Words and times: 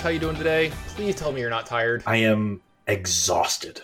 Ross, 0.00 0.04
how 0.04 0.08
you 0.10 0.18
doing 0.18 0.36
today? 0.36 0.70
Please 0.88 1.14
tell 1.14 1.30
me 1.30 1.40
you're 1.42 1.50
not 1.50 1.66
tired. 1.66 2.02
I 2.06 2.16
am 2.16 2.62
exhausted. 2.86 3.82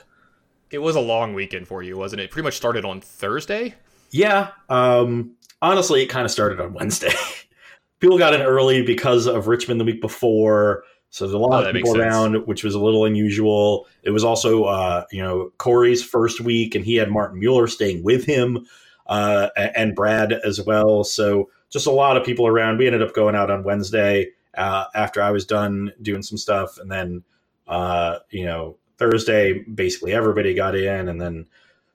It 0.70 0.78
was 0.78 0.96
a 0.96 1.00
long 1.00 1.34
weekend 1.34 1.68
for 1.68 1.82
you, 1.82 1.98
wasn't 1.98 2.22
it? 2.22 2.30
Pretty 2.30 2.44
much 2.44 2.56
started 2.56 2.86
on 2.86 3.02
Thursday. 3.02 3.74
Yeah. 4.10 4.52
Um, 4.70 5.32
honestly, 5.60 6.02
it 6.02 6.06
kind 6.06 6.24
of 6.24 6.30
started 6.30 6.58
on 6.58 6.72
Wednesday. 6.72 7.12
people 8.00 8.16
got 8.16 8.32
in 8.32 8.40
early 8.40 8.82
because 8.82 9.26
of 9.26 9.46
Richmond 9.46 9.78
the 9.78 9.84
week 9.84 10.00
before. 10.00 10.84
So 11.10 11.26
there's 11.26 11.34
a 11.34 11.38
lot 11.38 11.64
Oh, 11.64 11.68
of 11.68 11.74
people 11.74 11.96
around, 12.00 12.46
which 12.46 12.64
was 12.64 12.74
a 12.74 12.80
little 12.80 13.04
unusual. 13.04 13.86
It 14.02 14.10
was 14.10 14.24
also, 14.24 14.64
uh, 14.64 15.04
you 15.12 15.22
know, 15.22 15.52
Corey's 15.58 16.02
first 16.02 16.40
week, 16.40 16.74
and 16.74 16.84
he 16.84 16.96
had 16.96 17.10
Martin 17.10 17.38
Mueller 17.38 17.66
staying 17.66 18.02
with 18.02 18.24
him, 18.24 18.66
uh, 19.06 19.48
and 19.56 19.94
Brad 19.94 20.32
as 20.32 20.62
well. 20.62 21.04
So 21.04 21.50
just 21.70 21.86
a 21.86 21.90
lot 21.92 22.16
of 22.16 22.24
people 22.24 22.46
around. 22.46 22.78
We 22.78 22.86
ended 22.86 23.02
up 23.02 23.14
going 23.14 23.34
out 23.34 23.50
on 23.50 23.64
Wednesday 23.64 24.32
uh, 24.56 24.84
after 24.94 25.22
I 25.22 25.30
was 25.30 25.46
done 25.46 25.92
doing 26.02 26.22
some 26.22 26.38
stuff, 26.38 26.78
and 26.78 26.90
then, 26.90 27.24
uh, 27.66 28.18
you 28.30 28.44
know, 28.44 28.76
Thursday, 28.98 29.60
basically 29.60 30.12
everybody 30.12 30.54
got 30.54 30.74
in, 30.74 31.08
and 31.08 31.20
then 31.20 31.46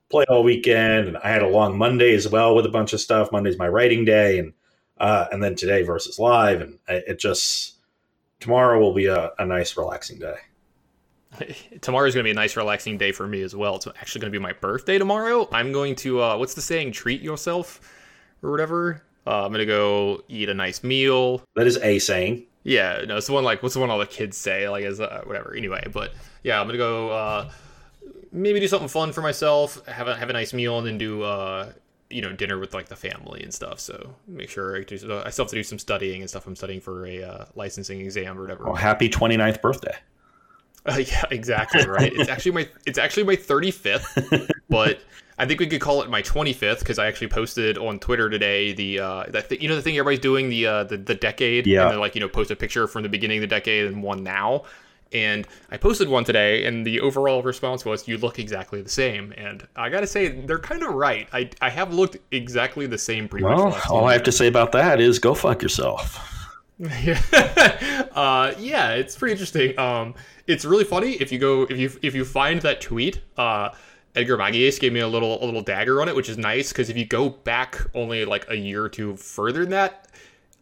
played 0.08 0.28
all 0.28 0.44
weekend. 0.44 1.08
And 1.08 1.16
I 1.18 1.30
had 1.30 1.42
a 1.42 1.48
long 1.48 1.76
Monday 1.76 2.14
as 2.14 2.28
well 2.28 2.54
with 2.54 2.66
a 2.66 2.70
bunch 2.70 2.92
of 2.92 3.00
stuff. 3.00 3.32
Monday's 3.32 3.58
my 3.58 3.68
writing 3.68 4.04
day, 4.04 4.38
and 4.38 4.52
uh, 4.98 5.26
and 5.32 5.42
then 5.42 5.56
today 5.56 5.82
versus 5.82 6.18
live, 6.18 6.60
and 6.60 6.78
it 6.88 7.18
just 7.18 7.76
tomorrow 8.38 8.78
will 8.78 8.94
be 8.94 9.06
a, 9.06 9.32
a 9.38 9.46
nice 9.46 9.76
relaxing 9.76 10.18
day. 10.18 10.36
Tomorrow's 11.80 12.14
going 12.14 12.24
to 12.24 12.28
be 12.28 12.32
a 12.32 12.34
nice, 12.34 12.56
relaxing 12.56 12.98
day 12.98 13.12
for 13.12 13.26
me 13.26 13.42
as 13.42 13.56
well. 13.56 13.76
It's 13.76 13.86
actually 13.86 14.20
going 14.20 14.32
to 14.32 14.38
be 14.38 14.42
my 14.42 14.52
birthday 14.52 14.98
tomorrow. 14.98 15.48
I'm 15.52 15.72
going 15.72 15.94
to, 15.96 16.22
uh, 16.22 16.36
what's 16.36 16.54
the 16.54 16.60
saying, 16.60 16.92
treat 16.92 17.22
yourself 17.22 17.80
or 18.42 18.50
whatever. 18.50 19.02
Uh, 19.26 19.44
I'm 19.44 19.52
going 19.52 19.60
to 19.60 19.66
go 19.66 20.22
eat 20.28 20.48
a 20.48 20.54
nice 20.54 20.82
meal. 20.82 21.42
That 21.54 21.66
is 21.66 21.78
a 21.78 21.98
saying. 21.98 22.46
Yeah, 22.64 23.04
no, 23.06 23.16
it's 23.16 23.26
the 23.26 23.32
one 23.32 23.44
like 23.44 23.62
what's 23.62 23.74
the 23.74 23.80
one 23.80 23.90
all 23.90 23.98
the 23.98 24.06
kids 24.06 24.36
say 24.36 24.68
like 24.68 24.84
as 24.84 25.00
uh, 25.00 25.22
whatever. 25.24 25.54
Anyway, 25.54 25.86
but 25.92 26.12
yeah, 26.42 26.60
I'm 26.60 26.66
gonna 26.66 26.78
go 26.78 27.10
uh, 27.10 27.50
maybe 28.30 28.60
do 28.60 28.68
something 28.68 28.88
fun 28.88 29.12
for 29.12 29.20
myself, 29.20 29.84
have 29.86 30.08
a 30.08 30.16
have 30.16 30.30
a 30.30 30.32
nice 30.32 30.52
meal, 30.52 30.78
and 30.78 30.86
then 30.86 30.98
do 30.98 31.22
uh, 31.22 31.72
you 32.08 32.22
know 32.22 32.32
dinner 32.32 32.58
with 32.58 32.72
like 32.74 32.88
the 32.88 32.96
family 32.96 33.42
and 33.42 33.52
stuff. 33.52 33.80
So 33.80 34.14
make 34.28 34.48
sure 34.48 34.78
I, 34.78 34.84
do, 34.84 34.94
I 35.24 35.30
still 35.30 35.44
have 35.44 35.50
to 35.50 35.56
do 35.56 35.62
some 35.62 35.78
studying 35.78 36.20
and 36.20 36.30
stuff. 36.30 36.46
I'm 36.46 36.54
studying 36.54 36.80
for 36.80 37.06
a 37.06 37.22
uh, 37.22 37.44
licensing 37.56 38.00
exam 38.00 38.38
or 38.38 38.42
whatever. 38.42 38.64
Well, 38.64 38.74
happy 38.74 39.08
29th 39.08 39.60
birthday. 39.60 39.96
Uh, 40.86 40.96
yeah, 41.06 41.24
exactly 41.30 41.86
right. 41.86 42.12
it's 42.14 42.28
actually 42.28 42.52
my 42.52 42.68
it's 42.86 42.98
actually 42.98 43.24
my 43.24 43.36
35th, 43.36 44.48
but 44.68 45.00
I 45.42 45.46
think 45.46 45.58
we 45.60 45.66
could 45.66 45.80
call 45.80 46.02
it 46.02 46.08
my 46.08 46.22
25th 46.22 46.78
because 46.78 46.98
I 46.98 47.06
actually 47.06 47.28
posted 47.28 47.76
on 47.76 47.98
Twitter 47.98 48.30
today 48.30 48.72
the 48.72 49.00
uh 49.00 49.24
that 49.30 49.48
th- 49.48 49.60
you 49.60 49.68
know 49.68 49.74
the 49.76 49.82
thing 49.82 49.96
everybody's 49.98 50.20
doing 50.20 50.48
the 50.48 50.66
uh 50.66 50.84
the, 50.84 50.96
the 50.96 51.14
decade 51.14 51.66
Yeah. 51.66 51.82
and 51.82 51.90
then 51.92 51.98
like 52.00 52.14
you 52.14 52.20
know 52.20 52.28
post 52.28 52.50
a 52.50 52.56
picture 52.56 52.86
from 52.86 53.02
the 53.02 53.08
beginning 53.08 53.38
of 53.38 53.42
the 53.42 53.46
decade 53.48 53.86
and 53.86 54.02
one 54.02 54.22
now. 54.22 54.64
And 55.14 55.46
I 55.70 55.76
posted 55.76 56.08
one 56.08 56.24
today, 56.24 56.64
and 56.64 56.86
the 56.86 57.00
overall 57.00 57.42
response 57.42 57.84
was, 57.84 58.08
"You 58.08 58.16
look 58.16 58.38
exactly 58.38 58.80
the 58.80 58.88
same." 58.88 59.34
And 59.36 59.66
I 59.76 59.90
gotta 59.90 60.06
say, 60.06 60.28
they're 60.28 60.58
kind 60.58 60.82
of 60.82 60.94
right. 60.94 61.28
I, 61.34 61.50
I 61.60 61.68
have 61.68 61.92
looked 61.92 62.16
exactly 62.30 62.86
the 62.86 62.96
same 62.96 63.28
pretty 63.28 63.44
much. 63.44 63.58
Well, 63.58 63.68
last 63.70 63.90
all 63.90 64.06
I 64.06 64.14
have 64.14 64.22
to 64.22 64.32
say 64.32 64.46
about 64.46 64.72
that 64.72 65.00
is 65.02 65.18
go 65.18 65.34
fuck 65.34 65.60
yourself. 65.60 66.48
yeah, 66.78 67.20
uh, 68.14 68.54
yeah, 68.58 68.92
it's 68.92 69.14
pretty 69.16 69.32
interesting. 69.32 69.78
Um, 69.78 70.14
it's 70.46 70.64
really 70.64 70.84
funny 70.84 71.12
if 71.14 71.30
you 71.30 71.38
go 71.38 71.62
if 71.64 71.76
you 71.76 71.90
if 72.00 72.14
you 72.14 72.24
find 72.24 72.62
that 72.62 72.80
tweet. 72.80 73.20
Uh, 73.36 73.68
Edgar 74.14 74.36
Magies 74.36 74.78
gave 74.78 74.92
me 74.92 75.00
a 75.00 75.08
little 75.08 75.42
a 75.42 75.44
little 75.44 75.62
dagger 75.62 76.02
on 76.02 76.08
it, 76.08 76.14
which 76.14 76.28
is 76.28 76.36
nice 76.36 76.68
because 76.70 76.90
if 76.90 76.96
you 76.96 77.06
go 77.06 77.30
back 77.30 77.80
only 77.94 78.24
like 78.24 78.48
a 78.50 78.56
year 78.56 78.84
or 78.84 78.88
two 78.88 79.16
further 79.16 79.60
than 79.60 79.70
that, 79.70 80.08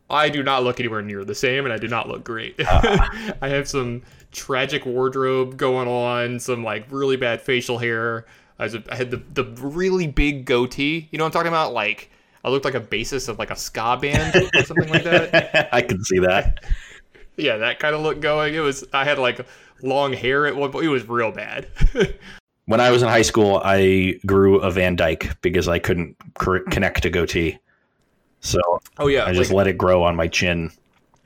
I 0.08 0.28
do 0.28 0.42
not 0.42 0.62
look 0.62 0.80
anywhere 0.80 1.02
near 1.02 1.24
the 1.24 1.34
same, 1.34 1.64
and 1.64 1.72
I 1.72 1.78
do 1.78 1.88
not 1.88 2.08
look 2.08 2.22
great. 2.22 2.54
I 2.60 3.48
have 3.48 3.68
some 3.68 4.02
tragic 4.32 4.86
wardrobe 4.86 5.56
going 5.56 5.88
on, 5.88 6.38
some 6.38 6.62
like 6.62 6.86
really 6.90 7.16
bad 7.16 7.40
facial 7.40 7.78
hair. 7.78 8.26
I, 8.58 8.64
was, 8.64 8.76
I 8.90 8.94
had 8.94 9.10
the 9.10 9.22
the 9.34 9.44
really 9.44 10.06
big 10.06 10.44
goatee. 10.44 11.08
You 11.10 11.18
know 11.18 11.24
what 11.24 11.28
I'm 11.28 11.32
talking 11.32 11.48
about? 11.48 11.72
Like 11.72 12.10
I 12.44 12.50
looked 12.50 12.64
like 12.64 12.74
a 12.74 12.80
bassist 12.80 13.28
of 13.28 13.38
like 13.38 13.50
a 13.50 13.56
ska 13.56 13.98
band 14.00 14.36
or 14.54 14.64
something 14.64 14.88
like 14.88 15.04
that 15.04 15.68
I 15.72 15.82
can 15.82 16.02
see 16.04 16.20
that. 16.20 16.64
yeah, 17.36 17.56
that 17.56 17.80
kind 17.80 17.94
of 17.94 18.02
look 18.02 18.20
going. 18.20 18.54
It 18.54 18.60
was 18.60 18.84
I 18.92 19.04
had 19.04 19.18
like 19.18 19.44
long 19.82 20.12
hair 20.12 20.46
at 20.46 20.54
one 20.54 20.70
point. 20.70 20.84
It 20.84 20.88
was 20.88 21.08
real 21.08 21.32
bad. 21.32 21.68
When 22.70 22.80
I 22.80 22.92
was 22.92 23.02
in 23.02 23.08
high 23.08 23.22
school, 23.22 23.60
I 23.64 24.20
grew 24.24 24.60
a 24.60 24.70
Van 24.70 24.94
Dyke 24.94 25.42
because 25.42 25.66
I 25.66 25.80
couldn't 25.80 26.16
connect 26.36 27.04
a 27.04 27.10
goatee. 27.10 27.58
So 28.38 28.60
oh 28.96 29.08
yeah, 29.08 29.24
I 29.24 29.32
just 29.32 29.50
like, 29.50 29.56
let 29.56 29.66
it 29.66 29.76
grow 29.76 30.04
on 30.04 30.14
my 30.14 30.28
chin 30.28 30.70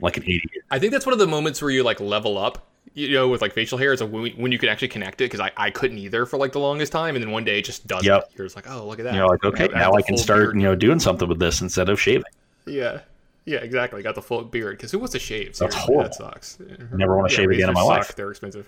like 0.01 0.17
an 0.17 0.23
idiot. 0.23 0.63
I 0.71 0.79
think 0.79 0.91
that's 0.91 1.05
one 1.05 1.13
of 1.13 1.19
the 1.19 1.27
moments 1.27 1.61
where 1.61 1.69
you 1.69 1.83
like 1.83 1.99
level 1.99 2.39
up. 2.39 2.67
You 2.95 3.11
know, 3.11 3.27
with 3.27 3.43
like 3.43 3.53
facial 3.53 3.77
hair, 3.77 3.93
is 3.93 4.01
when, 4.01 4.31
when 4.31 4.51
you 4.51 4.57
can 4.57 4.69
actually 4.69 4.87
connect 4.87 5.21
it 5.21 5.25
because 5.25 5.39
I, 5.39 5.51
I 5.55 5.69
couldn't 5.69 5.99
either 5.99 6.25
for 6.25 6.37
like 6.37 6.51
the 6.51 6.59
longest 6.59 6.91
time, 6.91 7.15
and 7.15 7.23
then 7.23 7.29
one 7.29 7.43
day 7.43 7.59
it 7.59 7.65
just 7.65 7.85
does. 7.85 8.03
Yep. 8.03 8.23
it. 8.23 8.37
You're 8.37 8.47
just 8.47 8.55
like, 8.55 8.67
oh, 8.67 8.87
look 8.87 8.97
at 8.97 9.03
that. 9.03 9.13
You're 9.13 9.27
like, 9.27 9.43
okay, 9.43 9.67
now 9.67 9.93
I 9.93 10.01
can 10.01 10.17
start, 10.17 10.45
beard. 10.45 10.55
you 10.55 10.63
know, 10.63 10.73
doing 10.73 10.99
something 10.99 11.29
with 11.29 11.37
this 11.37 11.61
instead 11.61 11.89
of 11.89 12.01
shaving. 12.01 12.23
Yeah, 12.65 13.01
yeah, 13.45 13.59
exactly. 13.59 14.01
Got 14.01 14.15
the 14.15 14.21
full 14.23 14.43
beard 14.45 14.77
because 14.77 14.91
who 14.91 14.97
wants 14.97 15.11
to 15.11 15.19
shave? 15.19 15.55
That's 15.57 15.75
horrible. 15.75 16.05
That 16.05 16.15
sucks. 16.15 16.57
Never 16.91 17.15
wanna 17.15 17.29
shave 17.29 17.51
again 17.51 17.69
in 17.69 17.75
my 17.75 17.83
life. 17.83 18.07
suck. 18.07 18.15
They're 18.15 18.31
expensive. 18.31 18.67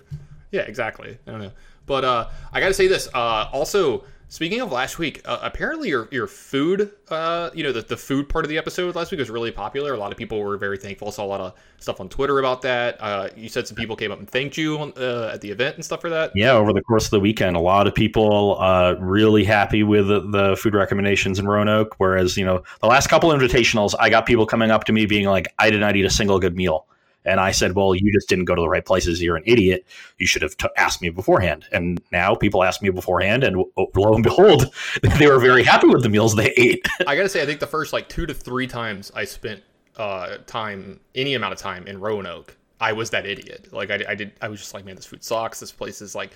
Yeah, 0.50 0.62
exactly. 0.62 1.18
I 1.26 1.30
don't 1.30 1.40
know, 1.40 1.52
but 1.86 2.04
uh, 2.04 2.28
I 2.52 2.60
got 2.60 2.68
to 2.68 2.74
say 2.74 2.86
this. 2.86 3.08
Uh, 3.12 3.48
also, 3.52 4.04
speaking 4.28 4.60
of 4.60 4.72
last 4.72 4.98
week, 4.98 5.20
uh, 5.24 5.38
apparently 5.42 5.88
your 5.88 6.08
your 6.10 6.26
food, 6.26 6.90
uh, 7.10 7.50
you 7.54 7.62
know, 7.62 7.72
the, 7.72 7.82
the 7.82 7.96
food 7.96 8.28
part 8.28 8.44
of 8.44 8.48
the 8.48 8.56
episode 8.56 8.94
last 8.94 9.10
week 9.10 9.20
was 9.20 9.30
really 9.30 9.50
popular. 9.50 9.92
A 9.92 9.98
lot 9.98 10.10
of 10.10 10.18
people 10.18 10.40
were 10.40 10.56
very 10.56 10.78
thankful. 10.78 11.12
Saw 11.12 11.24
a 11.24 11.26
lot 11.26 11.40
of 11.40 11.54
stuff 11.78 12.00
on 12.00 12.08
Twitter 12.08 12.38
about 12.38 12.62
that. 12.62 12.96
Uh, 13.00 13.28
you 13.36 13.48
said 13.48 13.66
some 13.68 13.76
people 13.76 13.94
came 13.94 14.10
up 14.10 14.18
and 14.18 14.28
thanked 14.28 14.56
you 14.56 14.78
on, 14.78 14.92
uh, 14.96 15.30
at 15.34 15.40
the 15.42 15.50
event 15.50 15.76
and 15.76 15.84
stuff 15.84 16.00
for 16.00 16.08
that. 16.08 16.32
Yeah, 16.34 16.52
over 16.52 16.72
the 16.72 16.82
course 16.82 17.04
of 17.04 17.10
the 17.10 17.20
weekend, 17.20 17.56
a 17.56 17.60
lot 17.60 17.86
of 17.86 17.94
people 17.94 18.58
uh, 18.60 18.94
really 18.98 19.44
happy 19.44 19.82
with 19.82 20.08
the, 20.08 20.20
the 20.20 20.56
food 20.56 20.74
recommendations 20.74 21.38
in 21.38 21.46
Roanoke. 21.46 21.94
Whereas, 21.98 22.36
you 22.36 22.44
know, 22.44 22.62
the 22.80 22.86
last 22.88 23.08
couple 23.08 23.30
of 23.30 23.40
invitationals, 23.40 23.94
I 23.98 24.08
got 24.08 24.24
people 24.24 24.46
coming 24.46 24.70
up 24.70 24.84
to 24.84 24.92
me 24.92 25.06
being 25.06 25.26
like, 25.26 25.52
I 25.58 25.70
did 25.70 25.80
not 25.80 25.96
eat 25.96 26.04
a 26.04 26.10
single 26.10 26.38
good 26.38 26.56
meal. 26.56 26.86
And 27.24 27.40
I 27.40 27.50
said, 27.50 27.74
well, 27.74 27.94
you 27.94 28.12
just 28.12 28.28
didn't 28.28 28.46
go 28.46 28.54
to 28.54 28.62
the 28.62 28.68
right 28.68 28.84
places. 28.84 29.22
You're 29.22 29.36
an 29.36 29.42
idiot. 29.46 29.84
You 30.18 30.26
should 30.26 30.42
have 30.42 30.56
t- 30.56 30.68
asked 30.76 31.02
me 31.02 31.10
beforehand. 31.10 31.66
And 31.72 32.00
now 32.12 32.34
people 32.34 32.64
ask 32.64 32.80
me 32.80 32.90
beforehand, 32.90 33.44
and 33.44 33.56
lo 33.76 34.14
and 34.14 34.22
behold, 34.22 34.72
they 35.18 35.26
were 35.26 35.38
very 35.38 35.62
happy 35.62 35.88
with 35.88 36.02
the 36.02 36.08
meals 36.08 36.34
they 36.36 36.52
ate. 36.56 36.86
I 37.06 37.16
gotta 37.16 37.28
say, 37.28 37.42
I 37.42 37.46
think 37.46 37.60
the 37.60 37.66
first 37.66 37.92
like 37.92 38.08
two 38.08 38.26
to 38.26 38.34
three 38.34 38.66
times 38.66 39.12
I 39.14 39.24
spent 39.24 39.62
uh, 39.96 40.38
time, 40.46 41.00
any 41.14 41.34
amount 41.34 41.52
of 41.52 41.58
time 41.58 41.86
in 41.86 42.00
Roanoke, 42.00 42.56
I 42.80 42.92
was 42.92 43.10
that 43.10 43.26
idiot. 43.26 43.68
Like 43.72 43.90
I, 43.90 44.04
I 44.08 44.14
did, 44.14 44.32
I 44.40 44.48
was 44.48 44.60
just 44.60 44.72
like, 44.72 44.84
man, 44.84 44.96
this 44.96 45.06
food 45.06 45.24
sucks. 45.24 45.60
This 45.60 45.72
place 45.72 46.00
is 46.00 46.14
like, 46.14 46.30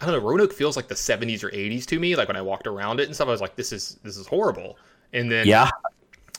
I 0.00 0.06
don't 0.06 0.14
know. 0.14 0.26
Roanoke 0.26 0.52
feels 0.52 0.76
like 0.76 0.86
the 0.86 0.94
'70s 0.94 1.42
or 1.42 1.50
'80s 1.50 1.84
to 1.86 1.98
me. 1.98 2.14
Like 2.14 2.28
when 2.28 2.36
I 2.36 2.42
walked 2.42 2.68
around 2.68 3.00
it 3.00 3.06
and 3.06 3.14
stuff, 3.14 3.28
I 3.28 3.32
was 3.32 3.40
like, 3.40 3.56
this 3.56 3.72
is 3.72 3.98
this 4.04 4.16
is 4.16 4.26
horrible. 4.26 4.78
And 5.12 5.30
then 5.30 5.46
yeah, 5.46 5.70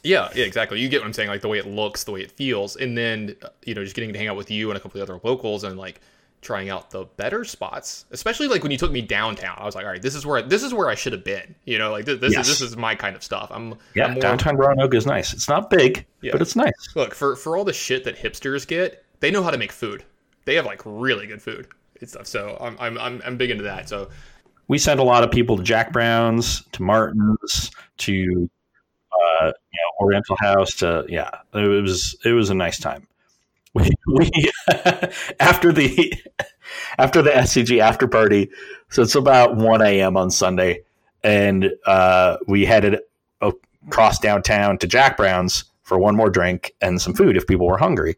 yeah, 0.03 0.29
yeah, 0.35 0.45
exactly. 0.45 0.79
You 0.79 0.89
get 0.89 1.01
what 1.01 1.07
I'm 1.07 1.13
saying, 1.13 1.29
like 1.29 1.41
the 1.41 1.47
way 1.47 1.57
it 1.57 1.67
looks, 1.67 2.03
the 2.03 2.11
way 2.11 2.21
it 2.21 2.31
feels, 2.31 2.75
and 2.75 2.97
then 2.97 3.35
you 3.65 3.75
know, 3.75 3.83
just 3.83 3.95
getting 3.95 4.11
to 4.13 4.19
hang 4.19 4.27
out 4.27 4.37
with 4.37 4.49
you 4.51 4.69
and 4.69 4.77
a 4.77 4.79
couple 4.79 5.01
of 5.01 5.09
other 5.09 5.19
locals 5.23 5.63
and 5.63 5.77
like 5.77 6.01
trying 6.41 6.69
out 6.69 6.89
the 6.89 7.03
better 7.17 7.43
spots. 7.43 8.05
Especially 8.11 8.47
like 8.47 8.63
when 8.63 8.71
you 8.71 8.77
took 8.77 8.91
me 8.91 9.01
downtown, 9.01 9.57
I 9.59 9.65
was 9.65 9.75
like, 9.75 9.83
all 9.85 9.91
right, 9.91 10.01
this 10.01 10.15
is 10.15 10.25
where 10.25 10.41
this 10.41 10.63
is 10.63 10.73
where 10.73 10.89
I 10.89 10.95
should 10.95 11.11
have 11.13 11.23
been. 11.23 11.53
You 11.65 11.77
know, 11.77 11.91
like 11.91 12.05
this, 12.05 12.19
this 12.19 12.33
Yes. 12.33 12.47
is 12.47 12.59
this 12.59 12.69
is 12.71 12.77
my 12.77 12.95
kind 12.95 13.15
of 13.15 13.23
stuff. 13.23 13.49
I'm 13.53 13.75
yeah. 13.93 14.05
I'm 14.05 14.13
more- 14.13 14.21
downtown 14.21 14.55
Roanoke 14.55 14.93
is 14.93 15.05
nice. 15.05 15.33
It's 15.33 15.49
not 15.49 15.69
big, 15.69 16.05
Yeah. 16.21 16.31
but 16.31 16.41
it's 16.41 16.55
nice. 16.55 16.71
Look 16.95 17.13
for 17.13 17.35
for 17.35 17.57
all 17.57 17.65
the 17.65 17.73
shit 17.73 18.03
that 18.05 18.17
hipsters 18.17 18.65
get, 18.67 19.03
they 19.19 19.31
know 19.31 19.43
how 19.43 19.51
to 19.51 19.57
make 19.57 19.71
food. 19.71 20.03
They 20.45 20.55
have 20.55 20.65
like 20.65 20.81
really 20.85 21.27
good 21.27 21.41
food 21.41 21.67
and 21.99 22.09
stuff. 22.09 22.25
So 22.25 22.57
I'm 22.61 22.77
I'm 22.79 22.97
I'm, 22.97 23.21
I'm 23.25 23.37
big 23.37 23.51
into 23.51 23.63
that. 23.65 23.89
So 23.89 24.09
we 24.69 24.77
sent 24.77 24.99
a 24.99 25.03
lot 25.03 25.23
of 25.23 25.31
people 25.31 25.57
to 25.57 25.63
Jack 25.63 25.91
Brown's, 25.91 26.63
to 26.71 26.83
Martin's, 26.83 27.71
to 27.97 28.49
uh, 29.19 29.45
you 29.47 29.51
know, 29.51 30.05
Oriental 30.05 30.37
House. 30.39 30.75
To 30.75 31.05
yeah, 31.07 31.29
it 31.53 31.81
was 31.81 32.15
it 32.25 32.31
was 32.31 32.49
a 32.49 32.55
nice 32.55 32.79
time. 32.79 33.07
We, 33.73 33.89
we 34.07 34.31
after 35.39 35.71
the 35.71 36.13
after 36.97 37.21
the 37.21 37.31
SCG 37.31 37.79
after 37.79 38.07
party, 38.07 38.49
so 38.89 39.01
it's 39.01 39.15
about 39.15 39.55
one 39.55 39.81
a.m. 39.81 40.17
on 40.17 40.31
Sunday, 40.31 40.83
and 41.23 41.71
uh, 41.85 42.37
we 42.47 42.65
headed 42.65 42.99
across 43.41 44.19
downtown 44.19 44.77
to 44.77 44.87
Jack 44.87 45.17
Brown's 45.17 45.65
for 45.83 45.97
one 45.97 46.15
more 46.15 46.29
drink 46.29 46.73
and 46.81 47.01
some 47.01 47.13
food 47.13 47.35
if 47.35 47.47
people 47.47 47.65
were 47.65 47.77
hungry. 47.77 48.15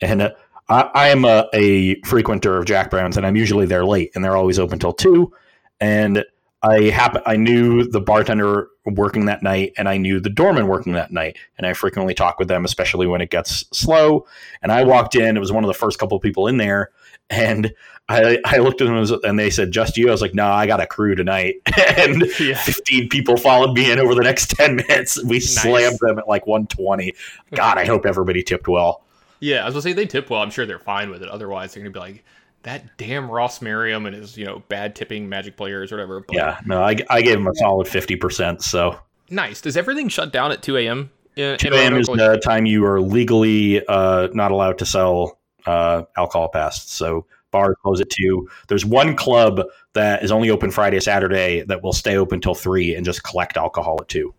And 0.00 0.22
uh, 0.22 0.30
I, 0.70 1.08
am 1.08 1.24
a, 1.24 1.46
a 1.52 2.00
frequenter 2.02 2.56
of 2.56 2.64
Jack 2.64 2.90
Brown's, 2.90 3.16
and 3.16 3.26
I'm 3.26 3.36
usually 3.36 3.66
there 3.66 3.84
late, 3.84 4.12
and 4.14 4.24
they're 4.24 4.36
always 4.36 4.58
open 4.58 4.78
till 4.78 4.92
two. 4.92 5.32
And 5.80 6.24
I 6.62 6.84
happen 6.84 7.22
I 7.24 7.36
knew 7.36 7.84
the 7.84 8.00
bartender 8.00 8.68
working 8.84 9.26
that 9.26 9.42
night, 9.42 9.72
and 9.78 9.88
I 9.88 9.96
knew 9.96 10.20
the 10.20 10.30
doorman 10.30 10.66
working 10.66 10.92
that 10.92 11.10
night, 11.10 11.38
and 11.56 11.66
I 11.66 11.72
frequently 11.72 12.14
talk 12.14 12.38
with 12.38 12.48
them, 12.48 12.64
especially 12.64 13.06
when 13.06 13.20
it 13.20 13.30
gets 13.30 13.64
slow. 13.72 14.26
And 14.62 14.70
I 14.70 14.84
walked 14.84 15.14
in; 15.14 15.36
it 15.36 15.40
was 15.40 15.52
one 15.52 15.64
of 15.64 15.68
the 15.68 15.74
first 15.74 15.98
couple 15.98 16.16
of 16.16 16.22
people 16.22 16.46
in 16.46 16.58
there, 16.58 16.90
And 17.30 17.72
I, 18.10 18.38
I 18.44 18.56
looked 18.58 18.80
at 18.80 18.88
them 18.88 19.20
and 19.22 19.38
they 19.38 19.50
said, 19.50 19.70
just 19.70 19.96
you. 19.96 20.08
I 20.08 20.10
was 20.10 20.20
like, 20.20 20.34
no, 20.34 20.42
nah, 20.42 20.56
I 20.56 20.66
got 20.66 20.80
a 20.80 20.86
crew 20.86 21.14
tonight. 21.14 21.56
and 21.96 22.22
yeah. 22.40 22.58
15 22.58 23.08
people 23.08 23.36
followed 23.36 23.72
me 23.72 23.90
in 23.90 24.00
over 24.00 24.16
the 24.16 24.22
next 24.22 24.50
10 24.50 24.76
minutes. 24.76 25.22
We 25.22 25.36
nice. 25.36 25.54
slammed 25.54 25.98
them 26.00 26.18
at 26.18 26.26
like 26.26 26.44
120. 26.44 27.14
God, 27.54 27.78
I 27.78 27.84
hope 27.86 28.04
everybody 28.04 28.42
tipped 28.42 28.66
well. 28.66 29.04
Yeah, 29.38 29.62
I 29.62 29.66
was 29.66 29.74
gonna 29.74 29.82
say 29.82 29.92
they 29.92 30.06
tip 30.06 30.28
well. 30.28 30.42
I'm 30.42 30.50
sure 30.50 30.66
they're 30.66 30.78
fine 30.78 31.08
with 31.08 31.22
it. 31.22 31.28
Otherwise, 31.30 31.72
they're 31.72 31.82
gonna 31.82 31.92
be 31.92 32.00
like, 32.00 32.24
that 32.62 32.96
damn 32.96 33.30
Ross 33.30 33.62
Merriam 33.62 34.06
and 34.06 34.14
his 34.14 34.36
you 34.36 34.44
know 34.44 34.62
bad 34.68 34.94
tipping 34.94 35.28
Magic 35.28 35.56
players 35.56 35.92
or 35.92 35.96
whatever. 35.96 36.20
But, 36.20 36.36
yeah, 36.36 36.60
no, 36.66 36.82
I, 36.82 36.96
I 37.08 37.22
gave 37.22 37.38
him 37.38 37.46
a 37.46 37.54
solid 37.54 37.88
fifty 37.88 38.16
percent. 38.16 38.62
So 38.62 38.98
nice. 39.30 39.60
Does 39.60 39.76
everything 39.76 40.08
shut 40.08 40.32
down 40.32 40.52
at 40.52 40.62
two 40.62 40.76
a.m.? 40.76 41.10
In, 41.36 41.56
2 41.58 41.72
a.m. 41.72 41.96
is 41.96 42.08
the 42.08 42.40
time 42.44 42.66
you 42.66 42.84
are 42.84 43.00
legally 43.00 43.86
uh, 43.86 44.28
not 44.32 44.50
allowed 44.50 44.78
to 44.78 44.84
sell 44.84 45.38
uh, 45.64 46.02
alcohol 46.16 46.48
past. 46.48 46.90
So 46.90 47.24
bars 47.50 47.76
close 47.82 48.00
at 48.00 48.10
two. 48.10 48.48
There's 48.68 48.84
one 48.84 49.16
club 49.16 49.62
that 49.92 50.22
is 50.22 50.32
only 50.32 50.50
open 50.50 50.70
Friday, 50.70 51.00
Saturday 51.00 51.62
that 51.62 51.82
will 51.82 51.92
stay 51.92 52.16
open 52.16 52.40
till 52.40 52.54
three 52.54 52.94
and 52.94 53.04
just 53.04 53.22
collect 53.22 53.56
alcohol 53.56 53.98
at 54.00 54.08
two. 54.08 54.34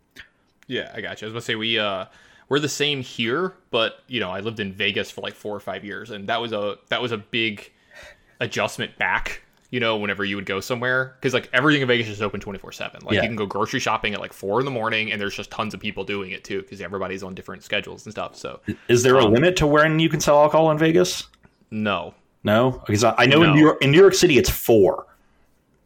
Yeah, 0.66 0.92
I 0.94 1.00
got 1.00 1.20
you. 1.20 1.26
I 1.26 1.28
was 1.28 1.32
gonna 1.32 1.40
say 1.40 1.54
we 1.54 1.78
uh 1.78 2.06
we're 2.48 2.60
the 2.60 2.68
same 2.68 3.02
here, 3.02 3.54
but 3.70 4.00
you 4.06 4.20
know 4.20 4.30
I 4.30 4.40
lived 4.40 4.60
in 4.60 4.72
Vegas 4.72 5.10
for 5.10 5.22
like 5.22 5.34
four 5.34 5.56
or 5.56 5.60
five 5.60 5.84
years, 5.84 6.10
and 6.10 6.28
that 6.28 6.40
was 6.40 6.52
a 6.52 6.78
that 6.88 7.02
was 7.02 7.12
a 7.12 7.18
big 7.18 7.72
adjustment 8.42 8.98
back 8.98 9.42
you 9.72 9.80
know, 9.80 9.96
whenever 9.96 10.22
you 10.22 10.36
would 10.36 10.44
go 10.44 10.60
somewhere. 10.60 11.16
Because 11.18 11.32
like 11.32 11.48
everything 11.52 11.80
in 11.80 11.88
Vegas 11.88 12.06
is 12.06 12.20
open 12.22 12.40
24 12.40 12.72
7. 12.72 13.00
Like 13.02 13.14
yeah. 13.14 13.22
you 13.22 13.28
can 13.28 13.36
go 13.36 13.46
grocery 13.46 13.80
shopping 13.80 14.12
at 14.12 14.20
like 14.20 14.34
four 14.34 14.60
in 14.60 14.66
the 14.66 14.70
morning 14.70 15.10
and 15.10 15.20
there's 15.20 15.34
just 15.34 15.50
tons 15.50 15.74
of 15.74 15.80
people 15.80 16.04
doing 16.04 16.30
it 16.30 16.44
too 16.44 16.60
because 16.60 16.80
everybody's 16.80 17.22
on 17.22 17.34
different 17.34 17.64
schedules 17.64 18.04
and 18.04 18.12
stuff. 18.12 18.36
So 18.36 18.60
is 18.88 19.02
there 19.02 19.18
um, 19.18 19.24
a 19.24 19.28
limit 19.28 19.56
to 19.56 19.66
when 19.66 19.98
you 19.98 20.10
can 20.10 20.20
sell 20.20 20.38
alcohol 20.38 20.70
in 20.70 20.78
Vegas? 20.78 21.26
No. 21.70 22.14
No? 22.44 22.82
Because 22.86 23.02
I, 23.02 23.14
I 23.16 23.26
know 23.26 23.42
no. 23.42 23.48
in, 23.48 23.54
New 23.54 23.60
York, 23.62 23.82
in 23.82 23.90
New 23.90 23.98
York 23.98 24.14
City 24.14 24.36
it's 24.36 24.50
four. 24.50 25.06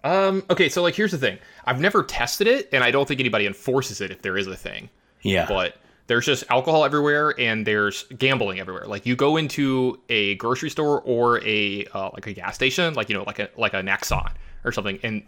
Um, 0.03 0.45
okay, 0.51 0.69
so 0.69 0.83
like 0.83 0.97
here's 0.97 1.13
the 1.13 1.19
thing. 1.19 1.39
I've 1.65 1.81
never 1.81 2.03
tested 2.03 2.49
it 2.49 2.69
and 2.73 2.83
I 2.83 2.91
don't 2.91 3.07
think 3.07 3.21
anybody 3.21 3.47
enforces 3.47 4.01
it 4.01 4.11
if 4.11 4.21
there 4.21 4.37
is 4.37 4.49
a 4.49 4.57
thing. 4.57 4.91
Yeah. 5.23 5.47
But 5.47 5.77
there's 6.07 6.27
just 6.27 6.45
alcohol 6.51 6.85
everywhere 6.85 7.35
and 7.39 7.67
there's 7.67 8.05
gambling 8.19 8.61
everywhere. 8.61 8.87
Like 8.87 9.07
you 9.07 9.17
go 9.17 9.37
into 9.37 10.01
a 10.09 10.37
grocery 10.37 10.71
store 10.71 11.01
or 11.03 11.45
a 11.45 11.87
uh, 11.93 12.11
like 12.13 12.27
a 12.27 12.33
gas 12.33 12.55
station, 12.55 12.95
like 12.95 13.09
you 13.09 13.17
know, 13.17 13.25
like 13.25 13.39
a 13.39 13.49
like 13.57 13.75
a 13.75 13.83
Nexon 13.83 14.33
or 14.65 14.73
something, 14.73 14.99
and 15.03 15.23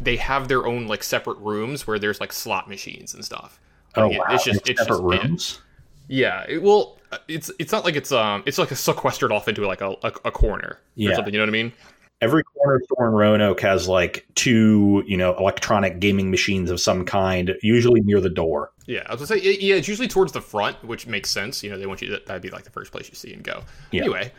they 0.00 0.16
have 0.16 0.48
their 0.48 0.66
own 0.66 0.86
like 0.86 1.02
separate 1.02 1.38
rooms 1.38 1.86
where 1.86 1.98
there's 1.98 2.20
like 2.20 2.32
slot 2.32 2.68
machines 2.68 3.14
and 3.14 3.24
stuff. 3.24 3.60
Oh 3.94 4.08
wow! 4.08 4.24
It's 4.30 4.44
just 4.44 4.68
it's 4.68 4.80
separate 4.80 4.96
just, 4.96 5.24
rooms. 5.24 5.60
Yeah, 6.08 6.44
it, 6.48 6.62
well, 6.62 6.98
it's 7.28 7.50
it's 7.58 7.72
not 7.72 7.84
like 7.84 7.96
it's 7.96 8.12
um 8.12 8.42
it's 8.46 8.58
like 8.58 8.70
a 8.70 8.76
sequestered 8.76 9.32
off 9.32 9.48
into 9.48 9.66
like 9.66 9.80
a 9.80 9.90
a, 10.02 10.12
a 10.24 10.30
corner 10.30 10.78
yeah. 10.94 11.10
or 11.10 11.14
something. 11.14 11.34
You 11.34 11.40
know 11.40 11.44
what 11.44 11.50
I 11.50 11.62
mean? 11.62 11.72
Every 12.22 12.44
corner 12.44 12.80
store 12.84 13.08
in 13.08 13.12
Roanoke 13.12 13.60
has 13.60 13.88
like 13.88 14.24
two, 14.36 15.02
you 15.06 15.16
know, 15.16 15.36
electronic 15.36 15.98
gaming 15.98 16.30
machines 16.30 16.70
of 16.70 16.80
some 16.80 17.04
kind, 17.04 17.54
usually 17.62 18.00
near 18.00 18.20
the 18.20 18.30
door. 18.30 18.70
Yeah, 18.86 19.02
I 19.06 19.14
was 19.14 19.28
gonna 19.28 19.40
say, 19.40 19.56
yeah, 19.60 19.74
it's 19.74 19.88
usually 19.88 20.08
towards 20.08 20.32
the 20.32 20.40
front, 20.40 20.82
which 20.84 21.06
makes 21.06 21.30
sense. 21.30 21.62
You 21.62 21.70
know, 21.70 21.78
they 21.78 21.86
want 21.86 22.00
you 22.00 22.08
to, 22.08 22.22
that'd 22.24 22.40
be 22.40 22.50
like 22.50 22.64
the 22.64 22.70
first 22.70 22.92
place 22.92 23.08
you 23.08 23.16
see 23.16 23.34
and 23.34 23.42
go. 23.42 23.62
Yeah. 23.90 24.02
Anyway, 24.02 24.32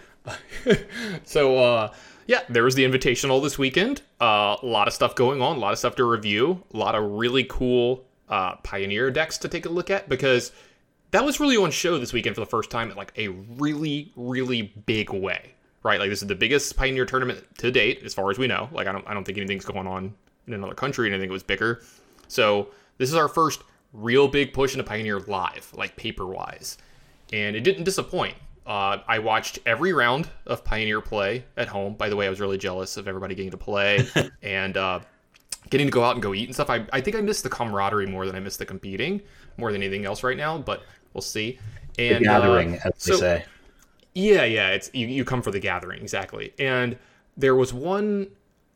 so 1.25 1.57
uh, 1.57 1.93
yeah, 2.25 2.39
there 2.49 2.63
was 2.63 2.73
the 2.73 2.85
invitational 2.85 3.43
this 3.43 3.59
weekend. 3.59 4.01
Uh, 4.19 4.55
a 4.61 4.65
lot 4.65 4.87
of 4.87 4.93
stuff 4.93 5.13
going 5.13 5.41
on, 5.41 5.57
a 5.57 5.59
lot 5.59 5.73
of 5.73 5.77
stuff 5.77 5.95
to 5.97 6.05
review, 6.05 6.63
a 6.73 6.77
lot 6.77 6.95
of 6.95 7.03
really 7.11 7.43
cool 7.43 8.05
uh, 8.29 8.55
Pioneer 8.63 9.11
decks 9.11 9.37
to 9.39 9.49
take 9.49 9.65
a 9.65 9.69
look 9.69 9.89
at 9.89 10.07
because 10.07 10.53
that 11.11 11.25
was 11.25 11.39
really 11.41 11.57
on 11.57 11.69
show 11.69 11.99
this 11.99 12.13
weekend 12.13 12.35
for 12.35 12.41
the 12.41 12.47
first 12.47 12.71
time 12.71 12.89
in 12.89 12.95
like 12.95 13.11
a 13.17 13.27
really, 13.27 14.13
really 14.15 14.73
big 14.85 15.09
way 15.09 15.53
right? 15.83 15.99
Like 15.99 16.09
this 16.09 16.21
is 16.21 16.27
the 16.27 16.35
biggest 16.35 16.75
Pioneer 16.75 17.05
tournament 17.05 17.45
to 17.57 17.71
date, 17.71 18.01
as 18.03 18.13
far 18.13 18.31
as 18.31 18.37
we 18.37 18.47
know. 18.47 18.69
Like 18.71 18.87
I 18.87 18.91
don't 18.91 19.07
I 19.07 19.13
don't 19.13 19.23
think 19.23 19.37
anything's 19.37 19.65
going 19.65 19.87
on 19.87 20.13
in 20.47 20.53
another 20.53 20.73
country, 20.73 21.07
and 21.07 21.15
I 21.15 21.19
think 21.19 21.29
it 21.29 21.33
was 21.33 21.43
bigger. 21.43 21.81
So 22.27 22.69
this 22.97 23.09
is 23.09 23.15
our 23.15 23.27
first 23.27 23.61
real 23.91 24.27
big 24.27 24.53
push 24.53 24.73
into 24.73 24.83
Pioneer 24.83 25.19
live, 25.21 25.71
like 25.75 25.95
paper 25.95 26.25
wise, 26.25 26.77
and 27.31 27.55
it 27.55 27.61
didn't 27.61 27.83
disappoint. 27.83 28.35
Uh, 28.65 28.99
I 29.07 29.19
watched 29.19 29.59
every 29.65 29.91
round 29.91 30.29
of 30.45 30.63
Pioneer 30.63 31.01
play 31.01 31.43
at 31.57 31.67
home. 31.67 31.95
By 31.95 32.09
the 32.09 32.15
way, 32.15 32.27
I 32.27 32.29
was 32.29 32.39
really 32.39 32.57
jealous 32.57 32.95
of 32.95 33.07
everybody 33.07 33.35
getting 33.35 33.51
to 33.51 33.57
play 33.57 34.07
and 34.41 34.77
uh, 34.77 35.01
getting 35.69 35.87
to 35.87 35.91
go 35.91 36.03
out 36.03 36.15
and 36.15 36.23
go 36.23 36.33
eat 36.33 36.45
and 36.45 36.53
stuff. 36.53 36.69
I, 36.69 36.85
I 36.93 37.01
think 37.01 37.17
I 37.17 37.21
missed 37.21 37.43
the 37.43 37.49
camaraderie 37.49 38.07
more 38.07 38.25
than 38.25 38.35
I 38.35 38.39
missed 38.39 38.59
the 38.59 38.65
competing, 38.65 39.21
more 39.57 39.73
than 39.73 39.83
anything 39.83 40.05
else 40.05 40.23
right 40.23 40.37
now. 40.37 40.57
But 40.57 40.83
we'll 41.13 41.21
see. 41.21 41.59
And 41.99 42.23
the 42.23 42.29
gathering, 42.29 42.75
uh, 42.75 42.79
as 42.85 42.93
so, 42.97 43.13
they 43.13 43.19
say. 43.19 43.45
Yeah, 44.13 44.43
yeah, 44.43 44.69
it's 44.69 44.89
you, 44.93 45.07
you 45.07 45.25
come 45.25 45.41
for 45.41 45.51
the 45.51 45.59
gathering 45.59 46.01
exactly. 46.01 46.53
And 46.59 46.97
there 47.35 47.55
was 47.55 47.73
one 47.73 48.27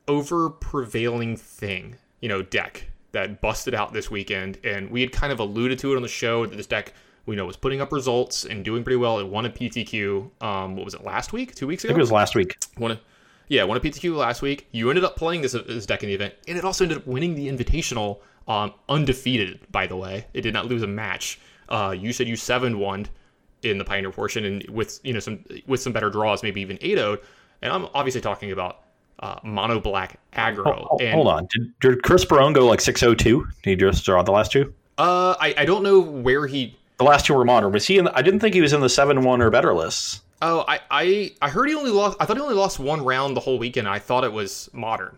over 0.08 0.50
prevailing 0.50 1.38
thing, 1.38 1.96
you 2.22 2.30
know, 2.30 2.42
deck 2.42 2.88
that 3.12 3.42
busted 3.42 3.74
out 3.74 3.94
this 3.94 4.10
weekend, 4.10 4.58
and 4.64 4.90
we 4.90 5.02
had 5.02 5.12
kind 5.12 5.32
of 5.32 5.40
alluded 5.40 5.80
to 5.80 5.94
it 5.94 5.96
on 5.96 6.02
the 6.02 6.08
show 6.08 6.46
that 6.46 6.56
this 6.56 6.68
deck 6.68 6.94
we 7.26 7.36
know 7.36 7.46
was 7.46 7.58
putting 7.58 7.82
up 7.82 7.92
results 7.92 8.46
and 8.46 8.64
doing 8.64 8.84
pretty 8.84 8.98
well. 8.98 9.20
It 9.20 9.28
won 9.28 9.46
a 9.46 9.50
PTQ. 9.50 10.30
Um, 10.42 10.76
what 10.76 10.86
was 10.86 10.94
it 10.94 11.04
last 11.04 11.34
week? 11.34 11.54
Two 11.54 11.68
weeks 11.68 11.84
ago? 11.84 11.90
I 11.90 11.94
think 11.94 12.00
it 12.00 12.04
was 12.04 12.12
last 12.12 12.36
week. 12.36 12.58
Won 12.78 12.92
a, 12.92 13.00
yeah, 13.50 13.64
won 13.64 13.78
a 13.78 13.80
PTQ 13.80 14.16
last 14.16 14.42
week. 14.42 14.68
You 14.72 14.90
ended 14.90 15.04
up 15.04 15.18
playing 15.18 15.42
this, 15.42 15.52
this 15.52 15.86
deck 15.86 16.04
in 16.04 16.10
the 16.10 16.16
event, 16.16 16.34
and 16.48 16.58
it 16.58 16.64
also 16.64 16.86
ended 16.86 17.00
up 17.00 17.08
winning 17.08 17.36
the 17.36 17.48
Invitational 17.48 18.20
um, 18.48 18.74
undefeated. 18.90 19.60
By 19.72 19.88
the 19.88 19.98
way, 19.98 20.26
it 20.34 20.42
did 20.42 20.54
not 20.54 20.68
lose 20.68 20.84
a 20.84 20.88
match. 20.88 21.40
Uh, 21.70 21.94
you 21.98 22.14
said 22.14 22.28
you 22.28 22.38
seven 22.38 22.80
one 22.80 23.08
in 23.64 23.78
the 23.78 23.86
Pioneer 23.86 24.12
portion, 24.12 24.46
and 24.46 24.70
with 24.70 25.00
you 25.04 25.14
know 25.14 25.20
some 25.20 25.44
with 25.68 25.82
some 25.82 25.94
better 25.94 26.10
draws, 26.10 26.44
maybe 26.44 26.62
even 26.62 26.78
8 26.82 26.98
And 27.62 27.72
I'm 27.72 27.88
obviously 27.94 28.22
talking 28.22 28.52
about 28.52 28.84
uh, 29.20 29.40
mono 29.44 29.80
black 29.80 30.20
aggro. 30.34 30.88
Oh, 30.90 30.98
and, 31.00 31.14
hold 31.14 31.28
on, 31.28 31.48
did, 31.48 31.80
did 31.80 32.04
Chris 32.04 32.26
Barone 32.26 32.54
go 32.54 32.66
like 32.66 32.82
602? 32.82 33.48
Did 33.64 33.70
he 33.70 33.76
just 33.76 34.06
draw 34.06 34.22
the 34.24 34.32
last 34.32 34.52
two? 34.52 34.74
Uh, 34.98 35.36
I, 35.40 35.54
I 35.60 35.66
don't 35.66 35.84
know 35.84 36.00
where 36.00 36.48
he. 36.48 36.78
The 36.98 37.04
last 37.04 37.26
two 37.26 37.36
were 37.36 37.46
modern. 37.46 37.72
Was 37.72 37.86
he? 37.86 37.98
In 37.98 38.06
the, 38.06 38.18
I 38.18 38.22
didn't 38.22 38.40
think 38.40 38.56
he 38.56 38.62
was 38.62 38.74
in 38.74 38.82
the 38.82 38.90
seven 38.90 39.22
one 39.24 39.42
or 39.42 39.50
better 39.50 39.74
lists. 39.74 40.22
Oh, 40.42 40.66
I, 40.68 40.80
I 40.90 41.32
I 41.42 41.50
heard 41.50 41.70
he 41.70 41.76
only 41.76 41.92
lost. 41.92 42.18
I 42.20 42.26
thought 42.26 42.38
he 42.38 42.42
only 42.42 42.56
lost 42.56 42.80
one 42.80 43.04
round 43.04 43.36
the 43.36 43.40
whole 43.40 43.60
weekend. 43.60 43.88
I 43.88 44.00
thought 44.00 44.24
it 44.24 44.34
was 44.34 44.70
modern. 44.74 45.16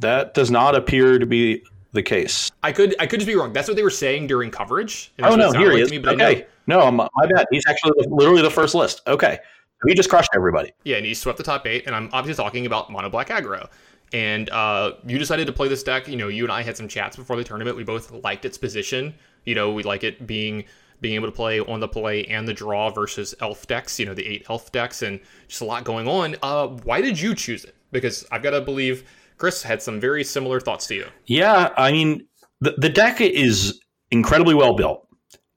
That 0.00 0.34
does 0.34 0.50
not 0.50 0.74
appear 0.74 1.18
to 1.18 1.26
be 1.26 1.62
the 1.92 2.02
case. 2.02 2.50
I 2.62 2.72
could 2.72 2.94
I 2.98 3.06
could 3.06 3.20
just 3.20 3.28
be 3.28 3.34
wrong. 3.34 3.52
That's 3.52 3.68
what 3.68 3.76
they 3.76 3.82
were 3.82 3.90
saying 3.90 4.26
during 4.26 4.50
coverage. 4.50 5.12
Oh 5.22 5.36
no, 5.36 5.52
here 5.52 5.72
he 5.72 5.80
is. 5.80 5.90
Me, 5.90 5.98
okay, 6.04 6.46
no, 6.70 6.80
I'm. 6.80 6.96
my 6.96 7.08
bad. 7.34 7.46
He's 7.50 7.64
actually 7.68 7.92
literally 8.08 8.42
the 8.42 8.50
first 8.50 8.74
list. 8.74 9.02
Okay, 9.06 9.38
he 9.86 9.94
just 9.94 10.08
crushed 10.08 10.30
everybody. 10.34 10.72
Yeah, 10.84 10.96
and 10.96 11.06
he 11.06 11.14
swept 11.14 11.38
the 11.38 11.44
top 11.44 11.66
eight. 11.66 11.86
And 11.86 11.94
I'm 11.94 12.08
obviously 12.12 12.42
talking 12.42 12.66
about 12.66 12.90
mono 12.90 13.10
black 13.10 13.28
aggro. 13.28 13.68
And 14.12 14.50
uh, 14.50 14.92
you 15.06 15.18
decided 15.18 15.46
to 15.46 15.52
play 15.52 15.68
this 15.68 15.82
deck. 15.82 16.08
You 16.08 16.16
know, 16.16 16.28
you 16.28 16.44
and 16.44 16.52
I 16.52 16.62
had 16.62 16.76
some 16.76 16.88
chats 16.88 17.16
before 17.16 17.36
the 17.36 17.44
tournament. 17.44 17.76
We 17.76 17.84
both 17.84 18.10
liked 18.10 18.44
its 18.44 18.58
position. 18.58 19.14
You 19.44 19.54
know, 19.54 19.72
we 19.72 19.82
like 19.82 20.04
it 20.04 20.26
being 20.26 20.64
being 21.00 21.14
able 21.14 21.28
to 21.28 21.32
play 21.32 21.60
on 21.60 21.80
the 21.80 21.88
play 21.88 22.24
and 22.26 22.46
the 22.46 22.52
draw 22.52 22.90
versus 22.90 23.34
elf 23.40 23.66
decks. 23.66 23.98
You 23.98 24.06
know, 24.06 24.14
the 24.14 24.26
eight 24.26 24.46
elf 24.48 24.70
decks, 24.70 25.02
and 25.02 25.20
just 25.48 25.60
a 25.60 25.64
lot 25.64 25.84
going 25.84 26.06
on. 26.06 26.36
Uh, 26.42 26.68
why 26.68 27.00
did 27.00 27.20
you 27.20 27.34
choose 27.34 27.64
it? 27.64 27.74
Because 27.90 28.26
I've 28.30 28.42
got 28.42 28.50
to 28.50 28.60
believe 28.60 29.04
Chris 29.38 29.62
had 29.62 29.80
some 29.82 29.98
very 29.98 30.22
similar 30.22 30.60
thoughts 30.60 30.86
to 30.88 30.94
you. 30.94 31.06
Yeah, 31.26 31.70
I 31.76 31.90
mean, 31.90 32.26
the, 32.60 32.74
the 32.76 32.90
deck 32.90 33.20
is 33.20 33.80
incredibly 34.10 34.54
well 34.54 34.74
built, 34.74 35.08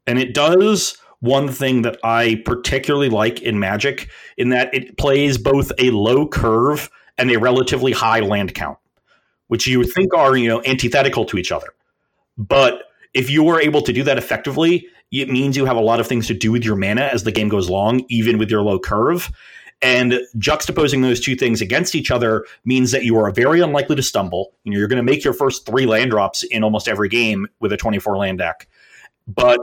and 0.08 0.17
it 0.17 0.34
does 0.34 0.96
one 1.24 1.48
thing 1.48 1.84
that 1.84 1.98
I 2.03 2.42
particularly 2.44 3.08
like 3.08 3.42
in 3.42 3.58
Magic 3.58 4.10
in 4.36 4.50
that 4.50 4.74
it 4.74 4.98
plays 4.98 5.38
both 5.38 5.72
a 5.80 5.89
low 5.92 6.27
curve 6.27 6.89
and 7.18 7.32
a 7.32 7.39
relatively 7.39 7.94
high 7.94 8.20
land 8.20 8.53
count, 8.53 8.77
which 9.48 9.65
you 9.65 9.77
would 9.80 9.94
think 9.94 10.13
are 10.13 10.36
you 10.36 10.50
know 10.50 10.62
antithetical 10.65 11.24
to 11.25 11.38
each 11.38 11.50
other. 11.50 11.68
But 12.38 12.84
if 13.13 13.30
you 13.30 13.48
are 13.48 13.62
able 13.62 13.82
to 13.84 13.94
do 13.94 14.03
that 14.03 14.18
effectively, 14.18 14.86
it 15.13 15.30
means 15.30 15.56
you 15.56 15.65
have 15.65 15.77
a 15.77 15.82
lot 15.82 16.01
of 16.01 16.08
things 16.08 16.27
to 16.27 16.34
do 16.34 16.51
with 16.51 16.65
your 16.65 16.75
mana 16.75 17.03
as 17.03 17.24
the 17.24 17.32
game 17.32 17.48
goes 17.48 17.70
along, 17.70 18.03
even 18.10 18.38
with 18.38 18.51
your 18.51 18.62
low 18.62 18.77
curve. 18.77 19.32
And 19.82 20.20
juxtaposing 20.38 21.03
those 21.03 21.22
two 21.22 21.38
things 21.38 21.62
against 21.62 21.96
each 21.96 22.12
other 22.12 22.46
means 22.65 22.92
that 22.92 23.06
you 23.06 23.18
are 23.18 23.32
very 23.32 23.62
unlikely 23.62 23.96
to 23.96 24.03
stumble. 24.03 24.53
You 24.65 24.74
know, 24.74 24.77
you're 24.77 24.88
going 24.89 24.98
to 24.98 25.10
make 25.10 25.24
your 25.24 25.34
first 25.34 25.65
three 25.65 25.86
land 25.86 26.12
drops 26.12 26.44
in 26.44 26.65
almost 26.65 26.89
every 26.89 27.08
game 27.08 27.48
with 27.62 27.72
a 27.72 27.77
24 27.77 28.18
land 28.18 28.39
deck. 28.39 28.68
But 29.25 29.60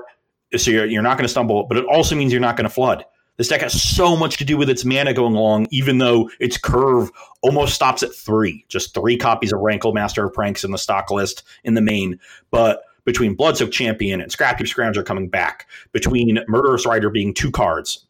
so 0.57 0.71
you're, 0.71 0.87
you're 0.87 1.03
not 1.03 1.17
going 1.17 1.25
to 1.25 1.29
stumble, 1.29 1.65
but 1.65 1.77
it 1.77 1.85
also 1.85 2.15
means 2.15 2.33
you're 2.33 2.41
not 2.41 2.57
going 2.57 2.69
to 2.69 2.75
flood. 2.75 3.05
This 3.37 3.49
deck 3.49 3.63
has 3.63 3.81
so 3.81 4.17
much 4.17 4.37
to 4.37 4.45
do 4.45 4.59
with 4.59 4.69
its 4.69 4.85
mana 4.85 5.15
going 5.15 5.35
along, 5.35 5.69
even 5.71 5.97
though 5.97 6.31
its 6.41 6.59
curve 6.59 7.11
almost 7.41 7.75
stops 7.75 8.03
at 8.03 8.15
three. 8.15 8.67
Just 8.69 8.93
three 8.93 9.17
copies 9.17 9.53
of 9.53 9.61
Rankle 9.61 9.95
Master 9.95 10.27
of 10.27 10.35
Pranks 10.35 10.63
in 10.63 10.73
the 10.73 10.79
stock 10.79 11.11
list 11.11 11.43
in 11.65 11.73
the 11.73 11.81
main. 11.81 12.19
But 12.51 12.83
between 13.05 13.35
Bloodsoaked 13.35 13.73
Champion 13.73 14.21
and 14.21 14.31
Scrapheap 14.31 14.67
Scrounger 14.67 15.05
coming 15.05 15.29
back, 15.29 15.67
between 15.93 16.39
Murderous 16.49 16.85
Rider 16.85 17.09
being 17.09 17.33
two 17.33 17.51
cards, 17.51 18.05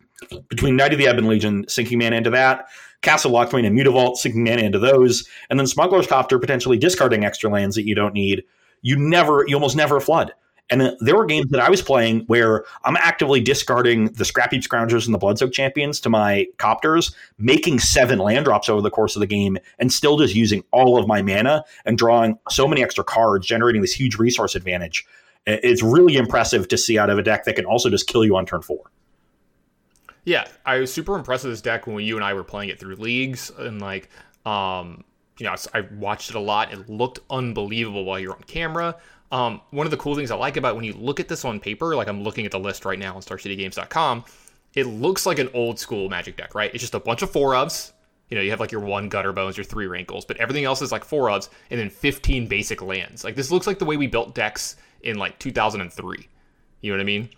between 0.48 0.74
Knight 0.74 0.92
of 0.92 0.98
the 0.98 1.08
Ebon 1.08 1.28
Legion, 1.28 1.64
sinking 1.68 1.98
mana 1.98 2.16
into 2.16 2.30
that, 2.30 2.66
Castle 3.02 3.30
Locthwain 3.30 3.64
and 3.64 3.78
Mutavault, 3.78 4.16
sinking 4.16 4.42
mana 4.42 4.62
into 4.62 4.78
those, 4.78 5.28
and 5.48 5.58
then 5.58 5.66
Smuggler's 5.66 6.06
Copter 6.06 6.38
potentially 6.38 6.76
discarding 6.76 7.24
extra 7.24 7.48
lands 7.48 7.76
that 7.76 7.86
you 7.86 7.94
don't 7.94 8.14
need. 8.14 8.42
You 8.82 8.96
never, 8.96 9.44
you 9.46 9.54
almost 9.54 9.76
never 9.76 10.00
flood. 10.00 10.32
And 10.70 10.82
uh, 10.82 10.94
there 11.00 11.16
were 11.16 11.26
games 11.26 11.50
that 11.50 11.60
I 11.60 11.68
was 11.68 11.82
playing 11.82 12.20
where 12.26 12.64
I'm 12.84 12.96
actively 12.96 13.40
discarding 13.40 14.06
the 14.12 14.24
Scrapheap 14.24 14.66
Scroungers 14.66 15.06
and 15.06 15.14
the 15.14 15.18
Bloodsoaked 15.18 15.52
Champions 15.52 16.00
to 16.00 16.10
my 16.10 16.46
copters, 16.58 17.14
making 17.38 17.80
seven 17.80 18.18
land 18.18 18.44
drops 18.44 18.68
over 18.68 18.80
the 18.80 18.90
course 18.90 19.16
of 19.16 19.20
the 19.20 19.26
game, 19.26 19.58
and 19.78 19.92
still 19.92 20.16
just 20.16 20.34
using 20.34 20.62
all 20.70 20.98
of 20.98 21.06
my 21.08 21.22
mana 21.22 21.64
and 21.84 21.98
drawing 21.98 22.38
so 22.50 22.68
many 22.68 22.82
extra 22.82 23.02
cards, 23.02 23.46
generating 23.46 23.82
this 23.82 23.92
huge 23.92 24.16
resource 24.16 24.54
advantage. 24.54 25.04
It's 25.46 25.82
really 25.82 26.16
impressive 26.16 26.68
to 26.68 26.78
see 26.78 26.98
out 26.98 27.10
of 27.10 27.18
a 27.18 27.22
deck 27.22 27.44
that 27.44 27.56
can 27.56 27.64
also 27.64 27.90
just 27.90 28.06
kill 28.06 28.24
you 28.24 28.36
on 28.36 28.46
turn 28.46 28.62
four. 28.62 28.90
Yeah, 30.24 30.46
I 30.66 30.78
was 30.78 30.92
super 30.92 31.16
impressed 31.16 31.44
with 31.44 31.54
this 31.54 31.62
deck 31.62 31.86
when 31.86 32.04
you 32.04 32.14
and 32.16 32.24
I 32.24 32.34
were 32.34 32.44
playing 32.44 32.68
it 32.68 32.78
through 32.78 32.96
leagues, 32.96 33.50
and 33.58 33.80
like, 33.80 34.10
um, 34.44 35.02
you 35.38 35.46
know, 35.46 35.56
I 35.72 35.80
watched 35.98 36.28
it 36.28 36.36
a 36.36 36.40
lot. 36.40 36.72
It 36.72 36.88
looked 36.90 37.20
unbelievable 37.30 38.04
while 38.04 38.18
you're 38.20 38.34
on 38.34 38.42
camera. 38.42 38.96
Um, 39.32 39.60
one 39.70 39.86
of 39.86 39.90
the 39.90 39.96
cool 39.96 40.16
things 40.16 40.30
I 40.30 40.36
like 40.36 40.56
about 40.56 40.74
when 40.74 40.84
you 40.84 40.92
look 40.94 41.20
at 41.20 41.28
this 41.28 41.44
on 41.44 41.60
paper, 41.60 41.94
like 41.94 42.08
I'm 42.08 42.22
looking 42.22 42.46
at 42.46 42.52
the 42.52 42.58
list 42.58 42.84
right 42.84 42.98
now 42.98 43.14
on 43.14 43.22
StarCityGames.com, 43.22 44.24
it 44.74 44.86
looks 44.86 45.26
like 45.26 45.38
an 45.38 45.48
old 45.54 45.78
school 45.78 46.08
Magic 46.08 46.36
deck, 46.36 46.54
right? 46.54 46.72
It's 46.72 46.82
just 46.82 46.94
a 46.94 47.00
bunch 47.00 47.22
of 47.22 47.30
four 47.30 47.52
ofs. 47.52 47.92
You 48.28 48.36
know, 48.36 48.42
you 48.42 48.50
have 48.50 48.60
like 48.60 48.70
your 48.70 48.80
one 48.80 49.10
Gutterbones, 49.10 49.56
your 49.56 49.64
three 49.64 49.86
Rankles, 49.86 50.24
but 50.24 50.36
everything 50.36 50.64
else 50.64 50.82
is 50.82 50.92
like 50.92 51.04
four 51.04 51.28
ofs, 51.28 51.48
and 51.70 51.80
then 51.80 51.90
15 51.90 52.46
basic 52.46 52.80
lands. 52.80 53.24
Like 53.24 53.34
this 53.34 53.50
looks 53.50 53.66
like 53.66 53.78
the 53.78 53.84
way 53.84 53.96
we 53.96 54.06
built 54.06 54.34
decks 54.34 54.76
in 55.02 55.18
like 55.18 55.38
2003. 55.38 56.28
You 56.80 56.92
know 56.92 56.96
what 56.96 57.00
I 57.00 57.04
mean? 57.04 57.28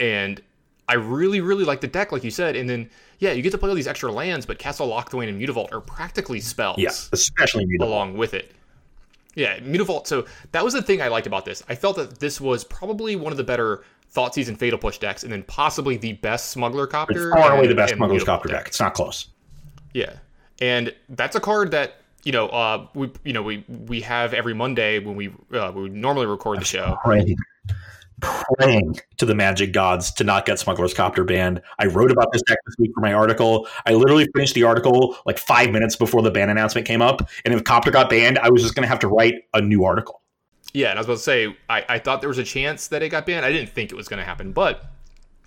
And 0.00 0.42
I 0.88 0.94
really, 0.94 1.40
really 1.40 1.64
like 1.64 1.80
the 1.80 1.86
deck, 1.86 2.12
like 2.12 2.24
you 2.24 2.30
said. 2.30 2.56
And 2.56 2.68
then, 2.68 2.90
yeah, 3.18 3.32
you 3.32 3.42
get 3.42 3.50
to 3.52 3.58
play 3.58 3.68
all 3.68 3.74
these 3.74 3.86
extra 3.86 4.10
lands, 4.10 4.44
but 4.44 4.58
Castle 4.58 4.88
Locthwain 4.88 5.28
and 5.28 5.40
Mutavault 5.40 5.72
are 5.72 5.80
practically 5.80 6.40
spells. 6.40 6.78
Yeah, 6.78 6.90
especially 7.12 7.64
Mutavault. 7.66 7.86
Along 7.86 8.16
with 8.16 8.34
it. 8.34 8.52
Yeah, 9.34 9.58
Mutavault. 9.60 10.06
So 10.06 10.26
that 10.52 10.62
was 10.62 10.74
the 10.74 10.82
thing 10.82 11.00
I 11.00 11.08
liked 11.08 11.26
about 11.26 11.44
this. 11.44 11.62
I 11.68 11.74
felt 11.74 11.96
that 11.96 12.18
this 12.18 12.40
was 12.40 12.64
probably 12.64 13.16
one 13.16 13.32
of 13.32 13.38
the 13.38 13.44
better 13.44 13.84
Thought 14.10 14.34
Season 14.34 14.56
Fatal 14.56 14.78
Push 14.78 14.98
decks, 14.98 15.22
and 15.22 15.32
then 15.32 15.42
possibly 15.44 15.96
the 15.96 16.12
best 16.14 16.50
Smuggler 16.50 16.86
Copter. 16.86 17.30
It's 17.30 17.40
far 17.40 17.56
away 17.56 17.66
the 17.66 17.74
best 17.74 17.94
Smuggler 17.94 18.20
Copter 18.20 18.48
deck. 18.48 18.58
deck. 18.58 18.66
It's 18.68 18.80
not 18.80 18.92
close. 18.92 19.28
Yeah, 19.94 20.16
and 20.60 20.94
that's 21.08 21.34
a 21.34 21.40
card 21.40 21.70
that 21.70 21.96
you 22.22 22.32
know 22.32 22.48
uh, 22.48 22.86
we 22.94 23.10
you 23.24 23.32
know 23.32 23.42
we 23.42 23.64
we 23.68 24.02
have 24.02 24.34
every 24.34 24.52
Monday 24.52 24.98
when 24.98 25.16
we 25.16 25.32
uh, 25.54 25.72
we 25.74 25.88
normally 25.88 26.26
record 26.26 26.60
the 26.60 26.66
show. 26.66 26.98
Right 27.06 27.34
praying 28.22 28.98
to 29.18 29.26
the 29.26 29.34
magic 29.34 29.72
gods 29.72 30.12
to 30.12 30.24
not 30.24 30.46
get 30.46 30.58
Smuggler's 30.58 30.94
Copter 30.94 31.24
banned. 31.24 31.60
I 31.78 31.86
wrote 31.86 32.10
about 32.10 32.32
this 32.32 32.42
deck 32.42 32.58
this 32.64 32.76
week 32.78 32.92
for 32.94 33.00
my 33.00 33.12
article. 33.12 33.66
I 33.84 33.92
literally 33.92 34.26
finished 34.34 34.54
the 34.54 34.62
article 34.62 35.16
like 35.26 35.38
five 35.38 35.70
minutes 35.70 35.96
before 35.96 36.22
the 36.22 36.30
ban 36.30 36.48
announcement 36.48 36.86
came 36.86 37.02
up. 37.02 37.28
And 37.44 37.52
if 37.52 37.64
Copter 37.64 37.90
got 37.90 38.08
banned, 38.08 38.38
I 38.38 38.48
was 38.48 38.62
just 38.62 38.74
going 38.74 38.84
to 38.84 38.88
have 38.88 39.00
to 39.00 39.08
write 39.08 39.34
a 39.52 39.60
new 39.60 39.84
article. 39.84 40.22
Yeah, 40.72 40.90
and 40.90 40.98
I 40.98 41.00
was 41.00 41.06
about 41.06 41.16
to 41.16 41.22
say, 41.22 41.56
I, 41.68 41.84
I 41.88 41.98
thought 41.98 42.20
there 42.20 42.28
was 42.28 42.38
a 42.38 42.44
chance 42.44 42.88
that 42.88 43.02
it 43.02 43.10
got 43.10 43.26
banned. 43.26 43.44
I 43.44 43.52
didn't 43.52 43.70
think 43.70 43.92
it 43.92 43.96
was 43.96 44.08
going 44.08 44.18
to 44.18 44.24
happen. 44.24 44.52
But 44.52 44.86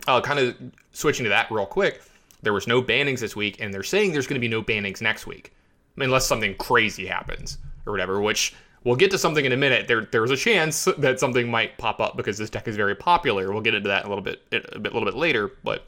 uh, 0.07 0.21
kind 0.21 0.39
of 0.39 0.55
switching 0.91 1.23
to 1.23 1.29
that 1.29 1.49
real 1.49 1.65
quick, 1.65 2.01
there 2.43 2.53
was 2.53 2.67
no 2.67 2.81
bannings 2.81 3.21
this 3.21 3.35
week, 3.35 3.59
and 3.59 3.73
they're 3.73 3.83
saying 3.83 4.11
there's 4.11 4.27
going 4.27 4.39
to 4.39 4.47
be 4.47 4.47
no 4.47 4.61
bannings 4.61 5.01
next 5.01 5.25
week, 5.25 5.53
unless 5.97 6.27
something 6.27 6.55
crazy 6.55 7.07
happens 7.07 7.57
or 7.87 7.91
whatever, 7.91 8.21
which 8.21 8.53
We'll 8.85 8.95
get 8.95 9.09
to 9.11 9.17
something 9.17 9.43
in 9.43 9.51
a 9.51 9.57
minute. 9.57 9.87
There, 9.87 10.05
there's 10.11 10.29
a 10.29 10.37
chance 10.37 10.85
that 10.99 11.19
something 11.19 11.49
might 11.49 11.75
pop 11.79 11.99
up 11.99 12.15
because 12.15 12.37
this 12.37 12.51
deck 12.51 12.67
is 12.67 12.75
very 12.75 12.93
popular. 12.93 13.51
We'll 13.51 13.61
get 13.61 13.73
into 13.73 13.89
that 13.89 14.05
a 14.05 14.07
little 14.07 14.23
bit, 14.23 14.43
a 14.51 14.79
bit, 14.79 14.91
a 14.91 14.93
little 14.93 15.05
bit 15.05 15.15
later. 15.15 15.51
But 15.63 15.87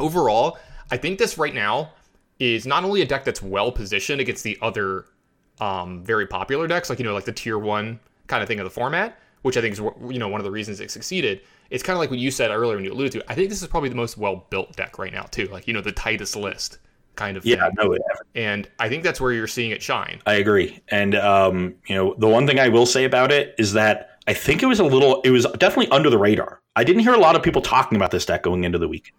overall, 0.00 0.58
I 0.90 0.96
think 0.96 1.18
this 1.18 1.36
right 1.36 1.54
now 1.54 1.92
is 2.38 2.66
not 2.66 2.84
only 2.84 3.02
a 3.02 3.06
deck 3.06 3.24
that's 3.24 3.42
well 3.42 3.70
positioned 3.70 4.20
against 4.20 4.44
the 4.44 4.56
other 4.62 5.04
um, 5.60 6.02
very 6.04 6.26
popular 6.26 6.66
decks, 6.66 6.88
like 6.88 6.98
you 6.98 7.04
know, 7.04 7.12
like 7.12 7.26
the 7.26 7.32
tier 7.32 7.58
one 7.58 8.00
kind 8.28 8.42
of 8.42 8.48
thing 8.48 8.58
of 8.58 8.64
the 8.64 8.70
format, 8.70 9.18
which 9.42 9.58
I 9.58 9.60
think 9.60 9.74
is 9.74 9.80
you 9.80 10.18
know 10.18 10.28
one 10.28 10.40
of 10.40 10.44
the 10.44 10.50
reasons 10.50 10.80
it 10.80 10.90
succeeded. 10.90 11.42
It's 11.68 11.82
kind 11.82 11.96
of 11.96 12.00
like 12.00 12.08
what 12.08 12.18
you 12.18 12.30
said 12.30 12.50
earlier 12.50 12.76
when 12.76 12.84
you 12.84 12.92
alluded 12.94 13.12
to. 13.12 13.30
I 13.30 13.34
think 13.34 13.50
this 13.50 13.60
is 13.60 13.68
probably 13.68 13.90
the 13.90 13.94
most 13.94 14.16
well 14.16 14.46
built 14.48 14.74
deck 14.74 14.98
right 14.98 15.12
now 15.12 15.24
too. 15.24 15.48
Like 15.48 15.68
you 15.68 15.74
know, 15.74 15.82
the 15.82 15.92
tightest 15.92 16.34
list 16.34 16.78
kind 17.16 17.36
of 17.36 17.44
yeah, 17.44 17.70
no, 17.76 17.96
and 18.34 18.68
I 18.78 18.88
think 18.88 19.02
that's 19.02 19.20
where 19.20 19.32
you're 19.32 19.46
seeing 19.46 19.70
it 19.70 19.82
shine. 19.82 20.20
I 20.26 20.34
agree, 20.34 20.80
and 20.88 21.14
um, 21.14 21.74
you 21.86 21.94
know, 21.94 22.14
the 22.18 22.28
one 22.28 22.46
thing 22.46 22.58
I 22.58 22.68
will 22.68 22.86
say 22.86 23.04
about 23.04 23.32
it 23.32 23.54
is 23.58 23.72
that 23.74 24.18
I 24.26 24.34
think 24.34 24.62
it 24.62 24.66
was 24.66 24.80
a 24.80 24.84
little, 24.84 25.20
it 25.22 25.30
was 25.30 25.46
definitely 25.58 25.90
under 25.90 26.08
the 26.08 26.18
radar. 26.18 26.60
I 26.76 26.84
didn't 26.84 27.02
hear 27.02 27.14
a 27.14 27.18
lot 27.18 27.36
of 27.36 27.42
people 27.42 27.62
talking 27.62 27.96
about 27.96 28.10
this 28.10 28.24
deck 28.24 28.42
going 28.42 28.64
into 28.64 28.78
the 28.78 28.88
week. 28.88 29.12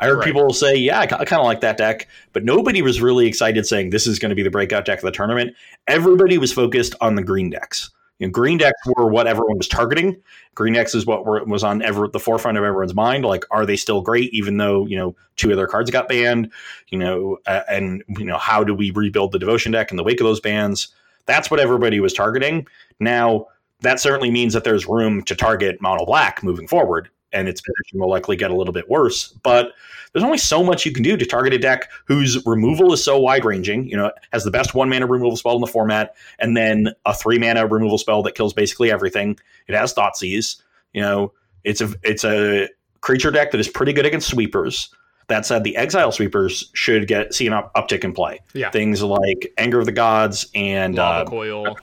I 0.00 0.06
heard 0.06 0.18
right. 0.18 0.26
people 0.26 0.52
say, 0.52 0.76
"Yeah, 0.76 1.00
I 1.00 1.06
kind 1.06 1.40
of 1.40 1.44
like 1.44 1.60
that 1.62 1.76
deck," 1.76 2.08
but 2.32 2.44
nobody 2.44 2.82
was 2.82 3.00
really 3.00 3.26
excited, 3.26 3.66
saying 3.66 3.90
this 3.90 4.06
is 4.06 4.18
going 4.18 4.30
to 4.30 4.36
be 4.36 4.42
the 4.42 4.50
breakout 4.50 4.84
deck 4.84 4.98
of 4.98 5.04
the 5.04 5.10
tournament. 5.10 5.54
Everybody 5.86 6.38
was 6.38 6.52
focused 6.52 6.94
on 7.00 7.16
the 7.16 7.22
green 7.22 7.50
decks. 7.50 7.90
You 8.18 8.26
know, 8.26 8.30
green 8.32 8.58
decks 8.58 8.80
were 8.86 9.06
what 9.06 9.26
everyone 9.26 9.58
was 9.58 9.68
targeting. 9.68 10.20
Green 10.54 10.74
decks 10.74 10.94
is 10.94 11.06
what 11.06 11.24
were, 11.24 11.44
was 11.44 11.62
on 11.62 11.82
ever 11.82 12.08
the 12.08 12.18
forefront 12.18 12.58
of 12.58 12.64
everyone's 12.64 12.94
mind. 12.94 13.24
Like, 13.24 13.44
are 13.50 13.64
they 13.64 13.76
still 13.76 14.00
great, 14.00 14.32
even 14.34 14.56
though 14.56 14.86
you 14.86 14.96
know 14.96 15.14
two 15.36 15.52
other 15.52 15.66
cards 15.66 15.90
got 15.90 16.08
banned? 16.08 16.50
You 16.88 16.98
know, 16.98 17.38
uh, 17.46 17.62
and 17.70 18.02
you 18.08 18.24
know 18.24 18.38
how 18.38 18.64
do 18.64 18.74
we 18.74 18.90
rebuild 18.90 19.32
the 19.32 19.38
devotion 19.38 19.72
deck 19.72 19.90
in 19.90 19.96
the 19.96 20.04
wake 20.04 20.20
of 20.20 20.26
those 20.26 20.40
bans? 20.40 20.88
That's 21.26 21.50
what 21.50 21.60
everybody 21.60 22.00
was 22.00 22.12
targeting. 22.12 22.66
Now, 23.00 23.46
that 23.80 24.00
certainly 24.00 24.30
means 24.30 24.54
that 24.54 24.64
there's 24.64 24.86
room 24.86 25.22
to 25.24 25.36
target 25.36 25.80
mono 25.80 26.04
black 26.04 26.42
moving 26.42 26.66
forward 26.66 27.10
and 27.32 27.48
its 27.48 27.60
position 27.60 28.00
will 28.00 28.10
likely 28.10 28.36
get 28.36 28.50
a 28.50 28.56
little 28.56 28.72
bit 28.72 28.88
worse. 28.88 29.28
But 29.42 29.72
there's 30.12 30.24
only 30.24 30.38
so 30.38 30.62
much 30.62 30.86
you 30.86 30.92
can 30.92 31.02
do 31.02 31.16
to 31.16 31.26
target 31.26 31.52
a 31.52 31.58
deck 31.58 31.90
whose 32.06 32.44
removal 32.46 32.92
is 32.92 33.04
so 33.04 33.18
wide 33.18 33.44
ranging. 33.44 33.88
You 33.88 33.96
know, 33.96 34.12
has 34.32 34.44
the 34.44 34.50
best 34.50 34.74
one 34.74 34.88
mana 34.88 35.06
removal 35.06 35.36
spell 35.36 35.54
in 35.54 35.60
the 35.60 35.66
format, 35.66 36.14
and 36.38 36.56
then 36.56 36.94
a 37.04 37.14
three 37.14 37.38
mana 37.38 37.66
removal 37.66 37.98
spell 37.98 38.22
that 38.22 38.34
kills 38.34 38.52
basically 38.52 38.90
everything. 38.90 39.38
It 39.66 39.74
has 39.74 39.94
Thoughtseize. 39.94 40.60
You 40.92 41.02
know, 41.02 41.32
it's 41.64 41.80
a 41.80 41.92
it's 42.02 42.24
a 42.24 42.68
creature 43.00 43.30
deck 43.30 43.50
that 43.50 43.60
is 43.60 43.68
pretty 43.68 43.92
good 43.92 44.06
against 44.06 44.28
sweepers. 44.28 44.94
That 45.28 45.44
said, 45.44 45.62
the 45.62 45.76
exile 45.76 46.10
sweepers 46.10 46.70
should 46.72 47.06
get 47.06 47.34
see 47.34 47.46
an 47.46 47.52
up, 47.52 47.72
uptick 47.74 48.02
in 48.02 48.14
play. 48.14 48.40
Yeah. 48.54 48.70
Things 48.70 49.02
like 49.02 49.52
Anger 49.58 49.78
of 49.78 49.86
the 49.86 49.92
Gods 49.92 50.46
and 50.54 50.94
Lava 50.94 51.26
uh, 51.26 51.30
Coil. 51.30 51.76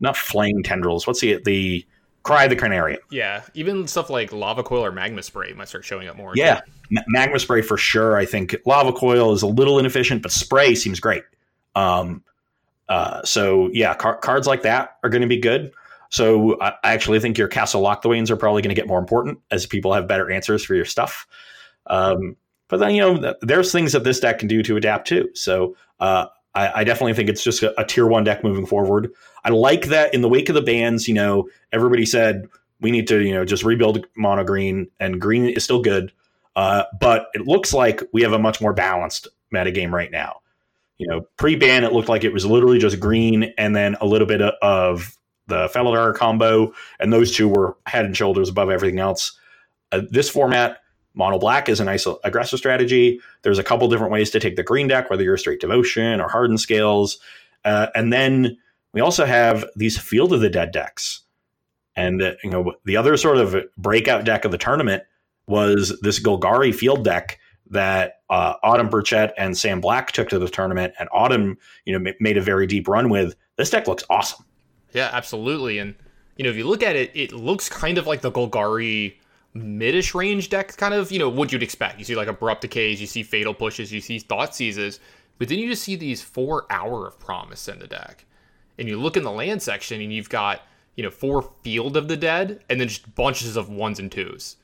Not 0.00 0.16
flame 0.16 0.62
tendrils. 0.64 1.06
What's 1.06 1.20
the 1.20 1.40
the 1.44 1.86
Cry 2.24 2.48
the 2.48 2.56
Carnarium. 2.56 2.98
Yeah, 3.10 3.42
even 3.52 3.86
stuff 3.86 4.08
like 4.08 4.32
Lava 4.32 4.62
Coil 4.62 4.84
or 4.84 4.90
Magma 4.90 5.22
Spray 5.22 5.52
might 5.52 5.68
start 5.68 5.84
showing 5.84 6.08
up 6.08 6.16
more. 6.16 6.32
Yeah, 6.34 6.62
Magma 7.06 7.38
Spray 7.38 7.60
for 7.60 7.76
sure. 7.76 8.16
I 8.16 8.24
think 8.24 8.56
Lava 8.64 8.92
Coil 8.92 9.32
is 9.32 9.42
a 9.42 9.46
little 9.46 9.78
inefficient, 9.78 10.22
but 10.22 10.32
Spray 10.32 10.74
seems 10.74 10.98
great. 11.00 11.22
Um, 11.74 12.24
uh, 12.88 13.22
so 13.24 13.68
yeah, 13.72 13.94
car- 13.94 14.16
cards 14.16 14.46
like 14.46 14.62
that 14.62 14.96
are 15.02 15.10
going 15.10 15.22
to 15.22 15.28
be 15.28 15.38
good. 15.38 15.72
So 16.08 16.58
I 16.60 16.74
actually 16.82 17.20
think 17.20 17.36
your 17.36 17.48
Castle 17.48 17.82
Lock 17.82 18.00
the 18.00 18.08
Locthwains 18.08 18.30
are 18.30 18.36
probably 18.36 18.62
going 18.62 18.74
to 18.74 18.80
get 18.80 18.88
more 18.88 18.98
important 18.98 19.38
as 19.50 19.66
people 19.66 19.92
have 19.92 20.08
better 20.08 20.30
answers 20.30 20.64
for 20.64 20.74
your 20.74 20.84
stuff. 20.84 21.26
Um, 21.88 22.36
but 22.68 22.78
then 22.78 22.94
you 22.94 23.00
know, 23.02 23.34
there's 23.42 23.70
things 23.70 23.92
that 23.92 24.04
this 24.04 24.20
deck 24.20 24.38
can 24.38 24.48
do 24.48 24.62
to 24.62 24.76
adapt 24.76 25.08
too. 25.08 25.28
So 25.34 25.76
uh, 26.00 26.26
I, 26.54 26.80
I, 26.80 26.84
definitely 26.84 27.14
think 27.14 27.28
it's 27.28 27.42
just 27.42 27.62
a, 27.62 27.80
a, 27.80 27.84
tier 27.84 28.06
one 28.06 28.24
deck 28.24 28.44
moving 28.44 28.66
forward. 28.66 29.10
I 29.44 29.50
like 29.50 29.86
that 29.86 30.14
in 30.14 30.20
the 30.20 30.28
wake 30.28 30.48
of 30.48 30.54
the 30.54 30.62
bans, 30.62 31.08
you 31.08 31.14
know, 31.14 31.48
everybody 31.72 32.06
said 32.06 32.46
we 32.80 32.90
need 32.90 33.08
to, 33.08 33.20
you 33.20 33.32
know, 33.32 33.44
just 33.44 33.64
rebuild 33.64 34.06
mono 34.16 34.44
green, 34.44 34.88
and 35.00 35.20
green 35.20 35.46
is 35.46 35.64
still 35.64 35.82
good. 35.82 36.12
Uh, 36.56 36.84
but 37.00 37.28
it 37.34 37.46
looks 37.46 37.72
like 37.72 38.02
we 38.12 38.22
have 38.22 38.32
a 38.32 38.38
much 38.38 38.60
more 38.60 38.72
balanced 38.72 39.28
metagame 39.52 39.90
right 39.90 40.10
now. 40.10 40.40
You 40.98 41.08
know, 41.08 41.26
pre-ban, 41.36 41.82
it 41.82 41.92
looked 41.92 42.08
like 42.08 42.22
it 42.22 42.32
was 42.32 42.46
literally 42.46 42.78
just 42.78 43.00
green 43.00 43.52
and 43.58 43.74
then 43.74 43.96
a 44.00 44.06
little 44.06 44.28
bit 44.28 44.40
of 44.40 45.16
the 45.46 45.68
Felidar 45.68 46.14
combo, 46.14 46.72
and 47.00 47.12
those 47.12 47.34
two 47.34 47.48
were 47.48 47.76
head 47.86 48.04
and 48.04 48.16
shoulders 48.16 48.48
above 48.48 48.70
everything 48.70 49.00
else. 49.00 49.38
Uh, 49.92 50.02
this 50.10 50.30
format, 50.30 50.78
Mono 51.14 51.38
black 51.38 51.68
is 51.68 51.80
a 51.80 51.84
nice 51.84 52.06
aggressive 52.24 52.58
strategy. 52.58 53.20
There's 53.42 53.58
a 53.58 53.64
couple 53.64 53.88
different 53.88 54.12
ways 54.12 54.30
to 54.30 54.40
take 54.40 54.56
the 54.56 54.62
green 54.62 54.88
deck, 54.88 55.10
whether 55.10 55.22
you're 55.22 55.36
straight 55.36 55.60
devotion 55.60 56.20
or 56.20 56.28
hardened 56.28 56.60
scales. 56.60 57.18
Uh, 57.64 57.86
and 57.94 58.12
then 58.12 58.58
we 58.92 59.00
also 59.00 59.24
have 59.24 59.64
these 59.76 59.96
Field 59.98 60.32
of 60.32 60.40
the 60.40 60.50
Dead 60.50 60.72
decks. 60.72 61.20
And 61.96 62.22
uh, 62.22 62.32
you 62.42 62.50
know 62.50 62.74
the 62.84 62.96
other 62.96 63.16
sort 63.16 63.36
of 63.36 63.56
breakout 63.78 64.24
deck 64.24 64.44
of 64.44 64.50
the 64.50 64.58
tournament 64.58 65.04
was 65.46 65.98
this 66.00 66.20
Golgari 66.20 66.74
field 66.74 67.04
deck 67.04 67.38
that 67.70 68.20
uh, 68.30 68.54
Autumn 68.62 68.88
Burchett 68.88 69.32
and 69.38 69.56
Sam 69.56 69.80
Black 69.80 70.12
took 70.12 70.28
to 70.30 70.38
the 70.38 70.48
tournament, 70.48 70.94
and 70.98 71.08
Autumn, 71.12 71.56
you 71.84 71.96
know, 71.98 72.10
m- 72.10 72.16
made 72.20 72.36
a 72.36 72.40
very 72.40 72.66
deep 72.66 72.88
run 72.88 73.10
with. 73.10 73.34
This 73.56 73.70
deck 73.70 73.86
looks 73.86 74.02
awesome. 74.10 74.44
Yeah, 74.92 75.10
absolutely. 75.12 75.78
And 75.78 75.94
you 76.36 76.44
know, 76.44 76.50
if 76.50 76.56
you 76.56 76.66
look 76.66 76.82
at 76.82 76.96
it, 76.96 77.12
it 77.14 77.32
looks 77.32 77.68
kind 77.68 77.96
of 77.96 78.06
like 78.06 78.22
the 78.22 78.32
Golgari 78.32 79.14
midish 79.54 80.14
range 80.14 80.48
deck, 80.48 80.76
kind 80.76 80.94
of, 80.94 81.12
you 81.12 81.18
know, 81.18 81.28
what 81.28 81.52
you'd 81.52 81.62
expect. 81.62 81.98
You 81.98 82.04
see 82.04 82.16
like 82.16 82.28
abrupt 82.28 82.62
decays, 82.62 83.00
you 83.00 83.06
see 83.06 83.22
fatal 83.22 83.54
pushes, 83.54 83.92
you 83.92 84.00
see 84.00 84.18
Thoughtseizes, 84.18 84.98
but 85.38 85.48
then 85.48 85.58
you 85.58 85.68
just 85.68 85.82
see 85.82 85.96
these 85.96 86.22
four 86.22 86.66
hour 86.70 87.06
of 87.06 87.18
promise 87.18 87.68
in 87.68 87.78
the 87.78 87.86
deck. 87.86 88.24
And 88.78 88.88
you 88.88 88.98
look 88.98 89.16
in 89.16 89.22
the 89.22 89.30
land 89.30 89.62
section 89.62 90.00
and 90.00 90.12
you've 90.12 90.28
got, 90.28 90.62
you 90.96 91.04
know, 91.04 91.10
four 91.10 91.42
field 91.62 91.96
of 91.96 92.08
the 92.08 92.16
dead 92.16 92.64
and 92.68 92.80
then 92.80 92.88
just 92.88 93.14
bunches 93.14 93.56
of 93.56 93.68
ones 93.68 93.98
and 93.98 94.10
twos. 94.10 94.56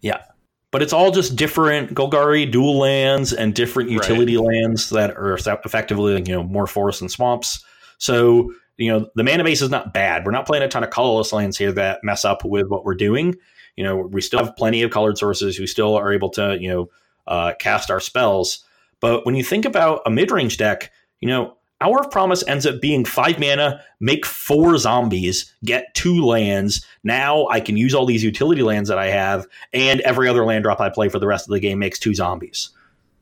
Yeah. 0.00 0.22
But 0.70 0.82
it's 0.82 0.92
all 0.92 1.10
just 1.10 1.34
different 1.34 1.94
Golgari 1.94 2.50
dual 2.50 2.78
lands 2.78 3.32
and 3.32 3.54
different 3.54 3.90
utility 3.90 4.36
right. 4.36 4.46
lands 4.46 4.90
that 4.90 5.10
are 5.16 5.34
effectively, 5.34 6.14
you 6.14 6.32
know, 6.32 6.44
more 6.44 6.68
forests 6.68 7.00
and 7.00 7.10
swamps. 7.10 7.64
So 7.98 8.52
you 8.80 8.90
know, 8.90 9.10
the 9.14 9.22
mana 9.22 9.44
base 9.44 9.60
is 9.60 9.68
not 9.68 9.92
bad. 9.92 10.24
We're 10.24 10.32
not 10.32 10.46
playing 10.46 10.64
a 10.64 10.68
ton 10.68 10.82
of 10.82 10.90
colorless 10.90 11.34
lands 11.34 11.58
here 11.58 11.70
that 11.72 12.02
mess 12.02 12.24
up 12.24 12.44
with 12.44 12.68
what 12.68 12.84
we're 12.84 12.94
doing. 12.94 13.36
You 13.76 13.84
know, 13.84 13.96
we 13.96 14.22
still 14.22 14.42
have 14.42 14.56
plenty 14.56 14.82
of 14.82 14.90
colored 14.90 15.18
sources 15.18 15.54
who 15.54 15.66
still 15.66 15.96
are 15.96 16.12
able 16.12 16.30
to, 16.30 16.56
you 16.58 16.68
know, 16.68 16.90
uh, 17.26 17.52
cast 17.58 17.90
our 17.90 18.00
spells. 18.00 18.64
But 19.00 19.26
when 19.26 19.34
you 19.34 19.44
think 19.44 19.66
about 19.66 20.00
a 20.06 20.10
mid 20.10 20.30
range 20.30 20.56
deck, 20.56 20.90
you 21.20 21.28
know, 21.28 21.56
Hour 21.82 22.00
of 22.00 22.10
Promise 22.10 22.46
ends 22.46 22.66
up 22.66 22.80
being 22.80 23.04
five 23.04 23.38
mana, 23.38 23.82
make 24.00 24.26
four 24.26 24.76
zombies, 24.78 25.54
get 25.64 25.94
two 25.94 26.24
lands. 26.24 26.84
Now 27.04 27.46
I 27.48 27.60
can 27.60 27.76
use 27.76 27.94
all 27.94 28.06
these 28.06 28.24
utility 28.24 28.62
lands 28.62 28.88
that 28.88 28.98
I 28.98 29.06
have, 29.08 29.46
and 29.72 30.00
every 30.00 30.28
other 30.28 30.44
land 30.44 30.64
drop 30.64 30.80
I 30.80 30.88
play 30.88 31.08
for 31.08 31.18
the 31.18 31.26
rest 31.26 31.46
of 31.46 31.52
the 31.52 31.60
game 31.60 31.78
makes 31.78 31.98
two 31.98 32.14
zombies. 32.14 32.70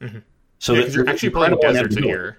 Mm-hmm. 0.01 0.19
So 0.61 0.75
yeah, 0.75 0.87
you're 0.87 1.09
actually 1.09 1.31
playing 1.31 1.59
deserts 1.61 1.97
in 1.97 2.03
here. 2.05 2.39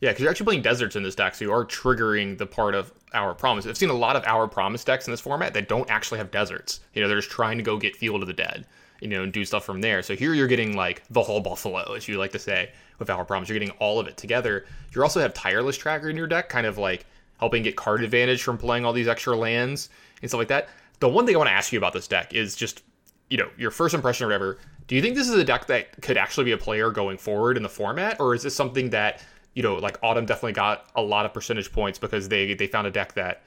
Yeah, 0.00 0.10
because 0.10 0.22
you're 0.22 0.30
actually 0.30 0.44
playing 0.44 0.62
deserts 0.62 0.94
in 0.94 1.02
this 1.02 1.14
deck, 1.14 1.34
so 1.34 1.44
you 1.44 1.52
are 1.52 1.64
triggering 1.64 2.36
the 2.36 2.46
part 2.46 2.74
of 2.74 2.92
Hour 3.14 3.34
Promise. 3.34 3.66
I've 3.66 3.78
seen 3.78 3.88
a 3.88 3.94
lot 3.94 4.14
of 4.14 4.24
Hour 4.24 4.46
Promise 4.46 4.84
decks 4.84 5.06
in 5.06 5.10
this 5.10 5.20
format 5.20 5.54
that 5.54 5.68
don't 5.68 5.88
actually 5.90 6.18
have 6.18 6.30
deserts. 6.30 6.80
You 6.92 7.02
know, 7.02 7.08
they're 7.08 7.18
just 7.18 7.30
trying 7.30 7.56
to 7.56 7.64
go 7.64 7.78
get 7.78 7.96
Field 7.96 8.20
of 8.20 8.26
the 8.26 8.34
Dead, 8.34 8.66
you 9.00 9.08
know, 9.08 9.22
and 9.22 9.32
do 9.32 9.44
stuff 9.44 9.64
from 9.64 9.80
there. 9.80 10.02
So 10.02 10.14
here 10.14 10.34
you're 10.34 10.48
getting 10.48 10.76
like 10.76 11.02
the 11.08 11.22
whole 11.22 11.40
buffalo, 11.40 11.94
as 11.94 12.08
you 12.08 12.18
like 12.18 12.32
to 12.32 12.38
say, 12.38 12.72
with 12.98 13.08
Hour 13.08 13.24
Promise. 13.24 13.48
You're 13.48 13.58
getting 13.58 13.74
all 13.78 13.98
of 13.98 14.06
it 14.06 14.18
together. 14.18 14.66
You 14.94 15.02
also 15.02 15.20
have 15.20 15.32
Tireless 15.32 15.78
Tracker 15.78 16.10
in 16.10 16.16
your 16.16 16.26
deck, 16.26 16.50
kind 16.50 16.66
of 16.66 16.76
like 16.76 17.06
helping 17.38 17.62
get 17.62 17.76
card 17.76 18.04
advantage 18.04 18.42
from 18.42 18.58
playing 18.58 18.84
all 18.84 18.92
these 18.92 19.08
extra 19.08 19.34
lands 19.34 19.88
and 20.20 20.30
stuff 20.30 20.38
like 20.38 20.48
that. 20.48 20.68
The 21.00 21.08
one 21.08 21.24
thing 21.24 21.34
I 21.34 21.38
want 21.38 21.48
to 21.48 21.54
ask 21.54 21.72
you 21.72 21.78
about 21.78 21.94
this 21.94 22.08
deck 22.08 22.34
is 22.34 22.54
just, 22.54 22.82
you 23.30 23.38
know, 23.38 23.48
your 23.56 23.70
first 23.70 23.94
impression 23.94 24.24
or 24.24 24.28
whatever. 24.28 24.58
Do 24.88 24.94
you 24.94 25.02
think 25.02 25.14
this 25.14 25.28
is 25.28 25.34
a 25.34 25.44
deck 25.44 25.66
that 25.66 26.00
could 26.02 26.16
actually 26.16 26.44
be 26.44 26.52
a 26.52 26.58
player 26.58 26.90
going 26.90 27.18
forward 27.18 27.56
in 27.56 27.62
the 27.62 27.68
format, 27.68 28.20
or 28.20 28.34
is 28.34 28.42
this 28.42 28.54
something 28.54 28.90
that 28.90 29.22
you 29.56 29.62
know, 29.62 29.76
like 29.76 29.98
Autumn 30.02 30.26
definitely 30.26 30.52
got 30.52 30.86
a 30.94 31.02
lot 31.02 31.24
of 31.24 31.32
percentage 31.32 31.72
points 31.72 31.98
because 31.98 32.28
they 32.28 32.52
they 32.52 32.66
found 32.66 32.86
a 32.86 32.90
deck 32.90 33.14
that 33.14 33.42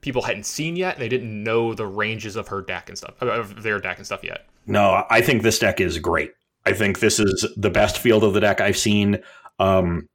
people 0.00 0.20
hadn't 0.20 0.44
seen 0.44 0.74
yet, 0.74 0.98
they 0.98 1.08
didn't 1.08 1.44
know 1.44 1.72
the 1.72 1.86
ranges 1.86 2.34
of 2.34 2.48
her 2.48 2.60
deck 2.60 2.88
and 2.88 2.98
stuff 2.98 3.22
of 3.22 3.62
their 3.62 3.78
deck 3.78 3.96
and 3.96 4.04
stuff 4.04 4.24
yet. 4.24 4.44
No, 4.66 5.06
I 5.08 5.22
think 5.22 5.42
this 5.42 5.60
deck 5.60 5.80
is 5.80 5.98
great. 6.00 6.32
I 6.66 6.72
think 6.72 6.98
this 6.98 7.20
is 7.20 7.46
the 7.56 7.70
best 7.70 7.98
field 7.98 8.24
of 8.24 8.34
the 8.34 8.40
deck 8.40 8.60
I've 8.60 8.76
seen. 8.76 9.20
Um, 9.60 10.08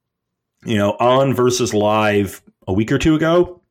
you 0.65 0.77
know, 0.77 0.97
on 0.99 1.33
versus 1.33 1.73
live 1.73 2.41
a 2.67 2.73
week 2.73 2.91
or 2.91 2.97
two 2.97 3.15
ago, 3.15 3.61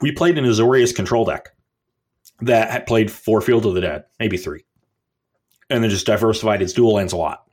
we 0.00 0.12
played 0.12 0.38
an 0.38 0.44
Azorius 0.44 0.94
control 0.94 1.24
deck 1.24 1.48
that 2.40 2.70
had 2.70 2.86
played 2.86 3.10
four 3.10 3.40
Field 3.40 3.66
of 3.66 3.74
the 3.74 3.80
Dead, 3.80 4.04
maybe 4.20 4.36
three, 4.36 4.64
and 5.68 5.82
then 5.82 5.90
just 5.90 6.06
diversified 6.06 6.62
its 6.62 6.72
dual 6.72 6.94
lands 6.94 7.12
a 7.12 7.16
lot. 7.16 7.44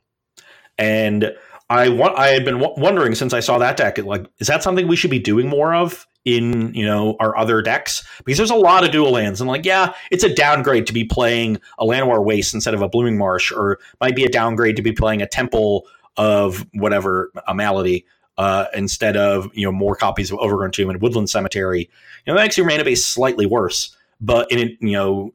And 0.78 1.32
I 1.70 1.90
want. 1.90 2.18
I 2.18 2.28
had 2.28 2.44
been 2.44 2.58
w- 2.58 2.80
wondering 2.80 3.14
since 3.14 3.32
I 3.32 3.40
saw 3.40 3.58
that 3.58 3.76
deck. 3.76 3.98
Like, 3.98 4.26
is 4.38 4.46
that 4.46 4.62
something 4.62 4.88
we 4.88 4.96
should 4.96 5.10
be 5.10 5.18
doing 5.18 5.48
more 5.48 5.74
of 5.74 6.06
in 6.24 6.72
you 6.74 6.84
know 6.84 7.16
our 7.20 7.36
other 7.36 7.60
decks? 7.60 8.06
Because 8.24 8.38
there's 8.38 8.50
a 8.50 8.56
lot 8.56 8.84
of 8.84 8.90
dual 8.90 9.12
lands, 9.12 9.40
and 9.40 9.48
like, 9.48 9.66
yeah, 9.66 9.92
it's 10.10 10.24
a 10.24 10.34
downgrade 10.34 10.86
to 10.86 10.92
be 10.92 11.04
playing 11.04 11.60
a 11.78 11.84
Land 11.84 12.06
Llanowar 12.06 12.24
Waste 12.24 12.54
instead 12.54 12.74
of 12.74 12.80
a 12.80 12.88
Blooming 12.88 13.18
Marsh, 13.18 13.52
or 13.52 13.78
might 14.00 14.16
be 14.16 14.24
a 14.24 14.28
downgrade 14.30 14.76
to 14.76 14.82
be 14.82 14.92
playing 14.92 15.20
a 15.20 15.26
Temple 15.26 15.86
of 16.16 16.66
whatever 16.72 17.30
a 17.46 17.54
Malady 17.54 18.06
uh, 18.38 18.66
instead 18.74 19.16
of 19.16 19.50
you 19.52 19.66
know 19.66 19.72
more 19.72 19.94
copies 19.94 20.30
of 20.30 20.38
Overgrown 20.38 20.70
Tomb 20.70 20.88
and 20.88 21.02
Woodland 21.02 21.28
Cemetery. 21.28 21.80
You 21.80 22.32
know, 22.32 22.34
that 22.36 22.44
makes 22.44 22.56
your 22.56 22.66
mana 22.66 22.84
base 22.84 23.04
slightly 23.04 23.44
worse, 23.44 23.94
but 24.20 24.50
in 24.50 24.76
you 24.80 24.92
know 24.92 25.34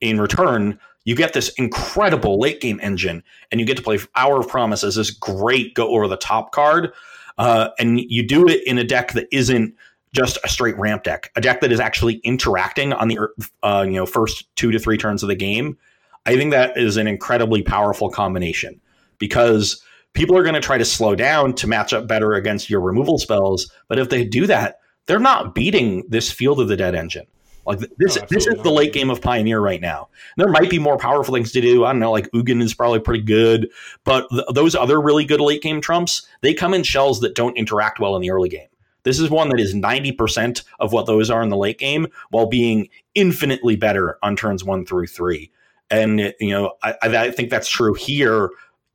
in 0.00 0.20
return 0.20 0.78
you 1.04 1.14
get 1.16 1.32
this 1.32 1.48
incredible 1.50 2.38
late 2.38 2.60
game 2.60 2.78
engine, 2.82 3.22
and 3.50 3.60
you 3.60 3.66
get 3.66 3.76
to 3.76 3.82
play 3.82 3.98
Hour 4.16 4.40
of 4.40 4.48
Promise 4.48 4.84
as 4.84 4.96
this 4.96 5.10
great 5.10 5.74
go 5.74 5.88
over 5.88 6.06
the 6.08 6.16
top 6.16 6.52
card. 6.52 6.92
Uh, 7.38 7.70
and 7.78 8.00
you 8.00 8.26
do 8.26 8.46
it 8.46 8.62
in 8.66 8.76
a 8.76 8.84
deck 8.84 9.12
that 9.12 9.26
isn't 9.32 9.74
just 10.12 10.38
a 10.44 10.48
straight 10.48 10.76
ramp 10.76 11.04
deck, 11.04 11.30
a 11.36 11.40
deck 11.40 11.60
that 11.60 11.72
is 11.72 11.80
actually 11.80 12.16
interacting 12.16 12.92
on 12.92 13.08
the 13.08 13.18
uh, 13.62 13.84
you 13.86 13.94
know 13.94 14.06
first 14.06 14.54
two 14.56 14.70
to 14.70 14.78
three 14.78 14.98
turns 14.98 15.22
of 15.22 15.28
the 15.28 15.34
game. 15.34 15.78
I 16.26 16.36
think 16.36 16.50
that 16.50 16.76
is 16.76 16.96
an 16.96 17.06
incredibly 17.06 17.62
powerful 17.62 18.10
combination 18.10 18.80
because 19.18 19.82
people 20.12 20.36
are 20.36 20.42
going 20.42 20.54
to 20.54 20.60
try 20.60 20.76
to 20.76 20.84
slow 20.84 21.14
down 21.14 21.54
to 21.54 21.66
match 21.66 21.92
up 21.92 22.06
better 22.06 22.34
against 22.34 22.68
your 22.68 22.80
removal 22.80 23.18
spells. 23.18 23.70
But 23.88 23.98
if 23.98 24.10
they 24.10 24.24
do 24.24 24.46
that, 24.46 24.80
they're 25.06 25.18
not 25.18 25.54
beating 25.54 26.04
this 26.08 26.30
Field 26.30 26.60
of 26.60 26.68
the 26.68 26.76
Dead 26.76 26.94
engine. 26.94 27.26
Like 27.70 27.90
this, 27.98 28.18
oh, 28.18 28.26
this 28.28 28.46
is 28.46 28.62
the 28.62 28.70
late 28.70 28.92
game 28.92 29.10
of 29.10 29.20
Pioneer 29.20 29.60
right 29.60 29.80
now. 29.80 30.08
There 30.36 30.48
might 30.48 30.68
be 30.68 30.78
more 30.78 30.98
powerful 30.98 31.34
things 31.34 31.52
to 31.52 31.60
do. 31.60 31.84
I 31.84 31.92
don't 31.92 32.00
know, 32.00 32.10
like 32.10 32.30
Ugin 32.32 32.62
is 32.62 32.74
probably 32.74 33.00
pretty 33.00 33.22
good, 33.22 33.70
but 34.04 34.28
th- 34.30 34.44
those 34.52 34.74
other 34.74 35.00
really 35.00 35.24
good 35.24 35.40
late 35.40 35.62
game 35.62 35.80
trumps, 35.80 36.26
they 36.40 36.52
come 36.52 36.74
in 36.74 36.82
shells 36.82 37.20
that 37.20 37.34
don't 37.34 37.56
interact 37.56 38.00
well 38.00 38.16
in 38.16 38.22
the 38.22 38.30
early 38.30 38.48
game. 38.48 38.66
This 39.02 39.18
is 39.18 39.30
one 39.30 39.48
that 39.50 39.60
is 39.60 39.74
90% 39.74 40.62
of 40.78 40.92
what 40.92 41.06
those 41.06 41.30
are 41.30 41.42
in 41.42 41.48
the 41.48 41.56
late 41.56 41.78
game 41.78 42.08
while 42.30 42.46
being 42.46 42.88
infinitely 43.14 43.76
better 43.76 44.18
on 44.22 44.36
turns 44.36 44.64
one 44.64 44.84
through 44.84 45.06
three. 45.06 45.50
And, 45.90 46.34
you 46.38 46.50
know, 46.50 46.72
I, 46.82 46.94
I 47.02 47.30
think 47.30 47.50
that's 47.50 47.68
true 47.68 47.94
here, 47.94 48.50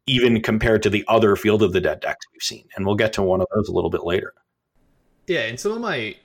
even 0.06 0.42
compared 0.42 0.84
to 0.84 0.90
the 0.90 1.04
other 1.08 1.36
Field 1.36 1.64
of 1.64 1.74
the 1.74 1.82
Dead 1.82 2.02
decks 2.02 2.26
we've 2.32 2.42
seen. 2.42 2.68
And 2.76 2.86
we'll 2.86 2.96
get 2.96 3.14
to 3.14 3.24
one 3.24 3.42
of 3.42 3.48
those 3.56 3.68
a 3.68 3.74
little 3.74 3.90
bit 3.90 4.06
later. 4.06 4.34
Yeah, 5.28 5.42
and 5.42 5.60
some 5.60 5.72
of 5.72 5.82
my 5.82 6.16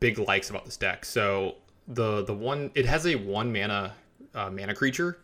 big 0.00 0.18
likes 0.18 0.50
about 0.50 0.64
this 0.64 0.76
deck. 0.76 1.04
So 1.04 1.56
the 1.88 2.22
the 2.24 2.34
one 2.34 2.70
it 2.74 2.86
has 2.86 3.06
a 3.06 3.14
one 3.14 3.52
mana 3.52 3.94
uh, 4.34 4.50
mana 4.50 4.74
creature 4.74 5.18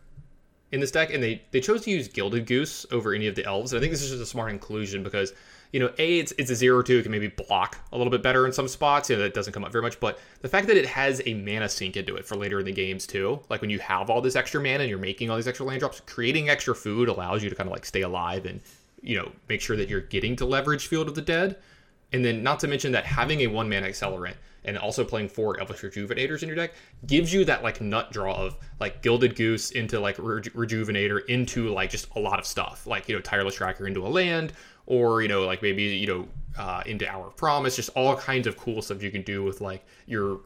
in 0.73 0.81
this 0.81 0.91
deck, 0.91 1.13
and 1.13 1.23
they 1.23 1.43
they 1.51 1.61
chose 1.61 1.83
to 1.83 1.91
use 1.91 2.09
Gilded 2.09 2.47
Goose 2.47 2.87
over 2.91 3.13
any 3.13 3.27
of 3.27 3.35
the 3.35 3.45
elves. 3.45 3.73
And 3.73 3.79
I 3.79 3.81
think 3.81 3.93
this 3.93 4.03
is 4.03 4.11
just 4.11 4.23
a 4.23 4.27
smart 4.27 4.51
inclusion 4.51 5.03
because 5.03 5.33
you 5.73 5.81
know 5.81 5.93
a 5.99 6.19
it's 6.19 6.33
it's 6.39 6.51
a 6.51 6.55
zero 6.55 6.83
two, 6.83 6.99
it 6.99 7.03
can 7.03 7.13
maybe 7.13 7.29
block 7.29 7.79
a 7.93 7.97
little 7.97 8.11
bit 8.11 8.23
better 8.23 8.47
in 8.47 8.53
some 8.53 8.67
spots. 8.67 9.11
You 9.11 9.17
know 9.17 9.23
that 9.23 9.35
doesn't 9.35 9.53
come 9.53 9.65
up 9.65 9.73
very 9.73 9.83
much, 9.83 10.01
but 10.01 10.19
the 10.41 10.49
fact 10.49 10.67
that 10.69 10.77
it 10.77 10.87
has 10.87 11.21
a 11.27 11.35
mana 11.35 11.69
sink 11.69 11.97
into 11.97 12.17
it 12.17 12.25
for 12.25 12.37
later 12.37 12.59
in 12.59 12.65
the 12.65 12.73
games 12.73 13.07
too, 13.07 13.41
like 13.51 13.61
when 13.61 13.71
you 13.71 13.79
have 13.81 14.09
all 14.09 14.21
this 14.21 14.37
extra 14.37 14.61
mana 14.61 14.81
and 14.81 14.89
you're 14.89 14.99
making 14.99 15.31
all 15.31 15.37
these 15.37 15.49
extra 15.49 15.67
land 15.67 15.81
drops, 15.81 16.01
creating 16.07 16.49
extra 16.49 16.75
food 16.75 17.09
allows 17.09 17.45
you 17.45 17.51
to 17.51 17.55
kind 17.55 17.69
of 17.69 17.73
like 17.73 17.85
stay 17.85 18.03
alive 18.03 18.47
and 18.47 18.61
you 19.03 19.17
know 19.17 19.31
make 19.49 19.61
sure 19.61 19.77
that 19.77 19.89
you're 19.89 20.01
getting 20.01 20.37
to 20.37 20.47
leverage 20.47 20.87
Field 20.87 21.09
of 21.09 21.15
the 21.15 21.23
Dead. 21.23 21.57
And 22.15 22.23
then, 22.23 22.43
not 22.43 22.61
to 22.61 22.69
mention 22.69 22.93
that 22.93 23.07
having 23.07 23.41
a 23.41 23.47
one 23.47 23.69
mana 23.69 23.87
accelerant 23.89 24.35
and 24.65 24.79
also 24.79 25.05
playing 25.05 25.29
four 25.29 25.59
Elvish 25.59 25.81
Rejuvenators 25.81 26.43
in 26.43 26.49
your 26.49 26.57
deck 26.57 26.73
gives 27.07 27.33
you 27.33 27.45
that 27.45 27.63
like 27.63 27.81
nut 27.81 28.13
draw 28.13 28.35
of 28.35 28.57
like 28.81 29.03
Gilded 29.03 29.37
Goose 29.37 29.73
into 29.73 29.99
like 30.01 30.17
Re- 30.19 30.43
Rejuvenator 30.43 31.25
into 31.27 31.69
like 31.69 31.91
just 31.91 32.09
a 32.17 32.21
lot 32.21 32.39
of 32.39 32.47
stuff, 32.47 32.87
like 32.87 33.09
you 33.09 33.15
know 33.15 33.21
Tireless 33.21 33.55
Tracker 33.55 33.87
into 33.87 34.07
a 34.07 34.09
land, 34.09 34.53
or 34.87 35.23
you 35.23 35.29
know 35.29 35.45
like 35.45 35.63
maybe 35.63 35.83
you 35.83 36.07
know 36.07 36.29
uh, 36.59 36.83
into 36.87 37.09
Hour 37.09 37.29
of 37.29 37.37
Promise, 37.37 37.77
just 37.77 37.91
all 37.91 38.17
kinds 38.17 38.47
of 38.47 38.57
cool 38.57 38.83
stuff 38.83 39.03
you 39.03 39.11
can 39.11 39.23
do 39.23 39.43
with 39.43 39.61
like 39.61 39.85
your 40.07 40.41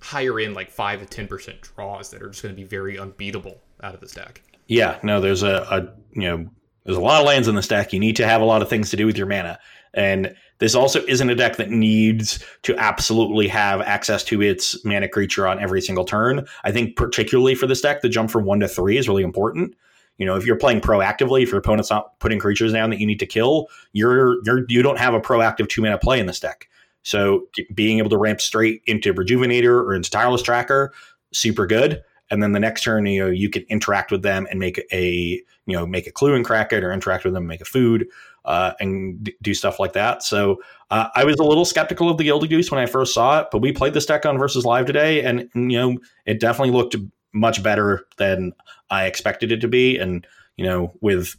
higher 0.00 0.38
in 0.40 0.54
like 0.54 0.70
five 0.70 1.00
to 1.00 1.06
ten 1.06 1.26
percent 1.26 1.60
draws 1.60 2.10
that 2.10 2.22
are 2.22 2.28
just 2.28 2.42
going 2.42 2.54
to 2.54 2.60
be 2.60 2.66
very 2.66 2.98
unbeatable 2.98 3.60
out 3.82 3.94
of 3.94 4.00
this 4.00 4.12
deck. 4.12 4.42
Yeah, 4.66 4.98
no, 5.02 5.20
there's 5.20 5.42
a, 5.42 5.66
a 5.70 5.80
you 6.12 6.28
know 6.28 6.50
there's 6.84 6.98
a 6.98 7.02
lot 7.02 7.20
of 7.20 7.26
lands 7.26 7.48
in 7.48 7.54
the 7.54 7.62
stack. 7.62 7.92
You 7.92 8.00
need 8.00 8.16
to 8.16 8.26
have 8.26 8.40
a 8.40 8.44
lot 8.44 8.62
of 8.62 8.68
things 8.68 8.90
to 8.90 8.96
do 8.96 9.06
with 9.06 9.16
your 9.16 9.26
mana, 9.26 9.58
and 9.94 10.34
this 10.58 10.74
also 10.74 11.04
isn't 11.06 11.28
a 11.28 11.34
deck 11.34 11.56
that 11.56 11.70
needs 11.70 12.42
to 12.62 12.76
absolutely 12.76 13.48
have 13.48 13.80
access 13.82 14.24
to 14.24 14.40
its 14.40 14.82
mana 14.84 15.08
creature 15.08 15.46
on 15.46 15.60
every 15.60 15.82
single 15.82 16.04
turn. 16.04 16.46
I 16.64 16.72
think 16.72 16.96
particularly 16.96 17.54
for 17.54 17.66
this 17.66 17.80
deck, 17.80 18.00
the 18.00 18.08
jump 18.08 18.30
from 18.30 18.44
one 18.44 18.60
to 18.60 18.68
three 18.68 18.96
is 18.96 19.08
really 19.08 19.22
important. 19.22 19.74
You 20.18 20.24
know, 20.24 20.36
if 20.36 20.46
you're 20.46 20.56
playing 20.56 20.80
proactively, 20.80 21.42
if 21.42 21.50
your 21.50 21.58
opponent's 21.58 21.90
not 21.90 22.18
putting 22.20 22.38
creatures 22.38 22.72
down 22.72 22.90
that 22.90 23.00
you 23.00 23.06
need 23.06 23.20
to 23.20 23.26
kill, 23.26 23.68
you're 23.92 24.42
you're 24.44 24.64
you 24.68 24.82
don't 24.82 24.98
have 24.98 25.14
a 25.14 25.20
proactive 25.20 25.68
two 25.68 25.82
mana 25.82 25.98
play 25.98 26.18
in 26.18 26.26
this 26.26 26.40
deck. 26.40 26.68
So 27.02 27.46
being 27.74 27.98
able 27.98 28.10
to 28.10 28.18
ramp 28.18 28.40
straight 28.40 28.82
into 28.86 29.14
Rejuvenator 29.14 29.84
or 29.84 29.94
into 29.94 30.10
Tireless 30.10 30.42
Tracker, 30.42 30.92
super 31.32 31.66
good. 31.66 32.02
And 32.30 32.42
then 32.42 32.50
the 32.52 32.58
next 32.58 32.82
turn, 32.82 33.06
you 33.06 33.24
know, 33.24 33.30
you 33.30 33.48
can 33.48 33.62
interact 33.68 34.10
with 34.10 34.22
them 34.22 34.48
and 34.50 34.58
make 34.58 34.84
a 34.90 35.40
you 35.66 35.76
know 35.76 35.86
make 35.86 36.06
a 36.06 36.12
clue 36.12 36.34
and 36.34 36.44
crack 36.44 36.72
it, 36.72 36.82
or 36.82 36.92
interact 36.92 37.24
with 37.24 37.34
them 37.34 37.42
and 37.42 37.48
make 37.48 37.60
a 37.60 37.66
food 37.66 38.08
uh, 38.46 38.72
and 38.80 39.30
do 39.42 39.52
stuff 39.52 39.78
like 39.78 39.92
that. 39.92 40.22
So 40.22 40.62
uh, 40.90 41.08
I 41.14 41.24
was 41.24 41.36
a 41.36 41.44
little 41.44 41.64
skeptical 41.64 42.08
of 42.08 42.16
the 42.16 42.24
Gilded 42.24 42.48
Goose 42.48 42.70
when 42.70 42.80
I 42.80 42.86
first 42.86 43.12
saw 43.12 43.40
it, 43.40 43.48
but 43.50 43.58
we 43.58 43.72
played 43.72 43.92
this 43.92 44.06
deck 44.06 44.24
on 44.24 44.38
versus 44.38 44.64
live 44.64 44.86
today, 44.86 45.22
and 45.22 45.50
you 45.54 45.78
know 45.78 45.98
it 46.24 46.40
definitely 46.40 46.72
looked 46.72 46.96
much 47.32 47.62
better 47.62 48.06
than 48.16 48.52
I 48.90 49.06
expected 49.06 49.52
it 49.52 49.60
to 49.60 49.68
be. 49.68 49.98
And 49.98 50.26
you 50.56 50.64
know, 50.64 50.92
with 51.00 51.34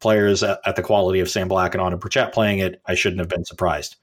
players 0.00 0.42
at, 0.42 0.60
at 0.64 0.76
the 0.76 0.82
quality 0.82 1.20
of 1.20 1.30
Sam 1.30 1.48
Black 1.48 1.74
and 1.74 1.80
Autumn 1.80 1.98
Burchett 1.98 2.32
playing 2.32 2.58
it, 2.58 2.80
I 2.86 2.94
shouldn't 2.94 3.20
have 3.20 3.28
been 3.28 3.44
surprised. 3.44 3.96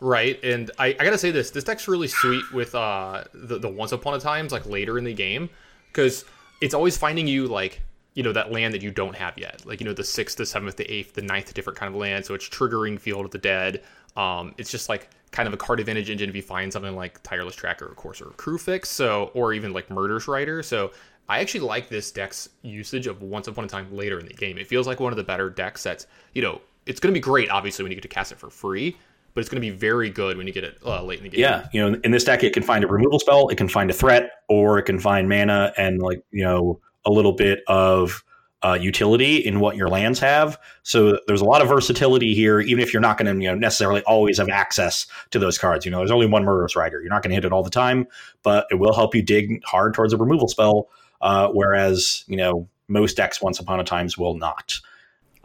Right, 0.00 0.42
and 0.42 0.68
I, 0.80 0.88
I 0.88 1.04
gotta 1.04 1.16
say 1.16 1.30
this: 1.30 1.50
this 1.50 1.62
deck's 1.62 1.86
really 1.86 2.08
sweet 2.08 2.44
with 2.52 2.74
uh 2.74 3.22
the, 3.32 3.58
the 3.58 3.68
once 3.68 3.92
upon 3.92 4.14
a 4.14 4.20
times 4.20 4.50
like 4.50 4.66
later 4.66 4.98
in 4.98 5.04
the 5.04 5.14
game 5.14 5.48
because 5.86 6.24
it's 6.60 6.74
always 6.74 6.96
finding 6.96 7.28
you 7.28 7.46
like 7.46 7.80
you 8.14 8.22
know 8.22 8.32
that 8.32 8.52
land 8.52 8.74
that 8.74 8.82
you 8.82 8.90
don't 8.90 9.16
have 9.16 9.38
yet. 9.38 9.64
Like 9.64 9.80
you 9.80 9.86
know 9.86 9.92
the 9.92 10.04
sixth 10.04 10.36
the 10.36 10.46
seventh 10.46 10.76
the 10.76 10.90
eighth 10.90 11.14
the 11.14 11.22
ninth 11.22 11.52
different 11.54 11.78
kind 11.78 11.92
of 11.94 12.00
land. 12.00 12.24
So 12.24 12.34
it's 12.34 12.48
triggering 12.48 12.98
field 12.98 13.24
of 13.24 13.30
the 13.30 13.38
dead. 13.38 13.82
Um, 14.16 14.54
it's 14.58 14.70
just 14.70 14.88
like 14.88 15.08
kind 15.30 15.46
of 15.46 15.54
a 15.54 15.56
card 15.56 15.80
advantage 15.80 16.10
engine 16.10 16.28
if 16.28 16.36
you 16.36 16.42
find 16.42 16.70
something 16.70 16.94
like 16.94 17.22
tireless 17.22 17.54
tracker 17.54 17.86
of 17.86 17.96
course 17.96 18.20
or 18.20 18.26
crew 18.26 18.58
fix. 18.58 18.88
So 18.88 19.30
or 19.34 19.52
even 19.52 19.72
like 19.72 19.90
murderous 19.90 20.28
rider. 20.28 20.62
So 20.62 20.92
i 21.28 21.38
actually 21.38 21.60
like 21.60 21.88
this 21.88 22.10
deck's 22.10 22.48
usage 22.62 23.06
of 23.06 23.22
once 23.22 23.46
upon 23.46 23.64
a 23.64 23.68
time 23.68 23.94
later 23.94 24.18
in 24.18 24.26
the 24.26 24.34
game. 24.34 24.58
It 24.58 24.66
feels 24.66 24.86
like 24.86 25.00
one 25.00 25.12
of 25.12 25.16
the 25.16 25.24
better 25.24 25.48
decks 25.48 25.82
that's 25.82 26.06
you 26.34 26.42
know 26.42 26.60
it's 26.84 27.00
going 27.00 27.12
to 27.12 27.16
be 27.16 27.22
great 27.22 27.48
obviously 27.48 27.84
when 27.84 27.92
you 27.92 27.96
get 27.96 28.02
to 28.02 28.08
cast 28.08 28.32
it 28.32 28.38
for 28.38 28.50
free 28.50 28.96
but 29.34 29.40
it's 29.40 29.48
going 29.48 29.62
to 29.62 29.66
be 29.66 29.74
very 29.74 30.10
good 30.10 30.36
when 30.36 30.46
you 30.46 30.52
get 30.52 30.64
it 30.64 30.78
uh, 30.84 31.02
late 31.02 31.18
in 31.18 31.24
the 31.24 31.30
game. 31.30 31.40
Yeah, 31.40 31.66
you 31.72 31.80
know, 31.80 31.98
in 32.04 32.10
this 32.10 32.24
deck, 32.24 32.44
it 32.44 32.52
can 32.52 32.62
find 32.62 32.84
a 32.84 32.86
removal 32.86 33.18
spell, 33.18 33.48
it 33.48 33.56
can 33.56 33.68
find 33.68 33.88
a 33.90 33.94
threat, 33.94 34.30
or 34.48 34.78
it 34.78 34.82
can 34.82 34.98
find 34.98 35.28
mana 35.28 35.72
and 35.78 36.02
like 36.02 36.22
you 36.30 36.44
know 36.44 36.80
a 37.04 37.10
little 37.10 37.32
bit 37.32 37.60
of 37.66 38.24
uh, 38.64 38.78
utility 38.80 39.36
in 39.36 39.58
what 39.60 39.76
your 39.76 39.88
lands 39.88 40.20
have. 40.20 40.58
So 40.84 41.18
there's 41.26 41.40
a 41.40 41.44
lot 41.44 41.62
of 41.62 41.68
versatility 41.68 42.34
here, 42.34 42.60
even 42.60 42.82
if 42.82 42.92
you're 42.92 43.02
not 43.02 43.18
going 43.18 43.34
to 43.34 43.42
you 43.42 43.48
know 43.48 43.56
necessarily 43.56 44.02
always 44.02 44.38
have 44.38 44.48
access 44.48 45.06
to 45.30 45.38
those 45.38 45.58
cards. 45.58 45.84
You 45.84 45.90
know, 45.90 45.98
there's 45.98 46.12
only 46.12 46.26
one 46.26 46.44
Murderous 46.44 46.76
Rider. 46.76 47.00
You're 47.00 47.10
not 47.10 47.22
going 47.22 47.30
to 47.30 47.34
hit 47.34 47.44
it 47.44 47.52
all 47.52 47.64
the 47.64 47.70
time, 47.70 48.06
but 48.42 48.66
it 48.70 48.76
will 48.76 48.94
help 48.94 49.14
you 49.14 49.22
dig 49.22 49.62
hard 49.64 49.94
towards 49.94 50.12
a 50.12 50.16
removal 50.16 50.48
spell. 50.48 50.88
Uh, 51.20 51.48
whereas 51.48 52.24
you 52.26 52.36
know 52.36 52.68
most 52.88 53.16
decks 53.16 53.42
once 53.42 53.58
upon 53.58 53.80
a 53.80 53.84
times 53.84 54.16
will 54.16 54.34
not. 54.34 54.78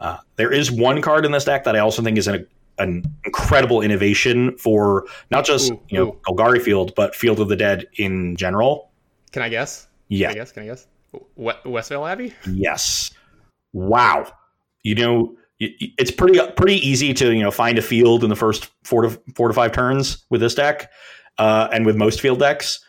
Uh, 0.00 0.18
there 0.36 0.52
is 0.52 0.70
one 0.70 1.02
card 1.02 1.24
in 1.24 1.32
this 1.32 1.44
deck 1.44 1.64
that 1.64 1.74
I 1.74 1.80
also 1.80 2.02
think 2.02 2.18
is 2.18 2.28
an, 2.28 2.46
an 2.78 3.02
incredible 3.24 3.80
innovation 3.80 4.56
for 4.58 5.06
not 5.30 5.44
just 5.44 5.72
Ooh, 5.72 5.80
you 5.88 5.98
know 5.98 6.08
ooh. 6.08 6.20
Golgari 6.28 6.62
Field, 6.62 6.94
but 6.94 7.16
Field 7.16 7.40
of 7.40 7.48
the 7.48 7.56
Dead 7.56 7.86
in 7.96 8.36
general. 8.36 8.90
Can 9.32 9.42
I 9.42 9.48
guess? 9.48 9.88
Yeah. 10.08 10.28
Can 10.28 10.36
I 10.36 10.38
guess? 10.38 10.52
Can 10.52 10.62
I 10.62 10.66
guess? 10.66 10.86
We- 11.36 11.52
Westvale 11.64 12.10
Abbey? 12.10 12.34
Yes. 12.50 13.10
Wow. 13.72 14.32
You 14.82 14.94
know, 14.94 15.36
it's 15.60 16.10
pretty 16.10 16.38
pretty 16.56 16.76
easy 16.86 17.12
to 17.14 17.34
you 17.34 17.42
know 17.42 17.50
find 17.50 17.78
a 17.78 17.82
field 17.82 18.22
in 18.22 18.30
the 18.30 18.36
first 18.36 18.70
four 18.84 19.02
to 19.02 19.20
four 19.34 19.48
to 19.48 19.54
five 19.54 19.72
turns 19.72 20.24
with 20.30 20.40
this 20.40 20.54
deck, 20.54 20.90
uh, 21.38 21.68
and 21.72 21.84
with 21.84 21.96
most 21.96 22.20
field 22.20 22.38
decks. 22.38 22.80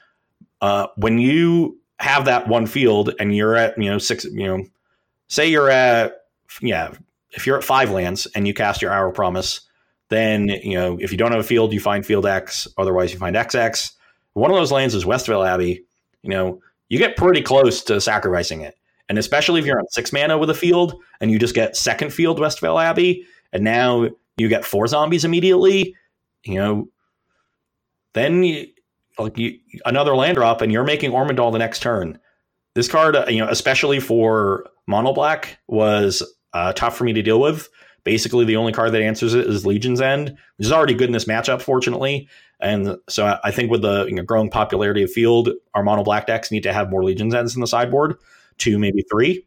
Uh, 0.62 0.88
when 0.98 1.18
you 1.18 1.80
have 2.00 2.26
that 2.26 2.48
one 2.48 2.66
field 2.68 3.14
and 3.20 3.36
you're 3.36 3.56
at 3.56 3.76
you 3.82 3.90
know 3.90 3.98
six, 3.98 4.24
you 4.26 4.46
know, 4.46 4.64
say 5.30 5.48
you're 5.48 5.70
at 5.70 6.14
yeah, 6.62 6.92
if 7.32 7.48
you're 7.48 7.58
at 7.58 7.64
five 7.64 7.90
lands 7.90 8.28
and 8.36 8.48
you 8.48 8.54
cast 8.54 8.82
your 8.84 8.92
Hour 8.92 9.12
Promise, 9.12 9.62
then 10.10 10.50
you 10.50 10.76
know 10.76 10.98
if 11.02 11.12
you 11.12 11.18
don't 11.18 11.32
have 11.32 11.42
a 11.42 11.44
field, 11.44 11.74
you 11.74 11.80
find 11.80 12.06
field 12.06 12.28
X. 12.28 12.68
Otherwise, 12.78 13.12
you 13.12 13.18
find 13.18 13.36
XX. 13.36 13.92
One 14.34 14.52
of 14.52 14.58
those 14.58 14.72
lands 14.72 14.94
is 14.94 15.06
Westvale 15.06 15.48
Abbey. 15.48 15.86
You 16.22 16.30
know, 16.30 16.62
you 16.90 16.98
get 16.98 17.16
pretty 17.16 17.42
close 17.42 17.84
to 17.84 18.02
sacrificing 18.02 18.62
it. 18.62 18.76
And 19.08 19.18
especially 19.18 19.60
if 19.60 19.66
you're 19.66 19.80
on 19.80 19.88
six 19.90 20.14
mana 20.14 20.38
with 20.38 20.50
a 20.50 20.56
field 20.56 21.02
and 21.20 21.32
you 21.32 21.40
just 21.40 21.56
get 21.56 21.76
second 21.76 22.14
field 22.14 22.40
Westvale 22.40 22.84
Abbey, 22.84 23.26
and 23.52 23.64
now 23.64 24.08
you 24.38 24.48
get 24.48 24.66
four 24.66 24.88
zombies 24.88 25.26
immediately, 25.26 25.96
you 26.44 26.56
know, 26.56 26.88
then 28.14 28.44
you, 28.44 28.68
like 29.18 29.38
you, 29.38 29.60
another 29.86 30.16
land 30.16 30.36
drop 30.36 30.62
and 30.62 30.72
you're 30.72 30.84
making 30.84 31.12
Ormendahl 31.12 31.52
the 31.52 31.60
next 31.60 31.82
turn. 31.82 32.20
This 32.76 32.88
card, 32.88 33.16
uh, 33.16 33.26
you 33.28 33.40
know, 33.40 33.50
especially 33.50 34.00
for 34.00 34.68
mono 34.88 35.14
black, 35.14 35.58
was 35.68 36.22
uh, 36.54 36.74
tough 36.74 36.96
for 36.96 37.04
me 37.04 37.14
to 37.14 37.22
deal 37.22 37.40
with. 37.40 37.68
Basically, 38.04 38.46
the 38.46 38.56
only 38.56 38.72
card 38.72 38.92
that 38.94 39.02
answers 39.02 39.34
it 39.34 39.46
is 39.46 39.66
Legion's 39.66 40.02
End, 40.02 40.30
which 40.30 40.66
is 40.66 40.72
already 40.72 40.94
good 40.94 41.10
in 41.10 41.14
this 41.14 41.26
matchup, 41.26 41.62
fortunately. 41.62 42.30
And 42.60 42.98
so 43.08 43.40
I- 43.44 43.52
think 43.52 43.72
with 43.72 43.82
the 43.82 44.06
you 44.06 44.16
know, 44.16 44.24
growing 44.24 44.50
popularity 44.50 45.04
of 45.04 45.12
Field, 45.12 45.50
our 45.74 45.84
mono 45.84 46.04
black 46.04 46.28
decks 46.28 46.52
need 46.52 46.64
to 46.64 46.74
have 46.74 46.90
more 46.90 47.04
Legion's 47.04 47.34
Ends 47.34 47.56
in 47.56 47.62
the 47.62 47.68
sideboard, 47.68 48.16
two, 48.58 48.78
maybe 48.78 49.04
three. 49.10 49.46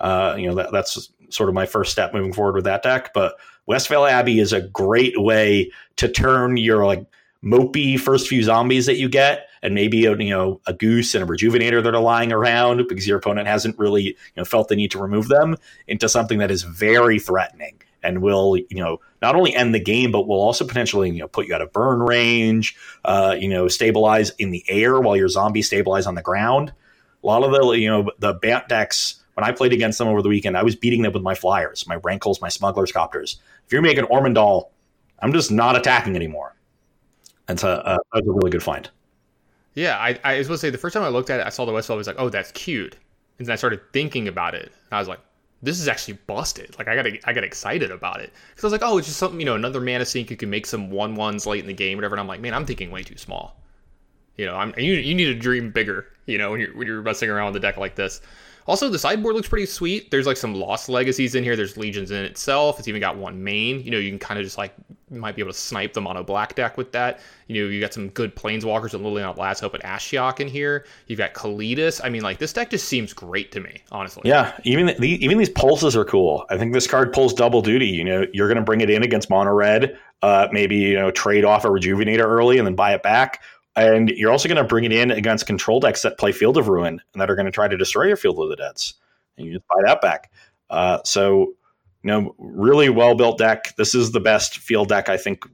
Uh, 0.00 0.34
you 0.38 0.48
know, 0.48 0.54
that, 0.56 0.72
that's 0.72 1.12
sort 1.30 1.48
of 1.48 1.54
my 1.54 1.66
first 1.66 1.92
step 1.92 2.12
moving 2.12 2.32
forward 2.32 2.56
with 2.56 2.64
that 2.64 2.82
deck. 2.82 3.14
But 3.14 3.34
Westvale 3.68 4.10
Abbey 4.10 4.40
is 4.40 4.52
a 4.52 4.60
great 4.60 5.14
way 5.16 5.70
to 5.96 6.08
turn 6.08 6.56
your 6.56 6.84
like 6.84 7.06
mopey 7.44 7.98
first 7.98 8.26
few 8.26 8.42
zombies 8.42 8.86
that 8.86 8.96
you 8.96 9.08
get 9.08 9.48
and 9.62 9.74
maybe 9.74 9.98
you 9.98 10.16
know 10.16 10.60
a 10.66 10.72
goose 10.72 11.14
and 11.14 11.22
a 11.22 11.26
rejuvenator 11.26 11.82
that 11.82 11.94
are 11.94 12.00
lying 12.00 12.32
around 12.32 12.86
because 12.88 13.06
your 13.06 13.18
opponent 13.18 13.46
hasn't 13.46 13.78
really 13.78 14.02
you 14.02 14.14
know 14.36 14.44
felt 14.44 14.68
the 14.68 14.76
need 14.76 14.90
to 14.90 14.98
remove 14.98 15.28
them 15.28 15.54
into 15.86 16.08
something 16.08 16.38
that 16.38 16.50
is 16.50 16.62
very 16.62 17.18
threatening 17.18 17.78
and 18.04 18.22
will 18.22 18.56
you 18.56 18.66
know 18.76 19.00
not 19.22 19.34
only 19.34 19.54
end 19.54 19.74
the 19.74 19.80
game 19.80 20.12
but 20.12 20.28
will 20.28 20.40
also 20.40 20.66
potentially 20.66 21.10
you 21.10 21.18
know 21.18 21.28
put 21.28 21.46
you 21.46 21.54
out 21.54 21.62
of 21.62 21.72
burn 21.72 22.00
range 22.00 22.76
uh, 23.04 23.34
you 23.38 23.48
know 23.48 23.68
stabilize 23.68 24.30
in 24.38 24.50
the 24.50 24.64
air 24.68 25.00
while 25.00 25.16
your 25.16 25.28
zombies 25.28 25.66
stabilize 25.66 26.06
on 26.06 26.14
the 26.14 26.22
ground 26.22 26.72
a 27.22 27.26
lot 27.26 27.42
of 27.42 27.50
the 27.50 27.78
you 27.78 27.88
know 27.88 28.10
the 28.18 28.34
bant 28.34 28.68
decks 28.68 29.22
when 29.34 29.44
I 29.44 29.50
played 29.50 29.72
against 29.72 29.98
them 29.98 30.08
over 30.08 30.22
the 30.22 30.28
weekend 30.28 30.56
I 30.56 30.62
was 30.62 30.76
beating 30.76 31.02
them 31.02 31.12
with 31.12 31.22
my 31.22 31.34
flyers 31.34 31.86
my 31.86 31.96
rankles 31.96 32.40
my 32.40 32.48
smugglers 32.48 32.92
copters 32.92 33.38
if 33.66 33.72
you're 33.72 33.82
making 33.82 34.04
Ormendahl 34.04 34.70
I'm 35.20 35.32
just 35.32 35.50
not 35.50 35.76
attacking 35.76 36.14
anymore 36.14 36.54
and 37.48 37.58
so 37.58 37.70
uh, 37.70 37.98
that 38.12 38.24
was 38.24 38.28
a 38.28 38.32
really 38.32 38.50
good 38.50 38.62
find 38.62 38.88
Yeah, 39.74 39.98
I, 39.98 40.18
I 40.24 40.38
was 40.38 40.46
to 40.46 40.58
say 40.58 40.70
the 40.70 40.78
first 40.78 40.94
time 40.94 41.02
I 41.02 41.08
looked 41.08 41.30
at 41.30 41.40
it, 41.40 41.46
I 41.46 41.50
saw 41.50 41.64
the 41.64 41.72
Westvale. 41.72 41.94
I 41.94 41.96
was 41.96 42.06
like, 42.06 42.16
oh, 42.18 42.28
that's 42.28 42.52
cute. 42.52 42.96
And 43.38 43.46
then 43.46 43.52
I 43.52 43.56
started 43.56 43.80
thinking 43.92 44.28
about 44.28 44.54
it. 44.54 44.72
I 44.92 44.98
was 45.00 45.08
like, 45.08 45.20
this 45.64 45.80
is 45.80 45.88
actually 45.88 46.18
busted. 46.26 46.76
Like 46.78 46.88
I 46.88 46.94
got 46.94 47.06
I 47.24 47.32
got 47.32 47.44
excited 47.44 47.90
about 47.90 48.20
it 48.20 48.32
because 48.50 48.64
I 48.64 48.66
was 48.66 48.72
like, 48.72 48.82
oh, 48.84 48.98
it's 48.98 49.06
just 49.06 49.18
something 49.18 49.40
you 49.40 49.46
know, 49.46 49.54
another 49.54 49.80
mana 49.80 50.04
sink. 50.04 50.30
You 50.30 50.36
can 50.36 50.50
make 50.50 50.66
some 50.66 50.90
one 50.90 51.14
ones 51.14 51.46
late 51.46 51.60
in 51.60 51.66
the 51.66 51.72
game, 51.72 51.96
whatever. 51.96 52.14
And 52.14 52.20
I'm 52.20 52.28
like, 52.28 52.40
man, 52.40 52.54
I'm 52.54 52.66
thinking 52.66 52.90
way 52.90 53.02
too 53.02 53.16
small. 53.16 53.60
You 54.36 54.46
know, 54.46 54.56
I'm 54.56 54.74
you, 54.76 54.94
you 54.94 55.14
need 55.14 55.26
to 55.26 55.34
dream 55.34 55.70
bigger. 55.70 56.06
You 56.26 56.38
know, 56.38 56.50
when 56.50 56.60
you're 56.60 56.76
when 56.76 56.86
you're 56.86 57.02
messing 57.02 57.30
around 57.30 57.52
with 57.52 57.56
a 57.56 57.60
deck 57.60 57.76
like 57.76 57.94
this. 57.94 58.20
Also, 58.66 58.88
the 58.88 58.98
sideboard 58.98 59.34
looks 59.34 59.48
pretty 59.48 59.66
sweet. 59.66 60.10
There's 60.10 60.26
like 60.26 60.36
some 60.36 60.54
lost 60.54 60.88
legacies 60.88 61.34
in 61.34 61.44
here. 61.44 61.56
There's 61.56 61.76
Legion's 61.76 62.10
End 62.10 62.24
itself. 62.24 62.78
It's 62.78 62.88
even 62.88 63.00
got 63.00 63.16
one 63.16 63.42
main. 63.42 63.80
You 63.82 63.90
know, 63.90 63.98
you 63.98 64.10
can 64.10 64.18
kind 64.18 64.38
of 64.38 64.44
just 64.44 64.56
like 64.56 64.74
might 65.10 65.36
be 65.36 65.42
able 65.42 65.52
to 65.52 65.58
snipe 65.58 65.92
the 65.92 66.00
mono 66.00 66.22
black 66.22 66.54
deck 66.54 66.76
with 66.76 66.92
that. 66.92 67.20
You 67.46 67.62
know, 67.62 67.70
you 67.70 67.80
got 67.80 67.92
some 67.92 68.08
good 68.10 68.34
planeswalkers 68.34 68.94
and 68.94 69.04
Liliana 69.04 69.36
Last 69.36 69.60
Hope 69.60 69.74
and 69.74 69.82
Ashiok 69.82 70.40
in 70.40 70.48
here. 70.48 70.86
You've 71.06 71.18
got 71.18 71.34
Kalitas. 71.34 72.00
I 72.02 72.08
mean, 72.08 72.22
like 72.22 72.38
this 72.38 72.52
deck 72.52 72.70
just 72.70 72.88
seems 72.88 73.12
great 73.12 73.52
to 73.52 73.60
me, 73.60 73.82
honestly. 73.92 74.22
Yeah, 74.24 74.58
even 74.64 74.86
the, 74.98 75.24
even 75.24 75.38
these 75.38 75.50
pulses 75.50 75.94
are 75.96 76.04
cool. 76.04 76.46
I 76.50 76.56
think 76.56 76.72
this 76.72 76.86
card 76.86 77.12
pulls 77.12 77.34
double 77.34 77.62
duty. 77.62 77.88
You 77.88 78.04
know, 78.04 78.26
you're 78.32 78.48
going 78.48 78.56
to 78.56 78.64
bring 78.64 78.80
it 78.80 78.90
in 78.90 79.02
against 79.02 79.28
mono 79.30 79.52
red. 79.52 79.98
Uh, 80.22 80.48
maybe 80.52 80.76
you 80.76 80.94
know 80.94 81.10
trade 81.10 81.44
off 81.44 81.66
a 81.66 81.68
rejuvenator 81.68 82.24
early 82.24 82.56
and 82.56 82.66
then 82.66 82.74
buy 82.74 82.94
it 82.94 83.02
back. 83.02 83.42
And 83.76 84.10
you're 84.10 84.30
also 84.30 84.48
going 84.48 84.56
to 84.56 84.64
bring 84.64 84.84
it 84.84 84.92
in 84.92 85.10
against 85.10 85.46
control 85.46 85.80
decks 85.80 86.02
that 86.02 86.18
play 86.18 86.32
Field 86.32 86.56
of 86.56 86.68
Ruin 86.68 87.00
and 87.12 87.20
that 87.20 87.30
are 87.30 87.34
going 87.34 87.46
to 87.46 87.52
try 87.52 87.66
to 87.66 87.76
destroy 87.76 88.04
your 88.04 88.16
Field 88.16 88.38
of 88.38 88.48
the 88.48 88.56
Deads. 88.56 88.94
And 89.36 89.46
you 89.46 89.52
just 89.52 89.66
buy 89.66 89.82
that 89.84 90.00
back. 90.00 90.30
Uh, 90.70 90.98
so, 91.04 91.54
you 92.02 92.10
know, 92.10 92.34
really 92.38 92.88
well 92.88 93.14
built 93.14 93.38
deck. 93.38 93.74
This 93.76 93.94
is 93.94 94.12
the 94.12 94.20
best 94.20 94.58
field 94.58 94.88
deck 94.88 95.08
I 95.08 95.16
think 95.16 95.44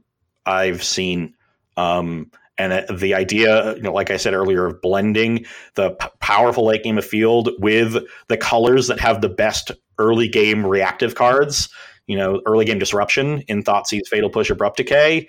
I've 0.45 0.83
seen. 0.83 1.33
Um, 1.77 2.31
and 2.57 2.73
uh, 2.73 2.93
the 2.93 3.15
idea, 3.15 3.75
you 3.75 3.81
know, 3.81 3.93
like 3.93 4.11
I 4.11 4.17
said 4.17 4.33
earlier, 4.33 4.67
of 4.67 4.81
blending 4.81 5.45
the 5.75 5.91
p- 5.91 6.07
powerful 6.19 6.65
late 6.65 6.83
game 6.83 6.97
of 6.97 7.05
field 7.05 7.49
with 7.59 8.03
the 8.27 8.37
colors 8.37 8.87
that 8.87 8.99
have 8.99 9.21
the 9.21 9.29
best 9.29 9.71
early 9.97 10.27
game 10.27 10.65
reactive 10.65 11.15
cards, 11.15 11.69
you 12.07 12.17
know, 12.17 12.41
early 12.45 12.65
game 12.65 12.77
disruption 12.77 13.41
in 13.47 13.63
Thoughtseize, 13.63 14.07
Fatal 14.07 14.29
Push, 14.29 14.49
Abrupt 14.49 14.77
Decay 14.77 15.27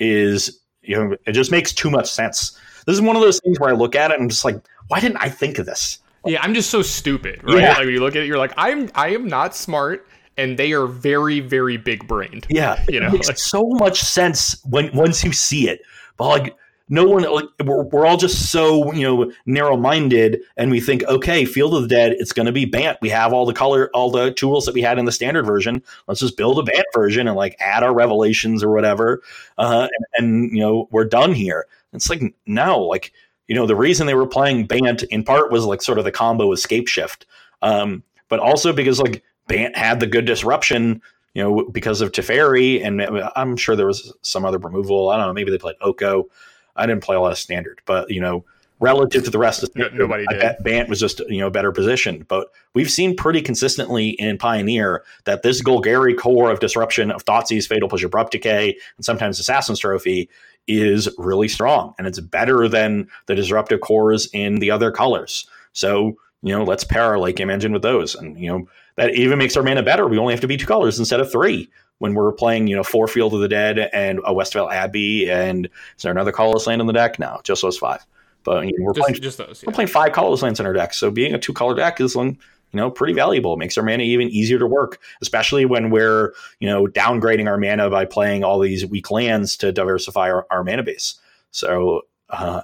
is, 0.00 0.60
you 0.84 0.96
know, 0.96 1.16
it 1.26 1.32
just 1.32 1.50
makes 1.50 1.72
too 1.72 1.90
much 1.90 2.10
sense. 2.10 2.58
This 2.86 2.94
is 2.94 3.00
one 3.00 3.16
of 3.16 3.22
those 3.22 3.40
things 3.40 3.58
where 3.58 3.70
I 3.70 3.72
look 3.72 3.94
at 3.94 4.10
it 4.10 4.14
and 4.14 4.22
I'm 4.24 4.28
just 4.28 4.44
like, 4.44 4.56
why 4.88 5.00
didn't 5.00 5.18
I 5.18 5.28
think 5.28 5.58
of 5.58 5.66
this? 5.66 5.98
Yeah, 6.26 6.40
I'm 6.42 6.54
just 6.54 6.70
so 6.70 6.82
stupid, 6.82 7.42
right? 7.44 7.58
Yeah. 7.60 7.68
Like 7.70 7.78
when 7.80 7.88
you 7.90 8.00
look 8.00 8.16
at 8.16 8.22
it, 8.22 8.26
you're 8.26 8.38
like, 8.38 8.52
I'm 8.56 8.90
I 8.94 9.08
am 9.08 9.26
not 9.26 9.54
smart, 9.54 10.06
and 10.38 10.56
they 10.58 10.72
are 10.72 10.86
very 10.86 11.40
very 11.40 11.76
big 11.76 12.06
brained. 12.06 12.46
Yeah, 12.48 12.82
You 12.88 13.00
know, 13.00 13.08
it 13.08 13.12
makes 13.12 13.28
like- 13.28 13.38
so 13.38 13.62
much 13.62 14.00
sense 14.00 14.56
when 14.64 14.90
once 14.94 15.22
you 15.24 15.32
see 15.32 15.68
it. 15.68 15.82
But 16.16 16.28
like, 16.28 16.56
no 16.88 17.04
one, 17.04 17.22
like, 17.22 17.46
we're, 17.64 17.84
we're 17.84 18.06
all 18.06 18.16
just 18.16 18.50
so 18.50 18.92
you 18.92 19.02
know 19.02 19.32
narrow 19.46 19.76
minded, 19.76 20.40
and 20.56 20.70
we 20.70 20.80
think, 20.80 21.02
okay, 21.04 21.44
Field 21.44 21.74
of 21.74 21.82
the 21.82 21.88
Dead, 21.88 22.12
it's 22.12 22.32
going 22.32 22.46
to 22.46 22.52
be 22.52 22.66
Bant. 22.66 22.98
We 23.00 23.08
have 23.08 23.32
all 23.32 23.46
the 23.46 23.54
color, 23.54 23.90
all 23.94 24.10
the 24.10 24.32
tools 24.32 24.66
that 24.66 24.74
we 24.74 24.82
had 24.82 24.98
in 24.98 25.06
the 25.06 25.12
standard 25.12 25.46
version. 25.46 25.82
Let's 26.06 26.20
just 26.20 26.36
build 26.36 26.58
a 26.58 26.62
Bant 26.62 26.86
version 26.92 27.26
and 27.26 27.36
like 27.36 27.56
add 27.58 27.82
our 27.82 27.94
revelations 27.94 28.62
or 28.62 28.70
whatever, 28.70 29.22
uh, 29.56 29.88
and, 29.90 30.24
and 30.24 30.56
you 30.56 30.62
know 30.62 30.88
we're 30.90 31.06
done 31.06 31.32
here. 31.32 31.66
It's 31.94 32.10
like 32.10 32.22
no, 32.46 32.80
like 32.80 33.12
you 33.48 33.54
know 33.54 33.66
the 33.66 33.76
reason 33.76 34.06
they 34.06 34.14
were 34.14 34.26
playing 34.26 34.66
Bant 34.66 35.04
in 35.04 35.24
part 35.24 35.50
was 35.50 35.64
like 35.64 35.80
sort 35.80 35.98
of 35.98 36.04
the 36.04 36.12
combo 36.12 36.52
escape 36.52 36.88
shift, 36.88 37.24
um, 37.62 38.02
but 38.28 38.40
also 38.40 38.74
because 38.74 39.00
like 39.00 39.22
Bant 39.48 39.74
had 39.76 40.00
the 40.00 40.06
good 40.06 40.26
disruption 40.26 41.00
you 41.34 41.42
know, 41.42 41.64
because 41.64 42.00
of 42.00 42.12
Teferi, 42.12 42.84
and 42.84 43.02
I'm 43.34 43.56
sure 43.56 43.74
there 43.74 43.88
was 43.88 44.14
some 44.22 44.44
other 44.44 44.58
removal. 44.58 45.10
I 45.10 45.16
don't 45.16 45.26
know. 45.26 45.32
Maybe 45.32 45.50
they 45.50 45.58
played 45.58 45.74
Oko. 45.80 46.28
I 46.76 46.86
didn't 46.86 47.02
play 47.02 47.16
a 47.16 47.20
lot 47.20 47.32
of 47.32 47.38
standard, 47.38 47.80
but 47.86 48.10
you 48.10 48.20
know, 48.20 48.44
relative 48.80 49.24
to 49.24 49.30
the 49.30 49.38
rest 49.38 49.62
of 49.62 49.74
No- 49.74 49.88
nobody 49.92 50.24
I 50.28 50.34
did. 50.34 50.56
Bant 50.62 50.88
was 50.88 51.00
just 51.00 51.20
you 51.28 51.40
know 51.40 51.50
better 51.50 51.72
positioned. 51.72 52.28
But 52.28 52.48
we've 52.74 52.90
seen 52.90 53.16
pretty 53.16 53.40
consistently 53.42 54.10
in 54.10 54.38
Pioneer 54.38 55.04
that 55.24 55.42
this 55.42 55.62
Golgari 55.62 56.16
core 56.16 56.50
of 56.50 56.60
disruption 56.60 57.10
of 57.10 57.24
Thoughtseize, 57.24 57.66
Fatal 57.66 57.88
Push, 57.88 58.04
Abrupt 58.04 58.32
Decay, 58.32 58.76
and 58.96 59.04
sometimes 59.04 59.38
Assassin's 59.38 59.78
Trophy 59.78 60.28
is 60.66 61.08
really 61.18 61.48
strong, 61.48 61.94
and 61.98 62.06
it's 62.06 62.20
better 62.20 62.68
than 62.68 63.08
the 63.26 63.34
disruptive 63.34 63.80
cores 63.80 64.28
in 64.32 64.60
the 64.60 64.70
other 64.70 64.90
colors. 64.90 65.46
So 65.72 66.16
you 66.42 66.56
know, 66.56 66.62
let's 66.62 66.84
pair 66.84 67.04
our 67.04 67.18
late 67.18 67.36
game 67.36 67.50
engine 67.50 67.72
with 67.72 67.82
those, 67.82 68.14
and 68.14 68.38
you 68.38 68.48
know 68.48 68.68
that 68.96 69.14
even 69.14 69.38
makes 69.38 69.56
our 69.56 69.62
mana 69.62 69.82
better. 69.82 70.06
We 70.06 70.18
only 70.18 70.32
have 70.32 70.40
to 70.40 70.46
be 70.48 70.56
two 70.56 70.66
colors 70.66 70.98
instead 70.98 71.20
of 71.20 71.30
three 71.30 71.68
when 71.98 72.14
we're 72.14 72.32
playing, 72.32 72.66
you 72.66 72.76
know, 72.76 72.82
four 72.82 73.08
Field 73.08 73.34
of 73.34 73.40
the 73.40 73.48
Dead 73.48 73.78
and 73.92 74.18
a 74.20 74.32
Westvale 74.32 74.72
Abbey. 74.72 75.30
And 75.30 75.66
is 75.96 76.02
there 76.02 76.12
another 76.12 76.32
colorless 76.32 76.66
land 76.66 76.80
in 76.80 76.86
the 76.86 76.92
deck? 76.92 77.18
No, 77.18 77.40
just 77.44 77.62
those 77.62 77.78
five. 77.78 78.04
But 78.44 78.66
you 78.66 78.78
know, 78.78 78.84
we're 78.84 78.92
just 78.92 79.06
playing 79.06 79.20
just 79.22 79.38
those. 79.38 79.62
we're 79.66 79.72
Yeah. 79.72 79.74
playing 79.74 79.88
five 79.88 80.12
colorless 80.12 80.42
lands 80.42 80.60
in 80.60 80.66
our 80.66 80.72
deck. 80.72 80.94
So 80.94 81.10
being 81.10 81.34
a 81.34 81.38
two 81.38 81.52
color 81.52 81.74
deck 81.74 82.00
is, 82.00 82.14
um, 82.14 82.36
you 82.72 82.80
know, 82.80 82.90
pretty 82.90 83.14
valuable. 83.14 83.54
It 83.54 83.58
makes 83.58 83.78
our 83.78 83.84
mana 83.84 84.02
even 84.02 84.28
easier 84.28 84.58
to 84.58 84.66
work, 84.66 85.00
especially 85.22 85.64
when 85.64 85.90
we're, 85.90 86.34
you 86.60 86.68
know, 86.68 86.86
downgrading 86.86 87.48
our 87.48 87.56
mana 87.56 87.88
by 87.88 88.04
playing 88.04 88.44
all 88.44 88.58
these 88.58 88.84
weak 88.84 89.10
lands 89.10 89.56
to 89.58 89.72
diversify 89.72 90.30
our, 90.30 90.46
our 90.50 90.64
mana 90.64 90.82
base. 90.82 91.14
So 91.52 92.02
uh, 92.30 92.62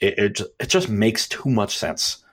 it, 0.00 0.18
it, 0.18 0.40
it 0.58 0.68
just 0.68 0.88
makes 0.88 1.28
too 1.28 1.48
much 1.50 1.76
sense. 1.76 2.24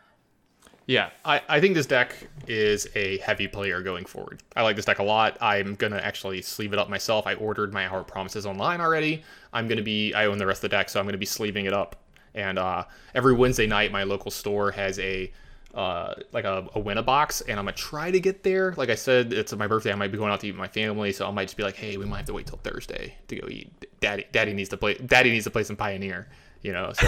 Yeah, 0.86 1.10
I, 1.26 1.42
I 1.50 1.60
think 1.60 1.76
this 1.76 1.86
deck 1.86 2.16
is 2.48 2.88
a 2.96 3.18
heavy 3.20 3.48
player 3.48 3.82
going 3.82 4.06
forward. 4.06 4.42
I 4.56 4.64
like 4.64 4.76
this 4.76 4.86
deck 4.86 5.00
a 5.00 5.04
lot. 5.04 5.38
I'm 5.42 5.76
going 5.76 5.94
to 5.94 6.04
actually 6.06 6.42
sleeve 6.42 6.74
it 6.74 6.80
up 6.80 6.90
myself. 6.90 7.28
I 7.28 7.36
ordered 7.36 7.74
my 7.74 7.88
Hour 7.88 8.04
Promises 8.04 8.46
online 8.46 8.82
already. 8.82 9.24
I'm 9.54 9.68
going 9.68 9.78
to 9.78 9.84
be, 9.84 10.14
I 10.14 10.26
own 10.26 10.38
the 10.38 10.46
rest 10.46 10.60
of 10.60 10.70
the 10.70 10.78
deck, 10.78 10.90
so 10.90 11.00
I'm 11.00 11.06
going 11.06 11.14
to 11.14 11.20
be 11.20 11.26
sleeving 11.26 11.66
it 11.66 11.74
up. 11.74 11.96
And 12.34 12.60
uh, 12.60 12.86
every 13.16 13.34
Wednesday 13.34 13.68
night, 13.68 13.92
my 13.92 14.04
local 14.04 14.32
store 14.32 14.72
has 14.72 15.00
a 15.00 15.32
uh, 15.74 16.16
like 16.32 16.46
a, 16.46 16.68
a 16.74 16.80
win 16.80 16.98
a 16.98 17.04
box, 17.04 17.42
and 17.42 17.60
I'm 17.60 17.66
gonna 17.66 17.76
try 17.76 18.10
to 18.10 18.20
get 18.20 18.42
there. 18.44 18.74
Like 18.78 18.90
I 18.90 18.96
said, 18.96 19.32
it's 19.32 19.54
my 19.56 19.68
birthday. 19.68 19.92
I 19.92 19.96
might 19.96 20.12
be 20.12 20.18
going 20.18 20.32
out 20.32 20.40
to 20.40 20.48
eat 20.48 20.52
with 20.52 20.60
my 20.60 20.68
family, 20.68 21.14
so 21.14 21.28
I 21.28 21.32
might 21.32 21.46
just 21.46 21.58
be 21.58 21.62
like, 21.62 21.76
"Hey, 21.76 21.98
we 21.98 22.06
might 22.06 22.18
have 22.18 22.26
to 22.28 22.34
wait 22.34 22.48
till 22.48 22.58
Thursday 22.64 23.16
to 23.28 23.36
go 23.36 23.48
eat." 23.48 23.86
Daddy, 24.00 24.26
Daddy 24.32 24.54
needs 24.54 24.70
to 24.70 24.78
play. 24.78 24.96
Daddy 24.96 25.30
needs 25.30 25.44
to 25.44 25.52
play 25.52 25.64
some 25.64 25.76
Pioneer 25.76 26.30
you 26.62 26.72
know, 26.72 26.92
so 26.94 27.08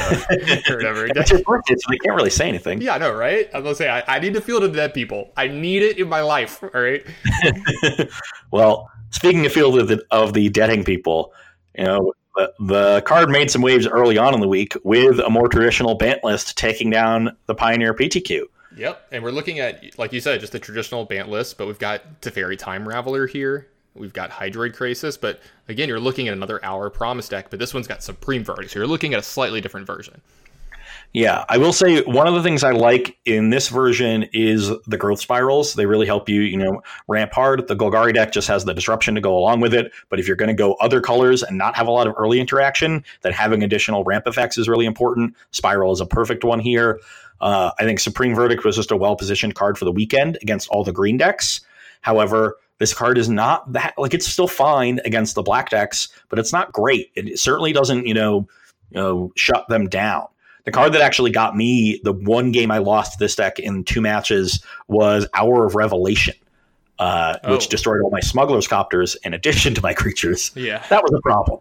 or 0.70 0.76
whatever. 0.76 1.06
it's 1.16 1.32
your 1.32 1.42
birthday, 1.42 1.76
so 1.76 1.88
they 1.90 1.98
can't 1.98 2.16
really 2.16 2.30
say 2.30 2.48
anything. 2.48 2.82
Yeah, 2.82 2.96
I 2.96 2.98
know, 2.98 3.14
right? 3.14 3.50
I'm 3.54 3.64
gonna 3.64 3.76
say 3.76 3.90
I, 3.90 4.04
I 4.08 4.20
need 4.20 4.34
to 4.34 4.42
feel 4.42 4.60
the 4.60 4.70
dead 4.70 4.94
people. 4.94 5.32
I 5.38 5.48
need 5.48 5.84
it 5.84 5.98
in 5.98 6.08
my 6.10 6.22
life. 6.22 6.64
All 6.64 6.82
right. 6.82 7.06
well, 8.52 8.90
speaking 9.12 9.46
of 9.46 9.52
field 9.52 9.78
of 9.80 9.88
the, 9.88 10.04
of 10.12 10.34
the 10.34 10.50
deading 10.50 10.84
people, 10.84 11.34
you 11.78 11.86
know, 11.86 12.14
the, 12.36 12.54
the 12.60 13.02
card 13.06 13.30
made 13.30 13.52
some 13.52 13.62
waves 13.62 13.88
early 13.88 14.18
on 14.18 14.34
in 14.34 14.40
the 14.40 14.48
week 14.48 14.76
with 14.84 15.20
a 15.20 15.30
more 15.30 15.48
traditional 15.48 15.96
Bant 15.96 16.24
list 16.24 16.58
taking 16.58 16.90
down 16.90 17.36
the 17.48 17.56
Pioneer 17.56 17.94
PTQ. 17.94 18.44
Yep, 18.78 19.08
and 19.12 19.24
we're 19.24 19.32
looking 19.32 19.60
at, 19.60 19.98
like 19.98 20.14
you 20.14 20.22
said, 20.22 20.40
just 20.40 20.54
the 20.54 20.60
traditional 20.60 21.04
Bant 21.04 21.28
list, 21.28 21.58
but 21.58 21.68
we've 21.68 21.80
got 21.80 22.22
Teferi 22.22 22.58
Time 22.58 22.86
Raveler 22.86 23.30
here 23.30 23.68
We've 23.96 24.14
got 24.14 24.30
Hydroid 24.30 24.76
Krasis, 24.76 25.20
but 25.20 25.42
again, 25.68 25.90
you're 25.90 26.00
looking 26.00 26.28
at 26.28 26.34
another 26.34 26.64
Hour 26.64 26.90
Promise 26.90 27.30
deck, 27.30 27.50
but 27.50 27.60
this 27.60 27.74
one's 27.74 27.88
got 27.88 28.04
Supreme 28.04 28.44
Verdict, 28.44 28.72
so 28.72 28.80
you're 28.80 28.88
looking 28.88 29.14
at 29.14 29.20
a 29.20 29.24
slightly 29.24 29.62
different 29.62 29.88
version. 29.88 30.22
Yeah, 31.12 31.44
I 31.50 31.58
will 31.58 31.74
say 31.74 32.04
one 32.04 32.28
of 32.28 32.36
the 32.36 32.44
things 32.44 32.64
I 32.64 32.70
like 32.70 33.18
in 33.26 33.50
this 33.50 33.70
version 33.70 34.28
is 34.32 34.72
the 34.86 34.98
growth 34.98 35.20
spirals. 35.20 35.74
They 35.74 35.88
really 35.88 36.06
help 36.06 36.30
you, 36.30 36.42
you 36.42 36.58
know, 36.58 36.84
ramp 37.08 37.34
hard. 37.34 37.68
The 37.68 37.76
Golgari 37.76 38.14
deck 38.14 38.32
just 38.32 38.48
has 38.48 38.64
the 38.64 38.76
disruption 38.76 39.16
to 39.16 39.22
go 39.22 39.36
along 39.36 39.62
with 39.62 39.74
it. 39.74 39.92
But 40.10 40.20
if 40.20 40.28
you're 40.28 40.36
going 40.36 40.50
to 40.50 40.54
go 40.54 40.74
other 40.76 41.02
colors 41.02 41.42
and 41.42 41.58
not 41.58 41.76
have 41.76 41.88
a 41.88 41.92
lot 41.92 42.06
of 42.06 42.14
early 42.16 42.40
interaction, 42.40 43.04
then 43.22 43.34
having 43.34 43.64
additional 43.64 44.04
ramp 44.04 44.28
effects 44.28 44.60
is 44.60 44.70
really 44.70 44.86
important. 44.86 45.36
Spiral 45.50 45.92
is 45.92 46.00
a 46.00 46.06
perfect 46.06 46.44
one 46.44 46.60
here. 46.60 47.00
Uh, 47.42 47.72
I 47.80 47.86
think 47.86 48.00
Supreme 48.00 48.36
Verdict 48.36 48.64
was 48.64 48.76
just 48.76 48.92
a 48.92 48.98
well 48.98 49.16
positioned 49.16 49.56
card 49.56 49.80
for 49.80 49.86
the 49.86 49.92
weekend 49.92 50.38
against 50.44 50.70
all 50.70 50.84
the 50.84 50.94
green 50.94 51.18
decks. 51.18 51.62
However, 52.02 52.58
this 52.80 52.94
card 52.94 53.18
is 53.18 53.30
not 53.30 53.72
that 53.74 53.94
like 53.98 54.14
it's 54.14 54.28
still 54.28 54.48
fine 54.48 55.00
against 55.06 55.36
the 55.36 55.44
black 55.44 55.70
decks, 55.70 56.08
but 56.30 56.40
it's 56.40 56.52
not 56.52 56.72
great. 56.72 57.12
It 57.16 57.38
certainly 57.38 57.74
doesn't, 57.74 58.08
you 58.08 58.14
know, 58.14 58.48
you 58.90 59.00
know, 59.00 59.32
shut 59.36 59.68
them 59.68 59.88
down. 59.88 60.28
The 60.66 60.72
card 60.72 60.94
that 60.94 61.02
actually 61.02 61.32
got 61.32 61.56
me 61.56 62.00
the 62.04 62.14
one 62.14 62.52
game 62.52 62.72
I 62.72 62.78
lost 62.80 63.20
this 63.20 63.36
deck 63.36 63.60
in 63.60 63.84
two 63.84 64.02
matches 64.02 64.64
was 64.88 65.28
Hour 65.34 65.66
of 65.66 65.76
Revelation, 65.76 66.36
uh, 67.00 67.38
oh. 67.44 67.54
which 67.54 67.68
destroyed 67.68 68.02
all 68.02 68.12
my 68.12 68.20
smugglers 68.20 68.68
copters 68.68 69.16
in 69.24 69.34
addition 69.34 69.74
to 69.76 69.82
my 69.82 69.94
creatures. 69.96 70.52
Yeah, 70.56 70.84
that 70.90 71.04
was 71.04 71.14
a 71.14 71.22
problem. 71.22 71.60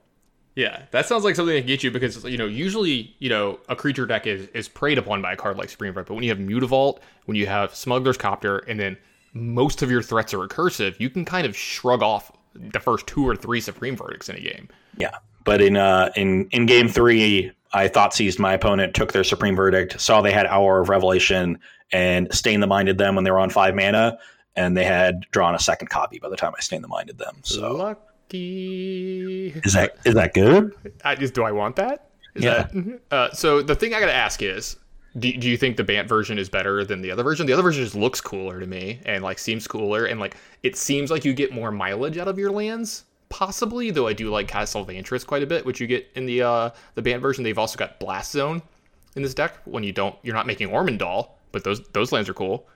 Yeah, 0.54 0.82
that 0.90 1.06
sounds 1.06 1.22
like 1.22 1.36
something 1.36 1.54
that 1.54 1.60
can 1.60 1.68
get 1.68 1.84
you 1.84 1.90
because 1.90 2.24
you 2.24 2.36
know 2.36 2.46
usually 2.46 3.14
you 3.18 3.28
know 3.28 3.60
a 3.68 3.76
creature 3.76 4.06
deck 4.06 4.26
is 4.26 4.48
is 4.54 4.68
preyed 4.68 4.98
upon 4.98 5.22
by 5.22 5.32
a 5.32 5.36
card 5.36 5.56
like 5.56 5.68
Supreme 5.68 5.92
Verdict, 5.92 6.08
but 6.08 6.14
when 6.14 6.24
you 6.24 6.30
have 6.30 6.38
Mutavault, 6.38 6.98
when 7.26 7.36
you 7.36 7.46
have 7.46 7.74
Smuggler's 7.74 8.16
Copter, 8.16 8.58
and 8.58 8.78
then 8.78 8.96
most 9.32 9.82
of 9.82 9.90
your 9.90 10.02
threats 10.02 10.34
are 10.34 10.38
recursive, 10.38 10.98
you 10.98 11.10
can 11.10 11.24
kind 11.24 11.46
of 11.46 11.56
shrug 11.56 12.02
off 12.02 12.32
the 12.54 12.80
first 12.80 13.06
two 13.06 13.26
or 13.26 13.36
three 13.36 13.60
supreme 13.60 13.96
verdicts 13.96 14.28
in 14.28 14.36
a 14.36 14.40
game. 14.40 14.68
Yeah, 14.96 15.16
but 15.44 15.60
in 15.60 15.76
uh, 15.76 16.10
in 16.16 16.48
in 16.50 16.66
game 16.66 16.88
three, 16.88 17.52
I 17.72 17.88
thought 17.88 18.14
seized 18.14 18.38
my 18.38 18.54
opponent, 18.54 18.94
took 18.94 19.12
their 19.12 19.24
supreme 19.24 19.56
verdict, 19.56 20.00
saw 20.00 20.20
they 20.20 20.32
had 20.32 20.46
Hour 20.46 20.80
of 20.80 20.88
Revelation, 20.88 21.58
and 21.92 22.32
Stain 22.34 22.60
the 22.60 22.66
Minded 22.66 22.98
them 22.98 23.14
when 23.14 23.24
they 23.24 23.30
were 23.30 23.38
on 23.38 23.50
five 23.50 23.74
mana, 23.74 24.18
and 24.56 24.76
they 24.76 24.84
had 24.84 25.26
drawn 25.30 25.54
a 25.54 25.58
second 25.58 25.88
copy 25.88 26.18
by 26.18 26.28
the 26.28 26.36
time 26.36 26.52
I 26.56 26.60
Stain 26.60 26.82
the 26.82 26.88
Minded 26.88 27.18
them. 27.18 27.38
So 27.42 27.72
lucky. 27.72 29.52
Is 29.64 29.72
that 29.74 29.96
is 30.04 30.14
that 30.14 30.34
good? 30.34 30.74
I, 31.04 31.14
do 31.14 31.44
I 31.44 31.52
want 31.52 31.76
that? 31.76 32.10
Is 32.34 32.44
yeah. 32.44 32.54
That, 32.54 32.72
mm-hmm. 32.72 32.96
uh, 33.10 33.30
so 33.32 33.62
the 33.62 33.74
thing 33.74 33.94
I 33.94 34.00
got 34.00 34.06
to 34.06 34.14
ask 34.14 34.42
is, 34.42 34.76
do, 35.18 35.32
do 35.36 35.48
you 35.48 35.56
think 35.56 35.76
the 35.76 35.84
Bant 35.84 36.08
version 36.08 36.38
is 36.38 36.48
better 36.48 36.84
than 36.84 37.00
the 37.02 37.10
other 37.10 37.22
version? 37.22 37.46
The 37.46 37.52
other 37.52 37.62
version 37.62 37.84
just 37.84 37.94
looks 37.94 38.20
cooler 38.20 38.60
to 38.60 38.66
me 38.66 39.00
and 39.04 39.22
like 39.22 39.38
seems 39.38 39.66
cooler 39.66 40.06
and 40.06 40.20
like 40.20 40.36
it 40.62 40.76
seems 40.76 41.10
like 41.10 41.24
you 41.24 41.32
get 41.32 41.52
more 41.52 41.70
mileage 41.70 42.18
out 42.18 42.28
of 42.28 42.38
your 42.38 42.50
lands. 42.50 43.04
Possibly, 43.28 43.90
though 43.90 44.06
I 44.06 44.14
do 44.14 44.30
like 44.30 44.48
Castle 44.48 44.86
Vantress 44.86 45.26
quite 45.26 45.42
a 45.42 45.46
bit, 45.46 45.66
which 45.66 45.80
you 45.80 45.86
get 45.86 46.08
in 46.14 46.26
the 46.26 46.42
uh 46.42 46.70
the 46.94 47.02
Bant 47.02 47.20
version. 47.20 47.44
They've 47.44 47.58
also 47.58 47.76
got 47.76 48.00
Blast 48.00 48.32
Zone 48.32 48.62
in 49.16 49.22
this 49.22 49.34
deck 49.34 49.54
when 49.64 49.82
you 49.82 49.92
don't 49.92 50.16
you're 50.22 50.34
not 50.34 50.46
making 50.46 50.68
Ormendahl, 50.70 51.30
but 51.52 51.64
those 51.64 51.86
those 51.88 52.12
lands 52.12 52.28
are 52.28 52.34
cool. 52.34 52.66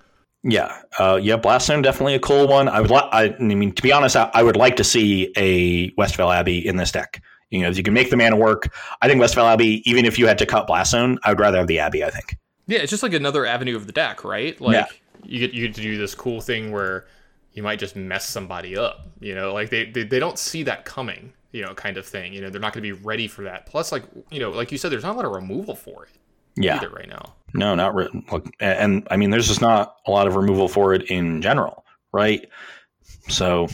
Yeah, 0.45 0.83
uh, 0.99 1.21
yeah, 1.23 1.37
Blast 1.37 1.69
Zone 1.69 1.83
definitely 1.83 2.17
a 2.17 2.21
cool 2.21 2.49
one. 2.49 2.69
I 2.69 2.81
would, 2.81 2.91
li- 2.91 3.09
I, 3.13 3.33
I 3.39 3.43
mean, 3.43 3.71
to 3.73 3.83
be 3.83 3.93
honest, 3.93 4.17
I, 4.17 4.29
I 4.35 4.43
would 4.43 4.57
like 4.57 4.75
to 4.77 4.85
see 4.85 5.33
a 5.37 5.93
Westvale 5.93 6.35
Abbey 6.35 6.67
in 6.67 6.77
this 6.77 6.91
deck. 6.91 7.23
You 7.53 7.61
know, 7.61 7.69
if 7.69 7.77
you 7.77 7.83
can 7.83 7.95
make 7.95 8.11
the 8.11 8.17
mana 8.17 8.37
work, 8.37 8.75
I 9.01 9.09
think 9.09 9.21
Westvale 9.21 9.53
Abbey, 9.53 9.89
even 9.89 10.05
if 10.05 10.19
you 10.19 10.27
had 10.27 10.39
to 10.39 10.47
cut 10.47 10.67
Blast 10.67 10.91
Zone, 10.91 11.19
I 11.23 11.31
would 11.31 11.41
rather 11.41 11.59
have 11.59 11.67
the 11.67 11.79
Abbey, 11.79 12.03
I 12.03 12.11
think. 12.11 12.37
Yeah, 12.67 12.79
it's 12.79 12.91
just 12.91 13.03
like 13.03 13.13
another 13.13 13.45
avenue 13.45 13.77
of 13.77 13.87
the 13.87 13.93
deck, 13.93 14.25
right? 14.25 14.59
Like 14.61 14.75
yeah. 14.75 14.87
you 15.25 15.39
get 15.39 15.55
you 15.55 15.67
get 15.67 15.75
to 15.77 15.83
do 15.83 15.99
this 15.99 16.15
cool 16.15 16.41
thing 16.41 16.73
where 16.73 17.07
you 17.53 17.63
might 17.63 17.79
just 17.79 17.97
mess 17.97 18.29
somebody 18.29 18.77
up, 18.77 19.07
you 19.21 19.35
know, 19.35 19.53
like 19.53 19.71
they, 19.71 19.85
they, 19.85 20.05
they 20.05 20.19
don't 20.19 20.39
see 20.39 20.63
that 20.63 20.85
coming, 20.85 21.33
you 21.53 21.63
know, 21.63 21.75
kind 21.75 21.97
of 21.97 22.07
thing. 22.07 22.33
You 22.33 22.41
know, 22.41 22.51
they're 22.51 22.61
not 22.61 22.73
going 22.73 22.83
to 22.83 22.95
be 22.95 23.03
ready 23.05 23.29
for 23.29 23.43
that. 23.43 23.67
Plus, 23.67 23.93
like, 23.93 24.05
you 24.31 24.41
know, 24.41 24.51
like 24.51 24.73
you 24.73 24.79
said, 24.79 24.91
there's 24.91 25.03
not 25.03 25.15
a 25.15 25.17
lot 25.17 25.27
of 25.27 25.33
removal 25.33 25.77
for 25.77 26.05
it 26.05 26.11
yeah. 26.57 26.77
either 26.77 26.89
right 26.89 27.09
now. 27.09 27.35
No, 27.53 27.75
not 27.75 27.95
written. 27.95 28.25
Look, 28.33 28.49
and 28.61 29.07
I 29.11 29.17
mean, 29.17 29.31
there's 29.31 29.49
just 29.49 29.61
not 29.61 29.97
a 30.07 30.11
lot 30.11 30.27
of 30.27 30.35
removal 30.35 30.69
for 30.69 30.95
it 30.95 31.11
in 31.11 31.43
general, 31.43 31.85
right? 32.13 32.49
So 33.29 33.69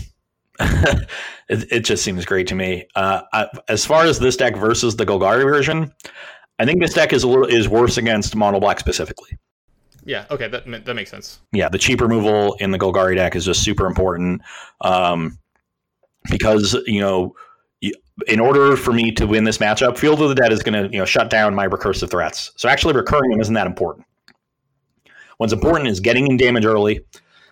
it, 0.61 1.09
it 1.49 1.81
just 1.85 2.03
seems 2.03 2.25
great 2.25 2.47
to 2.49 2.55
me. 2.55 2.87
Uh, 2.95 3.23
I, 3.33 3.47
as 3.69 3.85
far 3.85 4.05
as 4.05 4.19
this 4.19 4.37
deck 4.37 4.57
versus 4.57 4.97
the 4.97 5.07
Golgari 5.07 5.45
version, 5.45 5.93
I 6.59 6.65
think 6.65 6.81
this 6.81 6.95
deck 6.95 7.13
is 7.13 7.23
a 7.23 7.29
little 7.29 7.45
is 7.45 7.69
worse 7.69 7.97
against 7.97 8.35
mono 8.35 8.61
black 8.61 8.81
specifically. 8.81 9.39
Yeah. 10.05 10.25
Okay. 10.31 10.49
That 10.49 10.85
that 10.85 10.95
makes 10.95 11.11
sense. 11.11 11.41
Yeah, 11.53 11.69
the 11.69 11.79
cheap 11.79 12.01
removal 12.01 12.55
in 12.55 12.71
the 12.71 12.79
Golgari 12.79 13.15
deck 13.15 13.37
is 13.37 13.45
just 13.45 13.63
super 13.63 13.87
important 13.87 14.43
um, 14.81 15.39
because 16.31 16.75
you 16.87 17.01
know. 17.01 17.35
In 18.27 18.41
order 18.41 18.77
for 18.77 18.93
me 18.93 19.13
to 19.13 19.29
win 19.29 19.45
this 19.45 19.59
matchup, 19.59 19.97
Field 19.97 20.21
of 20.21 20.29
the 20.29 20.35
Dead 20.35 20.53
is 20.53 20.61
going 20.65 20.83
to 20.83 20.93
you 20.93 20.99
know 20.99 21.05
shut 21.05 21.31
down 21.31 21.55
my 21.55 21.69
recursive 21.69 22.11
threats. 22.11 22.51
So 22.57 22.69
actually, 22.69 22.95
recurring 22.95 23.31
them 23.31 23.41
isn't 23.41 23.55
that 23.55 23.69
important. 23.69 24.05
What's 25.37 25.53
important 25.53 25.89
is 25.89 26.01
getting 26.01 26.27
in 26.27 26.37
damage 26.37 26.65
early, 26.65 27.05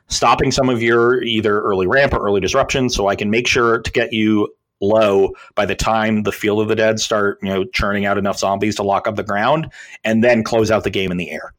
stopping 0.08 0.50
some 0.50 0.68
of 0.68 0.82
your 0.82 1.22
either 1.22 1.60
early 1.60 1.86
ramp 1.86 2.12
or 2.12 2.24
early 2.24 2.40
disruption 2.40 2.88
so 2.88 3.08
I 3.08 3.16
can 3.16 3.30
make 3.30 3.46
sure 3.46 3.80
to 3.80 3.90
get 3.90 4.12
you 4.12 4.54
low 4.80 5.32
by 5.54 5.66
the 5.66 5.74
time 5.74 6.22
the 6.22 6.32
field 6.32 6.60
of 6.60 6.68
the 6.68 6.76
dead 6.76 7.00
start, 7.00 7.38
you 7.42 7.48
know, 7.48 7.64
churning 7.64 8.04
out 8.04 8.18
enough 8.18 8.38
zombies 8.38 8.76
to 8.76 8.82
lock 8.82 9.08
up 9.08 9.16
the 9.16 9.22
ground 9.22 9.72
and 10.04 10.22
then 10.22 10.44
close 10.44 10.70
out 10.70 10.84
the 10.84 10.90
game 10.90 11.10
in 11.10 11.16
the 11.16 11.30
air. 11.30 11.52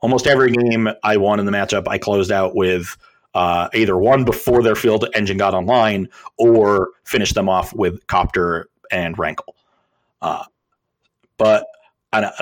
Almost 0.00 0.26
every 0.26 0.52
game 0.52 0.88
I 1.02 1.16
won 1.16 1.40
in 1.40 1.46
the 1.46 1.52
matchup, 1.52 1.88
I 1.88 1.98
closed 1.98 2.30
out 2.30 2.54
with 2.54 2.96
uh, 3.34 3.68
either 3.74 3.96
one 3.96 4.24
before 4.24 4.62
their 4.62 4.76
field 4.76 5.08
engine 5.14 5.36
got 5.36 5.54
online 5.54 6.08
or 6.36 6.90
finished 7.04 7.34
them 7.34 7.48
off 7.48 7.74
with 7.74 8.06
Copter 8.06 8.68
and 8.90 9.18
Rankle. 9.18 9.56
Uh, 10.22 10.44
but 11.36 11.66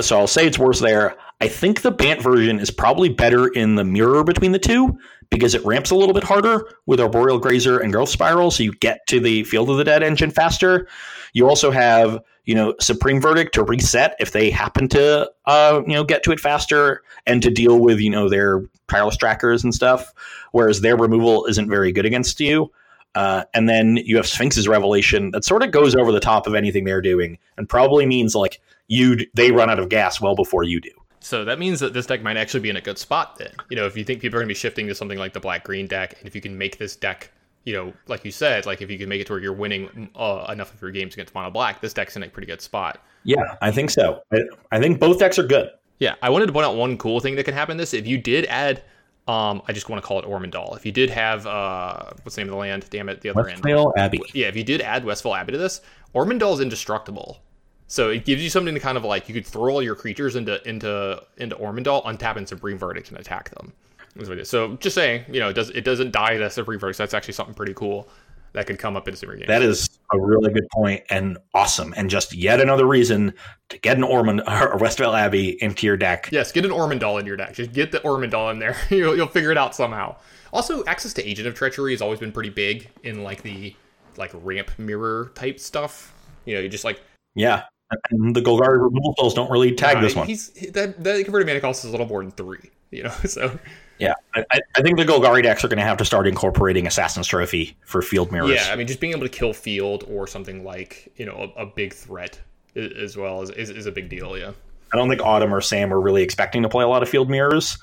so 0.00 0.18
I'll 0.18 0.26
say 0.26 0.46
it's 0.46 0.58
worse 0.58 0.80
there. 0.80 1.16
I 1.40 1.48
think 1.48 1.82
the 1.82 1.90
Bant 1.90 2.22
version 2.22 2.58
is 2.58 2.70
probably 2.70 3.08
better 3.08 3.48
in 3.48 3.74
the 3.74 3.84
mirror 3.84 4.24
between 4.24 4.52
the 4.52 4.58
two 4.58 4.98
because 5.30 5.54
it 5.54 5.64
ramps 5.64 5.90
a 5.90 5.94
little 5.94 6.14
bit 6.14 6.24
harder 6.24 6.68
with 6.86 7.00
Arboreal 7.00 7.38
Grazer 7.38 7.78
and 7.78 7.92
Growth 7.92 8.08
Spiral, 8.08 8.50
so 8.50 8.62
you 8.62 8.72
get 8.72 9.06
to 9.08 9.20
the 9.20 9.44
Field 9.44 9.70
of 9.70 9.76
the 9.76 9.84
Dead 9.84 10.02
engine 10.02 10.30
faster. 10.30 10.88
You 11.32 11.48
also 11.48 11.70
have, 11.70 12.20
you 12.44 12.54
know, 12.54 12.74
Supreme 12.80 13.20
Verdict 13.20 13.54
to 13.54 13.64
reset 13.64 14.16
if 14.20 14.32
they 14.32 14.50
happen 14.50 14.88
to, 14.88 15.30
uh, 15.46 15.82
you 15.86 15.94
know, 15.94 16.04
get 16.04 16.22
to 16.24 16.32
it 16.32 16.40
faster 16.40 17.02
and 17.26 17.42
to 17.42 17.50
deal 17.50 17.78
with, 17.78 18.00
you 18.00 18.10
know, 18.10 18.28
their 18.28 18.62
tireless 18.88 19.16
trackers 19.16 19.64
and 19.64 19.74
stuff, 19.74 20.12
whereas 20.52 20.80
their 20.80 20.96
removal 20.96 21.44
isn't 21.46 21.68
very 21.68 21.92
good 21.92 22.06
against 22.06 22.40
you. 22.40 22.70
Uh, 23.14 23.44
and 23.54 23.68
then 23.68 23.96
you 23.96 24.16
have 24.16 24.26
Sphinx's 24.26 24.68
Revelation 24.68 25.30
that 25.30 25.44
sort 25.44 25.62
of 25.62 25.70
goes 25.70 25.94
over 25.94 26.12
the 26.12 26.20
top 26.20 26.46
of 26.46 26.54
anything 26.54 26.84
they're 26.84 27.00
doing 27.00 27.38
and 27.56 27.68
probably 27.68 28.04
means 28.04 28.34
like 28.34 28.60
you 28.88 29.16
they 29.34 29.50
run 29.50 29.70
out 29.70 29.78
of 29.78 29.88
gas 29.88 30.20
well 30.20 30.34
before 30.34 30.62
you 30.62 30.80
do. 30.80 30.90
So 31.26 31.44
that 31.44 31.58
means 31.58 31.80
that 31.80 31.92
this 31.92 32.06
deck 32.06 32.22
might 32.22 32.36
actually 32.36 32.60
be 32.60 32.70
in 32.70 32.76
a 32.76 32.80
good 32.80 32.98
spot 32.98 33.36
then. 33.36 33.50
You 33.68 33.76
know, 33.76 33.84
if 33.84 33.96
you 33.96 34.04
think 34.04 34.20
people 34.20 34.36
are 34.36 34.42
going 34.42 34.48
to 34.48 34.54
be 34.54 34.58
shifting 34.58 34.86
to 34.86 34.94
something 34.94 35.18
like 35.18 35.32
the 35.32 35.40
black 35.40 35.64
green 35.64 35.88
deck, 35.88 36.14
and 36.20 36.28
if 36.28 36.36
you 36.36 36.40
can 36.40 36.56
make 36.56 36.78
this 36.78 36.94
deck, 36.94 37.32
you 37.64 37.72
know, 37.72 37.92
like 38.06 38.24
you 38.24 38.30
said, 38.30 38.64
like 38.64 38.80
if 38.80 38.88
you 38.92 38.96
can 38.96 39.08
make 39.08 39.20
it 39.20 39.26
to 39.26 39.32
where 39.32 39.42
you're 39.42 39.52
winning 39.52 40.08
uh, 40.14 40.46
enough 40.52 40.72
of 40.72 40.80
your 40.80 40.92
games 40.92 41.14
against 41.14 41.34
mono 41.34 41.50
black, 41.50 41.80
this 41.80 41.92
deck's 41.92 42.14
in 42.14 42.22
a 42.22 42.28
pretty 42.28 42.46
good 42.46 42.60
spot. 42.60 43.02
Yeah, 43.24 43.56
I 43.60 43.72
think 43.72 43.90
so. 43.90 44.22
I, 44.32 44.42
I 44.70 44.78
think 44.78 45.00
both 45.00 45.18
decks 45.18 45.36
are 45.36 45.42
good. 45.42 45.70
Yeah, 45.98 46.14
I 46.22 46.30
wanted 46.30 46.46
to 46.46 46.52
point 46.52 46.64
out 46.64 46.76
one 46.76 46.96
cool 46.96 47.18
thing 47.18 47.34
that 47.34 47.42
can 47.42 47.54
happen. 47.54 47.76
This 47.76 47.92
if 47.92 48.06
you 48.06 48.18
did 48.18 48.46
add 48.46 48.84
Um, 49.26 49.62
I 49.66 49.72
just 49.72 49.88
want 49.88 50.00
to 50.00 50.06
call 50.06 50.20
it 50.20 50.24
Ormendahl. 50.24 50.76
If 50.76 50.86
you 50.86 50.92
did 50.92 51.10
have 51.10 51.44
uh, 51.48 52.12
what's 52.22 52.36
the 52.36 52.42
name 52.42 52.48
of 52.48 52.52
the 52.52 52.58
land? 52.58 52.86
Damn 52.90 53.08
it, 53.08 53.20
the 53.20 53.30
other 53.30 53.48
end. 53.48 53.62
Westvale 53.62 53.92
Abbey. 53.96 54.20
Yeah, 54.32 54.46
if 54.46 54.56
you 54.56 54.62
did 54.62 54.80
add 54.80 55.02
Westvale 55.02 55.36
Abbey 55.36 55.50
to 55.52 55.58
this, 55.58 55.80
Ormendahl 56.14 56.54
is 56.54 56.60
indestructible. 56.60 57.40
So 57.88 58.10
it 58.10 58.24
gives 58.24 58.42
you 58.42 58.50
something 58.50 58.74
to 58.74 58.80
kind 58.80 58.96
of 58.96 59.04
like 59.04 59.28
you 59.28 59.34
could 59.34 59.46
throw 59.46 59.74
all 59.74 59.82
your 59.82 59.94
creatures 59.94 60.36
into 60.36 60.66
into 60.68 61.22
into 61.36 61.56
Ormendahl, 61.56 62.04
untap 62.04 62.36
and 62.36 62.48
Supreme 62.48 62.78
Verdict 62.78 63.10
and 63.10 63.18
attack 63.18 63.50
them. 63.50 63.72
That's 64.16 64.28
what 64.28 64.38
it 64.38 64.42
is. 64.42 64.50
So 64.50 64.76
just 64.76 64.94
saying, 64.94 65.24
you 65.28 65.40
know, 65.40 65.50
it 65.50 65.54
does 65.54 65.70
it 65.70 65.84
doesn't 65.84 66.10
die 66.10 66.36
to 66.36 66.50
Supreme 66.50 66.80
Verdict. 66.80 66.96
So 66.96 67.02
that's 67.02 67.14
actually 67.14 67.34
something 67.34 67.54
pretty 67.54 67.74
cool 67.74 68.08
that 68.56 68.66
could 68.66 68.78
come 68.78 68.96
up 68.96 69.06
in 69.06 69.12
a 69.12 69.16
super 69.16 69.36
game. 69.36 69.46
That 69.46 69.60
is 69.60 69.98
a 70.12 70.18
really 70.18 70.50
good 70.50 70.66
point 70.72 71.02
and 71.10 71.36
awesome, 71.54 71.92
and 71.96 72.08
just 72.08 72.34
yet 72.34 72.58
another 72.58 72.86
reason 72.86 73.34
to 73.68 73.78
get 73.78 73.98
an 73.98 74.02
Ormond 74.02 74.40
or 74.48 74.78
Westvale 74.78 75.16
Abbey 75.16 75.62
into 75.62 75.86
your 75.86 75.96
deck. 75.96 76.30
Yes, 76.32 76.52
get 76.52 76.64
an 76.64 76.70
Ormendahl 76.70 77.20
in 77.20 77.26
your 77.26 77.36
deck. 77.36 77.54
Just 77.54 77.72
get 77.72 77.92
the 77.92 78.00
Ormendahl 78.00 78.50
in 78.50 78.58
there. 78.58 78.76
you'll, 78.90 79.14
you'll 79.14 79.26
figure 79.26 79.52
it 79.52 79.58
out 79.58 79.74
somehow. 79.74 80.16
Also, 80.52 80.84
access 80.86 81.12
to 81.12 81.28
Agent 81.28 81.46
of 81.46 81.54
Treachery 81.54 81.92
has 81.92 82.00
always 82.00 82.18
been 82.18 82.32
pretty 82.32 82.48
big 82.48 82.88
in 83.04 83.22
like 83.22 83.42
the 83.42 83.76
like 84.16 84.30
ramp 84.32 84.70
mirror 84.78 85.32
type 85.34 85.60
stuff. 85.60 86.14
You 86.46 86.54
know, 86.54 86.60
you 86.60 86.70
just 86.70 86.84
like 86.84 87.02
Yeah, 87.34 87.64
and 88.10 88.34
the 88.34 88.40
Golgari 88.40 88.82
removal 88.82 89.14
spells 89.16 89.34
don't 89.34 89.50
really 89.50 89.72
tag 89.72 89.96
uh, 89.96 90.00
this 90.00 90.14
one. 90.14 90.26
He's 90.26 90.50
that 90.72 91.02
that 91.02 91.24
converted 91.24 91.46
mana 91.46 91.60
cost 91.60 91.84
is 91.84 91.88
a 91.88 91.92
little 91.92 92.06
more 92.06 92.22
than 92.22 92.32
three. 92.32 92.70
You 92.90 93.04
know, 93.04 93.10
so 93.26 93.58
Yeah, 93.98 94.14
I, 94.34 94.44
I 94.76 94.82
think 94.82 94.98
the 94.98 95.04
Golgari 95.04 95.42
decks 95.42 95.64
are 95.64 95.68
going 95.68 95.78
to 95.78 95.84
have 95.84 95.96
to 95.98 96.04
start 96.04 96.26
incorporating 96.26 96.86
Assassin's 96.86 97.26
Trophy 97.26 97.76
for 97.84 98.02
field 98.02 98.32
mirrors. 98.32 98.50
yeah, 98.50 98.72
I 98.72 98.76
mean, 98.76 98.86
just 98.86 99.00
being 99.00 99.12
able 99.12 99.22
to 99.22 99.28
kill 99.28 99.52
field 99.52 100.04
or 100.08 100.26
something 100.26 100.64
like 100.64 101.12
you 101.16 101.26
know 101.26 101.52
a, 101.56 101.62
a 101.62 101.66
big 101.66 101.92
threat 101.92 102.38
as 102.74 103.16
well 103.16 103.42
is, 103.42 103.50
is 103.50 103.70
is 103.70 103.86
a 103.86 103.92
big 103.92 104.08
deal. 104.08 104.36
Yeah. 104.36 104.52
I 104.92 104.96
don't 104.96 105.08
think 105.08 105.20
Autumn 105.22 105.52
or 105.52 105.60
Sam 105.60 105.90
were 105.90 106.00
really 106.00 106.22
expecting 106.22 106.62
to 106.62 106.68
play 106.68 106.84
a 106.84 106.88
lot 106.88 107.02
of 107.02 107.08
field 107.08 107.28
mirrors. 107.28 107.76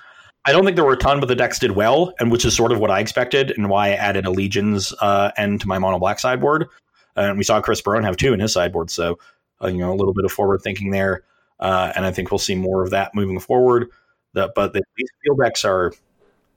I 0.45 0.51
don't 0.51 0.65
think 0.65 0.75
there 0.75 0.85
were 0.85 0.93
a 0.93 0.97
ton, 0.97 1.19
but 1.19 1.27
the 1.27 1.35
decks 1.35 1.59
did 1.59 1.71
well, 1.71 2.13
and 2.19 2.31
which 2.31 2.43
is 2.43 2.55
sort 2.55 2.71
of 2.71 2.79
what 2.79 2.91
I 2.91 2.99
expected, 2.99 3.51
and 3.51 3.69
why 3.69 3.89
I 3.89 3.91
added 3.91 4.25
a 4.25 4.31
Legion's 4.31 4.93
uh, 5.01 5.31
end 5.37 5.61
to 5.61 5.67
my 5.67 5.79
mono 5.79 5.99
black 5.99 6.19
sideboard. 6.19 6.67
And 7.15 7.37
we 7.37 7.43
saw 7.43 7.61
Chris 7.61 7.81
Barone 7.81 8.03
have 8.03 8.17
two 8.17 8.33
in 8.33 8.39
his 8.39 8.53
sideboard, 8.53 8.89
so 8.89 9.19
uh, 9.63 9.67
you 9.67 9.77
know 9.77 9.93
a 9.93 9.95
little 9.95 10.13
bit 10.13 10.25
of 10.25 10.31
forward 10.31 10.61
thinking 10.61 10.91
there, 10.91 11.23
uh, 11.59 11.93
and 11.95 12.05
I 12.05 12.11
think 12.11 12.31
we'll 12.31 12.39
see 12.39 12.55
more 12.55 12.83
of 12.83 12.89
that 12.91 13.15
moving 13.15 13.39
forward. 13.39 13.89
The, 14.33 14.51
but 14.55 14.73
the, 14.73 14.81
these 14.97 15.09
field 15.23 15.39
decks 15.39 15.63
are 15.63 15.93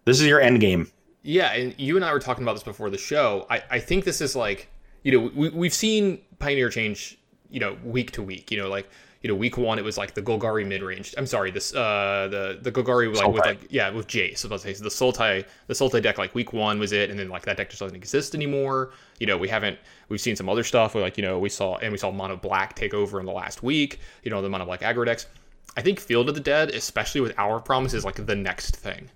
this 0.04 0.20
is 0.20 0.26
your 0.26 0.40
end 0.40 0.60
game. 0.60 0.90
Yeah, 1.22 1.52
and 1.52 1.74
you 1.76 1.96
and 1.96 2.04
I 2.04 2.12
were 2.12 2.20
talking 2.20 2.44
about 2.44 2.54
this 2.54 2.62
before 2.62 2.88
the 2.88 2.98
show. 2.98 3.46
I, 3.50 3.62
I 3.70 3.78
think 3.80 4.04
this 4.04 4.20
is 4.20 4.36
like, 4.36 4.70
you 5.02 5.12
know, 5.12 5.30
we, 5.34 5.48
we've 5.48 5.74
seen 5.74 6.20
Pioneer 6.38 6.70
change, 6.70 7.18
you 7.50 7.58
know, 7.58 7.76
week 7.82 8.12
to 8.12 8.22
week. 8.22 8.52
You 8.52 8.58
know, 8.58 8.68
like, 8.68 8.88
you 9.26 9.32
know, 9.32 9.36
week 9.36 9.58
one 9.58 9.76
it 9.76 9.84
was 9.84 9.98
like 9.98 10.14
the 10.14 10.22
Golgari 10.22 10.64
mid 10.64 10.84
range. 10.84 11.12
I'm 11.18 11.26
sorry, 11.26 11.50
this 11.50 11.74
uh 11.74 12.28
the 12.30 12.60
the 12.62 12.70
Golgari 12.70 13.10
was 13.10 13.18
like 13.18 13.32
with 13.32 13.44
like 13.44 13.66
yeah 13.70 13.90
with 13.90 14.06
Jace. 14.06 14.38
So 14.38 14.48
let's 14.48 14.62
say 14.62 14.72
so 14.72 14.84
the 14.84 14.88
Sultai 14.88 15.44
the 15.66 15.74
Sultai 15.74 16.00
deck 16.00 16.16
like 16.16 16.32
week 16.32 16.52
one 16.52 16.78
was 16.78 16.92
it, 16.92 17.10
and 17.10 17.18
then 17.18 17.28
like 17.28 17.42
that 17.42 17.56
deck 17.56 17.68
just 17.68 17.80
doesn't 17.80 17.96
exist 17.96 18.36
anymore. 18.36 18.92
You 19.18 19.26
know, 19.26 19.36
we 19.36 19.48
haven't 19.48 19.80
we've 20.10 20.20
seen 20.20 20.36
some 20.36 20.48
other 20.48 20.62
stuff 20.62 20.94
where 20.94 21.02
like 21.02 21.16
you 21.16 21.24
know 21.24 21.40
we 21.40 21.48
saw 21.48 21.74
and 21.78 21.90
we 21.90 21.98
saw 21.98 22.12
Mono 22.12 22.36
Black 22.36 22.76
take 22.76 22.94
over 22.94 23.18
in 23.18 23.26
the 23.26 23.32
last 23.32 23.64
week. 23.64 23.98
You 24.22 24.30
know, 24.30 24.40
the 24.42 24.48
Mono 24.48 24.64
Black 24.64 24.82
aggro 24.82 25.04
decks. 25.04 25.26
I 25.76 25.82
think 25.82 25.98
Field 25.98 26.28
of 26.28 26.36
the 26.36 26.40
Dead, 26.40 26.70
especially 26.70 27.20
with 27.20 27.36
Hour 27.36 27.58
Promise, 27.58 27.94
is 27.94 28.04
like 28.04 28.24
the 28.24 28.36
next 28.36 28.76
thing. 28.76 29.10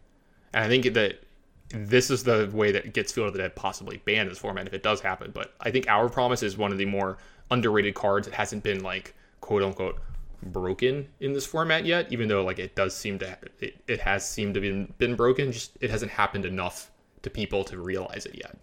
And 0.53 0.64
I 0.64 0.66
think 0.66 0.92
that 0.94 1.20
this 1.68 2.11
is 2.11 2.25
the 2.25 2.51
way 2.53 2.73
that 2.73 2.94
gets 2.94 3.12
Field 3.12 3.29
of 3.29 3.33
the 3.33 3.38
Dead 3.38 3.55
possibly 3.55 3.99
banned 3.99 4.23
in 4.23 4.29
this 4.31 4.38
format 4.38 4.66
if 4.66 4.75
it 4.75 4.83
does 4.83 5.01
happen. 5.01 5.31
But 5.31 5.55
I 5.61 5.70
think 5.70 5.87
Hour 5.87 6.09
Promise 6.09 6.42
is 6.42 6.59
one 6.59 6.73
of 6.73 6.79
the 6.79 6.85
more 6.85 7.18
underrated 7.53 7.94
cards. 7.94 8.27
It 8.27 8.35
hasn't 8.35 8.64
been 8.64 8.83
like 8.83 9.14
quote 9.40 9.62
unquote 9.62 10.00
broken 10.42 11.09
in 11.20 11.33
this 11.33 11.46
format 11.46 11.85
yet, 11.85 12.11
even 12.12 12.29
though 12.29 12.44
like 12.44 12.59
it 12.59 12.74
does 12.74 12.94
seem 12.94 13.18
to 13.18 13.38
it, 13.61 13.83
it 13.87 14.00
has 14.00 14.29
seemed 14.29 14.55
to 14.55 14.61
been 14.61 14.92
been 14.98 15.14
broken. 15.14 15.53
Just 15.53 15.76
it 15.81 15.90
hasn't 15.90 16.11
happened 16.11 16.44
enough 16.44 16.90
to 17.22 17.31
people 17.31 17.64
to 17.64 17.79
realize 17.79 18.26
it 18.26 18.37
yet. 18.37 18.57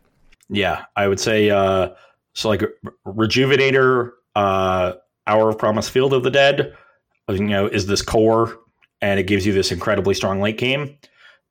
Yeah, 0.49 0.85
I 0.95 1.07
would 1.07 1.19
say 1.19 1.49
uh, 1.49 1.89
so. 2.33 2.49
Like 2.49 2.63
Rejuvenator, 3.05 4.11
uh, 4.35 4.93
Hour 5.27 5.49
of 5.49 5.57
Promise, 5.57 5.89
Field 5.89 6.13
of 6.13 6.23
the 6.23 6.31
Dead, 6.31 6.73
you 7.29 7.39
know, 7.39 7.67
is 7.67 7.85
this 7.85 8.01
core, 8.01 8.57
and 9.01 9.19
it 9.19 9.27
gives 9.27 9.45
you 9.45 9.53
this 9.53 9.71
incredibly 9.71 10.13
strong 10.13 10.39
late 10.39 10.57
game. 10.57 10.97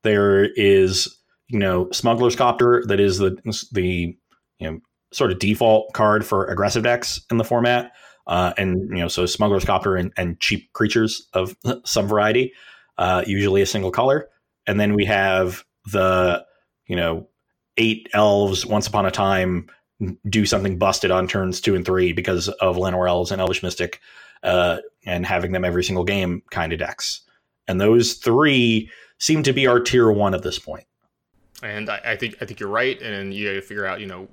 There 0.03 0.45
is, 0.45 1.19
you 1.49 1.59
know, 1.59 1.91
Smuggler's 1.91 2.37
Copter, 2.37 2.85
that 2.87 3.01
is 3.01 3.19
the 3.19 3.37
the 3.73 4.17
you 4.59 4.71
know 4.71 4.81
sort 5.12 5.31
of 5.31 5.39
default 5.39 5.93
card 5.93 6.25
for 6.25 6.47
aggressive 6.47 6.83
decks 6.83 7.21
in 7.31 7.37
the 7.37 7.45
format, 7.45 7.93
uh, 8.27 8.53
and 8.57 8.89
you 8.91 8.97
know, 8.97 9.09
so 9.09 9.27
Smuggler's 9.27 9.65
Copter 9.65 9.97
and, 9.97 10.12
and 10.17 10.39
cheap 10.41 10.73
creatures 10.73 11.29
of 11.33 11.57
some 11.85 12.09
variety, 12.09 12.53
uh, 12.99 13.25
usually 13.27 13.62
a 13.62 13.67
single 13.67 13.91
color, 13.91 14.29
and 14.67 14.81
then 14.81 14.95
we 14.95 15.05
have 15.05 15.65
the 15.93 16.45
you 16.87 16.97
know 16.97 17.29
eight 17.77 18.09
elves 18.12 18.65
once 18.67 18.87
upon 18.87 19.07
a 19.07 19.11
time 19.11 19.69
do 20.29 20.45
something 20.45 20.79
busted 20.79 21.11
on 21.11 21.27
turns 21.27 21.61
two 21.61 21.75
and 21.75 21.85
three 21.85 22.12
because 22.12 22.49
of 22.49 22.77
Llanowar 22.77 23.09
elves 23.09 23.31
and 23.31 23.41
Elvish 23.41 23.62
Mystic, 23.62 24.01
uh, 24.43 24.79
and 25.07 25.25
having 25.25 25.53
them 25.53 25.65
every 25.65 25.85
single 25.85 26.05
game 26.05 26.43
kind 26.51 26.73
of 26.73 26.79
decks. 26.79 27.23
And 27.69 27.81
those 27.81 28.15
three 28.15 28.91
seem 29.19 29.43
to 29.45 29.53
be 29.53 29.67
our 29.67 29.81
tier 29.81 30.11
one 30.11 30.35
at 30.35 30.43
this 30.43 30.59
point. 30.59 30.85
And 31.62 31.89
I, 31.89 32.01
I 32.05 32.17
think 32.17 32.37
I 32.41 32.45
think 32.45 32.61
you're 32.61 32.69
right. 32.69 33.01
And 33.01 33.33
you 33.33 33.49
got 33.49 33.55
to 33.55 33.62
figure 33.62 33.87
out, 33.87 34.01
you 34.01 34.07
know, 34.07 34.29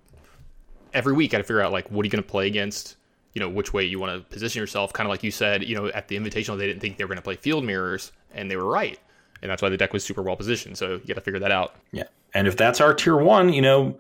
every 0.94 1.14
week 1.14 1.32
got 1.32 1.38
to 1.38 1.44
figure 1.44 1.62
out 1.62 1.72
like 1.72 1.90
what 1.90 2.04
are 2.04 2.08
you 2.08 2.12
going 2.12 2.24
to 2.24 2.30
play 2.30 2.48
against. 2.48 2.98
You 3.34 3.40
know, 3.40 3.50
which 3.50 3.74
way 3.74 3.84
you 3.84 4.00
want 4.00 4.14
to 4.14 4.30
position 4.32 4.60
yourself. 4.60 4.94
Kind 4.94 5.08
of 5.08 5.10
like 5.10 5.24
you 5.24 5.32
said, 5.32 5.64
you 5.64 5.76
know, 5.76 5.88
at 5.88 6.08
the 6.08 6.18
Invitational, 6.18 6.58
they 6.58 6.68
didn't 6.68 6.82
think 6.82 6.98
they 6.98 7.04
were 7.04 7.10
going 7.10 7.18
to 7.18 7.24
play 7.24 7.36
field 7.36 7.64
mirrors, 7.64 8.12
and 8.34 8.50
they 8.50 8.56
were 8.56 8.70
right. 8.70 9.00
And 9.42 9.52
that's 9.52 9.62
why 9.62 9.70
the 9.70 9.78
deck 9.78 9.92
was 9.92 10.04
super 10.04 10.22
well 10.22 10.36
positioned. 10.36 10.78
So 10.78 10.94
you 10.94 11.08
got 11.08 11.16
to 11.16 11.22
figure 11.22 11.40
that 11.40 11.52
out. 11.52 11.76
Yeah. 11.92 12.04
And 12.34 12.48
if 12.48 12.58
that's 12.58 12.80
our 12.80 12.94
tier 12.94 13.18
one, 13.18 13.52
you 13.52 13.62
know, 13.62 14.00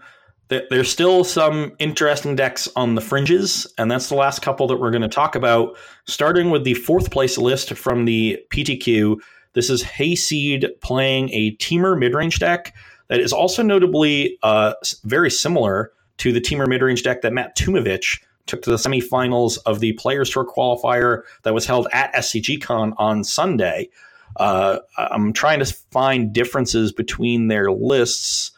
th- 0.50 0.66
there's 0.70 0.90
still 0.90 1.24
some 1.24 1.74
interesting 1.80 2.36
decks 2.36 2.70
on 2.76 2.96
the 2.96 3.02
fringes. 3.02 3.68
And 3.78 3.92
that's 3.92 4.10
the 4.10 4.16
last 4.16 4.42
couple 4.42 4.68
that 4.68 4.78
we're 4.78 4.92
going 4.92 5.02
to 5.02 5.10
talk 5.10 5.36
about, 5.36 5.78
starting 6.06 6.50
with 6.50 6.64
the 6.64 6.76
fourth 6.76 7.12
place 7.12 7.38
list 7.38 7.74
from 7.74 8.06
the 8.06 8.40
PTQ. 8.52 9.18
This 9.54 9.70
is 9.70 9.84
Hayseed 9.84 10.68
playing 10.82 11.30
a 11.32 11.56
Temur 11.58 11.98
midrange 11.98 12.40
deck 12.40 12.74
that 13.10 13.20
is 13.20 13.34
also 13.34 13.62
notably 13.62 14.38
uh, 14.44 14.74
very 15.04 15.30
similar 15.30 15.92
to 16.18 16.32
the 16.32 16.42
Temur 16.42 16.68
midrange 16.68 17.04
deck 17.04 17.22
that 17.22 17.34
Matt 17.34 17.58
Tumovich 17.58 18.20
took 18.46 18.62
to 18.64 18.70
the 18.70 18.78
semifinals 18.78 19.58
of 19.66 19.80
the 19.80 19.94
Players 19.94 20.30
Tour 20.30 20.46
qualifier 20.46 21.22
that 21.44 21.54
was 21.54 21.66
held 21.66 21.88
at 21.94 22.14
SCGCon 22.14 22.94
on 22.98 23.24
Sunday. 23.24 23.90
Uh, 24.38 24.80
I'm 24.98 25.34
trying 25.34 25.60
to 25.60 25.66
find 25.66 26.34
differences 26.34 26.92
between 26.92 27.48
their 27.48 27.72
lists, 27.72 28.52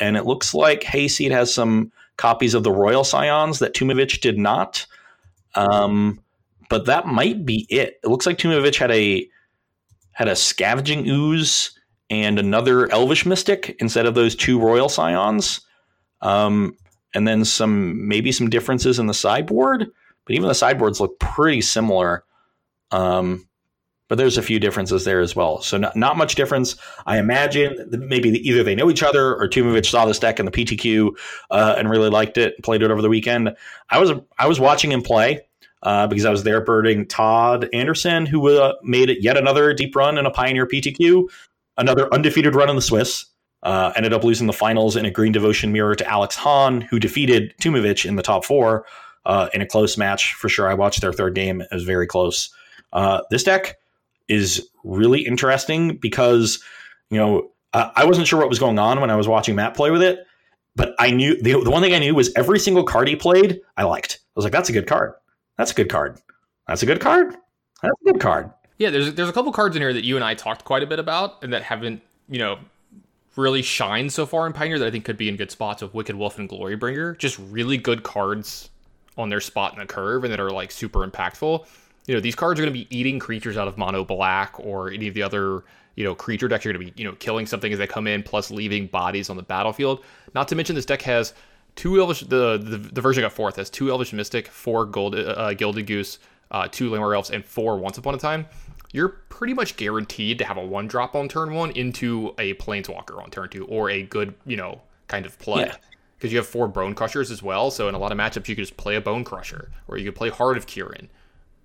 and 0.00 0.16
it 0.16 0.26
looks 0.26 0.54
like 0.54 0.82
Hayseed 0.82 1.30
has 1.32 1.52
some 1.52 1.92
copies 2.16 2.54
of 2.54 2.64
the 2.64 2.72
Royal 2.72 3.04
Scions 3.04 3.58
that 3.58 3.74
Tumovich 3.74 4.20
did 4.20 4.38
not. 4.38 4.86
Um, 5.54 6.20
but 6.68 6.86
that 6.86 7.06
might 7.06 7.44
be 7.44 7.66
it. 7.70 8.00
It 8.02 8.08
looks 8.08 8.26
like 8.26 8.38
Tumovich 8.38 8.78
had 8.78 8.90
a 8.90 9.28
had 10.12 10.28
a 10.28 10.36
scavenging 10.36 11.08
ooze 11.08 11.78
and 12.10 12.38
another 12.38 12.90
elvish 12.90 13.24
mystic 13.24 13.76
instead 13.78 14.06
of 14.06 14.14
those 14.14 14.34
two 14.34 14.58
royal 14.58 14.88
scions. 14.88 15.60
Um, 16.20 16.76
and 17.14 17.26
then 17.26 17.44
some 17.44 18.06
maybe 18.08 18.32
some 18.32 18.50
differences 18.50 18.98
in 18.98 19.06
the 19.06 19.14
sideboard, 19.14 19.86
but 20.24 20.34
even 20.34 20.48
the 20.48 20.54
sideboards 20.54 21.00
look 21.00 21.18
pretty 21.18 21.60
similar. 21.60 22.24
Um, 22.90 23.48
but 24.08 24.16
there's 24.16 24.38
a 24.38 24.42
few 24.42 24.58
differences 24.58 25.04
there 25.04 25.20
as 25.20 25.36
well. 25.36 25.60
So 25.60 25.76
not, 25.76 25.94
not 25.94 26.16
much 26.16 26.34
difference. 26.34 26.76
I 27.06 27.18
imagine 27.18 27.88
maybe 27.90 28.30
either 28.30 28.62
they 28.62 28.74
know 28.74 28.90
each 28.90 29.02
other 29.02 29.36
or 29.36 29.48
Tumovich 29.48 29.90
saw 29.90 30.06
this 30.06 30.18
deck 30.18 30.40
in 30.40 30.46
the 30.46 30.50
PTQ 30.50 31.10
uh, 31.50 31.74
and 31.76 31.90
really 31.90 32.08
liked 32.08 32.38
it, 32.38 32.54
and 32.54 32.64
played 32.64 32.82
it 32.82 32.90
over 32.90 33.02
the 33.02 33.10
weekend. 33.10 33.54
I 33.90 33.98
was 33.98 34.12
I 34.38 34.46
was 34.46 34.58
watching 34.58 34.90
him 34.90 35.02
play 35.02 35.42
uh, 35.82 36.06
because 36.06 36.24
I 36.24 36.30
was 36.30 36.42
there 36.42 36.62
birding 36.62 37.06
Todd 37.06 37.68
Anderson, 37.72 38.26
who 38.26 38.48
uh, 38.48 38.74
made 38.82 39.14
yet 39.20 39.36
another 39.36 39.74
deep 39.74 39.94
run 39.94 40.18
in 40.18 40.26
a 40.26 40.30
Pioneer 40.30 40.66
PTQ, 40.66 41.28
another 41.76 42.12
undefeated 42.12 42.54
run 42.54 42.70
in 42.70 42.76
the 42.76 42.82
Swiss. 42.82 43.26
Uh, 43.62 43.92
ended 43.96 44.12
up 44.12 44.22
losing 44.22 44.46
the 44.46 44.52
finals 44.52 44.94
in 44.94 45.04
a 45.04 45.10
Green 45.10 45.32
Devotion 45.32 45.72
mirror 45.72 45.96
to 45.96 46.08
Alex 46.08 46.36
Hahn, 46.36 46.80
who 46.80 47.00
defeated 47.00 47.54
Tumovich 47.60 48.06
in 48.06 48.14
the 48.14 48.22
top 48.22 48.44
four 48.44 48.86
uh, 49.26 49.48
in 49.52 49.60
a 49.60 49.66
close 49.66 49.98
match. 49.98 50.34
For 50.34 50.48
sure, 50.48 50.68
I 50.68 50.74
watched 50.74 51.00
their 51.00 51.12
third 51.12 51.34
game; 51.34 51.60
it 51.60 51.68
was 51.72 51.84
very 51.84 52.06
close. 52.06 52.50
Uh, 52.92 53.22
this 53.30 53.42
deck 53.42 53.76
is 54.28 54.68
really 54.84 55.22
interesting 55.22 55.96
because 55.96 56.62
you 57.10 57.18
know 57.18 57.50
I 57.74 58.04
wasn't 58.04 58.26
sure 58.26 58.38
what 58.38 58.48
was 58.48 58.58
going 58.58 58.78
on 58.78 59.00
when 59.00 59.10
I 59.10 59.16
was 59.16 59.28
watching 59.28 59.54
Matt 59.54 59.74
play 59.74 59.90
with 59.90 60.02
it, 60.02 60.26
but 60.74 60.94
I 60.98 61.10
knew 61.10 61.40
the, 61.42 61.60
the 61.62 61.70
one 61.70 61.82
thing 61.82 61.94
I 61.94 61.98
knew 61.98 62.14
was 62.14 62.32
every 62.34 62.58
single 62.58 62.84
card 62.84 63.08
he 63.08 63.16
played, 63.16 63.60
I 63.76 63.84
liked. 63.84 64.20
I 64.20 64.32
was 64.36 64.44
like, 64.44 64.52
"That's 64.52 64.68
a 64.68 64.72
good 64.72 64.86
card. 64.86 65.14
That's 65.56 65.72
a 65.72 65.74
good 65.74 65.90
card. 65.90 66.20
That's 66.66 66.82
a 66.82 66.86
good 66.86 67.00
card. 67.00 67.36
That's 67.82 67.94
a 68.06 68.12
good 68.12 68.20
card." 68.20 68.50
Yeah, 68.78 68.90
there's 68.90 69.12
there's 69.14 69.28
a 69.28 69.32
couple 69.32 69.52
cards 69.52 69.76
in 69.76 69.82
here 69.82 69.92
that 69.92 70.04
you 70.04 70.16
and 70.16 70.24
I 70.24 70.34
talked 70.34 70.64
quite 70.64 70.82
a 70.82 70.86
bit 70.86 70.98
about 70.98 71.42
and 71.42 71.52
that 71.52 71.62
haven't, 71.62 72.00
you 72.28 72.38
know, 72.38 72.58
really 73.38 73.62
shined 73.62 74.12
so 74.12 74.26
far 74.26 74.46
in 74.46 74.52
Pioneer 74.52 74.78
that 74.78 74.86
I 74.86 74.90
think 74.90 75.04
could 75.04 75.16
be 75.16 75.28
in 75.28 75.36
good 75.36 75.50
spots 75.50 75.82
with 75.82 75.94
Wicked 75.94 76.16
Wolf 76.16 76.38
and 76.38 76.48
Glorybringer. 76.48 77.16
Just 77.16 77.38
really 77.38 77.76
good 77.76 78.02
cards 78.02 78.70
on 79.16 79.28
their 79.28 79.40
spot 79.40 79.72
in 79.72 79.78
the 79.78 79.86
curve 79.86 80.24
and 80.24 80.32
that 80.32 80.40
are 80.40 80.50
like 80.50 80.70
super 80.70 81.06
impactful. 81.06 81.66
You 82.06 82.14
know, 82.14 82.20
these 82.20 82.34
cards 82.34 82.58
are 82.58 82.62
going 82.62 82.72
to 82.72 82.78
be 82.78 82.86
eating 82.96 83.18
creatures 83.18 83.56
out 83.56 83.68
of 83.68 83.78
mono 83.78 84.04
black 84.04 84.58
or 84.58 84.90
any 84.90 85.08
of 85.08 85.14
the 85.14 85.22
other, 85.22 85.64
you 85.98 86.04
know 86.04 86.14
creature 86.14 86.46
decks. 86.46 86.64
You're 86.64 86.72
going 86.74 86.86
to 86.86 86.92
be 86.92 87.02
you 87.02 87.08
know 87.08 87.16
killing 87.16 87.44
something 87.44 87.72
as 87.72 87.78
they 87.80 87.86
come 87.88 88.06
in, 88.06 88.22
plus 88.22 88.52
leaving 88.52 88.86
bodies 88.86 89.30
on 89.30 89.36
the 89.36 89.42
battlefield. 89.42 90.04
Not 90.32 90.46
to 90.48 90.54
mention 90.54 90.76
this 90.76 90.86
deck 90.86 91.02
has 91.02 91.34
two 91.74 91.98
elvish. 91.98 92.20
The 92.20 92.56
the, 92.56 92.78
the 92.78 93.00
version 93.00 93.22
got 93.22 93.32
fourth 93.32 93.56
has 93.56 93.68
two 93.68 93.90
elvish 93.90 94.12
mystic, 94.12 94.46
four 94.46 94.86
gold 94.86 95.16
uh, 95.16 95.54
gilded 95.54 95.88
goose, 95.88 96.20
uh, 96.52 96.68
two 96.70 96.88
Llanowar 96.88 97.16
elves, 97.16 97.30
and 97.30 97.44
four 97.44 97.76
once 97.78 97.98
upon 97.98 98.14
a 98.14 98.18
time. 98.18 98.46
You're 98.92 99.08
pretty 99.08 99.54
much 99.54 99.76
guaranteed 99.76 100.38
to 100.38 100.44
have 100.44 100.56
a 100.56 100.64
one 100.64 100.88
drop 100.88 101.14
on 101.14 101.28
turn 101.28 101.54
one 101.54 101.70
into 101.72 102.34
a 102.38 102.54
planeswalker 102.54 103.22
on 103.22 103.30
turn 103.30 103.48
two, 103.50 103.66
or 103.66 103.90
a 103.90 104.02
good 104.02 104.34
you 104.46 104.56
know 104.56 104.80
kind 105.08 105.26
of 105.26 105.38
play. 105.38 105.62
Yeah. 105.62 105.76
Because 106.16 106.32
you 106.32 106.38
have 106.38 106.48
four 106.48 106.66
bone 106.66 106.94
crushers 106.94 107.30
as 107.30 107.44
well, 107.44 107.70
so 107.70 107.88
in 107.88 107.94
a 107.94 107.98
lot 107.98 108.10
of 108.10 108.18
matchups 108.18 108.48
you 108.48 108.56
could 108.56 108.62
just 108.62 108.76
play 108.76 108.96
a 108.96 109.00
bone 109.00 109.22
crusher, 109.22 109.70
or 109.86 109.98
you 109.98 110.04
could 110.04 110.16
play 110.16 110.30
Heart 110.30 110.56
of 110.56 110.66
Kiran, 110.66 111.08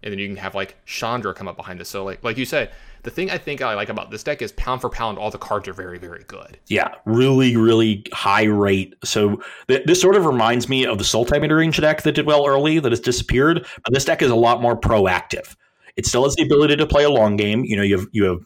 and 0.03 0.11
then 0.11 0.19
you 0.19 0.27
can 0.27 0.35
have 0.35 0.53
like 0.53 0.75
Chandra 0.85 1.33
come 1.33 1.47
up 1.47 1.55
behind 1.57 1.79
this. 1.79 1.89
So 1.89 2.03
like 2.03 2.23
like 2.23 2.37
you 2.37 2.45
said, 2.45 2.71
the 3.03 3.09
thing 3.09 3.31
I 3.31 3.37
think 3.37 3.61
I 3.61 3.73
like 3.73 3.89
about 3.89 4.11
this 4.11 4.21
deck 4.21 4.41
is 4.41 4.51
pound 4.51 4.81
for 4.81 4.89
pound, 4.89 5.17
all 5.17 5.31
the 5.31 5.37
cards 5.37 5.67
are 5.67 5.73
very 5.73 5.97
very 5.97 6.23
good. 6.27 6.59
Yeah, 6.67 6.89
really, 7.05 7.55
really 7.55 8.05
high 8.13 8.43
rate. 8.43 8.95
So 9.03 9.41
th- 9.67 9.85
this 9.85 9.99
sort 9.99 10.15
of 10.15 10.25
reminds 10.25 10.69
me 10.69 10.85
of 10.85 10.97
the 10.97 11.03
Sultai 11.03 11.39
midrange 11.39 11.79
deck 11.79 12.03
that 12.03 12.11
did 12.11 12.25
well 12.25 12.45
early 12.45 12.79
that 12.79 12.91
has 12.91 12.99
disappeared. 12.99 13.65
But 13.83 13.93
this 13.93 14.05
deck 14.05 14.21
is 14.21 14.29
a 14.29 14.35
lot 14.35 14.61
more 14.61 14.79
proactive. 14.79 15.55
It 15.95 16.05
still 16.05 16.23
has 16.23 16.35
the 16.35 16.43
ability 16.43 16.75
to 16.77 16.87
play 16.87 17.03
a 17.03 17.09
long 17.09 17.35
game. 17.35 17.63
You 17.63 17.77
know, 17.77 17.83
you 17.83 17.97
have 17.97 18.07
you 18.11 18.23
have 18.25 18.39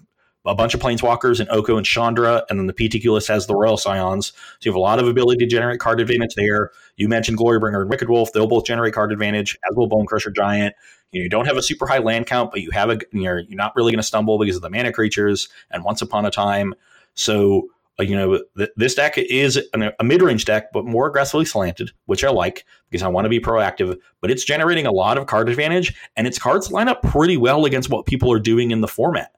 a 0.45 0.55
bunch 0.55 0.73
of 0.73 0.79
planeswalkers 0.79 1.39
and 1.39 1.49
Oko 1.49 1.77
and 1.77 1.85
Chandra, 1.85 2.43
and 2.49 2.57
then 2.57 2.67
the 2.67 2.73
PTQ 2.73 3.11
list 3.11 3.27
has 3.27 3.47
the 3.47 3.55
Royal 3.55 3.77
Scions. 3.77 4.27
So 4.27 4.33
you 4.61 4.71
have 4.71 4.77
a 4.77 4.81
lot 4.81 4.99
of 4.99 5.07
ability 5.07 5.39
to 5.39 5.45
generate 5.45 5.79
card 5.79 5.99
advantage 5.99 6.35
there. 6.35 6.71
You 6.95 7.07
mentioned 7.09 7.37
Glorybringer 7.37 7.81
and 7.81 7.89
Wicked 7.89 8.09
Wolf; 8.09 8.31
they'll 8.33 8.47
both 8.47 8.65
generate 8.65 8.93
card 8.93 9.11
advantage, 9.11 9.57
as 9.69 9.75
will 9.75 9.87
Bone 9.87 10.05
Crusher 10.05 10.31
Giant. 10.31 10.73
You, 11.11 11.19
know, 11.19 11.23
you 11.23 11.29
don't 11.29 11.45
have 11.45 11.57
a 11.57 11.61
super 11.61 11.85
high 11.85 11.99
land 11.99 12.25
count, 12.25 12.51
but 12.51 12.61
you 12.61 12.71
have 12.71 12.89
a 12.89 12.99
you're 13.11 13.39
you're 13.39 13.57
not 13.57 13.75
really 13.75 13.91
going 13.91 13.99
to 13.99 14.03
stumble 14.03 14.39
because 14.39 14.55
of 14.55 14.61
the 14.61 14.69
mana 14.69 14.91
creatures 14.91 15.49
and 15.69 15.83
Once 15.83 16.01
Upon 16.01 16.25
a 16.25 16.31
Time. 16.31 16.73
So 17.13 17.69
you 17.99 18.15
know 18.15 18.39
th- 18.57 18.69
this 18.75 18.95
deck 18.95 19.17
is 19.17 19.59
an, 19.73 19.91
a 19.99 20.03
mid-range 20.03 20.45
deck, 20.45 20.71
but 20.71 20.85
more 20.85 21.07
aggressively 21.07 21.45
slanted, 21.45 21.91
which 22.05 22.23
I 22.23 22.29
like 22.29 22.65
because 22.89 23.03
I 23.03 23.07
want 23.07 23.25
to 23.25 23.29
be 23.29 23.39
proactive. 23.39 23.97
But 24.21 24.31
it's 24.31 24.43
generating 24.43 24.85
a 24.85 24.91
lot 24.91 25.17
of 25.17 25.25
card 25.25 25.49
advantage, 25.49 25.95
and 26.15 26.27
its 26.27 26.39
cards 26.39 26.71
line 26.71 26.87
up 26.87 27.01
pretty 27.01 27.37
well 27.37 27.65
against 27.65 27.89
what 27.89 28.05
people 28.05 28.31
are 28.31 28.39
doing 28.39 28.71
in 28.71 28.81
the 28.81 28.87
format. 28.87 29.31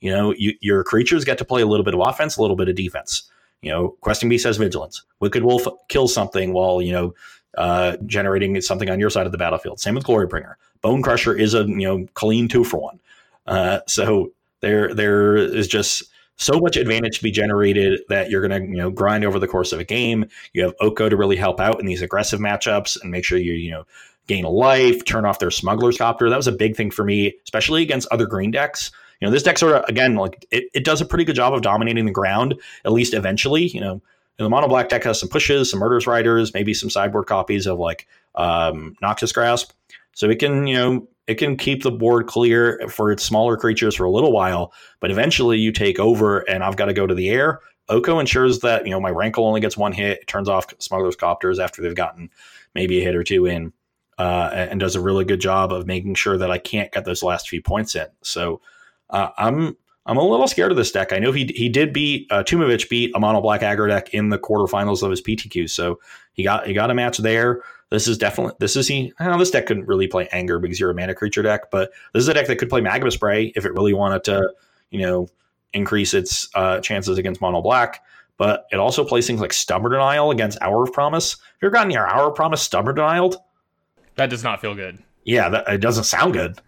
You 0.00 0.10
know, 0.10 0.34
you, 0.36 0.52
your 0.60 0.84
creatures 0.84 1.24
get 1.24 1.38
to 1.38 1.44
play 1.44 1.62
a 1.62 1.66
little 1.66 1.84
bit 1.84 1.94
of 1.94 2.00
offense, 2.00 2.36
a 2.36 2.42
little 2.42 2.56
bit 2.56 2.68
of 2.68 2.76
defense. 2.76 3.30
You 3.62 3.70
know, 3.70 3.96
Questing 4.02 4.28
Beast 4.28 4.44
has 4.44 4.58
vigilance. 4.58 5.02
Wicked 5.20 5.42
Wolf 5.42 5.66
kills 5.88 6.12
something 6.12 6.52
while 6.52 6.82
you 6.82 6.92
know 6.92 7.14
uh, 7.56 7.96
generating 8.06 8.60
something 8.60 8.90
on 8.90 9.00
your 9.00 9.10
side 9.10 9.26
of 9.26 9.32
the 9.32 9.38
battlefield. 9.38 9.80
Same 9.80 9.94
with 9.94 10.04
Glorybringer. 10.04 10.54
Bone 10.82 11.02
Crusher 11.02 11.34
is 11.34 11.54
a 11.54 11.64
you 11.64 11.82
know 11.82 12.06
clean 12.14 12.48
two 12.48 12.64
for 12.64 12.78
one. 12.78 13.00
Uh, 13.46 13.80
so 13.86 14.32
there 14.60 14.94
there 14.94 15.36
is 15.36 15.66
just 15.66 16.04
so 16.36 16.58
much 16.58 16.76
advantage 16.76 17.18
to 17.18 17.22
be 17.22 17.30
generated 17.30 18.00
that 18.08 18.30
you're 18.30 18.46
going 18.46 18.62
to 18.62 18.68
you 18.68 18.76
know 18.76 18.90
grind 18.90 19.24
over 19.24 19.38
the 19.38 19.48
course 19.48 19.72
of 19.72 19.80
a 19.80 19.84
game. 19.84 20.26
You 20.52 20.64
have 20.64 20.74
Oko 20.80 21.08
to 21.08 21.16
really 21.16 21.36
help 21.36 21.60
out 21.60 21.80
in 21.80 21.86
these 21.86 22.02
aggressive 22.02 22.40
matchups 22.40 23.00
and 23.00 23.10
make 23.10 23.24
sure 23.24 23.38
you 23.38 23.52
you 23.52 23.70
know 23.70 23.86
gain 24.26 24.44
a 24.44 24.50
life, 24.50 25.04
turn 25.04 25.24
off 25.24 25.38
their 25.38 25.50
smuggler's 25.50 25.98
copter. 25.98 26.30
That 26.30 26.36
was 26.36 26.46
a 26.46 26.52
big 26.52 26.76
thing 26.76 26.90
for 26.90 27.04
me, 27.04 27.34
especially 27.44 27.82
against 27.82 28.08
other 28.10 28.26
green 28.26 28.50
decks. 28.50 28.90
You 29.20 29.28
know, 29.28 29.32
this 29.32 29.42
deck 29.42 29.58
sort 29.58 29.74
of 29.74 29.84
again 29.88 30.16
like 30.16 30.46
it, 30.50 30.64
it 30.74 30.84
does 30.84 31.00
a 31.00 31.06
pretty 31.06 31.24
good 31.24 31.36
job 31.36 31.54
of 31.54 31.62
dominating 31.62 32.06
the 32.06 32.12
ground, 32.12 32.54
at 32.84 32.92
least 32.92 33.14
eventually. 33.14 33.68
You 33.68 33.80
know, 33.80 34.02
the 34.38 34.48
mono 34.48 34.68
black 34.68 34.88
deck 34.88 35.04
has 35.04 35.20
some 35.20 35.28
pushes, 35.28 35.70
some 35.70 35.80
Murderous 35.80 36.06
Riders, 36.06 36.52
maybe 36.52 36.74
some 36.74 36.90
sideboard 36.90 37.26
copies 37.26 37.66
of 37.66 37.78
like 37.78 38.06
um, 38.34 38.96
Noxious 39.00 39.32
Grasp. 39.32 39.72
So 40.14 40.30
it 40.30 40.38
can, 40.38 40.66
you 40.66 40.76
know, 40.76 41.08
it 41.26 41.36
can 41.36 41.56
keep 41.56 41.82
the 41.82 41.90
board 41.90 42.26
clear 42.26 42.80
for 42.88 43.10
its 43.10 43.24
smaller 43.24 43.56
creatures 43.56 43.94
for 43.94 44.04
a 44.04 44.10
little 44.10 44.32
while, 44.32 44.72
but 45.00 45.10
eventually 45.10 45.58
you 45.58 45.72
take 45.72 45.98
over 45.98 46.40
and 46.40 46.62
I've 46.62 46.76
got 46.76 46.86
to 46.86 46.92
go 46.92 47.06
to 47.06 47.14
the 47.14 47.30
air. 47.30 47.60
Oko 47.88 48.18
ensures 48.18 48.60
that, 48.60 48.86
you 48.86 48.90
know, 48.90 49.00
my 49.00 49.10
Rankle 49.10 49.46
only 49.46 49.60
gets 49.60 49.76
one 49.76 49.92
hit, 49.92 50.20
it 50.22 50.26
turns 50.26 50.48
off 50.48 50.66
Smuggler's 50.78 51.16
Copters 51.16 51.58
after 51.58 51.82
they've 51.82 51.94
gotten 51.94 52.30
maybe 52.74 53.00
a 53.00 53.04
hit 53.04 53.14
or 53.14 53.22
two 53.22 53.46
in, 53.46 53.72
uh, 54.18 54.50
and 54.52 54.80
does 54.80 54.96
a 54.96 55.00
really 55.00 55.24
good 55.24 55.40
job 55.40 55.72
of 55.72 55.86
making 55.86 56.14
sure 56.14 56.38
that 56.38 56.50
I 56.50 56.58
can't 56.58 56.92
get 56.92 57.04
those 57.04 57.22
last 57.22 57.48
few 57.48 57.62
points 57.62 57.94
in. 57.94 58.06
So 58.22 58.60
uh, 59.10 59.30
I'm 59.36 59.76
I'm 60.06 60.18
a 60.18 60.22
little 60.22 60.46
scared 60.48 60.70
of 60.70 60.76
this 60.76 60.92
deck. 60.92 61.12
I 61.12 61.18
know 61.18 61.32
he 61.32 61.46
he 61.54 61.68
did 61.68 61.92
beat 61.92 62.26
uh, 62.30 62.42
Tumovich 62.42 62.88
beat 62.88 63.12
a 63.14 63.20
mono 63.20 63.40
black 63.40 63.62
aggro 63.62 63.88
deck 63.88 64.10
in 64.10 64.28
the 64.28 64.38
quarterfinals 64.38 65.02
of 65.02 65.10
his 65.10 65.22
PTQ, 65.22 65.68
so 65.70 65.98
he 66.32 66.42
got 66.42 66.66
he 66.66 66.74
got 66.74 66.90
a 66.90 66.94
match 66.94 67.18
there. 67.18 67.62
This 67.94 68.08
is 68.08 68.18
definitely 68.18 68.54
this 68.58 68.74
is 68.74 68.88
he. 68.88 69.12
Know, 69.20 69.38
this 69.38 69.52
deck 69.52 69.66
couldn't 69.66 69.86
really 69.86 70.08
play 70.08 70.28
anger 70.32 70.58
because 70.58 70.80
you're 70.80 70.90
a 70.90 70.94
mana 70.94 71.14
creature 71.14 71.42
deck, 71.42 71.70
but 71.70 71.92
this 72.12 72.22
is 72.22 72.28
a 72.28 72.34
deck 72.34 72.48
that 72.48 72.56
could 72.56 72.68
play 72.68 72.80
magma 72.80 73.08
spray 73.12 73.52
if 73.54 73.64
it 73.64 73.72
really 73.72 73.94
wanted 73.94 74.24
to, 74.24 74.52
you 74.90 75.00
know, 75.00 75.28
increase 75.72 76.12
its 76.12 76.48
uh, 76.56 76.80
chances 76.80 77.18
against 77.18 77.40
mono 77.40 77.62
black. 77.62 78.02
But 78.36 78.66
it 78.72 78.80
also 78.80 79.04
plays 79.04 79.28
things 79.28 79.40
like 79.40 79.52
stubborn 79.52 79.92
denial 79.92 80.32
against 80.32 80.60
Hour 80.60 80.82
of 80.82 80.92
Promise. 80.92 81.34
Have 81.34 81.40
you 81.62 81.66
ever 81.66 81.72
gotten 81.72 81.92
your 81.92 82.08
Hour 82.08 82.30
of 82.30 82.34
Promise 82.34 82.62
stubborn 82.62 82.96
denialed? 82.96 83.36
That 84.16 84.28
does 84.28 84.42
not 84.42 84.60
feel 84.60 84.74
good. 84.74 84.98
Yeah, 85.22 85.48
that, 85.50 85.68
it 85.68 85.80
doesn't 85.80 86.04
sound 86.04 86.32
good. 86.32 86.58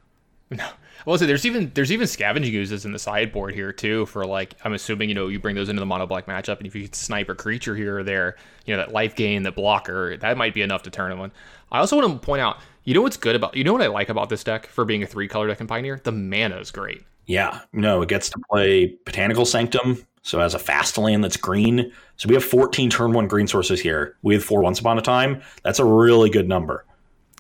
No. 0.49 0.65
Well, 1.07 1.17
so 1.17 1.25
there's 1.25 1.47
even 1.47 1.71
there's 1.73 1.93
even 1.93 2.09
scavenging 2.09 2.53
oozes 2.53 2.85
in 2.85 2.93
the 2.93 2.99
sideboard 2.99 3.55
here 3.55 3.73
too 3.73 4.07
for 4.07 4.27
like 4.27 4.57
I'm 4.65 4.73
assuming 4.73 5.09
you 5.09 5.15
know 5.15 5.29
you 5.29 5.39
bring 5.39 5.55
those 5.55 5.69
into 5.69 5.79
the 5.79 5.87
mono 5.87 6.05
black 6.05 6.27
matchup 6.27 6.59
and 6.59 6.67
if 6.67 6.75
you 6.75 6.83
could 6.83 6.97
snipe 6.97 7.29
a 7.29 7.35
creature 7.35 7.77
here 7.77 8.01
or 8.01 8.03
there 8.03 8.35
you 8.67 8.75
know 8.75 8.83
that 8.83 8.93
life 8.93 9.15
gain 9.15 9.45
that 9.45 9.55
blocker 9.55 10.17
that 10.17 10.37
might 10.37 10.53
be 10.53 10.63
enough 10.63 10.83
to 10.83 10.91
turn 10.91 11.17
one. 11.17 11.31
I 11.71 11.79
also 11.79 11.97
want 11.97 12.13
to 12.13 12.19
point 12.19 12.43
out 12.43 12.59
you 12.83 12.93
know 12.93 13.03
what's 13.03 13.17
good 13.17 13.37
about 13.37 13.57
you 13.57 13.63
know 13.63 13.73
what 13.73 13.83
I 13.83 13.87
like 13.87 14.09
about 14.09 14.31
this 14.31 14.43
deck 14.43 14.67
for 14.67 14.85
being 14.85 15.05
a 15.05 15.07
three 15.07 15.29
color 15.29 15.47
deck 15.47 15.61
in 15.61 15.69
Pioneer 15.69 16.01
the 16.03 16.11
mana 16.11 16.57
is 16.57 16.73
great. 16.73 17.03
Yeah, 17.27 17.61
no, 17.73 18.03
it 18.03 18.09
gets 18.09 18.31
to 18.31 18.39
play 18.51 18.97
Botanical 19.05 19.45
Sanctum, 19.45 20.05
so 20.23 20.41
as 20.41 20.55
a 20.55 20.61
fast 20.61 20.97
land 20.97 21.25
that's 21.25 21.37
green. 21.37 21.93
So 22.17 22.29
we 22.29 22.35
have 22.35 22.45
14 22.45 22.89
turn 22.89 23.13
one 23.13 23.27
green 23.27 23.49
sources 23.49 23.81
here. 23.81 24.17
We 24.23 24.39
four 24.39 24.61
once 24.61 24.79
upon 24.79 24.97
a 24.99 25.03
time. 25.03 25.43
That's 25.63 25.81
a 25.81 25.85
really 25.85 26.31
good 26.31 26.49
number. 26.49 26.86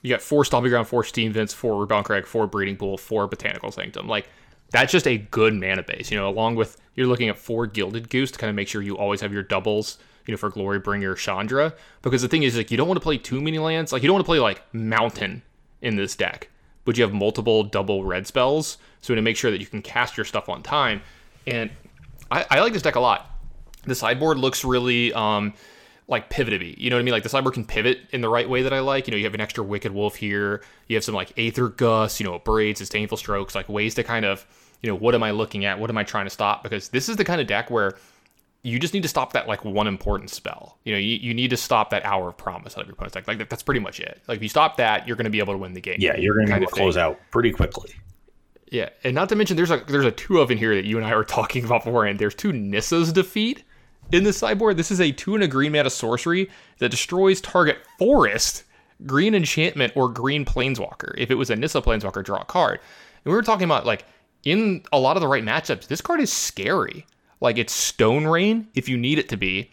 You 0.07 0.12
got 0.12 0.22
four 0.22 0.44
Stomping 0.44 0.70
Ground, 0.70 0.86
four 0.86 1.02
Steam 1.02 1.32
Vents, 1.32 1.52
four 1.52 1.84
Rootbound 1.84 2.04
Crag, 2.04 2.26
four 2.26 2.46
Breeding 2.46 2.76
Pool, 2.76 2.96
four 2.96 3.26
Botanical 3.26 3.72
Sanctum. 3.72 4.07
Like, 4.07 4.28
that's 4.70 4.92
just 4.92 5.04
a 5.09 5.18
good 5.18 5.52
mana 5.52 5.82
base, 5.82 6.12
you 6.12 6.16
know, 6.16 6.28
along 6.28 6.54
with 6.54 6.76
you're 6.94 7.09
looking 7.09 7.28
at 7.28 7.36
four 7.36 7.66
Gilded 7.66 8.09
Goose 8.09 8.30
to 8.30 8.38
kind 8.38 8.48
of 8.48 8.54
make 8.54 8.68
sure 8.68 8.82
you 8.82 8.96
always 8.96 9.20
have 9.20 9.32
your 9.32 9.42
doubles, 9.42 9.98
you 10.24 10.32
know, 10.32 10.38
for 10.38 10.48
Glorybringer 10.48 11.16
Chandra. 11.16 11.74
Because 12.02 12.22
the 12.22 12.28
thing 12.28 12.44
is, 12.44 12.57
like, 12.57 12.70
you 12.70 12.76
don't 12.76 12.86
want 12.86 12.98
to 12.98 13.02
play 13.02 13.18
too 13.18 13.40
many 13.40 13.59
lands. 13.59 13.92
Like, 13.92 14.04
you 14.04 14.07
don't 14.07 14.14
want 14.14 14.24
to 14.24 14.28
play, 14.28 14.38
like, 14.38 14.62
Mountain 14.72 15.42
in 15.82 15.96
this 15.96 16.14
deck, 16.14 16.50
but 16.84 16.96
you 16.96 17.02
have 17.02 17.12
multiple 17.12 17.64
double 17.64 18.04
red 18.04 18.28
spells. 18.28 18.78
So 19.00 19.12
to 19.12 19.22
make 19.22 19.36
sure 19.36 19.50
that 19.50 19.59
you 19.59 19.66
can 19.66 19.82
cast 19.82 20.16
your 20.16 20.24
stuff 20.24 20.48
on 20.48 20.62
time. 20.62 21.02
And 21.48 21.68
I, 22.30 22.46
I 22.48 22.61
like 22.61 22.72
this 22.72 22.82
deck 22.82 22.94
a 22.94 23.00
lot. 23.00 23.28
The 23.82 23.96
sideboard 23.96 24.38
looks 24.38 24.64
really, 24.64 25.12
um, 25.14 25.52
like 26.09 26.30
pivoty. 26.30 26.76
You 26.78 26.90
know 26.90 26.96
what 26.96 27.00
I 27.00 27.02
mean? 27.04 27.12
Like 27.12 27.22
the 27.24 27.28
sideboard 27.28 27.54
can 27.54 27.64
pivot 27.64 27.98
in 28.11 28.20
the 28.20 28.28
right 28.28 28.48
way 28.48 28.62
that 28.62 28.72
I 28.72 28.80
like. 28.80 29.07
You 29.07 29.12
know, 29.12 29.18
you 29.18 29.24
have 29.24 29.34
an 29.34 29.40
extra 29.40 29.64
Wicked 29.64 29.92
Wolf 29.92 30.16
here. 30.16 30.62
You 30.88 30.96
have 30.96 31.04
some 31.04 31.14
like 31.14 31.36
Aether 31.38 31.68
Gust, 31.68 32.20
you 32.20 32.26
know, 32.26 32.38
braids, 32.38 32.78
disdainful 32.78 33.16
strokes, 33.16 33.54
like 33.54 33.68
ways 33.68 33.94
to 33.94 34.04
kind 34.04 34.24
of, 34.24 34.46
you 34.82 34.90
know, 34.90 34.96
what 34.96 35.14
am 35.14 35.22
I 35.22 35.32
looking 35.32 35.64
at? 35.64 35.78
What 35.78 35.90
am 35.90 35.98
I 35.98 36.04
trying 36.04 36.26
to 36.26 36.30
stop? 36.30 36.62
Because 36.62 36.90
this 36.90 37.09
is 37.09 37.16
the 37.16 37.24
kind 37.24 37.40
of 37.40 37.46
deck 37.46 37.70
where 37.70 37.96
you 38.62 38.78
just 38.78 38.94
need 38.94 39.02
to 39.02 39.09
stop 39.09 39.32
that 39.32 39.48
like 39.48 39.64
one 39.64 39.86
important 39.88 40.30
spell. 40.30 40.78
You 40.84 40.92
know, 40.92 40.98
you, 40.98 41.16
you 41.16 41.34
need 41.34 41.50
to 41.50 41.57
stop 41.57 41.90
that 41.90 42.04
hour 42.04 42.28
of 42.28 42.36
promise 42.36 42.76
out 42.76 42.82
of 42.82 42.86
your 42.86 42.94
opponent's 42.94 43.14
deck. 43.14 43.26
Like 43.26 43.48
that's 43.48 43.62
pretty 43.62 43.80
much 43.80 43.98
it. 43.98 44.20
Like 44.28 44.36
if 44.36 44.42
you 44.42 44.48
stop 44.48 44.76
that, 44.76 45.09
you're 45.09 45.16
going 45.16 45.24
to 45.24 45.30
be 45.30 45.40
able 45.40 45.54
to 45.54 45.59
win 45.59 45.72
the 45.72 45.80
game. 45.80 45.96
Yeah, 45.98 46.16
you're 46.16 46.34
going 46.34 46.61
to 46.61 46.66
close 46.66 46.96
out 46.96 47.18
pretty 47.32 47.50
quickly. 47.50 47.92
Yeah, 48.70 48.88
and 49.04 49.14
not 49.14 49.28
to 49.28 49.36
mention 49.36 49.57
there's 49.57 49.70
a 49.70 49.78
there's 49.86 50.04
a 50.04 50.11
two 50.11 50.40
of 50.40 50.50
in 50.50 50.59
here 50.59 50.74
that 50.74 50.84
you 50.84 50.96
and 50.96 51.07
I 51.07 51.14
were 51.14 51.24
talking 51.38 51.64
about 51.64 51.84
before, 51.84 52.07
and 52.07 52.18
there's 52.18 52.34
two 52.34 52.52
Nissa's 52.52 53.12
defeat 53.12 53.64
in 54.12 54.24
the 54.24 54.32
sideboard, 54.32 54.76
this 54.76 54.90
is 54.90 55.00
a 55.00 55.12
two 55.12 55.34
and 55.34 55.42
a 55.42 55.48
green 55.48 55.72
mana 55.72 55.90
sorcery 55.90 56.50
that 56.78 56.90
destroys 56.90 57.40
target 57.40 57.78
forest, 57.98 58.64
green 59.04 59.34
enchantment, 59.34 59.92
or 59.96 60.09
green 60.09 60.44
planeswalker. 60.44 61.14
If 61.16 61.30
it 61.30 61.34
was 61.34 61.50
a 61.50 61.57
Nissa 61.57 61.82
planeswalker, 61.82 62.24
draw 62.24 62.40
a 62.40 62.44
card. 62.44 62.80
And 63.24 63.32
we 63.32 63.36
were 63.36 63.42
talking 63.42 63.64
about 63.64 63.86
like 63.86 64.04
in 64.44 64.84
a 64.92 64.98
lot 64.98 65.16
of 65.16 65.20
the 65.20 65.28
right 65.28 65.44
matchups, 65.44 65.88
this 65.88 66.00
card 66.00 66.20
is 66.20 66.32
scary. 66.32 67.07
Like 67.40 67.59
it's 67.59 67.72
Stone 67.72 68.26
Rain 68.26 68.68
if 68.74 68.88
you 68.88 68.96
need 68.96 69.18
it 69.18 69.28
to 69.30 69.36
be. 69.36 69.70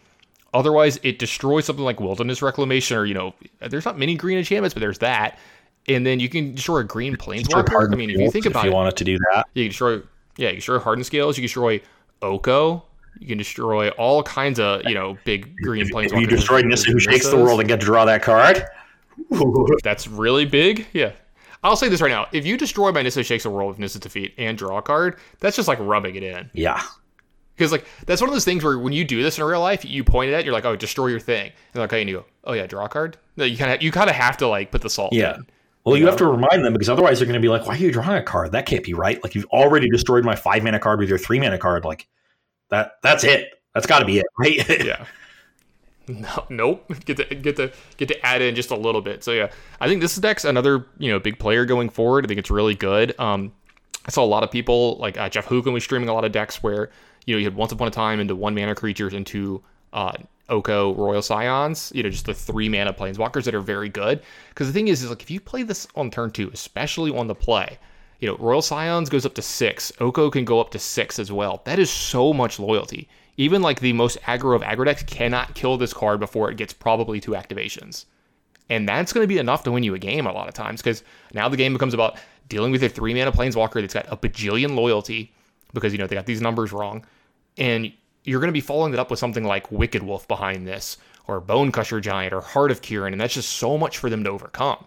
Otherwise, 0.53 0.99
it 1.01 1.17
destroys 1.17 1.65
something 1.65 1.85
like 1.85 1.99
Wilderness 1.99 2.41
Reclamation, 2.41 2.97
or 2.97 3.05
you 3.05 3.13
know, 3.13 3.33
there's 3.59 3.85
not 3.85 3.97
many 3.97 4.15
green 4.15 4.37
enchantments, 4.37 4.73
but 4.73 4.81
there's 4.81 4.99
that. 4.99 5.39
And 5.87 6.05
then 6.05 6.19
you 6.19 6.29
can 6.29 6.55
destroy 6.55 6.79
a 6.79 6.83
green 6.83 7.15
planeswalker. 7.15 7.91
I 7.91 7.95
mean, 7.95 8.09
if 8.09 8.19
you 8.19 8.31
think 8.31 8.45
about 8.45 8.59
if 8.59 8.65
you 8.65 8.71
it, 8.71 8.73
wanted 8.73 8.97
to 8.97 9.03
do 9.03 9.17
that, 9.17 9.45
you 9.53 9.63
can 9.63 9.69
destroy. 9.69 10.01
Yeah, 10.37 10.47
you 10.47 10.47
can 10.49 10.55
destroy 10.55 10.79
Hardened 10.79 11.05
Scales. 11.05 11.37
You 11.37 11.41
can 11.41 11.45
destroy 11.45 11.81
Oko. 12.21 12.83
You 13.19 13.27
can 13.27 13.37
destroy 13.37 13.89
all 13.91 14.23
kinds 14.23 14.59
of, 14.59 14.81
you 14.85 14.95
know, 14.95 15.17
big 15.23 15.55
green 15.57 15.87
planes. 15.89 16.11
If 16.11 16.19
you 16.19 16.27
destroy 16.27 16.61
Nissa 16.61 16.91
who 16.91 16.99
shakes 16.99 17.29
the 17.29 17.37
world 17.37 17.59
and 17.59 17.69
get 17.69 17.79
to 17.79 17.85
draw 17.85 18.05
that 18.05 18.21
card. 18.21 18.65
That's 19.83 20.07
really 20.07 20.45
big. 20.45 20.87
Yeah. 20.93 21.13
I'll 21.63 21.77
say 21.77 21.87
this 21.87 22.01
right 22.01 22.09
now. 22.09 22.27
If 22.33 22.45
you 22.45 22.57
destroy 22.57 22.91
my 22.91 23.01
Nissa 23.01 23.23
Shakes 23.23 23.43
the 23.43 23.49
World 23.49 23.69
with 23.69 23.79
Nissa's 23.79 24.01
defeat 24.01 24.33
and 24.37 24.57
draw 24.57 24.79
a 24.79 24.81
card, 24.81 25.17
that's 25.39 25.55
just 25.55 25.67
like 25.67 25.79
rubbing 25.79 26.15
it 26.15 26.23
in. 26.23 26.49
Yeah. 26.53 26.81
Because 27.55 27.71
like 27.71 27.85
that's 28.05 28.19
one 28.19 28.29
of 28.29 28.35
those 28.35 28.43
things 28.43 28.63
where 28.63 28.77
when 28.77 28.91
you 28.91 29.05
do 29.05 29.23
this 29.23 29.37
in 29.37 29.43
real 29.45 29.61
life, 29.61 29.85
you 29.85 30.03
point 30.03 30.29
it 30.29 30.33
at, 30.33 30.43
you're 30.43 30.53
like, 30.53 30.65
oh, 30.65 30.75
destroy 30.75 31.07
your 31.07 31.21
thing. 31.21 31.51
And 31.73 31.81
like, 31.81 31.89
okay, 31.89 32.01
and 32.01 32.09
you 32.09 32.17
go, 32.17 32.25
oh 32.43 32.53
yeah, 32.53 32.67
draw 32.67 32.85
a 32.85 32.89
card. 32.89 33.17
No, 33.37 33.45
you 33.45 33.57
kind 33.57 33.71
of 33.71 33.81
you 33.81 33.91
kind 33.91 34.09
of 34.09 34.15
have 34.15 34.35
to 34.37 34.47
like 34.47 34.71
put 34.71 34.81
the 34.81 34.89
salt 34.89 35.13
yeah. 35.13 35.35
in. 35.35 35.47
Well, 35.85 35.95
you, 35.95 36.03
You 36.03 36.07
have 36.07 36.17
to 36.17 36.27
remind 36.27 36.63
them 36.65 36.73
because 36.73 36.89
otherwise 36.89 37.19
they're 37.19 37.27
going 37.27 37.39
to 37.39 37.45
be 37.45 37.49
like, 37.49 37.67
"Why 37.67 37.75
are 37.75 37.77
you 37.77 37.91
drawing 37.91 38.17
a 38.17 38.23
card? 38.23 38.53
That 38.53 38.65
can't 38.65 38.83
be 38.83 38.93
right. 38.93 39.21
Like 39.23 39.35
you've 39.35 39.45
already 39.45 39.89
destroyed 39.89 40.25
my 40.25 40.35
five 40.35 40.63
mana 40.63 40.79
card 40.79 40.99
with 40.99 41.09
your 41.09 41.17
three 41.17 41.39
mana 41.39 41.57
card. 41.57 41.85
Like 41.85 42.07
that. 42.69 42.97
That's 43.01 43.23
it. 43.23 43.61
That's 43.73 43.87
got 43.87 43.99
to 43.99 44.05
be 44.05 44.19
it, 44.19 44.25
right? 44.37 44.69
yeah. 44.85 45.05
No, 46.07 46.45
nope. 46.49 46.91
Get 47.05 47.17
to 47.17 47.35
get 47.35 47.55
to 47.57 47.71
get 47.97 48.07
to 48.09 48.25
add 48.25 48.41
in 48.41 48.55
just 48.55 48.71
a 48.71 48.75
little 48.75 49.01
bit. 49.01 49.23
So 49.23 49.31
yeah, 49.31 49.51
I 49.79 49.87
think 49.87 50.01
this 50.01 50.15
deck's 50.17 50.43
another 50.43 50.85
you 50.97 51.11
know 51.11 51.19
big 51.19 51.39
player 51.39 51.65
going 51.65 51.89
forward. 51.89 52.25
I 52.25 52.27
think 52.27 52.39
it's 52.39 52.51
really 52.51 52.75
good. 52.75 53.17
Um, 53.19 53.53
I 54.05 54.11
saw 54.11 54.23
a 54.23 54.27
lot 54.27 54.43
of 54.43 54.51
people 54.51 54.97
like 54.97 55.17
uh, 55.17 55.29
Jeff 55.29 55.47
Hoogland 55.47 55.73
was 55.73 55.83
streaming 55.83 56.09
a 56.09 56.13
lot 56.13 56.25
of 56.25 56.31
decks 56.31 56.61
where 56.61 56.89
you 57.25 57.35
know 57.35 57.39
you 57.39 57.45
had 57.45 57.55
once 57.55 57.71
upon 57.71 57.87
a 57.87 57.91
time 57.91 58.19
into 58.19 58.35
one 58.35 58.53
mana 58.53 58.75
creatures 58.75 59.13
into 59.13 59.63
uh, 59.93 60.11
Oko 60.49 60.93
Royal 60.93 61.21
Scions. 61.21 61.91
You 61.95 62.03
know 62.03 62.09
just 62.09 62.25
the 62.25 62.33
three 62.33 62.67
mana 62.67 62.93
planeswalkers 62.93 63.45
that 63.45 63.55
are 63.55 63.61
very 63.61 63.89
good. 63.89 64.21
Because 64.49 64.67
the 64.67 64.73
thing 64.73 64.89
is, 64.89 65.03
is 65.03 65.09
like 65.09 65.21
if 65.21 65.31
you 65.31 65.39
play 65.39 65.63
this 65.63 65.87
on 65.95 66.11
turn 66.11 66.31
two, 66.31 66.49
especially 66.53 67.15
on 67.15 67.27
the 67.27 67.35
play. 67.35 67.77
You 68.23 68.29
know, 68.29 68.37
Royal 68.37 68.61
Scions 68.61 69.09
goes 69.09 69.25
up 69.25 69.33
to 69.35 69.41
six. 69.41 69.91
Oko 69.99 70.31
can 70.31 70.45
go 70.45 70.61
up 70.61 70.71
to 70.71 70.79
six 70.79 71.19
as 71.19 71.31
well. 71.31 71.61
That 71.65 71.77
is 71.77 71.89
so 71.91 72.33
much 72.33 72.57
loyalty 72.57 73.09
even 73.37 73.61
like 73.61 73.79
the 73.79 73.93
most 73.93 74.19
aggro 74.21 74.55
of 74.55 74.61
aggro 74.61 74.85
decks 74.85 75.03
cannot 75.03 75.55
kill 75.55 75.77
this 75.77 75.93
card 75.93 76.19
before 76.19 76.51
it 76.51 76.57
gets 76.57 76.73
probably 76.73 77.19
two 77.19 77.31
activations. 77.31 78.05
And 78.69 78.87
that's 78.87 79.11
going 79.11 79.23
to 79.23 79.27
be 79.27 79.37
enough 79.37 79.63
to 79.63 79.71
win 79.71 79.83
you 79.83 79.93
a 79.93 79.99
game 79.99 80.25
a 80.25 80.31
lot 80.31 80.47
of 80.47 80.53
times 80.53 80.81
because 80.81 81.03
now 81.33 81.49
the 81.49 81.57
game 81.57 81.73
becomes 81.73 81.93
about 81.93 82.17
dealing 82.47 82.71
with 82.71 82.83
a 82.83 82.89
three 82.89 83.13
mana 83.13 83.31
planeswalker 83.31 83.81
that's 83.81 83.93
got 83.93 84.11
a 84.11 84.17
bajillion 84.17 84.75
loyalty 84.75 85.33
because, 85.73 85.91
you 85.91 85.99
know, 85.99 86.07
they 86.07 86.15
got 86.15 86.25
these 86.25 86.41
numbers 86.41 86.71
wrong. 86.71 87.05
And 87.57 87.91
you're 88.23 88.39
going 88.39 88.49
to 88.49 88.53
be 88.53 88.61
following 88.61 88.93
it 88.93 88.99
up 88.99 89.09
with 89.09 89.19
something 89.19 89.43
like 89.43 89.71
Wicked 89.71 90.03
Wolf 90.03 90.27
behind 90.27 90.67
this 90.67 90.97
or 91.27 91.39
Bone 91.39 91.71
Crusher 91.71 91.99
Giant 91.99 92.33
or 92.33 92.41
Heart 92.41 92.71
of 92.71 92.81
Kiran. 92.81 93.11
And 93.11 93.19
that's 93.19 93.33
just 93.33 93.49
so 93.49 93.77
much 93.77 93.97
for 93.97 94.09
them 94.09 94.23
to 94.23 94.29
overcome. 94.29 94.85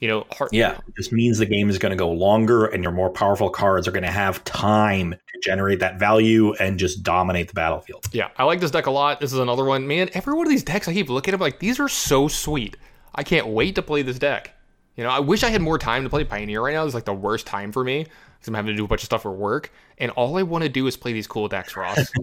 You 0.00 0.08
know, 0.08 0.26
heart- 0.32 0.52
yeah, 0.52 0.78
just 0.96 1.12
means 1.12 1.36
the 1.38 1.46
game 1.46 1.68
is 1.68 1.78
going 1.78 1.90
to 1.90 1.96
go 1.96 2.10
longer 2.10 2.64
and 2.66 2.82
your 2.82 2.92
more 2.92 3.10
powerful 3.10 3.50
cards 3.50 3.86
are 3.86 3.90
going 3.90 4.02
to 4.02 4.10
have 4.10 4.42
time 4.44 5.10
to 5.12 5.40
generate 5.42 5.80
that 5.80 5.98
value 5.98 6.54
and 6.54 6.78
just 6.78 7.02
dominate 7.02 7.48
the 7.48 7.54
battlefield. 7.54 8.06
Yeah, 8.12 8.28
I 8.36 8.44
like 8.44 8.60
this 8.60 8.70
deck 8.70 8.86
a 8.86 8.90
lot. 8.90 9.20
This 9.20 9.32
is 9.32 9.38
another 9.38 9.64
one. 9.64 9.86
Man, 9.86 10.08
every 10.14 10.32
one 10.32 10.46
of 10.46 10.50
these 10.50 10.64
decks, 10.64 10.88
I 10.88 10.94
keep 10.94 11.10
looking 11.10 11.34
at 11.34 11.38
them 11.38 11.44
like, 11.44 11.58
these 11.58 11.78
are 11.78 11.88
so 11.88 12.28
sweet. 12.28 12.78
I 13.14 13.22
can't 13.22 13.48
wait 13.48 13.74
to 13.74 13.82
play 13.82 14.00
this 14.00 14.18
deck. 14.18 14.54
You 14.96 15.04
know, 15.04 15.10
I 15.10 15.20
wish 15.20 15.42
I 15.42 15.50
had 15.50 15.60
more 15.60 15.78
time 15.78 16.04
to 16.04 16.10
play 16.10 16.24
Pioneer 16.24 16.62
right 16.62 16.72
now. 16.74 16.84
It's 16.84 16.94
like 16.94 17.04
the 17.04 17.12
worst 17.12 17.46
time 17.46 17.70
for 17.70 17.84
me 17.84 18.04
because 18.04 18.48
I'm 18.48 18.54
having 18.54 18.72
to 18.72 18.76
do 18.76 18.84
a 18.86 18.88
bunch 18.88 19.02
of 19.02 19.06
stuff 19.06 19.22
for 19.22 19.32
work. 19.32 19.70
And 19.98 20.10
all 20.12 20.38
I 20.38 20.42
want 20.42 20.64
to 20.64 20.70
do 20.70 20.86
is 20.86 20.96
play 20.96 21.12
these 21.12 21.26
cool 21.26 21.48
decks, 21.48 21.76
Ross. 21.76 22.10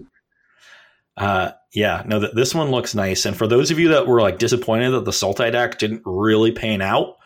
Uh, 1.16 1.50
yeah, 1.74 2.04
no, 2.06 2.20
th- 2.20 2.32
this 2.34 2.54
one 2.54 2.70
looks 2.70 2.94
nice. 2.94 3.26
And 3.26 3.36
for 3.36 3.48
those 3.48 3.72
of 3.72 3.78
you 3.80 3.88
that 3.88 4.06
were 4.06 4.20
like 4.20 4.38
disappointed 4.38 4.90
that 4.90 5.04
the 5.04 5.10
Sultai 5.10 5.50
deck 5.50 5.78
didn't 5.78 6.02
really 6.04 6.52
pan 6.52 6.80
out, 6.80 7.16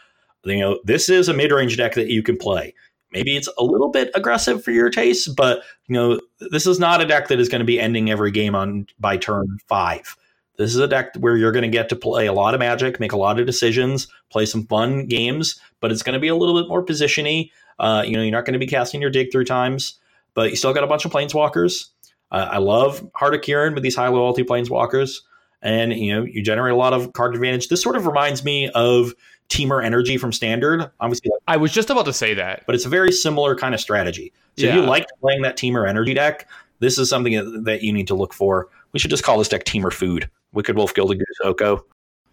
you 0.44 0.60
know, 0.60 0.80
this 0.84 1.08
is 1.08 1.28
a 1.28 1.34
mid-range 1.34 1.76
deck 1.76 1.94
that 1.94 2.08
you 2.08 2.22
can 2.22 2.36
play. 2.36 2.74
Maybe 3.12 3.36
it's 3.36 3.48
a 3.58 3.64
little 3.64 3.90
bit 3.90 4.10
aggressive 4.14 4.64
for 4.64 4.70
your 4.70 4.88
taste, 4.88 5.36
but 5.36 5.62
you 5.86 5.94
know, 5.94 6.20
this 6.50 6.66
is 6.66 6.78
not 6.78 7.02
a 7.02 7.06
deck 7.06 7.28
that 7.28 7.38
is 7.38 7.48
going 7.48 7.60
to 7.60 7.66
be 7.66 7.78
ending 7.78 8.10
every 8.10 8.30
game 8.30 8.54
on 8.54 8.86
by 8.98 9.18
turn 9.18 9.58
five. 9.68 10.16
This 10.56 10.74
is 10.74 10.80
a 10.80 10.88
deck 10.88 11.14
where 11.16 11.36
you're 11.36 11.52
going 11.52 11.62
to 11.62 11.68
get 11.68 11.88
to 11.90 11.96
play 11.96 12.26
a 12.26 12.32
lot 12.32 12.54
of 12.54 12.60
magic, 12.60 13.00
make 13.00 13.12
a 13.12 13.18
lot 13.18 13.38
of 13.38 13.46
decisions, 13.46 14.08
play 14.30 14.46
some 14.46 14.66
fun 14.66 15.06
games, 15.06 15.60
but 15.80 15.90
it's 15.90 16.02
going 16.02 16.14
to 16.14 16.20
be 16.20 16.28
a 16.28 16.36
little 16.36 16.58
bit 16.60 16.68
more 16.68 16.84
positiony. 16.84 17.50
Uh, 17.78 18.02
you 18.06 18.12
know, 18.12 18.22
you're 18.22 18.32
not 18.32 18.44
going 18.44 18.52
to 18.52 18.58
be 18.58 18.66
casting 18.66 19.00
your 19.00 19.10
dig 19.10 19.32
through 19.32 19.44
times, 19.44 19.98
but 20.34 20.50
you 20.50 20.56
still 20.56 20.72
got 20.72 20.84
a 20.84 20.86
bunch 20.86 21.04
of 21.04 21.12
planeswalkers. 21.12 21.88
Uh, 22.30 22.48
I 22.50 22.58
love 22.58 23.06
Heart 23.14 23.34
of 23.34 23.40
Kiran 23.40 23.74
with 23.74 23.82
these 23.82 23.96
high 23.96 24.08
loyalty 24.08 24.42
planeswalkers, 24.42 25.20
and 25.60 25.92
you 25.92 26.14
know, 26.14 26.24
you 26.24 26.42
generate 26.42 26.72
a 26.72 26.76
lot 26.76 26.92
of 26.92 27.12
card 27.12 27.34
advantage. 27.34 27.68
This 27.68 27.82
sort 27.82 27.96
of 27.96 28.06
reminds 28.06 28.44
me 28.44 28.70
of 28.70 29.14
Temur 29.52 29.84
Energy 29.84 30.16
from 30.16 30.32
Standard. 30.32 30.90
Obviously, 31.00 31.30
I 31.46 31.58
was 31.58 31.72
just 31.72 31.90
about 31.90 32.06
to 32.06 32.12
say 32.12 32.32
that. 32.34 32.64
but 32.66 32.74
it's 32.74 32.86
a 32.86 32.88
very 32.88 33.12
similar 33.12 33.54
kind 33.54 33.74
of 33.74 33.80
strategy. 33.80 34.32
So 34.56 34.66
if 34.66 34.74
you 34.74 34.80
like 34.82 35.06
playing 35.20 35.42
that 35.42 35.56
Temur 35.56 35.88
Energy 35.88 36.14
deck, 36.14 36.48
this 36.78 36.98
is 36.98 37.08
something 37.08 37.34
that, 37.34 37.64
that 37.64 37.82
you 37.82 37.92
need 37.92 38.08
to 38.08 38.14
look 38.14 38.32
for. 38.32 38.68
We 38.92 38.98
should 38.98 39.10
just 39.10 39.22
call 39.22 39.38
this 39.38 39.48
deck 39.48 39.64
Temur 39.64 39.92
Food. 39.92 40.28
Wicked 40.52 40.76
Wolf, 40.76 40.94
Gilded 40.94 41.18
Goose, 41.18 41.38
Oko. 41.44 41.84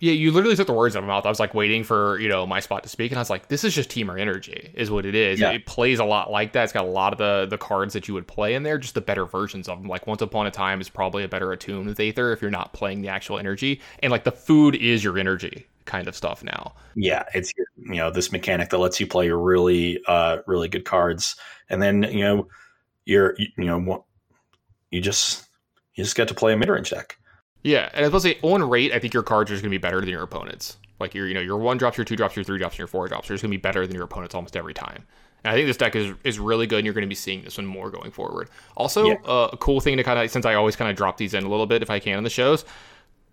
Yeah, 0.02 0.14
you 0.14 0.32
literally 0.32 0.56
took 0.56 0.68
the 0.68 0.74
words 0.74 0.96
out 0.96 1.00
of 1.00 1.08
my 1.08 1.14
mouth. 1.14 1.26
I 1.26 1.30
was 1.30 1.42
like 1.42 1.54
waiting 1.54 1.84
for, 1.84 2.18
you 2.20 2.30
know, 2.30 2.48
my 2.48 2.62
spot 2.62 2.84
to 2.84 2.90
speak, 2.90 3.12
and 3.12 3.18
I 3.18 3.22
was 3.22 3.30
like, 3.30 3.50
this 3.50 3.66
is 3.66 3.76
just 3.76 3.90
Temur 3.90 4.18
Energy, 4.20 4.72
is 4.74 4.90
what 4.90 5.06
it 5.06 5.14
is. 5.14 5.42
Yeah. 5.42 5.52
It 5.52 5.66
plays 5.66 6.00
a 6.00 6.06
lot 6.06 6.32
like 6.32 6.54
that. 6.54 6.64
It's 6.64 6.72
got 6.74 6.86
a 6.86 6.88
lot 6.88 7.12
of 7.12 7.18
the 7.18 7.48
the 7.50 7.58
cards 7.58 7.94
that 7.94 8.08
you 8.08 8.14
would 8.14 8.28
play 8.28 8.54
in 8.54 8.64
there, 8.64 8.78
just 8.78 8.94
the 8.94 9.02
better 9.02 9.26
versions 9.26 9.68
of 9.68 9.78
them. 9.78 9.90
Like 9.90 10.08
Once 10.08 10.22
Upon 10.22 10.48
a 10.48 10.52
Time 10.52 10.80
is 10.80 10.88
probably 10.88 11.26
a 11.26 11.28
better 11.28 11.52
attuned 11.52 11.88
with 11.88 12.00
Aether 12.00 12.32
if 12.32 12.42
you're 12.42 12.50
not 12.52 12.72
playing 12.72 13.02
the 13.02 13.10
actual 13.10 13.40
energy. 13.40 13.82
And 14.02 14.10
like 14.10 14.24
the 14.24 14.32
food 14.32 14.76
is 14.76 15.04
your 15.04 15.18
energy 15.18 15.68
kind 15.90 16.08
of 16.08 16.16
stuff 16.16 16.44
now. 16.44 16.74
Yeah, 16.96 17.24
it's 17.34 17.52
you 17.58 17.96
know 17.96 18.10
this 18.12 18.32
mechanic 18.32 18.70
that 18.70 18.78
lets 18.78 19.00
you 19.00 19.08
play 19.08 19.30
really, 19.32 20.00
uh, 20.08 20.38
really 20.48 20.70
good 20.70 20.86
cards, 20.86 21.36
and 21.70 21.82
then 21.82 22.04
you 22.04 22.24
know 22.24 22.48
you're 23.06 23.36
you, 23.38 23.48
know 23.58 23.80
what- 23.80 24.04
you 24.92 25.02
just 25.02 25.46
you 25.96 26.04
just 26.04 26.16
get 26.16 26.28
to 26.30 26.34
play 26.34 26.54
a 26.54 26.58
mid 26.58 26.70
range 26.70 26.92
deck. 26.92 27.18
Yeah, 27.64 27.90
and 27.94 28.06
I 28.06 28.08
was 28.08 28.24
supposed 28.24 28.42
to 28.42 28.48
say 28.48 28.54
on 28.54 28.70
rate, 28.70 28.94
I 28.94 29.00
think 29.00 29.14
your 29.14 29.24
cards 29.24 29.52
are 29.52 29.56
just 29.56 29.64
gonna 29.64 29.72
be 29.72 29.78
better 29.78 30.00
than 30.00 30.10
your 30.10 30.24
opponents. 30.24 30.78
Like 31.00 31.14
your, 31.14 31.28
you 31.28 31.34
know, 31.34 31.40
your 31.42 31.58
one 31.58 31.78
drops, 31.78 31.98
your 31.98 32.06
two 32.06 32.16
drops, 32.16 32.36
your 32.36 32.44
three 32.46 32.58
drops, 32.58 32.74
and 32.76 32.80
your 32.80 32.88
four 32.88 33.08
drops 33.08 33.30
are 33.30 33.34
just 33.34 33.42
gonna 33.42 33.52
be 33.52 33.58
better 33.58 33.86
than 33.86 33.96
your 33.96 34.06
opponents 34.06 34.36
almost 34.36 34.56
every 34.56 34.74
time. 34.74 35.06
And 35.44 35.52
I 35.52 35.56
think 35.56 35.68
this 35.68 35.78
deck 35.78 35.96
is 35.96 36.14
is 36.24 36.40
really 36.40 36.68
good, 36.68 36.80
and 36.80 36.86
you're 36.86 36.94
gonna 36.94 37.08
be 37.08 37.16
seeing 37.16 37.44
this 37.44 37.58
one 37.58 37.66
more 37.66 37.90
going 37.90 38.12
forward. 38.12 38.50
Also, 38.78 39.06
Yeah. 39.08 39.16
uh, 39.26 39.50
a 39.54 39.58
cool 39.58 39.80
thing 39.82 39.98
to 39.98 40.04
kind 40.04 40.20
of 40.20 40.30
since 40.32 40.46
I 40.46 40.54
always 40.56 40.76
kind 40.76 40.90
of 40.92 40.98
drop 40.98 41.18
these 41.18 41.34
in 41.34 41.44
a 41.44 41.50
little 41.50 41.66
bit 41.66 41.82
if 41.82 41.90
I 41.90 42.00
can 42.00 42.18
in 42.18 42.24
the 42.24 42.30
shows. 42.30 42.66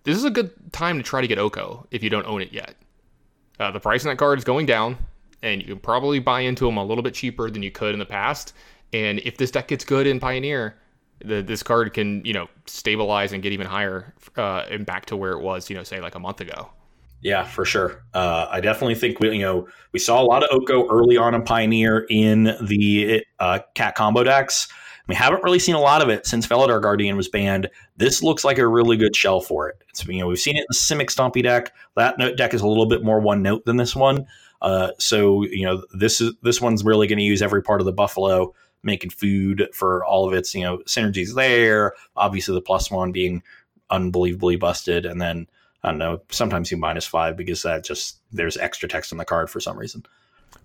This 0.07 0.16
is 0.16 0.22
a 0.22 0.30
good 0.30 0.52
time 0.72 0.98
to 0.98 1.02
try 1.02 1.20
to 1.20 1.26
get 1.26 1.36
Oko 1.36 1.84
if 1.90 2.00
you 2.00 2.09
don't 2.09 2.26
own 2.26 2.40
it 2.40 2.52
yet. 2.52 2.76
Uh, 3.59 3.72
the 3.72 3.80
price 3.80 4.04
on 4.04 4.11
that 4.11 4.18
card 4.18 4.38
is 4.38 4.44
going 4.44 4.64
down, 4.64 4.96
and 5.42 5.61
you 5.61 5.66
can 5.66 5.80
probably 5.80 6.20
buy 6.20 6.40
into 6.40 6.64
them 6.64 6.76
a 6.76 6.84
little 6.84 7.02
bit 7.02 7.12
cheaper 7.12 7.50
than 7.50 7.61
you 7.61 7.72
could 7.72 7.92
in 7.92 7.98
the 7.98 8.07
past. 8.07 8.52
And 8.92 9.18
if 9.24 9.36
this 9.36 9.50
deck 9.50 9.66
gets 9.66 9.84
good 9.84 10.07
in 10.07 10.20
Pioneer, 10.20 10.76
the, 11.24 11.42
this 11.42 11.64
card 11.64 11.92
can 11.92 12.24
you 12.24 12.32
know 12.32 12.46
stabilize 12.66 13.32
and 13.32 13.42
get 13.42 13.52
even 13.52 13.66
higher 13.66 14.14
uh, 14.36 14.64
and 14.70 14.86
back 14.86 15.07
to 15.07 15.16
where 15.16 15.32
it 15.32 15.40
was, 15.40 15.68
you 15.68 15.74
know, 15.74 15.82
say 15.82 16.00
like 16.00 16.14
a 16.14 16.20
month 16.20 16.40
ago. 16.40 16.70
Yeah, 17.20 17.42
for 17.42 17.64
sure. 17.64 18.04
Uh, 18.14 18.46
I 18.48 18.61
definitely 18.61 18.94
think 18.94 19.18
we, 19.18 19.32
you 19.32 19.42
know, 19.42 19.66
we 19.90 19.98
saw 19.98 20.22
a 20.22 20.24
lot 20.24 20.44
of 20.44 20.50
Oko 20.52 20.88
early 20.88 21.16
on 21.16 21.34
in 21.34 21.42
Pioneer 21.42 22.07
in 22.09 22.44
the 22.62 23.24
uh, 23.40 23.59
cat 23.74 23.96
combo 23.96 24.22
decks. 24.22 24.68
We 25.09 25.14
haven't 25.14 25.44
really 25.44 25.59
seen 25.59 25.76
a 25.76 25.80
lot 25.80 26.02
of 26.02 26.09
it 26.09 26.26
since 26.26 26.46
Felidar 26.46 26.82
Guardian 26.82 27.16
was 27.16 27.28
banned. 27.28 27.68
This 27.96 28.22
looks 28.22 28.44
like 28.44 28.59
a 28.59 28.66
really 28.66 28.96
good 28.96 29.14
shell 29.14 29.40
for 29.40 29.68
it. 29.68 29.76
It's 29.88 30.04
you 30.07 30.20
know 30.20 30.26
we've 30.26 30.38
seen 30.38 30.57
it 30.57 30.61
in 30.61 30.66
the 30.68 30.74
Simic 30.74 31.11
Stompy 31.11 31.42
deck. 31.42 31.72
That 31.94 32.18
note 32.18 32.36
deck 32.36 32.54
is 32.54 32.61
a 32.61 32.66
little 32.66 32.86
bit 32.86 33.04
more 33.04 33.20
one 33.20 33.42
note 33.42 33.64
than 33.64 33.76
this 33.76 33.94
one. 33.94 34.26
Uh, 34.62 34.90
so 34.98 35.44
you 35.44 35.64
know 35.64 35.84
this 35.92 36.20
is 36.20 36.32
this 36.42 36.61
one's 36.61 36.84
really 36.84 37.07
going 37.07 37.18
to 37.18 37.24
use 37.24 37.42
every 37.42 37.62
part 37.62 37.80
of 37.80 37.84
the 37.86 37.92
buffalo, 37.92 38.52
making 38.82 39.11
food 39.11 39.68
for 39.72 40.04
all 40.04 40.26
of 40.26 40.34
its 40.34 40.54
you 40.54 40.62
know 40.62 40.78
synergies 40.78 41.34
there. 41.34 41.94
Obviously 42.16 42.54
the 42.54 42.61
plus 42.61 42.90
one 42.90 43.12
being 43.12 43.42
unbelievably 43.90 44.57
busted, 44.57 45.07
and 45.07 45.20
then 45.20 45.46
I 45.84 45.90
don't 45.90 45.98
know. 45.98 46.20
Sometimes 46.30 46.70
you 46.72 46.78
minus 46.78 47.07
five 47.07 47.36
because 47.36 47.62
that 47.62 47.84
just 47.84 48.18
there's 48.32 48.57
extra 48.57 48.88
text 48.88 49.12
on 49.12 49.18
the 49.18 49.24
card 49.24 49.50
for 49.50 49.61
some 49.61 49.78
reason. 49.78 50.04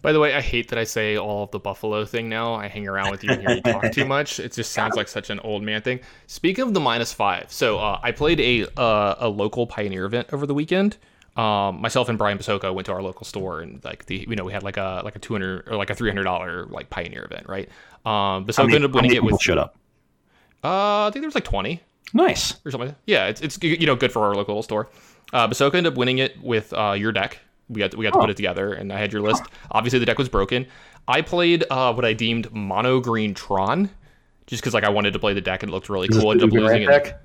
By 0.02 0.12
the 0.14 0.20
way, 0.20 0.34
I 0.34 0.42
hate 0.42 0.70
that 0.70 0.80
I 0.80 0.84
say 0.84 1.16
all 1.16 1.44
of 1.44 1.52
the 1.52 1.60
Buffalo 1.60 2.06
thing 2.06 2.28
now. 2.28 2.56
I 2.56 2.68
hang 2.68 2.88
around 2.88 3.12
with 3.12 3.24
you 3.24 3.32
and 3.32 3.42
hear 3.42 3.52
you 3.58 3.62
talk 3.62 3.92
too 3.92 4.06
much. 4.18 4.40
It 4.40 4.52
just 4.54 4.72
sounds 4.72 4.96
like 4.96 5.08
such 5.08 5.30
an 5.30 5.40
old 5.42 5.62
man 5.62 5.82
thing. 5.84 6.00
Speaking 6.26 6.64
of 6.64 6.74
the 6.74 6.80
minus 6.80 7.14
five, 7.14 7.52
so 7.52 7.78
uh, 7.78 8.00
I 8.02 8.12
played 8.12 8.40
a 8.40 8.66
uh, 8.82 9.16
a 9.20 9.30
local 9.30 9.68
Pioneer 9.68 10.06
event 10.06 10.30
over 10.34 10.48
the 10.48 10.56
weekend. 10.56 10.98
Um, 11.38 11.80
myself 11.82 12.10
and 12.10 12.18
Brian 12.18 12.38
Basoko 12.38 12.74
went 12.74 12.88
to 12.88 12.92
our 12.94 13.02
local 13.02 13.26
store 13.26 13.62
and 13.62 13.82
like 13.86 14.06
the 14.08 14.26
you 14.28 14.36
know 14.36 14.44
we 14.44 14.52
had 14.52 14.64
like 14.64 14.78
a 14.78 15.02
like 15.06 15.16
a 15.16 15.20
two 15.20 15.34
hundred 15.36 15.68
or 15.68 15.76
like 15.78 15.90
a 15.92 15.96
three 15.96 16.10
hundred 16.10 16.24
dollar 16.24 16.66
like 16.66 16.90
Pioneer 16.90 17.24
event, 17.24 17.48
right? 17.48 17.70
Um, 18.04 18.46
Basoko 18.46 18.66
ended 18.66 18.86
up 18.86 18.92
winning 18.92 19.14
it 19.14 19.24
with 19.24 19.40
shut 19.40 19.58
up. 19.60 19.78
uh, 20.64 21.06
I 21.08 21.10
think 21.14 21.22
there 21.22 21.28
was 21.28 21.36
like 21.36 21.46
twenty 21.46 21.80
Nice. 22.14 22.56
or 22.66 22.72
something. 22.72 22.90
Like. 22.90 22.98
Yeah, 23.06 23.28
it's, 23.28 23.40
it's 23.42 23.58
you 23.62 23.86
know 23.86 23.96
good 23.96 24.12
for 24.12 24.26
our 24.26 24.36
local 24.36 24.62
store. 24.64 24.90
Uh, 25.32 25.48
Basoko 25.48 25.76
ended 25.76 25.94
up 25.94 25.98
winning 25.98 26.18
it 26.18 26.42
with 26.42 26.74
uh, 26.74 26.94
your 26.98 27.12
deck. 27.12 27.40
We 27.72 27.80
got 27.80 27.96
we 27.96 28.04
got 28.04 28.14
to 28.14 28.20
put 28.20 28.30
it 28.30 28.36
together, 28.38 28.74
and 28.74 28.92
I 28.92 29.00
had 29.00 29.14
your 29.14 29.22
list. 29.22 29.44
Obviously, 29.72 30.00
the 30.00 30.06
deck 30.06 30.18
was 30.18 30.30
broken. 30.30 30.68
I 31.08 31.22
played 31.22 31.64
uh, 31.70 31.94
what 31.94 32.06
I 32.06 32.14
deemed 32.14 32.54
mono 32.54 33.00
green 33.00 33.34
Tron, 33.34 33.90
just 34.46 34.62
because 34.62 34.74
like 34.74 34.84
I 34.84 34.90
wanted 34.90 35.14
to 35.14 35.20
play 35.20 35.34
the 35.34 35.42
deck 35.42 35.64
and 35.64 35.72
it 35.72 35.74
looked 35.74 35.90
really 35.90 36.08
Is 36.08 36.18
cool. 36.18 36.30
the 36.30 36.44
Ended 36.44 36.50
up 36.50 36.54
losing 36.54 36.88
ramp 36.88 37.06
it. 37.06 37.16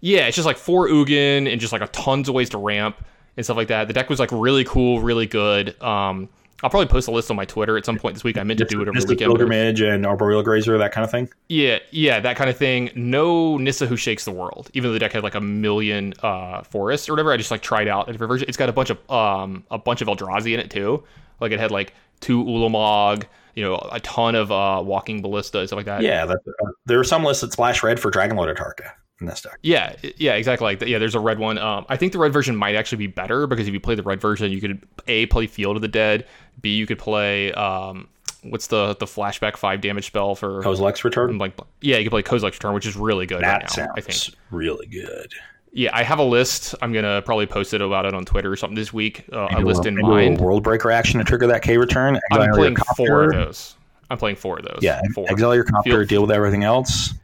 Yeah, 0.00 0.26
it's 0.26 0.36
just 0.36 0.46
like 0.46 0.56
four 0.56 0.88
Ugin 0.88 1.50
and 1.50 1.60
just 1.60 1.72
like 1.72 1.82
a 1.82 1.88
tons 1.88 2.28
of 2.28 2.34
ways 2.34 2.48
to 2.50 2.58
ramp 2.58 3.04
and 3.36 3.44
stuff 3.44 3.56
like 3.56 3.68
that. 3.68 3.88
The 3.88 3.94
deck 3.94 4.08
was 4.08 4.18
like 4.18 4.30
really 4.32 4.64
cool, 4.64 5.00
really 5.00 5.26
good. 5.26 5.80
Um, 5.82 6.28
I'll 6.62 6.70
probably 6.70 6.86
post 6.88 7.08
a 7.08 7.10
list 7.10 7.30
on 7.30 7.36
my 7.36 7.44
Twitter 7.44 7.76
at 7.78 7.84
some 7.86 7.98
point 7.98 8.14
this 8.14 8.24
week. 8.24 8.36
I 8.36 8.42
meant 8.42 8.58
to 8.58 8.64
do 8.64 8.78
it 8.78 8.82
over 8.82 8.86
the 8.90 8.92
Mystic 8.92 9.10
weekend. 9.10 9.30
Pilgrimage 9.30 9.80
and 9.80 10.04
Arboreal 10.04 10.42
Grazer, 10.42 10.76
that 10.78 10.92
kind 10.92 11.04
of 11.04 11.10
thing. 11.10 11.28
yeah, 11.48 11.78
yeah, 11.90 12.20
that 12.20 12.36
kind 12.36 12.50
of 12.50 12.56
thing. 12.56 12.90
No 12.94 13.56
Nissa 13.56 13.86
who 13.86 13.96
shakes 13.96 14.24
the 14.24 14.30
world. 14.32 14.70
Even 14.74 14.90
though 14.90 14.92
the 14.92 14.98
deck 14.98 15.12
had 15.12 15.22
like 15.22 15.34
a 15.34 15.40
million 15.40 16.12
uh 16.22 16.62
forests 16.64 17.08
or 17.08 17.12
whatever, 17.12 17.32
I 17.32 17.36
just 17.36 17.50
like 17.50 17.62
tried 17.62 17.88
out 17.88 18.08
a 18.08 18.12
different 18.12 18.28
version. 18.30 18.48
It's 18.48 18.56
got 18.58 18.68
a 18.68 18.72
bunch 18.72 18.90
of 18.90 19.10
um 19.10 19.64
a 19.70 19.78
bunch 19.78 20.02
of 20.02 20.08
Eldrazi 20.08 20.52
in 20.54 20.60
it 20.60 20.70
too. 20.70 21.02
Like 21.40 21.52
it 21.52 21.60
had 21.60 21.70
like 21.70 21.94
two 22.20 22.44
Ulamog, 22.44 23.24
you 23.54 23.64
know, 23.64 23.76
a 23.90 24.00
ton 24.00 24.34
of 24.34 24.52
uh 24.52 24.82
walking 24.84 25.22
ballista 25.22 25.60
and 25.60 25.68
stuff 25.68 25.78
like 25.78 25.86
that. 25.86 26.02
Yeah, 26.02 26.26
that, 26.26 26.36
uh, 26.46 26.70
there 26.84 27.00
are 27.00 27.04
some 27.04 27.24
lists 27.24 27.40
that 27.40 27.52
splash 27.52 27.82
red 27.82 27.98
for 27.98 28.10
Dragonlord 28.10 28.54
Atarka, 28.54 28.90
in 29.20 29.26
this 29.26 29.40
deck. 29.42 29.58
Yeah, 29.62 29.94
yeah, 30.16 30.34
exactly 30.34 30.64
like. 30.64 30.80
Yeah, 30.82 30.98
there's 30.98 31.14
a 31.14 31.20
red 31.20 31.38
one. 31.38 31.58
Um, 31.58 31.84
I 31.88 31.96
think 31.96 32.12
the 32.12 32.18
red 32.18 32.32
version 32.32 32.56
might 32.56 32.74
actually 32.74 32.98
be 32.98 33.06
better 33.06 33.46
because 33.46 33.68
if 33.68 33.74
you 33.74 33.80
play 33.80 33.94
the 33.94 34.02
red 34.02 34.20
version, 34.20 34.50
you 34.50 34.60
could 34.60 34.82
a 35.06 35.26
play 35.26 35.46
Field 35.46 35.76
of 35.76 35.82
the 35.82 35.88
Dead, 35.88 36.26
b 36.60 36.76
you 36.76 36.86
could 36.86 36.98
play 36.98 37.52
um, 37.52 38.08
what's 38.42 38.68
the 38.68 38.96
the 38.98 39.06
flashback 39.06 39.56
five 39.56 39.80
damage 39.80 40.06
spell 40.06 40.34
for 40.34 40.62
Kozilek's 40.62 41.04
return. 41.04 41.38
Like 41.38 41.58
yeah, 41.80 41.96
you 41.98 42.04
can 42.04 42.10
play 42.10 42.22
Kozilek's 42.22 42.54
return, 42.56 42.74
which 42.74 42.86
is 42.86 42.96
really 42.96 43.26
good 43.26 43.42
That 43.42 43.52
right 43.52 43.62
now. 43.62 43.68
sounds 43.68 43.90
I 43.96 44.00
think. 44.00 44.36
really 44.50 44.86
good. 44.86 45.32
Yeah, 45.72 45.90
I 45.92 46.02
have 46.02 46.18
a 46.18 46.24
list. 46.24 46.74
I'm 46.82 46.92
gonna 46.92 47.22
probably 47.22 47.46
post 47.46 47.74
it 47.74 47.80
about 47.80 48.04
it 48.06 48.12
on 48.14 48.24
Twitter 48.24 48.50
or 48.50 48.56
something 48.56 48.74
this 48.74 48.92
week. 48.92 49.24
Uh, 49.32 49.46
a 49.52 49.60
list 49.60 49.86
in 49.86 49.94
mind. 49.94 50.40
World 50.40 50.64
breaker 50.64 50.90
action 50.90 51.18
to 51.18 51.24
trigger 51.24 51.46
that 51.46 51.62
K 51.62 51.76
return. 51.76 52.16
Exile 52.32 52.42
I'm 52.42 52.52
playing 52.54 52.76
four 52.96 53.24
of 53.24 53.32
those. 53.32 53.76
I'm 54.10 54.18
playing 54.18 54.34
four 54.34 54.58
of 54.58 54.64
those. 54.64 54.80
Yeah, 54.82 55.00
four. 55.14 55.26
exile 55.30 55.54
your 55.54 55.62
copter, 55.62 55.90
Field- 55.90 56.08
deal 56.08 56.22
with 56.22 56.32
everything 56.32 56.64
else. 56.64 57.14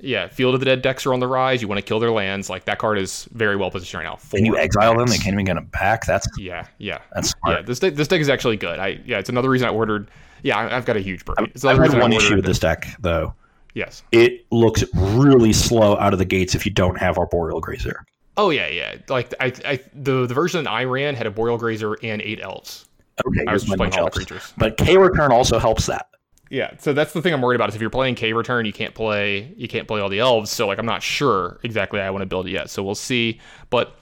Yeah, 0.00 0.28
Field 0.28 0.54
of 0.54 0.60
the 0.60 0.66
Dead 0.66 0.82
decks 0.82 1.04
are 1.06 1.12
on 1.12 1.20
the 1.20 1.26
rise. 1.26 1.60
You 1.62 1.68
want 1.68 1.78
to 1.78 1.82
kill 1.82 2.00
their 2.00 2.10
lands. 2.10 2.48
Like 2.50 2.64
that 2.64 2.78
card 2.78 2.98
is 2.98 3.28
very 3.32 3.56
well 3.56 3.70
positioned 3.70 4.02
right 4.02 4.10
now. 4.10 4.16
Four 4.16 4.38
And 4.38 4.46
you 4.46 4.56
exile 4.56 4.96
them, 4.96 5.06
they 5.06 5.18
can't 5.18 5.34
even 5.34 5.44
get 5.44 5.54
them 5.54 5.66
back. 5.66 6.06
That's 6.06 6.26
Yeah, 6.38 6.66
yeah, 6.78 7.00
that's 7.14 7.28
yeah. 7.28 7.52
smart. 7.52 7.66
This 7.66 7.78
deck, 7.78 7.94
this 7.94 8.08
deck 8.08 8.20
is 8.20 8.28
actually 8.28 8.56
good. 8.56 8.78
I 8.78 9.00
yeah, 9.04 9.18
it's 9.18 9.28
another 9.28 9.50
reason 9.50 9.68
I 9.68 9.72
ordered. 9.72 10.10
Yeah, 10.42 10.58
I've 10.58 10.86
got 10.86 10.96
a 10.96 11.00
huge 11.00 11.24
brain. 11.24 11.50
It's 11.54 11.64
I've 11.64 11.76
another 11.76 11.82
had 11.82 11.88
reason 11.88 12.00
I 12.00 12.02
one 12.02 12.12
issue 12.12 12.36
with 12.36 12.44
this 12.44 12.58
deck 12.58 12.86
though. 13.00 13.34
Yes. 13.74 14.02
It 14.12 14.46
looks 14.50 14.82
really 14.94 15.52
slow 15.52 15.96
out 15.98 16.12
of 16.12 16.18
the 16.18 16.24
gates 16.24 16.54
if 16.54 16.66
you 16.66 16.72
don't 16.72 16.98
have 16.98 17.18
Arboreal 17.18 17.60
Grazer. 17.60 18.04
Oh 18.36 18.50
yeah, 18.50 18.68
yeah. 18.68 18.96
Like 19.08 19.34
I, 19.40 19.52
I 19.64 19.80
the 19.94 20.26
the 20.26 20.34
version 20.34 20.66
I 20.66 20.84
ran 20.84 21.14
had 21.14 21.26
Arboreal 21.26 21.58
Grazer 21.58 21.96
and 22.02 22.22
eight 22.22 22.40
elves. 22.40 22.88
Okay, 23.26 23.44
I 23.46 23.52
was 23.52 23.64
just 23.64 23.76
playing 23.76 23.94
all 23.94 24.06
the 24.06 24.10
creatures. 24.10 24.52
But 24.56 24.76
K 24.76 24.96
return 24.96 25.30
also 25.30 25.58
helps 25.58 25.86
that. 25.86 26.06
Yeah, 26.50 26.72
so 26.78 26.92
that's 26.92 27.12
the 27.12 27.22
thing 27.22 27.32
I'm 27.32 27.40
worried 27.40 27.54
about 27.54 27.68
is 27.68 27.76
if 27.76 27.80
you're 27.80 27.90
playing 27.90 28.16
K 28.16 28.32
return, 28.32 28.66
you 28.66 28.72
can't 28.72 28.92
play 28.94 29.54
you 29.56 29.68
can't 29.68 29.86
play 29.86 30.00
all 30.00 30.08
the 30.08 30.18
elves. 30.18 30.50
So 30.50 30.66
like 30.66 30.78
I'm 30.78 30.86
not 30.86 31.02
sure 31.02 31.60
exactly 31.62 32.00
how 32.00 32.06
I 32.06 32.10
want 32.10 32.22
to 32.22 32.26
build 32.26 32.46
it 32.46 32.50
yet. 32.50 32.70
So 32.70 32.82
we'll 32.82 32.96
see. 32.96 33.40
But 33.70 33.94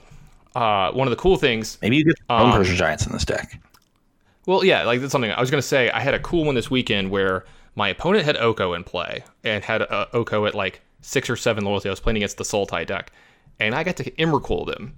uh, 0.55 0.91
one 0.91 1.07
of 1.07 1.11
the 1.11 1.15
cool 1.15 1.37
things 1.37 1.77
Maybe 1.81 1.97
you 1.97 2.05
get 2.05 2.15
Um, 2.27 2.51
Crusher 2.51 2.73
Giants 2.73 3.05
in 3.05 3.13
this 3.13 3.23
deck. 3.23 3.61
Well, 4.47 4.65
yeah, 4.65 4.83
like 4.83 4.99
that's 4.99 5.11
something 5.11 5.31
I 5.31 5.39
was 5.39 5.51
gonna 5.51 5.61
say. 5.61 5.91
I 5.91 5.99
had 5.99 6.15
a 6.15 6.19
cool 6.19 6.43
one 6.43 6.55
this 6.55 6.71
weekend 6.71 7.11
where 7.11 7.45
my 7.75 7.89
opponent 7.89 8.25
had 8.25 8.35
Oko 8.37 8.73
in 8.73 8.83
play 8.83 9.23
and 9.43 9.63
had 9.63 9.83
uh, 9.83 10.07
Oko 10.13 10.47
at 10.47 10.55
like 10.55 10.81
six 11.01 11.29
or 11.29 11.35
seven 11.35 11.63
loyalty. 11.63 11.87
I 11.87 11.91
was 11.91 11.99
playing 11.99 12.17
against 12.17 12.37
the 12.37 12.43
Sultai 12.43 12.85
deck, 12.85 13.11
and 13.59 13.75
I 13.75 13.83
got 13.83 13.95
to 13.97 14.09
Emrakul 14.11 14.65
them 14.65 14.95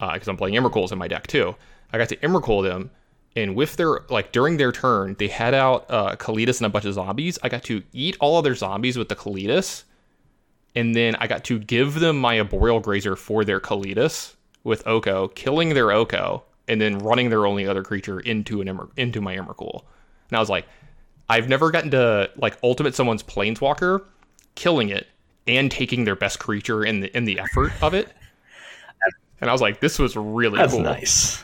because 0.00 0.28
I'm 0.28 0.38
playing 0.38 0.54
Emrakuls 0.54 0.92
in 0.92 0.98
my 0.98 1.08
deck 1.08 1.26
too. 1.26 1.54
I 1.92 1.98
got 1.98 2.08
to 2.08 2.16
Emrakul 2.16 2.62
them, 2.62 2.90
and 3.36 3.54
with 3.54 3.76
their 3.76 4.00
like 4.08 4.32
during 4.32 4.56
their 4.56 4.72
turn, 4.72 5.16
they 5.18 5.28
had 5.28 5.54
out 5.54 5.86
uh, 5.88 6.16
Kalitas 6.16 6.58
and 6.58 6.66
a 6.66 6.68
bunch 6.68 6.84
of 6.84 6.94
zombies. 6.94 7.38
I 7.42 7.48
got 7.48 7.62
to 7.64 7.82
eat 7.92 8.16
all 8.20 8.38
of 8.38 8.44
their 8.44 8.54
zombies 8.54 8.96
with 8.96 9.08
the 9.08 9.16
Kalitas, 9.16 9.84
and 10.74 10.94
then 10.94 11.16
I 11.16 11.26
got 11.26 11.44
to 11.44 11.58
give 11.58 12.00
them 12.00 12.18
my 12.18 12.38
Arboreal 12.38 12.80
Grazer 12.80 13.16
for 13.16 13.44
their 13.44 13.60
Kalitas 13.60 14.34
with 14.64 14.86
Oko, 14.86 15.28
killing 15.28 15.74
their 15.74 15.90
Oko, 15.92 16.42
and 16.68 16.80
then 16.80 16.98
running 16.98 17.30
their 17.30 17.46
only 17.46 17.66
other 17.66 17.82
creature 17.82 18.20
into 18.20 18.60
an 18.60 18.88
into 18.96 19.20
my 19.20 19.36
Emrakul. 19.36 19.82
And 20.30 20.36
I 20.36 20.40
was 20.40 20.50
like, 20.50 20.66
I've 21.28 21.48
never 21.48 21.70
gotten 21.70 21.90
to 21.92 22.30
like 22.36 22.58
ultimate 22.62 22.94
someone's 22.94 23.22
Planeswalker, 23.22 24.04
killing 24.56 24.88
it, 24.88 25.06
and 25.46 25.70
taking 25.70 26.04
their 26.04 26.16
best 26.16 26.40
creature 26.40 26.84
in 26.84 27.00
the 27.00 27.16
in 27.16 27.24
the 27.24 27.38
effort 27.38 27.72
of 27.82 27.94
it. 27.94 28.08
And 29.42 29.48
I 29.48 29.54
was 29.54 29.62
like, 29.62 29.80
this 29.80 29.98
was 29.98 30.16
really 30.18 30.58
That's 30.58 30.74
cool. 30.74 30.82
nice. 30.82 31.42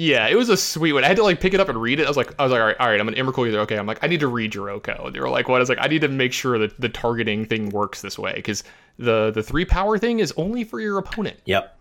Yeah, 0.00 0.28
it 0.28 0.36
was 0.36 0.48
a 0.48 0.56
sweet 0.56 0.92
one. 0.92 1.02
I 1.02 1.08
had 1.08 1.16
to 1.16 1.24
like 1.24 1.40
pick 1.40 1.54
it 1.54 1.60
up 1.60 1.68
and 1.68 1.76
read 1.82 1.98
it. 1.98 2.04
I 2.04 2.08
was 2.08 2.16
like, 2.16 2.32
I 2.38 2.44
was 2.44 2.52
like, 2.52 2.60
all 2.60 2.66
right, 2.68 2.76
all 2.78 2.86
right 2.86 3.00
I'm 3.00 3.08
an 3.08 3.14
Emrakul. 3.14 3.50
You're 3.50 3.60
okay. 3.62 3.76
I'm 3.76 3.86
like, 3.86 3.98
I 4.04 4.06
need 4.06 4.20
to 4.20 4.28
read 4.28 4.54
your 4.54 4.70
Oko. 4.70 5.06
And 5.06 5.14
they 5.14 5.18
were 5.18 5.28
like, 5.28 5.48
what? 5.48 5.56
I 5.56 5.58
was 5.58 5.68
like, 5.68 5.78
I 5.80 5.88
need 5.88 6.02
to 6.02 6.08
make 6.08 6.32
sure 6.32 6.56
that 6.56 6.80
the 6.80 6.88
targeting 6.88 7.44
thing 7.44 7.70
works 7.70 8.00
this 8.00 8.16
way 8.16 8.34
because 8.36 8.62
the 9.00 9.32
the 9.32 9.42
three 9.42 9.64
power 9.64 9.98
thing 9.98 10.20
is 10.20 10.32
only 10.36 10.62
for 10.62 10.78
your 10.80 10.98
opponent. 10.98 11.38
Yep. 11.46 11.76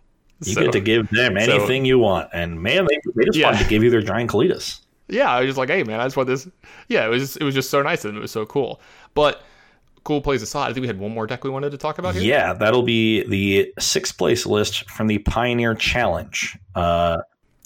You 0.45 0.53
So- 0.53 0.61
get 0.63 0.71
to 0.71 0.79
give 0.79 1.07
them 1.11 1.35
so- 1.39 1.41
anything 1.57 1.85
you 1.85 1.99
want. 1.99 2.29
And 2.33 2.59
man, 2.59 2.87
they, 2.89 2.99
they 3.15 3.23
just 3.25 3.37
Yeah. 3.37 3.51
wanted 3.51 3.63
to 3.63 3.69
give 3.69 3.83
you 3.83 3.91
their 3.91 4.01
giant 4.01 4.31
Kalitas. 4.31 4.79
yeah, 5.09 5.31
I 5.31 5.41
was 5.41 5.49
just 5.49 5.57
like, 5.59 5.69
hey 5.69 5.83
man, 5.83 5.99
I 5.99 6.05
just 6.05 6.17
want 6.17 6.25
this. 6.27 6.47
Yeah, 6.87 7.05
it 7.05 7.09
was 7.09 7.37
it 7.37 7.43
was 7.43 7.53
just 7.53 7.69
so 7.69 7.83
nice 7.83 8.03
and 8.03 8.17
it 8.17 8.19
was 8.19 8.31
so 8.31 8.47
cool. 8.47 8.81
But 9.13 9.43
cool 10.05 10.21
plays 10.21 10.41
aside, 10.41 10.71
I 10.71 10.73
think 10.73 10.81
we 10.81 10.87
had 10.87 10.97
one 10.99 11.11
more 11.13 11.27
deck 11.27 11.43
we 11.43 11.51
wanted 11.51 11.69
to 11.69 11.77
talk 11.77 11.99
about 11.99 12.15
here. 12.15 12.23
Yeah, 12.23 12.53
that'll 12.53 12.81
be 12.81 13.27
the 13.27 13.71
sixth 13.77 14.17
place 14.17 14.47
list 14.47 14.89
from 14.89 15.05
the 15.05 15.19
Pioneer 15.19 15.75
Challenge. 15.75 16.57
Uh, 16.73 17.19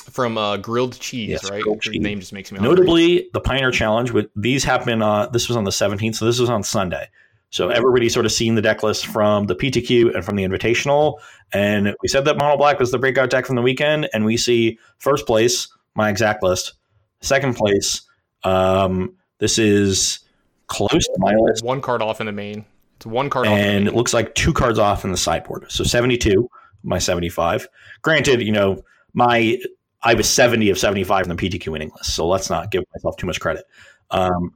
From 0.09 0.37
uh, 0.37 0.57
grilled 0.57 0.99
cheese, 0.99 1.29
Yes, 1.29 1.49
right? 1.49 1.61
grilled 1.61 1.77
The 1.83 1.91
cheese. 1.91 2.01
name 2.01 2.19
just 2.19 2.33
makes 2.33 2.51
me 2.51 2.57
hungry. 2.59 2.75
notably, 2.75 3.29
the 3.33 3.39
Pioneer 3.39 3.71
Challenge. 3.71 4.11
With 4.11 4.27
these 4.35 4.63
happen. 4.63 5.01
Uh, 5.01 5.27
this 5.27 5.47
was 5.47 5.55
on 5.57 5.63
the 5.63 5.71
17th, 5.71 6.15
so 6.15 6.25
this 6.25 6.39
was 6.39 6.49
on 6.49 6.63
Sunday. 6.63 7.07
So 7.49 7.69
everybody 7.69 8.07
sort 8.09 8.25
of 8.25 8.31
seen 8.31 8.55
the 8.55 8.61
deck 8.61 8.81
list 8.81 9.05
from 9.07 9.47
the 9.47 9.55
PTQ 9.55 10.15
and 10.15 10.23
from 10.23 10.37
the 10.37 10.43
Invitational, 10.43 11.19
and 11.51 11.93
we 12.01 12.07
said 12.07 12.23
that 12.25 12.37
Mono 12.37 12.55
Black 12.55 12.79
was 12.79 12.91
the 12.91 12.97
breakout 12.97 13.29
deck 13.29 13.45
from 13.45 13.57
the 13.57 13.61
weekend, 13.61 14.07
and 14.13 14.23
we 14.23 14.37
see 14.37 14.79
first 14.99 15.27
place, 15.27 15.67
my 15.93 16.09
exact 16.09 16.43
list, 16.43 16.73
second 17.19 17.55
place. 17.55 18.03
Um, 18.45 19.15
this 19.39 19.59
is 19.59 20.19
close 20.67 20.89
to 21.05 21.15
my 21.17 21.33
list. 21.35 21.63
one 21.65 21.81
card 21.81 22.01
off 22.01 22.21
in 22.21 22.25
the 22.27 22.31
main. 22.31 22.63
It's 22.95 23.05
one 23.05 23.29
card 23.29 23.47
off. 23.47 23.57
And 23.57 23.87
it 23.87 23.95
looks 23.95 24.13
like 24.13 24.33
two 24.35 24.53
cards 24.53 24.79
off 24.79 25.03
in 25.03 25.11
the 25.11 25.17
sideboard. 25.17 25.65
So 25.69 25.83
72, 25.83 26.49
my 26.83 26.99
75. 26.99 27.67
Granted, 28.01 28.41
you 28.41 28.51
know, 28.53 28.81
my 29.13 29.57
I 30.03 30.13
was 30.13 30.29
70 30.29 30.69
of 30.69 30.79
75 30.79 31.27
in 31.27 31.35
the 31.35 31.35
PTQ 31.35 31.67
winning 31.71 31.91
list, 31.95 32.15
so 32.15 32.27
let's 32.27 32.49
not 32.49 32.71
give 32.71 32.83
myself 32.93 33.17
too 33.17 33.27
much 33.27 33.39
credit. 33.39 33.65
Um, 34.09 34.53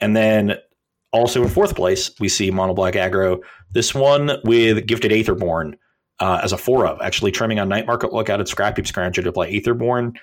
and 0.00 0.16
then 0.16 0.56
also 1.12 1.42
in 1.42 1.48
fourth 1.48 1.74
place, 1.74 2.10
we 2.20 2.28
see 2.28 2.50
Mono 2.50 2.74
Black 2.74 2.94
Aggro. 2.94 3.40
This 3.70 3.94
one 3.94 4.32
with 4.44 4.86
Gifted 4.86 5.12
Aetherborn 5.12 5.74
uh, 6.20 6.40
as 6.42 6.52
a 6.52 6.58
four 6.58 6.86
of, 6.86 7.00
actually 7.00 7.32
trimming 7.32 7.58
on 7.58 7.68
Night 7.68 7.86
Market 7.86 8.12
Lookout 8.12 8.40
at 8.40 8.48
Scrap 8.48 8.76
Heap 8.76 8.86
Scrounger 8.86 9.22
to 9.22 9.32
play 9.32 9.58
Aetherborn. 9.58 10.16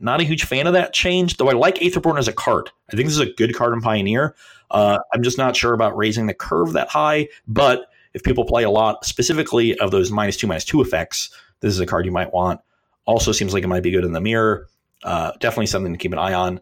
Not 0.00 0.20
a 0.20 0.24
huge 0.24 0.44
fan 0.44 0.66
of 0.66 0.72
that 0.72 0.92
change, 0.92 1.36
though 1.36 1.48
I 1.48 1.52
like 1.52 1.76
Aetherborn 1.76 2.18
as 2.18 2.28
a 2.28 2.32
card. 2.32 2.70
I 2.92 2.96
think 2.96 3.06
this 3.06 3.14
is 3.14 3.20
a 3.20 3.32
good 3.34 3.54
card 3.54 3.72
in 3.72 3.80
Pioneer. 3.80 4.34
Uh, 4.70 4.98
I'm 5.12 5.22
just 5.22 5.38
not 5.38 5.54
sure 5.54 5.74
about 5.74 5.96
raising 5.96 6.26
the 6.26 6.34
curve 6.34 6.72
that 6.72 6.88
high, 6.88 7.28
but 7.46 7.86
if 8.14 8.22
people 8.22 8.44
play 8.44 8.62
a 8.62 8.70
lot 8.70 9.04
specifically 9.04 9.78
of 9.78 9.90
those 9.90 10.10
minus 10.10 10.36
two, 10.36 10.46
minus 10.46 10.64
two 10.64 10.80
effects, 10.80 11.30
this 11.60 11.72
is 11.72 11.80
a 11.80 11.86
card 11.86 12.04
you 12.04 12.12
might 12.12 12.32
want. 12.32 12.60
Also 13.04 13.32
seems 13.32 13.52
like 13.52 13.64
it 13.64 13.68
might 13.68 13.82
be 13.82 13.90
good 13.90 14.04
in 14.04 14.12
the 14.12 14.20
mirror. 14.20 14.68
Uh, 15.02 15.32
definitely 15.40 15.66
something 15.66 15.92
to 15.92 15.98
keep 15.98 16.12
an 16.12 16.18
eye 16.18 16.34
on. 16.34 16.60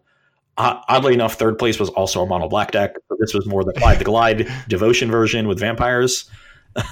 Uh, 0.57 0.81
oddly 0.87 1.13
enough, 1.13 1.35
third 1.35 1.57
place 1.57 1.79
was 1.79 1.89
also 1.89 2.21
a 2.21 2.25
mono 2.25 2.49
black 2.49 2.71
deck, 2.71 2.95
but 3.09 3.17
this 3.19 3.33
was 3.33 3.45
more 3.45 3.63
the 3.63 3.73
Glide 3.73 3.99
the 3.99 4.03
Glide 4.03 4.51
devotion 4.67 5.09
version 5.09 5.47
with 5.47 5.59
vampires. 5.59 6.29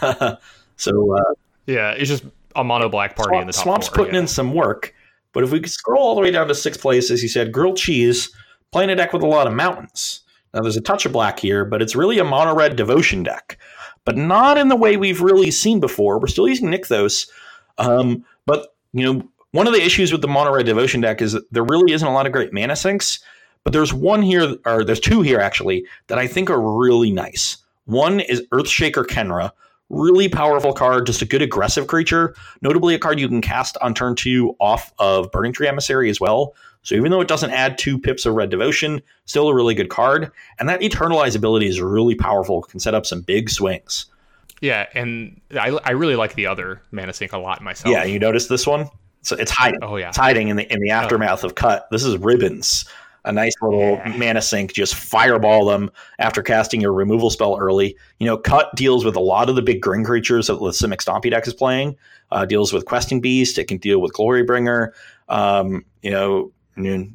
so 0.77 1.15
uh, 1.15 1.33
yeah, 1.65 1.91
it's 1.91 2.09
just 2.09 2.23
a 2.55 2.63
mono 2.63 2.89
black 2.89 3.15
party 3.15 3.37
in 3.37 3.47
the 3.47 3.53
top 3.53 3.63
Swamp's 3.63 3.87
four. 3.87 3.97
putting 3.97 4.15
yeah. 4.15 4.21
in 4.21 4.27
some 4.27 4.53
work, 4.53 4.93
but 5.33 5.43
if 5.43 5.51
we 5.51 5.59
could 5.59 5.71
scroll 5.71 6.01
all 6.01 6.15
the 6.15 6.21
way 6.21 6.31
down 6.31 6.47
to 6.47 6.55
sixth 6.55 6.81
place, 6.81 7.11
as 7.11 7.21
you 7.21 7.29
said, 7.29 7.51
grilled 7.51 7.77
cheese, 7.77 8.33
playing 8.71 8.89
a 8.89 8.95
deck 8.95 9.13
with 9.13 9.23
a 9.23 9.27
lot 9.27 9.47
of 9.47 9.53
mountains. 9.53 10.21
Now 10.53 10.61
there's 10.61 10.77
a 10.77 10.81
touch 10.81 11.05
of 11.05 11.11
black 11.11 11.39
here, 11.39 11.63
but 11.63 11.81
it's 11.81 11.95
really 11.95 12.17
a 12.17 12.23
mono 12.23 12.55
red 12.55 12.75
devotion 12.75 13.23
deck, 13.23 13.57
but 14.05 14.17
not 14.17 14.57
in 14.57 14.69
the 14.69 14.75
way 14.75 14.97
we've 14.97 15.21
really 15.21 15.51
seen 15.51 15.79
before. 15.79 16.19
We're 16.19 16.27
still 16.27 16.47
using 16.47 16.69
Nykthos, 16.69 17.29
um, 17.77 18.25
but 18.45 18.73
you 18.93 19.03
know 19.03 19.29
one 19.51 19.67
of 19.67 19.73
the 19.73 19.83
issues 19.83 20.11
with 20.11 20.21
the 20.21 20.27
mono 20.27 20.53
red 20.53 20.65
devotion 20.65 21.01
deck 21.01 21.21
is 21.21 21.37
there 21.51 21.63
really 21.63 21.93
isn't 21.93 22.07
a 22.07 22.13
lot 22.13 22.25
of 22.25 22.31
great 22.31 22.53
mana 22.53 22.75
sinks. 22.75 23.19
But 23.63 23.73
there's 23.73 23.93
one 23.93 24.21
here, 24.21 24.55
or 24.65 24.83
there's 24.85 25.01
two 25.01 25.21
here 25.21 25.39
actually, 25.39 25.85
that 26.07 26.17
I 26.17 26.27
think 26.27 26.49
are 26.49 26.61
really 26.61 27.11
nice. 27.11 27.57
One 27.85 28.19
is 28.21 28.41
Earthshaker 28.53 29.05
Khenra, 29.05 29.51
really 29.89 30.29
powerful 30.29 30.71
card, 30.71 31.05
just 31.05 31.21
a 31.21 31.25
good 31.25 31.41
aggressive 31.41 31.87
creature. 31.87 32.35
Notably, 32.61 32.95
a 32.95 32.99
card 32.99 33.19
you 33.19 33.27
can 33.27 33.41
cast 33.41 33.77
on 33.81 33.93
turn 33.93 34.15
two 34.15 34.55
off 34.59 34.93
of 34.99 35.31
Burning 35.31 35.51
Tree 35.51 35.67
Emissary 35.67 36.09
as 36.09 36.21
well. 36.21 36.55
So 36.83 36.95
even 36.95 37.11
though 37.11 37.19
it 37.19 37.27
doesn't 37.27 37.51
add 37.51 37.77
two 37.77 37.99
pips 37.99 38.25
of 38.25 38.35
Red 38.35 38.49
Devotion, 38.49 39.01
still 39.25 39.49
a 39.49 39.53
really 39.53 39.75
good 39.75 39.89
card. 39.89 40.31
And 40.59 40.69
that 40.69 40.79
Eternalize 40.79 41.35
ability 41.35 41.67
is 41.67 41.81
really 41.81 42.15
powerful, 42.15 42.61
can 42.61 42.79
set 42.79 42.95
up 42.95 43.05
some 43.05 43.21
big 43.21 43.49
swings. 43.49 44.05
Yeah, 44.61 44.87
and 44.93 45.39
I, 45.51 45.77
I 45.83 45.91
really 45.91 46.15
like 46.15 46.35
the 46.35 46.47
other 46.47 46.81
mana 46.91 47.13
sink 47.13 47.33
a 47.33 47.37
lot 47.37 47.61
myself. 47.61 47.91
Yeah, 47.91 48.05
you 48.05 48.19
noticed 48.19 48.47
this 48.49 48.65
one? 48.65 48.89
So 49.21 49.35
it's 49.35 49.51
hiding. 49.51 49.79
Oh 49.81 49.95
yeah. 49.97 50.09
It's 50.09 50.17
hiding 50.17 50.47
in 50.47 50.55
the 50.55 50.71
in 50.71 50.79
the 50.79 50.91
aftermath 50.91 51.43
of 51.43 51.55
cut. 51.55 51.87
This 51.91 52.03
is 52.03 52.17
ribbons. 52.17 52.85
A 53.25 53.33
nice 53.33 53.53
little 53.61 53.95
Yeah. 53.95 54.13
mana 54.17 54.41
sink. 54.41 54.73
Just 54.73 54.95
fireball 54.95 55.65
them 55.65 55.91
after 56.19 56.41
casting 56.41 56.79
your 56.79 56.93
removal 56.93 57.29
spell 57.29 57.57
early. 57.59 57.95
You 58.19 58.25
know, 58.25 58.37
cut 58.37 58.73
deals 58.75 59.03
with 59.03 59.15
a 59.17 59.19
lot 59.19 59.49
of 59.49 59.55
the 59.55 59.61
big 59.61 59.81
green 59.81 60.05
creatures 60.05 60.47
that 60.47 60.53
the 60.53 60.69
Simic 60.71 61.03
Stompy 61.03 61.29
deck 61.29 61.45
is 61.45 61.53
playing. 61.53 61.97
Uh, 62.31 62.45
deals 62.45 62.71
with 62.71 62.85
Questing 62.85 63.19
Beast. 63.19 63.57
It 63.57 63.65
can 63.67 63.77
deal 63.77 63.99
with 63.99 64.13
Glorybringer. 64.13 64.91
Um, 65.27 65.83
you 66.01 66.11
know, 66.11 66.51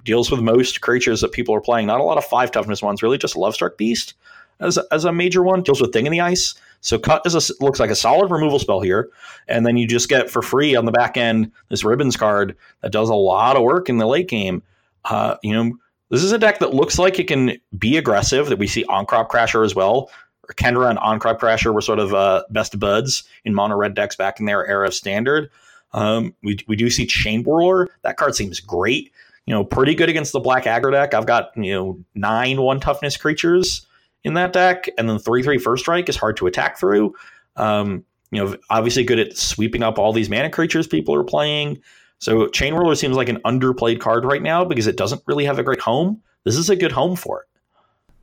deals 0.05 0.31
with 0.31 0.41
most 0.41 0.83
creatures 0.83 1.23
that 1.23 1.33
people 1.33 1.55
are 1.55 1.61
playing. 1.61 1.87
Not 1.87 2.01
a 2.01 2.05
lot 2.05 2.19
of 2.19 2.25
five 2.25 2.51
toughness 2.51 2.83
ones. 2.83 3.03
Really, 3.03 3.17
just 3.17 3.35
Lovestruck 3.35 3.79
Beast 3.79 4.13
as 4.61 4.77
a, 4.77 4.85
as 4.93 5.07
a 5.07 5.13
major 5.13 5.43
one. 5.43 5.63
Deals 5.63 5.81
with 5.81 5.93
Thing 5.93 6.05
in 6.05 6.13
the 6.13 6.21
Ice. 6.21 6.55
So 6.85 6.99
cut 6.99 7.23
is 7.25 7.35
a, 7.35 7.65
looks 7.65 7.81
like 7.81 7.89
a 7.89 7.97
solid 7.97 8.31
removal 8.31 8.59
spell 8.59 8.83
here, 8.83 9.09
and 9.49 9.65
then 9.65 9.79
you 9.79 9.89
just 9.89 10.11
get 10.11 10.31
for 10.31 10.43
free 10.43 10.77
on 10.77 10.85
the 10.85 10.93
back 10.93 11.17
end 11.17 11.51
this 11.71 11.83
ribbons 11.83 12.15
card 12.15 12.55
that 12.83 12.93
does 12.93 13.09
a 13.09 13.15
lot 13.15 13.57
of 13.57 13.63
work 13.63 13.89
in 13.89 13.97
the 13.97 14.07
late 14.07 14.29
game. 14.29 14.63
Uh, 15.07 15.37
you 15.43 15.55
know, 15.55 15.73
this 16.11 16.23
is 16.23 16.31
a 16.31 16.39
deck 16.39 16.59
that 16.59 16.75
looks 16.75 16.99
like 16.99 17.19
it 17.19 17.27
can 17.27 17.57
be 17.79 17.97
aggressive. 17.97 18.51
That 18.51 18.59
we 18.59 18.67
see 18.67 18.85
Ahn-Crop 18.85 19.31
Crasher 19.31 19.65
as 19.65 19.75
well. 19.75 20.11
Khenra 20.57 20.91
and 20.91 20.99
Ahn-Crop 20.99 21.41
Crasher 21.41 21.73
were 21.73 21.81
sort 21.81 21.99
of 21.99 22.13
uh, 22.13 22.45
best 22.51 22.79
buds 22.79 23.25
in 23.47 23.55
mono 23.55 23.77
red 23.77 23.95
decks 23.95 24.15
back 24.15 24.39
in 24.39 24.45
their 24.45 24.67
era 24.67 24.87
of 24.87 24.93
standard. 24.93 25.49
Um, 25.95 26.35
we, 26.43 26.59
we 26.69 26.77
do 26.77 26.91
see 26.91 27.07
Chain 27.07 27.45
Whirler. 27.45 27.89
That 28.03 28.19
card 28.19 28.35
seems 28.35 28.61
great. 28.61 29.11
You 29.47 29.55
know, 29.55 29.65
pretty 29.65 29.95
good 29.95 30.11
against 30.11 30.33
the 30.33 30.41
black 30.41 30.65
aggro 30.65 30.93
deck. 30.93 31.15
I've 31.15 31.27
got, 31.27 31.53
you 31.57 31.73
know, 31.73 31.99
nine 32.15 32.61
one 32.61 32.79
toughness 32.79 33.17
creatures 33.17 33.87
in 34.25 34.35
that 34.35 34.53
deck, 34.53 34.89
and 34.99 35.09
then 35.09 35.19
3 35.19 35.43
3 35.43 35.59
first 35.59 35.85
strike 35.85 36.09
is 36.09 36.17
hard 36.17 36.37
to 36.39 36.47
attack 36.47 36.79
through. 36.79 37.15
Um, 37.57 38.05
you 38.31 38.45
know, 38.45 38.57
obviously 38.71 39.05
good 39.05 39.21
at 39.21 39.37
sweeping 39.37 39.83
up 39.83 39.99
all 39.99 40.13
these 40.13 40.29
mana 40.29 40.51
creatures 40.51 40.87
people 40.87 41.15
are 41.15 41.25
playing. 41.25 41.81
So 42.19 42.49
Chain 42.49 42.75
Whirler 42.75 42.97
seems 42.97 43.17
like 43.17 43.29
an 43.29 43.41
underplayed 43.45 44.01
card 44.01 44.25
right 44.25 44.43
now 44.43 44.65
because 44.65 44.87
it 44.87 44.97
doesn't 44.97 45.23
really 45.27 45.45
have 45.45 45.59
a 45.59 45.63
great 45.63 45.81
home. 45.81 46.23
This 46.45 46.57
is 46.57 46.71
a 46.71 46.77
good 46.77 46.93
home 46.93 47.17
for 47.17 47.43
it. 47.43 47.49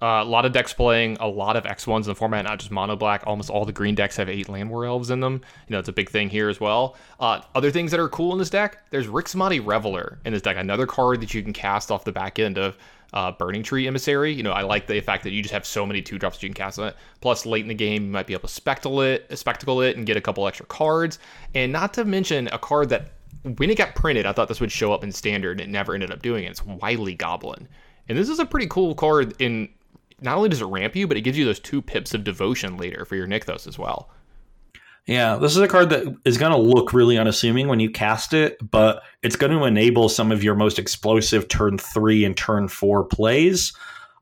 Uh, 0.02 0.24
a 0.24 0.26
lot 0.26 0.46
of 0.46 0.52
decks 0.52 0.74
playing 0.74 1.16
a 1.20 1.28
lot 1.28 1.56
of 1.56 1.64
X1s 1.64 1.98
in 1.98 2.04
the 2.04 2.16
format, 2.16 2.44
not 2.44 2.58
just 2.58 2.72
mono 2.72 2.96
black. 2.96 3.24
Almost 3.28 3.52
all 3.52 3.66
the 3.66 3.72
green 3.72 3.94
decks 3.94 4.18
have 4.18 4.28
eight 4.30 4.48
Llanowar 4.48 4.88
Elves 4.88 5.12
in 5.12 5.20
them. 5.20 5.34
You 5.68 5.74
know, 5.74 5.80
it's 5.80 5.90
a 5.90 5.94
big 5.94 6.10
thing 6.10 6.28
here 6.28 6.50
as 6.50 6.60
well. 6.60 6.98
Uh, 7.20 7.42
other 7.54 7.70
things 7.70 7.92
that 7.92 8.00
are 8.00 8.10
cool 8.10 8.34
in 8.34 8.40
this 8.40 8.50
deck, 8.50 8.90
there's 8.90 9.08
Rix 9.08 9.36
Maadi 9.36 9.64
Reveler 9.64 10.20
in 10.26 10.34
this 10.34 10.42
deck, 10.42 10.58
another 10.58 10.88
card 10.88 11.22
that 11.22 11.36
you 11.36 11.44
can 11.44 11.54
cast 11.54 11.92
off 11.92 12.04
the 12.04 12.12
back 12.12 12.40
end 12.40 12.58
of 12.58 12.78
uh, 13.14 13.32
Burning 13.32 13.64
Tree 13.64 13.88
Emissary. 13.88 14.34
You 14.34 14.44
know, 14.44 14.52
I 14.52 14.62
like 14.62 14.88
the 14.88 15.00
fact 15.02 15.24
that 15.24 15.32
you 15.32 15.42
just 15.42 15.54
have 15.54 15.66
so 15.66 15.86
many 15.86 16.02
two 16.02 16.18
drops 16.18 16.42
you 16.42 16.50
can 16.50 16.54
cast 16.54 16.80
on 16.80 16.88
it. 16.90 16.96
Plus, 17.20 17.46
late 17.46 17.62
in 17.62 17.68
the 17.68 17.74
game, 17.74 18.06
you 18.06 18.12
might 18.12 18.28
be 18.28 18.34
able 18.34 18.48
to 18.48 18.54
spectacle 18.54 19.02
it, 19.02 19.28
spectacle 19.38 19.82
it, 19.82 19.98
and 19.98 20.06
get 20.06 20.18
a 20.18 20.22
couple 20.22 20.48
extra 20.48 20.66
cards. 20.66 21.20
And 21.54 21.72
not 21.72 21.94
to 21.96 22.06
mention 22.06 22.48
a 22.48 22.60
card 22.60 22.90
that 22.90 23.12
when 23.58 23.70
it 23.70 23.78
got 23.78 23.96
printed, 23.96 24.26
I 24.26 24.32
thought 24.32 24.48
this 24.48 24.62
would 24.62 24.72
show 24.72 24.94
up 24.94 25.04
in 25.04 25.12
standard, 25.12 25.60
and 25.60 25.70
it 25.70 25.72
never 25.72 25.94
ended 25.94 26.12
up 26.12 26.22
doing 26.22 26.44
it. 26.44 26.52
It's 26.52 26.66
Wily 26.66 27.16
Goblin. 27.16 27.68
And 28.08 28.18
this 28.18 28.30
is 28.30 28.40
a 28.40 28.46
pretty 28.46 28.68
cool 28.68 28.96
card 28.96 29.36
in 29.40 29.70
not 30.22 30.38
only 30.38 30.50
does 30.50 30.62
it 30.62 30.66
ramp 30.66 30.96
you, 30.96 31.08
but 31.08 31.18
it 31.18 31.22
gives 31.22 31.38
you 31.38 31.46
those 31.46 31.60
two 31.60 31.82
pips 31.82 32.14
of 32.14 32.24
devotion 32.24 32.78
later 32.78 33.06
for 33.06 33.16
your 33.16 33.28
Nykthos 33.28 33.68
as 33.68 33.80
well. 33.80 34.10
Yeah, 35.12 35.36
this 35.36 35.52
is 35.52 35.58
a 35.58 35.68
card 35.68 35.90
that 35.90 36.06
is 36.24 36.38
going 36.38 36.54
to 36.54 36.58
look 36.58 36.94
really 36.94 37.18
unassuming 37.18 37.68
when 37.68 37.82
you 37.82 37.90
cast 37.90 38.34
it, 38.34 38.58
but 38.72 39.04
it's 39.22 39.36
going 39.36 39.52
to 39.52 39.66
enable 39.66 40.08
some 40.08 40.32
of 40.32 40.42
your 40.42 40.56
most 40.56 40.80
explosive 40.80 41.50
turn 41.50 41.78
three 41.78 42.24
and 42.24 42.38
turn 42.38 42.70
four 42.70 43.04
plays. 43.04 43.74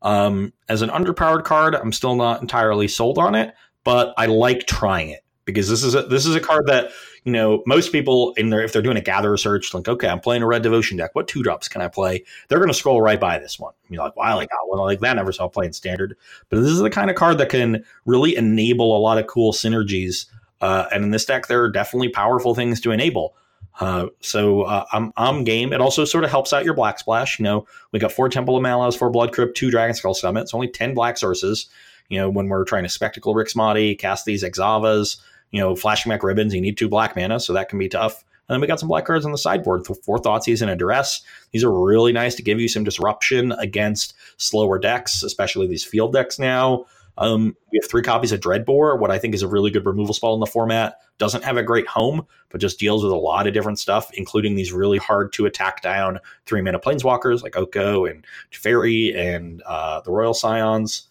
Um, 0.02 0.52
as 0.68 0.82
an 0.82 0.90
underpowered 0.90 1.44
card, 1.44 1.76
I'm 1.76 1.92
still 1.92 2.16
not 2.16 2.42
entirely 2.42 2.88
sold 2.88 3.20
on 3.20 3.36
it, 3.36 3.54
but 3.84 4.16
I 4.18 4.26
like 4.26 4.66
trying 4.66 5.12
it 5.12 5.24
because 5.46 5.70
this 5.70 5.84
is 5.84 5.94
a, 5.94 6.02
this 6.02 6.26
is 6.26 6.34
a 6.34 6.40
card 6.40 6.66
that 6.66 6.90
you 7.24 7.32
know 7.32 7.62
most 7.68 7.92
people 7.92 8.34
in 8.34 8.50
there 8.50 8.64
if 8.64 8.74
they're 8.74 8.82
doing 8.82 8.98
a 8.98 9.02
gatherer 9.02 9.38
search 9.38 9.74
like 9.74 9.88
okay 9.88 10.08
I'm 10.08 10.20
playing 10.20 10.42
a 10.42 10.48
red 10.48 10.64
devotion 10.64 10.98
deck. 10.98 11.14
What 11.14 11.28
two 11.28 11.44
drops 11.44 11.68
can 11.68 11.82
I 11.84 11.88
play? 11.88 12.24
They're 12.48 12.60
going 12.60 12.70
to 12.70 12.74
scroll 12.74 13.00
right 13.00 13.20
by 13.20 13.38
this 13.38 13.60
one. 13.60 13.74
You're 13.90 14.04
like 14.04 14.16
wow 14.16 14.40
I 14.40 14.48
got 14.48 14.68
one. 14.68 14.80
Like 14.80 15.02
that 15.02 15.18
never 15.18 15.34
saw 15.34 15.48
playing 15.50 15.74
standard. 15.74 16.18
But 16.50 16.62
this 16.62 16.72
is 16.72 16.80
the 16.80 16.90
kind 16.90 17.12
of 17.12 17.16
card 17.16 17.38
that 17.38 17.50
can 17.50 17.84
really 18.06 18.36
enable 18.36 18.98
a 18.98 19.00
lot 19.00 19.20
of 19.20 19.28
cool 19.28 19.54
synergies 19.54 20.26
uh, 20.62 20.86
and 20.92 21.04
in 21.04 21.12
this 21.12 21.26
deck 21.26 21.48
there 21.48 21.64
are 21.64 21.72
definitely 21.72 22.10
powerful 22.10 22.56
things 22.56 22.82
to 22.82 22.92
enable 22.92 23.36
uh, 23.80 24.08
so 24.20 24.64
uh, 24.64 24.86
I'm, 24.92 25.14
I'm 25.16 25.44
game. 25.44 25.72
It 25.72 25.80
also 25.80 26.04
sort 26.04 26.24
of 26.24 26.30
helps 26.30 26.52
out 26.52 26.66
your 26.66 26.74
black 26.74 27.00
splash. 27.00 27.40
You 27.40 27.44
know, 27.44 27.66
we 27.92 28.00
got 28.00 28.12
four 28.12 28.28
Temple 28.28 28.58
of 28.58 28.62
Malice, 28.62 28.96
four 28.96 29.10
Blood 29.10 29.32
Crypt, 29.32 29.56
two 29.56 29.72
Dragon 29.72 29.96
Skull 29.96 30.14
Summit. 30.14 30.42
It's 30.42 30.54
only 30.54 30.68
10 30.68 30.94
black 30.94 31.18
sources. 31.18 31.70
You 32.10 32.20
know, 32.20 32.30
when 32.30 32.48
we're 32.48 32.66
trying 32.66 32.84
to 32.84 32.90
Spectacle 32.90 33.34
Rix 33.34 33.54
Maadi, 33.54 33.98
cast 33.98 34.26
these 34.26 34.44
Exavas, 34.44 35.18
you 35.52 35.62
know, 35.62 35.76
flashing 35.76 36.10
back 36.10 36.24
ribbons, 36.24 36.54
you 36.54 36.62
need 36.62 36.78
two 36.78 36.90
black 36.90 37.16
mana, 37.16 37.40
so 37.40 37.54
that 37.54 37.70
can 37.70 37.80
be 37.80 37.88
tough. 37.88 38.24
And 38.48 38.56
then 38.56 38.62
we 38.62 38.68
got 38.68 38.80
some 38.80 38.90
black 38.90 39.06
cards 39.06 39.26
on 39.26 39.32
the 39.32 39.38
sideboard. 39.38 39.86
Four 39.86 40.18
Thoughtseize 40.18 40.62
and 40.62 40.72
a 40.72 40.76
Duress. 40.76 41.22
These 41.52 41.64
are 41.64 41.72
really 41.72 42.12
nice 42.12 42.34
to 42.36 42.44
give 42.44 42.60
you 42.60 42.68
some 42.68 42.84
disruption 42.84 43.52
against 43.54 44.16
slower 44.38 44.80
decks, 44.80 45.22
especially 45.22 45.68
these 45.68 45.86
field 45.86 46.14
decks 46.14 46.40
now. 46.40 46.86
Um, 47.20 47.56
we 47.72 47.80
have 47.82 47.90
three 47.90 48.02
copies 48.02 48.32
of 48.32 48.40
Dreadbore, 48.40 48.98
what 48.98 49.12
I 49.12 49.20
think 49.20 49.36
is 49.36 49.44
a 49.44 49.48
really 49.48 49.70
good 49.70 49.86
removal 49.86 50.14
spell 50.14 50.34
in 50.34 50.40
the 50.40 50.46
format. 50.46 50.96
Doesn't 51.18 51.44
have 51.44 51.58
a 51.58 51.64
great 51.64 51.86
home, 51.86 52.26
but 52.50 52.62
just 52.62 52.80
deals 52.80 53.04
with 53.04 53.12
a 53.12 53.18
lot 53.18 53.46
of 53.46 53.54
different 53.54 53.78
stuff, 53.78 54.10
including 54.14 54.56
these 54.56 54.72
really 54.72 54.98
hard 54.98 55.34
to 55.34 55.46
attack 55.46 55.82
down 55.82 56.20
three 56.46 56.62
mana 56.62 56.80
planeswalkers 56.80 57.44
like 57.44 57.58
Oko 57.58 58.06
and 58.06 58.26
Teferi 58.52 59.16
and 59.16 59.62
uh, 59.66 60.00
the 60.02 60.12
Royal 60.12 60.34
Scions. 60.34 61.10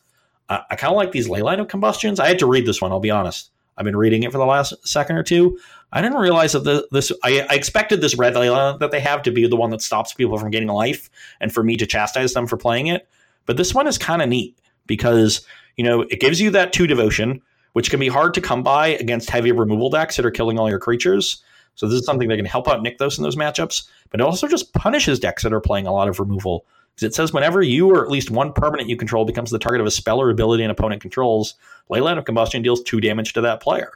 I 0.49 0.77
kind 0.77 0.91
of 0.91 0.97
like 0.97 1.13
these 1.13 1.29
Leyline 1.29 1.61
of 1.61 1.69
Combustions. 1.69 2.19
I 2.19 2.27
had 2.27 2.39
to 2.39 2.47
read 2.47 2.65
this 2.65 2.81
one, 2.81 2.91
I'll 2.91 3.01
be 3.01 3.11
honest. 3.11 3.51
I've 3.77 3.85
been 3.85 3.97
reading 3.97 4.23
it 4.23 4.33
for 4.33 4.39
the 4.39 4.47
last 4.47 4.75
second 4.89 5.17
or 5.17 5.23
two. 5.23 5.59
I 5.93 6.01
didn't 6.01 6.19
realize 6.19 6.53
that 6.53 6.65
the, 6.65 6.89
this. 6.91 7.13
I, 7.23 7.47
I, 7.49 7.55
expected 7.55 8.01
this 8.01 8.17
red 8.17 8.35
Layla 8.35 8.79
that 8.81 8.91
they 8.91 9.01
have 9.01 9.23
to 9.23 9.31
be 9.31 9.47
the 9.47 9.57
one 9.57 9.71
that 9.71 9.81
stops 9.83 10.13
people 10.13 10.37
from 10.37 10.51
getting 10.51 10.69
life, 10.69 11.09
and 11.41 11.53
for 11.53 11.63
me 11.63 11.77
to 11.77 11.87
chastise 11.87 12.35
them 12.35 12.47
for 12.47 12.57
playing 12.57 12.89
it. 12.89 13.09
But 13.47 13.57
this 13.57 13.75
one 13.75 13.87
is 13.87 13.97
kind 13.97 14.21
of 14.21 14.29
neat 14.29 14.59
because 14.87 15.47
you 15.79 15.85
know 15.85 16.03
it 16.03 16.21
gives 16.21 16.41
you 16.41 16.51
that 16.51 16.75
two 16.75 16.87
devotion, 16.87 17.41
which 17.73 17.89
can 17.89 17.99
be 17.99 18.09
hard 18.09 18.35
to 18.35 18.43
come 18.43 18.63
by 18.63 18.89
against 18.89 19.31
heavy 19.31 19.53
removal 19.53 19.89
decks 19.89 20.17
that 20.17 20.27
are 20.27 20.31
killing 20.31 20.59
all 20.59 20.69
your 20.69 20.79
creatures. 20.79 21.43
So 21.75 21.87
this 21.87 22.01
is 22.01 22.05
something 22.05 22.29
that 22.29 22.37
can 22.37 22.45
help 22.45 22.69
out 22.69 22.83
Nykthos 22.83 23.17
in 23.17 23.25
those 23.25 23.37
matchups, 23.37 23.89
but 24.11 24.21
it 24.21 24.25
also 24.25 24.49
just 24.49 24.75
punishes 24.75 25.21
decks 25.21 25.45
that 25.45 25.53
are 25.53 25.61
playing 25.61 25.87
a 25.87 25.93
lot 25.93 26.09
of 26.09 26.19
removal. 26.19 26.67
Because 26.97 27.07
it 27.07 27.15
says 27.15 27.33
whenever 27.33 27.63
you 27.63 27.89
or 27.89 28.05
at 28.05 28.11
least 28.11 28.33
one 28.33 28.53
permanent 28.53 28.89
you 28.89 28.97
control 28.97 29.25
becomes 29.25 29.53
the 29.53 29.61
target 29.61 29.81
of 29.81 29.87
a 29.87 29.91
spell 29.93 30.21
or 30.21 30.29
ability 30.29 30.65
an 30.65 30.71
opponent 30.71 31.01
controls, 31.01 31.55
Leyline 31.89 32.19
of 32.19 32.25
Combustion 32.25 32.63
deals 32.63 32.83
two 32.83 33.01
damage 33.01 33.33
to 33.35 33.41
that 33.43 33.61
player. 33.61 33.93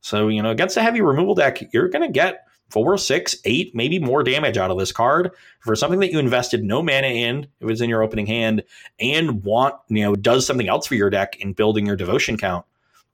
So, 0.00 0.28
you 0.28 0.42
know, 0.42 0.50
against 0.50 0.78
a 0.78 0.82
heavy 0.82 1.02
removal 1.02 1.34
deck, 1.34 1.70
you're 1.74 1.90
going 1.90 2.06
to 2.06 2.12
get 2.12 2.47
four, 2.68 2.98
six, 2.98 3.36
eight, 3.44 3.74
maybe 3.74 3.98
more 3.98 4.22
damage 4.22 4.56
out 4.56 4.70
of 4.70 4.78
this 4.78 4.92
card 4.92 5.30
for 5.60 5.74
something 5.74 6.00
that 6.00 6.12
you 6.12 6.18
invested 6.18 6.62
no 6.62 6.82
mana 6.82 7.08
in 7.08 7.46
if 7.60 7.68
it's 7.68 7.80
in 7.80 7.90
your 7.90 8.02
opening 8.02 8.26
hand 8.26 8.62
and 9.00 9.42
want, 9.42 9.74
you 9.88 10.02
know, 10.02 10.14
does 10.14 10.46
something 10.46 10.68
else 10.68 10.86
for 10.86 10.94
your 10.94 11.10
deck 11.10 11.36
in 11.40 11.52
building 11.52 11.86
your 11.86 11.96
devotion 11.96 12.36
count. 12.36 12.64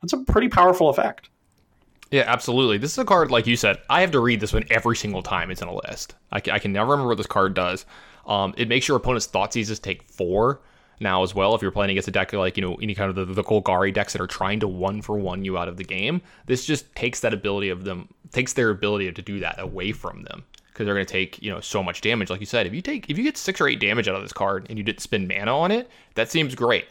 That's 0.03 0.13
a 0.13 0.19
pretty 0.19 0.49
powerful 0.49 0.89
effect. 0.89 1.31
Yeah, 2.11 2.25
absolutely. 2.27 2.79
This 2.79 2.93
is 2.93 2.99
a 2.99 3.05
card, 3.05 3.31
like 3.31 3.47
you 3.47 3.57
said, 3.57 3.79
I 3.89 4.01
have 4.01 4.13
to 4.13 4.21
read 4.21 4.41
this 4.41 4.53
one 4.53 4.65
every 4.71 4.97
single 4.97 5.23
time 5.23 5.51
it's 5.51 5.63
in 5.63 5.69
a 5.69 5.75
list. 5.75 6.15
I 6.31 6.41
can, 6.41 6.53
I 6.53 6.59
can 6.59 6.73
never 6.73 6.93
remember 6.93 7.09
what 7.09 7.17
this 7.17 7.27
card 7.27 7.55
does. 7.55 7.87
Um, 8.27 8.55
it 8.57 8.69
makes 8.69 8.87
your 8.87 8.97
opponent's 8.97 9.27
Thoughtseizes 9.27 9.81
take 9.81 10.03
four 10.05 10.61
now 11.01 11.23
as 11.23 11.35
well. 11.35 11.55
If 11.55 11.63
you're 11.63 11.71
playing 11.71 11.91
against 11.91 12.09
a 12.09 12.13
deck 12.13 12.33
like, 12.33 12.57
you 12.57 12.63
know, 12.63 12.77
any 12.77 12.95
kind 12.95 13.11
of 13.11 13.17
the, 13.17 13.25
the 13.35 13.43
Golgari 13.43 13.93
decks 13.93 14.13
that 14.13 14.23
are 14.23 14.27
trying 14.27 14.61
to 14.61 14.69
one 14.69 15.03
for 15.03 15.19
one 15.19 15.45
you 15.45 15.59
out 15.59 15.69
of 15.69 15.77
the 15.77 15.85
game, 15.85 16.23
this 16.47 16.65
just 16.65 16.95
takes 16.95 17.21
that 17.21 17.35
ability 17.35 17.69
of 17.71 17.85
them, 17.85 18.09
takes 18.35 18.53
their 18.53 18.71
ability 18.71 19.11
to 19.11 19.23
do 19.23 19.41
that 19.41 19.59
away 19.59 19.93
from 19.93 20.23
them. 20.25 20.45
Because 20.67 20.87
they're 20.87 20.95
going 20.95 21.07
to 21.07 21.13
take, 21.13 21.41
you 21.41 21.53
know, 21.53 21.61
so 21.61 21.83
much 21.83 22.01
damage. 22.01 22.31
Like 22.31 22.41
you 22.41 22.47
said, 22.47 22.67
if 22.67 22.75
you 22.75 22.83
take, 22.83 23.09
if 23.09 23.17
you 23.17 23.23
get 23.23 23.37
six 23.37 23.61
or 23.61 23.69
eight 23.69 23.79
damage 23.79 24.09
out 24.09 24.17
of 24.17 24.23
this 24.23 24.33
card 24.33 24.67
and 24.69 24.77
you 24.77 24.85
didn't 24.85 25.01
spend 25.01 25.29
mana 25.29 25.57
on 25.57 25.71
it, 25.71 25.89
that 26.17 26.31
seems 26.31 26.55
great. 26.55 26.87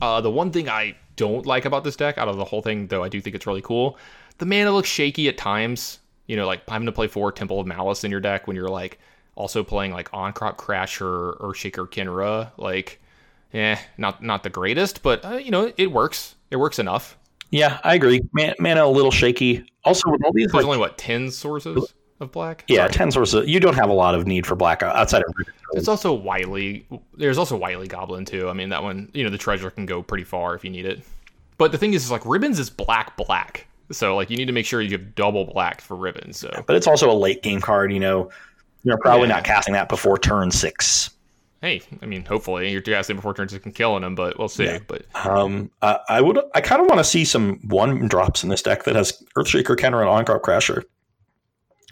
Uh, 0.00 0.20
the 0.20 0.30
one 0.30 0.52
thing 0.52 0.68
I 0.68 0.94
don't 1.16 1.44
like 1.44 1.64
about 1.64 1.82
this 1.82 1.96
deck, 1.96 2.16
out 2.16 2.28
of 2.28 2.36
the 2.36 2.44
whole 2.44 2.62
thing, 2.62 2.86
though 2.86 3.02
I 3.02 3.08
do 3.08 3.20
think 3.20 3.34
it's 3.34 3.46
really 3.46 3.60
cool, 3.60 3.98
the 4.38 4.46
mana 4.46 4.70
looks 4.70 4.88
shaky 4.88 5.28
at 5.28 5.36
times. 5.36 5.98
You 6.26 6.36
know, 6.36 6.46
like 6.46 6.66
having 6.68 6.86
to 6.86 6.92
play 6.92 7.08
four 7.08 7.32
Temple 7.32 7.60
of 7.60 7.66
Malice 7.66 8.04
in 8.04 8.10
your 8.10 8.20
deck 8.20 8.46
when 8.46 8.56
you're 8.56 8.68
like, 8.68 8.98
also 9.36 9.64
playing 9.64 9.92
like 9.92 10.08
Ahn-Crop 10.12 10.56
Crasher 10.56 11.36
or 11.40 11.54
Shaker 11.54 11.86
Khenra, 11.86 12.52
like, 12.56 13.00
eh, 13.52 13.76
not 13.98 14.22
not 14.22 14.42
the 14.42 14.50
greatest, 14.50 15.02
but 15.02 15.24
uh, 15.24 15.36
you 15.36 15.50
know 15.50 15.72
it 15.76 15.90
works. 15.90 16.36
It 16.50 16.56
works 16.56 16.78
enough. 16.78 17.18
Yeah, 17.54 17.78
I 17.84 17.94
agree. 17.94 18.20
Man, 18.32 18.52
mana 18.58 18.84
a 18.84 18.88
little 18.88 19.12
shaky. 19.12 19.64
Also, 19.84 20.10
with 20.10 20.24
all 20.24 20.32
these, 20.32 20.46
there's 20.46 20.54
like, 20.54 20.64
only 20.64 20.78
what 20.78 20.98
ten 20.98 21.30
sources 21.30 21.94
of 22.18 22.32
black. 22.32 22.64
Yeah, 22.66 22.78
Sorry. 22.78 22.92
ten 22.92 23.10
sources. 23.12 23.48
You 23.48 23.60
don't 23.60 23.76
have 23.76 23.90
a 23.90 23.92
lot 23.92 24.16
of 24.16 24.26
need 24.26 24.44
for 24.44 24.56
black 24.56 24.82
uh, 24.82 24.86
outside 24.86 25.22
of. 25.22 25.32
It's 25.74 25.86
also 25.86 26.12
Wily. 26.12 26.84
There's 27.16 27.38
also 27.38 27.56
Wily 27.56 27.86
Goblin 27.86 28.24
too. 28.24 28.48
I 28.48 28.54
mean, 28.54 28.70
that 28.70 28.82
one. 28.82 29.08
You 29.14 29.22
know, 29.22 29.30
the 29.30 29.38
treasure 29.38 29.70
can 29.70 29.86
go 29.86 30.02
pretty 30.02 30.24
far 30.24 30.56
if 30.56 30.64
you 30.64 30.70
need 30.70 30.84
it. 30.84 31.04
But 31.56 31.70
the 31.70 31.78
thing 31.78 31.94
is, 31.94 32.04
is 32.04 32.10
like 32.10 32.26
ribbons 32.26 32.58
is 32.58 32.70
black 32.70 33.16
black. 33.16 33.68
So 33.92 34.16
like 34.16 34.30
you 34.30 34.36
need 34.36 34.46
to 34.46 34.52
make 34.52 34.66
sure 34.66 34.80
you 34.80 34.90
have 34.90 35.14
double 35.14 35.44
black 35.44 35.80
for 35.80 35.96
ribbons. 35.96 36.36
So, 36.36 36.64
but 36.66 36.74
it's 36.74 36.88
also 36.88 37.08
a 37.08 37.14
late 37.14 37.44
game 37.44 37.60
card. 37.60 37.92
You 37.92 38.00
know, 38.00 38.32
you're 38.82 38.98
probably 38.98 39.28
yeah. 39.28 39.36
not 39.36 39.44
casting 39.44 39.74
that 39.74 39.88
before 39.88 40.18
turn 40.18 40.50
six. 40.50 41.10
Hey, 41.64 41.80
I 42.02 42.04
mean, 42.04 42.26
hopefully 42.26 42.70
you're 42.70 42.82
casting 42.82 43.16
before 43.16 43.32
turn 43.32 43.48
six 43.48 43.64
and 43.64 43.74
killing 43.74 44.02
them, 44.02 44.14
but 44.14 44.38
we'll 44.38 44.48
see. 44.48 44.66
Yeah. 44.66 44.80
But 44.86 45.06
um, 45.26 45.70
I, 45.80 45.98
I 46.10 46.20
would, 46.20 46.38
I 46.54 46.60
kind 46.60 46.82
of 46.82 46.88
want 46.88 46.98
to 46.98 47.04
see 47.04 47.24
some 47.24 47.58
one 47.68 48.06
drops 48.06 48.42
in 48.42 48.50
this 48.50 48.60
deck 48.60 48.84
that 48.84 48.94
has 48.94 49.24
Earthshaker, 49.34 49.74
Khenra, 49.74 50.00
and 50.00 50.10
Ahn-Crop 50.10 50.42
Crasher 50.42 50.82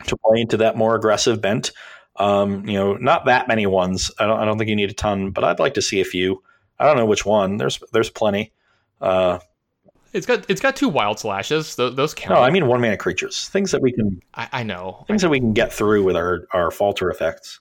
to 0.04 0.16
play 0.26 0.42
into 0.42 0.58
that 0.58 0.76
more 0.76 0.94
aggressive 0.94 1.40
bent. 1.40 1.72
Um, 2.16 2.68
you 2.68 2.74
know, 2.74 2.96
not 2.96 3.24
that 3.24 3.48
many 3.48 3.64
ones. 3.64 4.10
I 4.18 4.26
don't, 4.26 4.38
I 4.40 4.44
don't 4.44 4.58
think 4.58 4.68
you 4.68 4.76
need 4.76 4.90
a 4.90 4.92
ton, 4.92 5.30
but 5.30 5.42
I'd 5.42 5.58
like 5.58 5.72
to 5.72 5.82
see 5.82 6.02
a 6.02 6.04
few. 6.04 6.42
I 6.78 6.84
don't 6.84 6.98
know 6.98 7.06
which 7.06 7.24
one. 7.24 7.56
There's, 7.56 7.82
there's 7.94 8.10
plenty. 8.10 8.52
Uh, 9.00 9.38
it's 10.12 10.26
got 10.26 10.50
it's 10.50 10.60
got 10.60 10.76
two 10.76 10.90
wild 10.90 11.18
slashes. 11.18 11.76
Those, 11.76 11.96
those 11.96 12.12
count. 12.12 12.38
No, 12.38 12.42
I 12.44 12.50
mean 12.50 12.66
one 12.66 12.82
mana 12.82 12.98
creatures. 12.98 13.48
Things 13.48 13.70
that 13.70 13.80
we 13.80 13.90
can. 13.92 14.20
I, 14.34 14.48
I 14.52 14.62
know. 14.64 15.06
Things 15.08 15.24
I 15.24 15.28
that 15.28 15.30
we 15.30 15.40
can 15.40 15.54
get 15.54 15.72
through 15.72 16.04
with 16.04 16.14
our 16.14 16.46
our 16.52 16.70
falter 16.70 17.08
effects. 17.08 17.58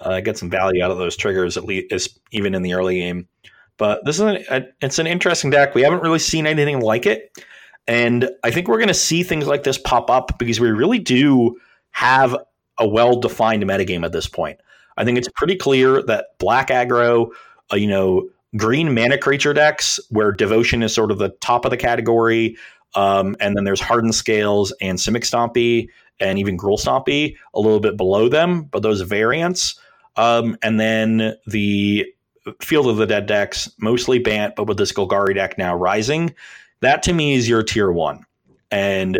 Uh, 0.00 0.20
get 0.20 0.38
some 0.38 0.50
value 0.50 0.82
out 0.82 0.90
of 0.90 0.98
those 0.98 1.16
triggers 1.16 1.56
at 1.56 1.64
least, 1.64 2.18
even 2.30 2.54
in 2.54 2.62
the 2.62 2.74
early 2.74 2.98
game. 2.98 3.28
But 3.76 4.04
this 4.04 4.16
is 4.16 4.22
an, 4.22 4.44
a, 4.50 4.64
it's 4.80 4.98
an 4.98 5.06
interesting 5.06 5.50
deck. 5.50 5.74
We 5.74 5.82
haven't 5.82 6.02
really 6.02 6.18
seen 6.18 6.46
anything 6.46 6.80
like 6.80 7.06
it, 7.06 7.32
and 7.86 8.30
I 8.44 8.50
think 8.50 8.68
we're 8.68 8.78
going 8.78 8.88
to 8.88 8.94
see 8.94 9.22
things 9.22 9.46
like 9.46 9.62
this 9.62 9.78
pop 9.78 10.10
up 10.10 10.38
because 10.38 10.60
we 10.60 10.70
really 10.70 10.98
do 10.98 11.56
have 11.90 12.36
a 12.78 12.86
well 12.86 13.16
defined 13.20 13.62
metagame 13.64 14.04
at 14.04 14.12
this 14.12 14.26
point. 14.26 14.60
I 14.96 15.04
think 15.04 15.16
it's 15.16 15.28
pretty 15.34 15.56
clear 15.56 16.02
that 16.02 16.38
black 16.38 16.68
aggro, 16.68 17.30
uh, 17.72 17.76
you 17.76 17.86
know, 17.86 18.28
green 18.56 18.94
mana 18.94 19.18
creature 19.18 19.52
decks 19.52 20.00
where 20.10 20.32
devotion 20.32 20.82
is 20.82 20.94
sort 20.94 21.10
of 21.10 21.18
the 21.18 21.30
top 21.40 21.64
of 21.64 21.70
the 21.70 21.76
category. 21.76 22.56
Um, 22.94 23.36
and 23.40 23.56
then 23.56 23.64
there's 23.64 23.80
Hardened 23.80 24.14
Scales 24.14 24.72
and 24.80 24.98
Simic 24.98 25.22
Stompy 25.22 25.88
and 26.20 26.38
even 26.38 26.56
Gruul 26.56 26.80
Stompy 26.80 27.36
a 27.54 27.60
little 27.60 27.80
bit 27.80 27.96
below 27.96 28.28
them, 28.28 28.64
but 28.64 28.82
those 28.82 29.00
variants. 29.02 29.78
Um, 30.18 30.58
and 30.62 30.78
then 30.78 31.36
the 31.46 32.06
Field 32.60 32.88
of 32.88 32.96
the 32.96 33.06
Dead 33.06 33.26
decks, 33.26 33.70
mostly 33.78 34.18
Bant, 34.18 34.56
but 34.56 34.66
with 34.66 34.76
this 34.76 34.92
Golgari 34.92 35.34
deck 35.34 35.56
now 35.56 35.74
rising. 35.74 36.34
That 36.80 37.02
to 37.04 37.12
me 37.12 37.34
is 37.34 37.48
your 37.48 37.62
tier 37.62 37.90
one. 37.90 38.26
And 38.70 39.18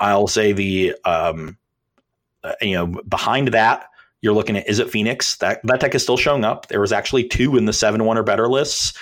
I'll 0.00 0.26
say 0.26 0.52
the, 0.52 0.94
um, 1.04 1.56
uh, 2.44 2.54
you 2.60 2.74
know, 2.74 2.86
behind 3.08 3.48
that, 3.48 3.88
you're 4.20 4.34
looking 4.34 4.56
at 4.56 4.66
Izzet 4.66 4.90
Phoenix? 4.90 5.36
That 5.36 5.60
that 5.64 5.80
deck 5.80 5.94
is 5.94 6.02
still 6.02 6.16
showing 6.16 6.44
up. 6.44 6.68
There 6.68 6.80
was 6.80 6.92
actually 6.92 7.28
two 7.28 7.56
in 7.56 7.64
the 7.64 7.72
seven 7.72 8.04
one 8.04 8.16
or 8.16 8.22
better 8.22 8.48
lists. 8.48 8.92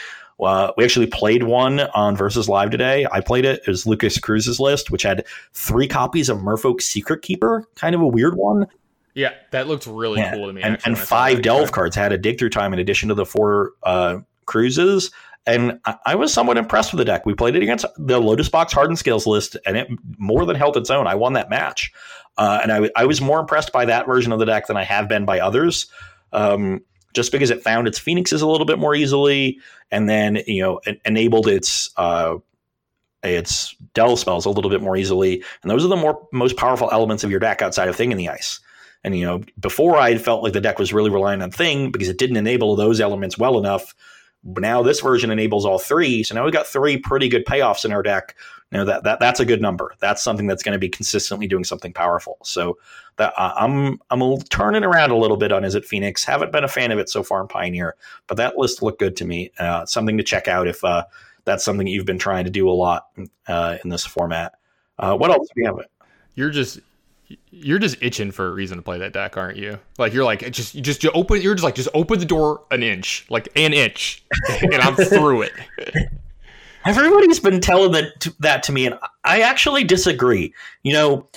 Uh, 0.40 0.72
we 0.78 0.84
actually 0.84 1.06
played 1.06 1.42
one 1.42 1.80
on 1.94 2.16
Versus 2.16 2.48
Live 2.48 2.70
today. 2.70 3.06
I 3.12 3.20
played 3.20 3.44
it. 3.44 3.60
It 3.66 3.68
was 3.68 3.86
Lucas 3.86 4.18
Cruz's 4.18 4.58
list, 4.58 4.90
which 4.90 5.02
had 5.02 5.26
three 5.52 5.86
copies 5.86 6.30
of 6.30 6.38
Merfolk 6.38 6.80
Secret 6.80 7.20
Keeper, 7.20 7.68
kind 7.74 7.94
of 7.94 8.00
a 8.00 8.06
weird 8.06 8.36
one. 8.36 8.66
Yeah, 9.14 9.32
that 9.50 9.66
looked 9.66 9.86
really 9.86 10.20
yeah. 10.20 10.34
cool 10.34 10.46
to 10.46 10.52
me. 10.52 10.62
And, 10.62 10.74
actually, 10.74 10.92
and 10.92 10.98
five 10.98 11.42
Delve 11.42 11.72
cards 11.72 11.96
had 11.96 12.12
a 12.12 12.18
dig 12.18 12.38
through 12.38 12.50
time 12.50 12.72
in 12.72 12.78
addition 12.78 13.08
to 13.08 13.14
the 13.14 13.26
four 13.26 13.72
uh, 13.82 14.18
cruises. 14.46 15.10
And 15.46 15.80
I, 15.84 15.96
I, 16.06 16.14
was 16.14 16.32
somewhat 16.32 16.58
impressed 16.58 16.92
with 16.92 16.98
the 16.98 17.04
deck. 17.04 17.24
We 17.24 17.34
played 17.34 17.56
it 17.56 17.62
against 17.62 17.86
the 17.96 18.20
Lotus 18.20 18.48
Box 18.48 18.72
Hardened 18.72 18.98
Scales 18.98 19.26
list, 19.26 19.56
and 19.66 19.76
it 19.76 19.88
more 20.18 20.44
than 20.44 20.54
held 20.54 20.76
its 20.76 20.90
own. 20.90 21.06
I 21.06 21.14
won 21.14 21.32
that 21.32 21.48
match. 21.48 21.92
Uh, 22.36 22.60
and 22.62 22.72
I, 22.72 22.90
I 22.94 23.06
was 23.06 23.20
more 23.20 23.40
impressed 23.40 23.72
by 23.72 23.86
that 23.86 24.06
version 24.06 24.32
of 24.32 24.38
the 24.38 24.46
deck 24.46 24.66
than 24.66 24.76
I 24.76 24.84
have 24.84 25.08
been 25.08 25.24
by 25.24 25.40
others. 25.40 25.86
Um, 26.32 26.82
just 27.12 27.32
because 27.32 27.50
it 27.50 27.62
found 27.62 27.88
its 27.88 27.98
phoenixes 27.98 28.42
a 28.42 28.46
little 28.46 28.66
bit 28.66 28.78
more 28.78 28.94
easily, 28.94 29.58
and 29.90 30.08
then 30.08 30.38
you 30.46 30.62
know 30.62 30.80
enabled 31.04 31.48
its 31.48 31.90
uh, 31.96 32.36
its 33.22 33.74
delve 33.94 34.18
spells 34.18 34.46
a 34.46 34.50
little 34.50 34.70
bit 34.70 34.80
more 34.80 34.96
easily, 34.96 35.42
and 35.62 35.70
those 35.70 35.84
are 35.84 35.88
the 35.88 35.96
more 35.96 36.26
most 36.32 36.56
powerful 36.56 36.88
elements 36.92 37.24
of 37.24 37.30
your 37.30 37.40
deck 37.40 37.62
outside 37.62 37.88
of 37.88 37.96
Thing 37.96 38.12
in 38.12 38.18
the 38.18 38.28
Ice. 38.28 38.60
And 39.02 39.16
you 39.16 39.24
know, 39.24 39.42
before 39.58 39.96
I 39.96 40.16
felt 40.18 40.42
like 40.42 40.52
the 40.52 40.60
deck 40.60 40.78
was 40.78 40.92
really 40.92 41.10
relying 41.10 41.42
on 41.42 41.50
Thing 41.50 41.90
because 41.90 42.08
it 42.08 42.18
didn't 42.18 42.36
enable 42.36 42.76
those 42.76 43.00
elements 43.00 43.38
well 43.38 43.58
enough. 43.58 43.94
But 44.42 44.62
now 44.62 44.82
this 44.82 45.00
version 45.00 45.30
enables 45.30 45.66
all 45.66 45.78
three, 45.78 46.22
so 46.22 46.34
now 46.34 46.44
we've 46.44 46.52
got 46.52 46.66
three 46.66 46.96
pretty 46.96 47.28
good 47.28 47.44
payoffs 47.44 47.84
in 47.84 47.92
our 47.92 48.02
deck 48.02 48.34
you 48.70 48.78
know 48.78 48.84
that, 48.84 49.02
that 49.02 49.18
that's 49.18 49.40
a 49.40 49.44
good 49.44 49.60
number. 49.60 49.94
That's 49.98 50.22
something 50.22 50.46
that's 50.46 50.62
going 50.62 50.74
to 50.74 50.78
be 50.78 50.88
consistently 50.88 51.48
doing 51.48 51.64
something 51.64 51.92
powerful. 51.92 52.38
So 52.44 52.78
that 53.16 53.32
uh, 53.36 53.52
I'm 53.56 53.98
I'm 54.10 54.38
turning 54.42 54.84
around 54.84 55.10
a 55.10 55.16
little 55.16 55.36
bit 55.36 55.50
on 55.50 55.62
Izzet 55.62 55.84
Phoenix. 55.84 56.24
Haven't 56.24 56.52
been 56.52 56.62
a 56.62 56.68
fan 56.68 56.92
of 56.92 56.98
it 56.98 57.08
so 57.08 57.24
far 57.24 57.40
in 57.40 57.48
Pioneer, 57.48 57.96
but 58.28 58.36
that 58.36 58.56
list 58.56 58.80
looked 58.80 59.00
good 59.00 59.16
to 59.16 59.24
me. 59.24 59.50
Uh, 59.58 59.84
something 59.86 60.16
to 60.18 60.22
check 60.22 60.46
out 60.46 60.68
if 60.68 60.84
uh, 60.84 61.04
that's 61.44 61.64
something 61.64 61.86
you've 61.86 62.06
been 62.06 62.18
trying 62.18 62.44
to 62.44 62.50
do 62.50 62.68
a 62.68 62.70
lot 62.70 63.08
uh, 63.48 63.78
in 63.82 63.90
this 63.90 64.06
format. 64.06 64.54
Uh, 64.98 65.16
what 65.16 65.30
else 65.30 65.48
do 65.48 65.52
we 65.56 65.64
have? 65.64 65.80
You're 66.36 66.50
just 66.50 66.78
you're 67.50 67.78
just 67.78 67.96
itching 68.00 68.30
for 68.30 68.48
a 68.48 68.50
reason 68.50 68.78
to 68.78 68.82
play 68.82 68.98
that 68.98 69.12
deck, 69.12 69.36
aren't 69.36 69.56
you? 69.56 69.78
Like 69.98 70.12
you're 70.12 70.24
like 70.24 70.50
just 70.50 70.74
you 70.74 70.82
just 70.82 71.04
you 71.04 71.10
open 71.12 71.40
you're 71.40 71.54
just 71.54 71.64
like 71.64 71.74
just 71.74 71.88
open 71.94 72.18
the 72.18 72.26
door 72.26 72.64
an 72.70 72.82
inch, 72.82 73.26
like 73.30 73.48
an 73.56 73.72
inch, 73.72 74.24
and 74.48 74.76
I'm 74.76 74.96
through 74.96 75.42
it. 75.42 75.52
Everybody's 76.84 77.40
been 77.40 77.60
telling 77.60 77.92
that 77.92 78.28
that 78.40 78.62
to 78.64 78.72
me, 78.72 78.86
and 78.86 78.98
I 79.24 79.42
actually 79.42 79.84
disagree. 79.84 80.54
You 80.82 80.92
know, 80.92 81.28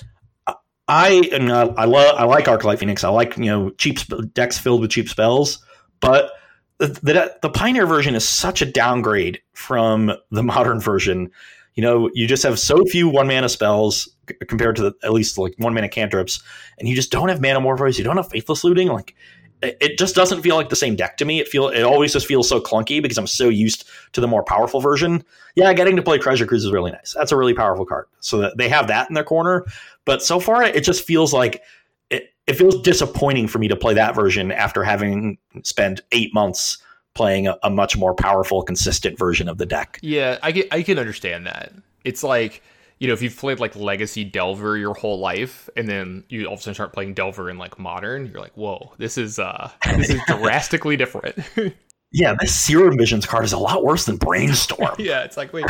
I 0.88 1.28
and 1.32 1.50
uh, 1.50 1.72
I 1.76 1.84
love 1.84 2.16
I 2.18 2.24
like 2.24 2.46
Arclight 2.46 2.78
Phoenix. 2.78 3.04
I 3.04 3.08
like 3.10 3.36
you 3.36 3.46
know 3.46 3.70
cheap 3.70 3.98
decks 4.32 4.58
filled 4.58 4.80
with 4.80 4.90
cheap 4.90 5.08
spells, 5.08 5.64
but 6.00 6.32
the, 6.78 6.88
the, 6.88 7.36
the 7.42 7.50
Pioneer 7.50 7.86
version 7.86 8.14
is 8.14 8.28
such 8.28 8.60
a 8.60 8.66
downgrade 8.66 9.40
from 9.52 10.12
the 10.30 10.42
modern 10.42 10.80
version. 10.80 11.30
You 11.74 11.82
know, 11.82 12.10
you 12.14 12.26
just 12.26 12.42
have 12.42 12.58
so 12.58 12.84
few 12.84 13.08
one 13.08 13.26
mana 13.26 13.48
spells 13.48 14.08
compared 14.46 14.76
to 14.76 14.82
the, 14.82 14.92
at 15.02 15.12
least 15.12 15.38
like 15.38 15.54
one 15.58 15.74
mana 15.74 15.88
cantrips, 15.88 16.42
and 16.78 16.88
you 16.88 16.94
just 16.94 17.10
don't 17.10 17.28
have 17.28 17.40
Manamorphose. 17.40 17.98
You 17.98 18.04
don't 18.04 18.16
have 18.16 18.30
faithless 18.30 18.64
looting. 18.64 18.88
Like 18.88 19.14
it 19.62 19.98
just 19.98 20.14
doesn't 20.14 20.42
feel 20.42 20.56
like 20.56 20.68
the 20.68 20.76
same 20.76 20.96
deck 20.96 21.16
to 21.18 21.24
me. 21.24 21.40
It 21.40 21.48
feel 21.48 21.68
it 21.68 21.82
always 21.82 22.12
just 22.12 22.26
feels 22.26 22.48
so 22.48 22.60
clunky 22.60 23.00
because 23.00 23.18
I'm 23.18 23.26
so 23.26 23.48
used 23.48 23.88
to 24.12 24.20
the 24.20 24.28
more 24.28 24.42
powerful 24.42 24.80
version. 24.80 25.24
Yeah, 25.54 25.72
getting 25.72 25.96
to 25.96 26.02
play 26.02 26.18
Treasure 26.18 26.46
Cruise 26.46 26.64
is 26.64 26.72
really 26.72 26.92
nice. 26.92 27.14
That's 27.16 27.32
a 27.32 27.36
really 27.36 27.54
powerful 27.54 27.86
card. 27.86 28.06
So 28.20 28.38
that 28.38 28.56
they 28.58 28.68
have 28.68 28.88
that 28.88 29.08
in 29.08 29.14
their 29.14 29.24
corner. 29.24 29.64
But 30.04 30.22
so 30.22 30.40
far, 30.40 30.62
it 30.62 30.84
just 30.84 31.06
feels 31.06 31.32
like 31.32 31.62
it, 32.10 32.34
it 32.46 32.54
feels 32.54 32.80
disappointing 32.82 33.48
for 33.48 33.58
me 33.58 33.68
to 33.68 33.76
play 33.76 33.94
that 33.94 34.14
version 34.14 34.52
after 34.52 34.84
having 34.84 35.38
spent 35.62 36.00
eight 36.12 36.34
months 36.34 36.78
playing 37.14 37.46
a, 37.46 37.56
a 37.62 37.70
much 37.70 37.96
more 37.96 38.14
powerful, 38.14 38.62
consistent 38.62 39.18
version 39.18 39.48
of 39.48 39.58
the 39.58 39.66
deck. 39.66 39.98
Yeah, 40.02 40.38
I 40.42 40.52
can 40.52 40.64
I 40.70 40.82
can 40.82 40.98
understand 40.98 41.46
that. 41.46 41.72
It's 42.04 42.22
like 42.22 42.62
you 43.04 43.08
know, 43.08 43.12
if 43.12 43.20
you've 43.20 43.36
played 43.36 43.60
like 43.60 43.76
Legacy 43.76 44.24
Delver 44.24 44.78
your 44.78 44.94
whole 44.94 45.18
life, 45.18 45.68
and 45.76 45.86
then 45.86 46.24
you 46.30 46.46
all 46.46 46.54
of 46.54 46.60
a 46.60 46.62
sudden 46.62 46.72
start 46.72 46.94
playing 46.94 47.12
Delver 47.12 47.50
in 47.50 47.58
like 47.58 47.78
Modern, 47.78 48.24
you're 48.24 48.40
like, 48.40 48.54
whoa, 48.54 48.94
this 48.96 49.18
is 49.18 49.38
uh, 49.38 49.70
this 49.84 50.08
is 50.08 50.22
drastically 50.26 50.96
different. 50.96 51.36
yeah, 52.12 52.34
this 52.40 52.58
Serum 52.58 52.96
Visions 52.96 53.26
card 53.26 53.44
is 53.44 53.52
a 53.52 53.58
lot 53.58 53.84
worse 53.84 54.06
than 54.06 54.16
Brainstorm. 54.16 54.94
yeah, 54.98 55.22
it's 55.22 55.36
like, 55.36 55.52
wait, 55.52 55.66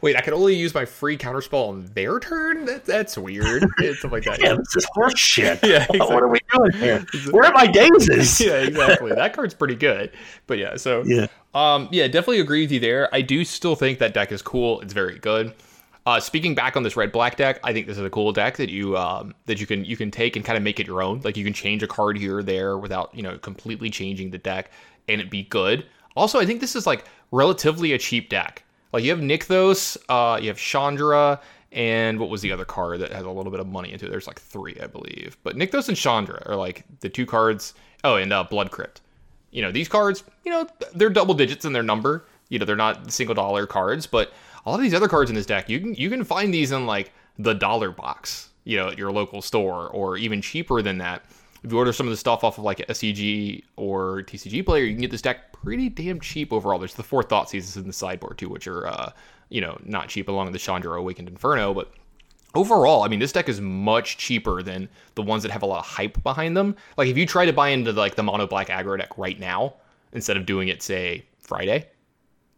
wait, 0.00 0.16
I 0.16 0.22
can 0.22 0.32
only 0.32 0.56
use 0.56 0.72
my 0.72 0.86
free 0.86 1.18
counterspell 1.18 1.68
on 1.68 1.90
their 1.92 2.18
turn. 2.20 2.64
That, 2.64 2.86
that's 2.86 3.18
weird. 3.18 3.66
Stuff 3.98 4.12
like 4.12 4.24
that. 4.24 4.40
Yeah, 4.40 4.54
this 4.54 4.76
is 4.76 4.86
horse 4.94 5.18
shit. 5.18 5.58
yeah, 5.62 5.82
exactly. 5.82 5.98
what 5.98 6.22
are 6.22 6.28
we 6.28 6.38
doing 6.54 6.72
here? 6.72 7.04
Where 7.32 7.44
are 7.44 7.52
my 7.52 7.66
daisies? 7.66 8.40
yeah, 8.40 8.62
exactly. 8.62 9.12
That 9.12 9.34
card's 9.34 9.52
pretty 9.52 9.74
good. 9.74 10.10
But 10.46 10.56
yeah, 10.56 10.76
so 10.76 11.02
yeah, 11.04 11.26
um, 11.52 11.90
yeah, 11.92 12.06
definitely 12.06 12.40
agree 12.40 12.62
with 12.62 12.72
you 12.72 12.80
there. 12.80 13.14
I 13.14 13.20
do 13.20 13.44
still 13.44 13.74
think 13.76 13.98
that 13.98 14.14
deck 14.14 14.32
is 14.32 14.40
cool. 14.40 14.80
It's 14.80 14.94
very 14.94 15.18
good. 15.18 15.52
Uh, 16.06 16.20
speaking 16.20 16.54
back 16.54 16.76
on 16.76 16.84
this 16.84 16.96
red 16.96 17.10
black 17.10 17.36
deck, 17.36 17.58
I 17.64 17.72
think 17.72 17.88
this 17.88 17.98
is 17.98 18.04
a 18.04 18.10
cool 18.10 18.32
deck 18.32 18.56
that 18.58 18.70
you 18.70 18.96
um, 18.96 19.34
that 19.46 19.60
you 19.60 19.66
can 19.66 19.84
you 19.84 19.96
can 19.96 20.12
take 20.12 20.36
and 20.36 20.44
kind 20.44 20.56
of 20.56 20.62
make 20.62 20.78
it 20.78 20.86
your 20.86 21.02
own. 21.02 21.20
Like 21.24 21.36
you 21.36 21.44
can 21.44 21.52
change 21.52 21.82
a 21.82 21.88
card 21.88 22.16
here 22.16 22.38
or 22.38 22.42
there 22.44 22.78
without 22.78 23.12
you 23.12 23.24
know 23.24 23.36
completely 23.38 23.90
changing 23.90 24.30
the 24.30 24.38
deck 24.38 24.70
and 25.08 25.20
it 25.20 25.30
be 25.30 25.42
good. 25.42 25.84
Also, 26.14 26.38
I 26.38 26.46
think 26.46 26.60
this 26.60 26.76
is 26.76 26.86
like 26.86 27.04
relatively 27.32 27.92
a 27.92 27.98
cheap 27.98 28.28
deck. 28.28 28.62
Like 28.92 29.02
you 29.02 29.10
have 29.10 29.18
Nykthos, 29.18 29.96
uh, 30.08 30.38
you 30.40 30.46
have 30.48 30.58
Chandra, 30.58 31.40
and 31.72 32.20
what 32.20 32.30
was 32.30 32.40
the 32.40 32.52
other 32.52 32.64
card 32.64 33.00
that 33.00 33.12
has 33.12 33.24
a 33.24 33.30
little 33.30 33.50
bit 33.50 33.60
of 33.60 33.66
money 33.66 33.92
into 33.92 34.06
it? 34.06 34.10
There's 34.10 34.28
like 34.28 34.40
three, 34.40 34.78
I 34.80 34.86
believe. 34.86 35.36
But 35.42 35.56
Nykthos 35.56 35.88
and 35.88 35.96
Chandra 35.96 36.40
are 36.46 36.54
like 36.54 36.84
the 37.00 37.08
two 37.08 37.26
cards. 37.26 37.74
Oh, 38.04 38.14
and 38.14 38.32
uh, 38.32 38.44
Blood 38.44 38.70
Crypt. 38.70 39.00
You 39.50 39.62
know 39.62 39.72
these 39.72 39.88
cards. 39.88 40.22
You 40.44 40.52
know 40.52 40.68
they're 40.94 41.10
double 41.10 41.34
digits 41.34 41.64
in 41.64 41.72
their 41.72 41.82
number. 41.82 42.26
You 42.48 42.60
know 42.60 42.64
they're 42.64 42.76
not 42.76 43.12
single 43.12 43.34
dollar 43.34 43.66
cards, 43.66 44.06
but 44.06 44.32
a 44.66 44.70
lot 44.70 44.76
of 44.76 44.82
these 44.82 44.94
other 44.94 45.08
cards 45.08 45.30
in 45.30 45.36
this 45.36 45.46
deck, 45.46 45.68
you 45.68 45.80
can 45.80 45.94
you 45.94 46.10
can 46.10 46.24
find 46.24 46.52
these 46.52 46.72
in 46.72 46.86
like 46.86 47.12
the 47.38 47.54
dollar 47.54 47.92
box, 47.92 48.50
you 48.64 48.76
know, 48.76 48.88
at 48.88 48.98
your 48.98 49.12
local 49.12 49.40
store, 49.40 49.88
or 49.88 50.16
even 50.16 50.42
cheaper 50.42 50.82
than 50.82 50.98
that. 50.98 51.24
If 51.62 51.72
you 51.72 51.78
order 51.78 51.92
some 51.92 52.06
of 52.06 52.10
the 52.10 52.16
stuff 52.16 52.44
off 52.44 52.58
of 52.58 52.64
like 52.64 52.78
SCG 52.78 53.62
or 53.76 54.22
TCG 54.22 54.64
Player, 54.66 54.84
you 54.84 54.92
can 54.92 55.00
get 55.00 55.10
this 55.10 55.22
deck 55.22 55.52
pretty 55.52 55.88
damn 55.88 56.20
cheap 56.20 56.52
overall. 56.52 56.78
There's 56.78 56.94
the 56.94 57.02
four 57.02 57.22
Thoughtseizes 57.22 57.76
in 57.76 57.86
the 57.86 57.92
sideboard 57.92 58.38
too, 58.38 58.48
which 58.48 58.66
are 58.66 58.86
uh, 58.86 59.12
you 59.48 59.60
know 59.60 59.78
not 59.84 60.08
cheap, 60.08 60.28
along 60.28 60.46
with 60.46 60.52
the 60.52 60.58
Chandra 60.58 60.98
Awakened 60.98 61.28
Inferno, 61.28 61.72
but 61.72 61.92
overall, 62.56 63.04
I 63.04 63.08
mean, 63.08 63.20
this 63.20 63.32
deck 63.32 63.48
is 63.48 63.60
much 63.60 64.18
cheaper 64.18 64.62
than 64.62 64.88
the 65.14 65.22
ones 65.22 65.44
that 65.44 65.52
have 65.52 65.62
a 65.62 65.66
lot 65.66 65.80
of 65.80 65.86
hype 65.86 66.20
behind 66.24 66.56
them. 66.56 66.74
Like 66.96 67.08
if 67.08 67.16
you 67.16 67.26
try 67.26 67.46
to 67.46 67.52
buy 67.52 67.68
into 67.68 67.92
like 67.92 68.16
the 68.16 68.22
mono 68.24 68.46
black 68.48 68.68
aggro 68.68 68.98
deck 68.98 69.16
right 69.16 69.38
now 69.38 69.74
instead 70.12 70.36
of 70.36 70.44
doing 70.44 70.68
it 70.68 70.82
say 70.82 71.24
Friday, 71.38 71.86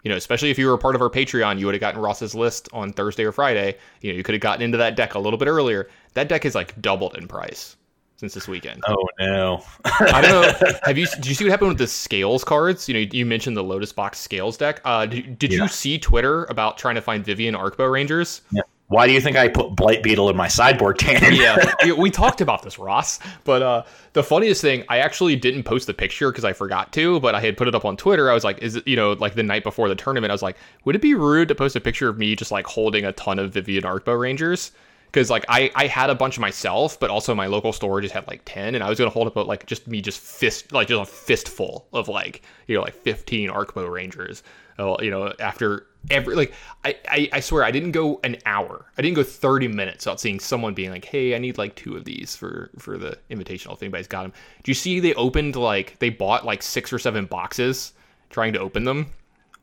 you 0.03 0.11
know, 0.11 0.17
especially 0.17 0.51
if 0.51 0.59
you 0.59 0.67
were 0.67 0.75
a 0.75 0.79
part 0.79 0.95
of 0.95 1.03
our 1.03 1.11
Patreon, 1.11 1.59
you 1.59 1.67
would 1.67 1.75
have 1.75 1.81
gotten 1.81 2.01
Ross's 2.01 2.35
list 2.35 2.69
on 2.73 2.93
Thursday 2.93 3.25
or 3.25 3.33
Friday. 3.33 3.77
You 4.01 4.13
know, 4.13 4.17
you 4.17 4.23
could 4.23 4.35
have 4.35 4.43
gotten 4.43 4.63
into 4.63 4.79
that 4.79 4.97
deck 4.97 5.15
a 5.15 5.19
little 5.19 5.39
bit 5.39 5.49
earlier. 5.49 5.89
That 6.15 6.29
deck 6.29 6.45
is 6.45 6.55
like 6.55 6.81
doubled 6.81 7.17
in 7.17 7.27
price 7.27 7.77
since 8.17 8.35
this 8.35 8.49
weekend. 8.49 8.83
Oh 8.87 9.09
no! 9.19 9.65
I 9.85 10.21
don't 10.21 10.31
know. 10.63 10.71
Have 10.85 10.99
you? 10.99 11.07
Did 11.07 11.27
you 11.27 11.35
see 11.35 11.45
what 11.45 11.51
happened 11.51 11.69
with 11.69 11.79
the 11.79 11.87
scales 11.87 12.45
cards? 12.45 12.89
You 12.89 12.95
know, 12.95 13.11
you 13.13 13.27
mentioned 13.27 13.57
the 13.57 13.65
Lotus 13.65 13.93
Box 13.93 14.19
scales 14.19 14.57
deck. 14.57 14.81
Uh, 14.85 15.07
did, 15.07 15.39
did 15.39 15.53
yeah. 15.53 15.63
you 15.63 15.69
see 15.69 15.99
Twitter 15.99 16.45
about 16.45 16.79
trying 16.79 16.95
to 16.95 17.03
find 17.03 17.25
Vivien 17.25 17.55
Arkbow 17.55 17.91
Rangers? 17.91 18.43
Yeah 18.51 18.63
why 18.89 19.07
do 19.07 19.13
you 19.13 19.21
think 19.21 19.37
I 19.37 19.49
put 19.49 19.77
Blight 19.77 20.03
Beetle 20.03 20.31
in 20.31 20.37
my 20.37 20.49
sideboard 20.49 20.99
cannon? 20.99 21.35
yeah, 21.35 21.93
we 21.93 22.11
talked 22.11 22.41
about 22.41 22.63
this, 22.63 22.79
Ross. 22.79 23.21
But 23.45 23.63
uh, 23.63 23.85
the 24.15 24.23
funniest 24.23 24.63
thing, 24.63 24.85
I 24.89 24.99
actually 24.99 25.37
didn't 25.37 25.65
post 25.65 25.87
the 25.87 25.95
picture 25.95 26.31
because 26.31 26.45
I 26.45 26.55
forgot 26.55 26.93
to, 26.95 27.21
but 27.21 27.35
I 27.35 27.41
had 27.41 27.59
put 27.59 27.69
it 27.69 27.75
up 27.75 27.85
on 27.85 27.99
Twitter. 27.99 28.31
I 28.31 28.35
was 28.35 28.45
like, 28.45 28.59
is 28.63 28.77
it, 28.77 28.89
you 28.89 28.97
know, 28.97 29.13
like 29.13 29.35
the 29.35 29.43
night 29.43 29.63
before 29.63 29.91
the 29.91 29.95
tournament, 29.95 30.31
I 30.31 30.35
was 30.35 30.43
like, 30.43 30.57
would 30.85 30.97
it 30.97 31.03
be 31.03 31.15
rude 31.15 31.49
to 31.49 31.55
post 31.55 31.77
a 31.77 31.81
picture 31.81 32.09
of 32.09 32.17
me 32.17 32.35
just 32.35 32.51
like 32.51 32.67
holding 32.67 33.05
a 33.05 33.13
ton 33.13 33.39
of 33.39 33.53
Vivien 33.53 33.85
Arkbow 33.85 34.19
Rangers? 34.19 34.73
Because 35.07 35.29
like 35.29 35.45
I, 35.49 35.71
I 35.75 35.87
had 35.87 36.09
a 36.09 36.15
bunch 36.15 36.39
myself, 36.39 36.99
but 36.99 37.11
also 37.11 37.35
my 37.35 37.47
local 37.47 37.75
store 37.75 38.01
just 38.01 38.15
had 38.15 38.27
like 38.27 38.43
ten, 38.45 38.75
and 38.75 38.85
I 38.85 38.89
was 38.91 38.99
gonna 38.99 39.11
hold 39.11 39.27
up 39.27 39.37
like 39.37 39.65
just 39.67 39.87
me 39.87 40.03
just 40.03 40.21
fist 40.21 40.71
like 40.73 40.89
just 40.89 41.01
a 41.01 41.07
fistful 41.07 41.89
of 41.95 42.09
like 42.09 42.43
you 42.67 42.75
know 42.75 42.83
like 42.83 42.95
fifteen 42.95 43.49
Arkbow 43.49 43.91
Rangers. 43.91 44.43
you 44.79 45.11
know 45.11 45.33
after 45.41 45.87
every 46.11 46.35
like 46.35 46.53
I, 46.85 46.97
I, 47.09 47.29
I 47.35 47.41
swear 47.41 47.65
I 47.65 47.71
didn't 47.71 47.93
go 47.93 48.21
an 48.25 48.37
hour. 48.47 48.87
I 48.97 49.03
didn't 49.03 49.17
go 49.17 49.23
30 49.23 49.69
minutes 49.69 50.07
without 50.07 50.21
seeing 50.21 50.41
someone 50.41 50.75
being 50.75 50.91
like, 50.91 51.05
"Hey, 51.05 51.35
I 51.35 51.39
need 51.39 51.59
like 51.59 51.75
two 51.75 51.97
of 51.97 52.05
these 52.05 52.37
for 52.37 52.71
for 52.79 52.99
the 52.99 53.19
invitational 53.31 53.75
if 53.75 53.83
anybody's 53.83 54.07
got 54.07 54.23
them." 54.23 54.33
Do 54.63 54.71
you 54.71 54.75
see 54.75 55.01
they 55.01 55.15
opened 55.15 55.57
like 55.57 55.99
they 55.99 56.11
bought 56.11 56.45
like 56.45 56.63
six 56.63 56.93
or 56.93 56.99
seven 56.99 57.27
boxes 57.27 57.93
trying 58.31 58.53
to 58.55 58.61
open 58.61 58.85
them? 58.85 59.07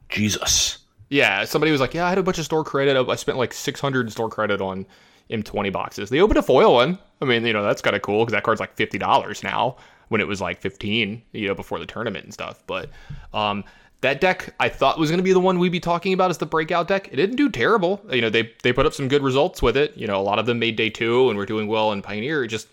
Jesus. 0.10 0.80
Yeah, 1.10 1.46
somebody 1.46 1.72
was 1.72 1.82
like, 1.82 1.94
"Yeah, 1.94 2.06
I 2.06 2.10
had 2.10 2.18
a 2.18 2.24
bunch 2.24 2.40
of 2.40 2.46
store 2.46 2.64
credit. 2.64 2.98
I 2.98 3.16
spent 3.16 3.38
like 3.38 3.54
600 3.54 4.12
store 4.12 4.30
credit 4.30 4.62
on 4.62 4.86
M20 5.30 5.72
boxes." 5.72 6.10
They 6.10 6.20
opened 6.20 6.38
a 6.38 6.44
foil 6.44 6.74
one. 6.74 6.98
I 7.22 7.26
mean, 7.26 7.46
you 7.46 7.54
know, 7.54 7.64
that's 7.64 7.82
kind 7.82 7.96
of 7.96 8.02
cool 8.02 8.26
because 8.26 8.34
that 8.34 8.44
card's 8.44 8.60
like 8.60 8.76
fifty 8.76 8.98
dollars 8.98 9.44
now 9.44 9.78
when 10.10 10.22
it 10.22 10.28
was 10.28 10.42
like 10.42 10.62
15, 10.62 11.22
you 11.32 11.48
know, 11.48 11.56
before 11.56 11.80
the 11.80 11.86
tournament 11.86 12.26
and 12.26 12.34
stuff. 12.34 12.64
But 12.68 12.90
um, 13.34 13.64
that 14.02 14.22
deck 14.22 14.54
I 14.60 14.70
thought 14.70 15.00
was 15.00 15.10
going 15.10 15.20
to 15.20 15.24
be 15.24 15.34
the 15.34 15.40
one 15.40 15.58
we'd 15.60 15.72
be 15.72 15.80
talking 15.80 16.14
about 16.14 16.30
as 16.30 16.38
the 16.38 16.46
breakout 16.46 16.88
deck. 16.88 17.10
It 17.12 17.16
didn't 17.16 17.38
do 17.38 17.50
terrible. 17.50 18.06
You 18.12 18.22
know, 18.22 18.30
they 18.30 18.52
they 18.64 18.74
put 18.74 18.86
up 18.86 18.94
some 18.94 19.08
good 19.08 19.24
results 19.24 19.62
with 19.62 19.78
it. 19.78 19.96
You 19.98 20.08
know, 20.08 20.20
a 20.20 20.24
lot 20.24 20.40
of 20.40 20.46
them 20.46 20.60
made 20.60 20.76
day 20.76 20.90
two 20.90 21.30
and 21.30 21.38
were 21.38 21.46
doing 21.46 21.68
well 21.68 21.92
in 21.92 22.02
Pioneer. 22.02 22.44
It 22.44 22.50
just 22.50 22.68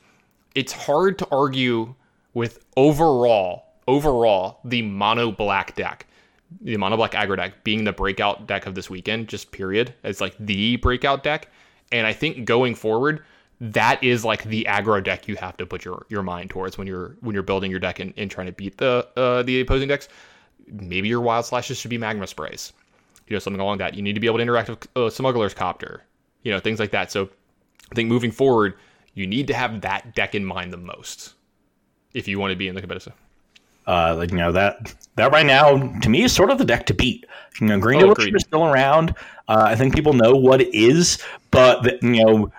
it's 0.54 0.72
hard 0.72 1.18
to 1.20 1.28
argue 1.30 1.94
with 2.34 2.64
overall 2.76 3.64
overall 3.88 4.60
the 4.64 4.82
mono 4.82 5.32
black 5.32 5.74
deck. 5.74 6.06
The 6.60 6.76
mono 6.76 6.96
black 6.96 7.12
aggro 7.12 7.36
deck 7.36 7.64
being 7.64 7.84
the 7.84 7.92
breakout 7.92 8.46
deck 8.46 8.66
of 8.66 8.74
this 8.74 8.90
weekend, 8.90 9.28
just 9.28 9.52
period. 9.52 9.94
It's 10.04 10.20
like 10.20 10.34
the 10.38 10.76
breakout 10.76 11.22
deck. 11.22 11.48
And 11.92 12.06
I 12.06 12.12
think 12.12 12.44
going 12.44 12.74
forward, 12.74 13.24
that 13.60 14.02
is 14.02 14.24
like 14.24 14.44
the 14.44 14.66
aggro 14.68 15.02
deck 15.02 15.28
you 15.28 15.36
have 15.36 15.56
to 15.56 15.66
put 15.66 15.84
your, 15.84 16.04
your 16.08 16.22
mind 16.22 16.50
towards 16.50 16.76
when 16.76 16.86
you're 16.86 17.16
when 17.20 17.32
you're 17.32 17.42
building 17.42 17.70
your 17.70 17.80
deck 17.80 18.00
and, 18.00 18.12
and 18.16 18.30
trying 18.30 18.48
to 18.48 18.52
beat 18.52 18.76
the 18.76 19.08
uh, 19.16 19.42
the 19.44 19.60
opposing 19.60 19.88
decks 19.88 20.08
maybe 20.72 21.08
your 21.08 21.20
wild 21.20 21.44
slashes 21.44 21.78
should 21.78 21.90
be 21.90 21.98
magma 21.98 22.26
sprays, 22.26 22.72
you 23.28 23.34
know, 23.34 23.40
something 23.40 23.60
along 23.60 23.78
that. 23.78 23.94
You 23.94 24.02
need 24.02 24.14
to 24.14 24.20
be 24.20 24.26
able 24.26 24.38
to 24.38 24.42
interact 24.42 24.68
with 24.68 24.88
uh, 24.96 25.10
smuggler's 25.10 25.54
copter, 25.54 26.02
you 26.42 26.52
know, 26.52 26.60
things 26.60 26.80
like 26.80 26.90
that. 26.90 27.12
So 27.12 27.28
I 27.90 27.94
think 27.94 28.08
moving 28.08 28.30
forward, 28.30 28.74
you 29.14 29.26
need 29.26 29.46
to 29.48 29.54
have 29.54 29.80
that 29.82 30.14
deck 30.14 30.34
in 30.34 30.44
mind 30.44 30.72
the 30.72 30.78
most 30.78 31.34
if 32.14 32.26
you 32.28 32.38
want 32.38 32.52
to 32.52 32.56
be 32.56 32.68
in 32.68 32.74
the 32.74 32.80
competitive. 32.80 33.12
Uh, 33.84 34.14
like 34.16 34.30
you 34.30 34.36
know 34.36 34.52
that 34.52 34.94
that 35.16 35.32
right 35.32 35.44
now 35.44 35.76
to 35.98 36.08
me 36.08 36.22
is 36.22 36.32
sort 36.32 36.50
of 36.50 36.58
the 36.58 36.64
deck 36.64 36.86
to 36.86 36.94
beat. 36.94 37.26
You 37.60 37.66
know, 37.66 37.80
Green 37.80 38.02
oh, 38.04 38.14
is 38.16 38.42
still 38.42 38.64
around. 38.64 39.10
Uh, 39.48 39.64
I 39.66 39.74
think 39.74 39.92
people 39.92 40.12
know 40.12 40.36
what 40.36 40.60
it 40.60 40.72
is, 40.72 41.20
but 41.50 41.82
the, 41.82 41.98
you 42.00 42.24
know 42.24 42.52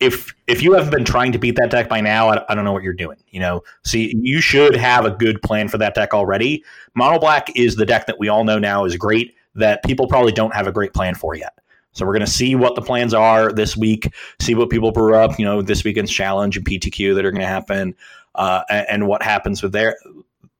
if 0.00 0.34
if 0.46 0.62
you 0.62 0.72
haven't 0.72 0.90
been 0.90 1.04
trying 1.04 1.32
to 1.32 1.38
beat 1.38 1.56
that 1.56 1.70
deck 1.70 1.88
by 1.88 2.00
now, 2.00 2.28
I, 2.28 2.44
I, 2.48 2.54
don't 2.54 2.64
know 2.64 2.72
what 2.72 2.82
you're 2.82 2.92
doing. 2.92 3.16
You 3.30 3.40
know, 3.40 3.62
see, 3.84 4.14
you 4.20 4.40
should 4.40 4.74
have 4.74 5.04
a 5.04 5.10
good 5.10 5.40
plan 5.42 5.68
for 5.68 5.78
that 5.78 5.94
deck 5.94 6.12
already. 6.12 6.64
Mono 6.94 7.18
Black 7.18 7.54
is 7.56 7.76
the 7.76 7.86
deck 7.86 8.06
that 8.06 8.18
we 8.18 8.28
all 8.28 8.44
know 8.44 8.58
now 8.58 8.84
is 8.84 8.96
great 8.96 9.34
that 9.54 9.84
people 9.84 10.06
probably 10.08 10.32
don't 10.32 10.54
have 10.54 10.66
a 10.66 10.72
great 10.72 10.92
plan 10.94 11.14
for 11.14 11.34
yet. 11.34 11.58
So 11.92 12.04
we're 12.04 12.12
going 12.12 12.26
to 12.26 12.30
see 12.30 12.56
what 12.56 12.74
the 12.74 12.82
plans 12.82 13.14
are 13.14 13.52
this 13.52 13.76
week, 13.76 14.12
see 14.40 14.56
what 14.56 14.68
people 14.68 14.90
brew 14.90 15.14
up. 15.14 15.38
You 15.38 15.44
know, 15.44 15.62
this 15.62 15.84
weekend's 15.84 16.12
challenge 16.12 16.56
and 16.56 16.66
PTQ 16.66 17.14
that 17.14 17.24
are 17.24 17.30
going 17.30 17.40
to 17.40 17.46
happen, 17.46 17.94
uh, 18.34 18.64
and, 18.68 18.86
and 18.90 19.06
what 19.06 19.22
happens 19.22 19.62
with 19.62 19.72
their 19.72 19.96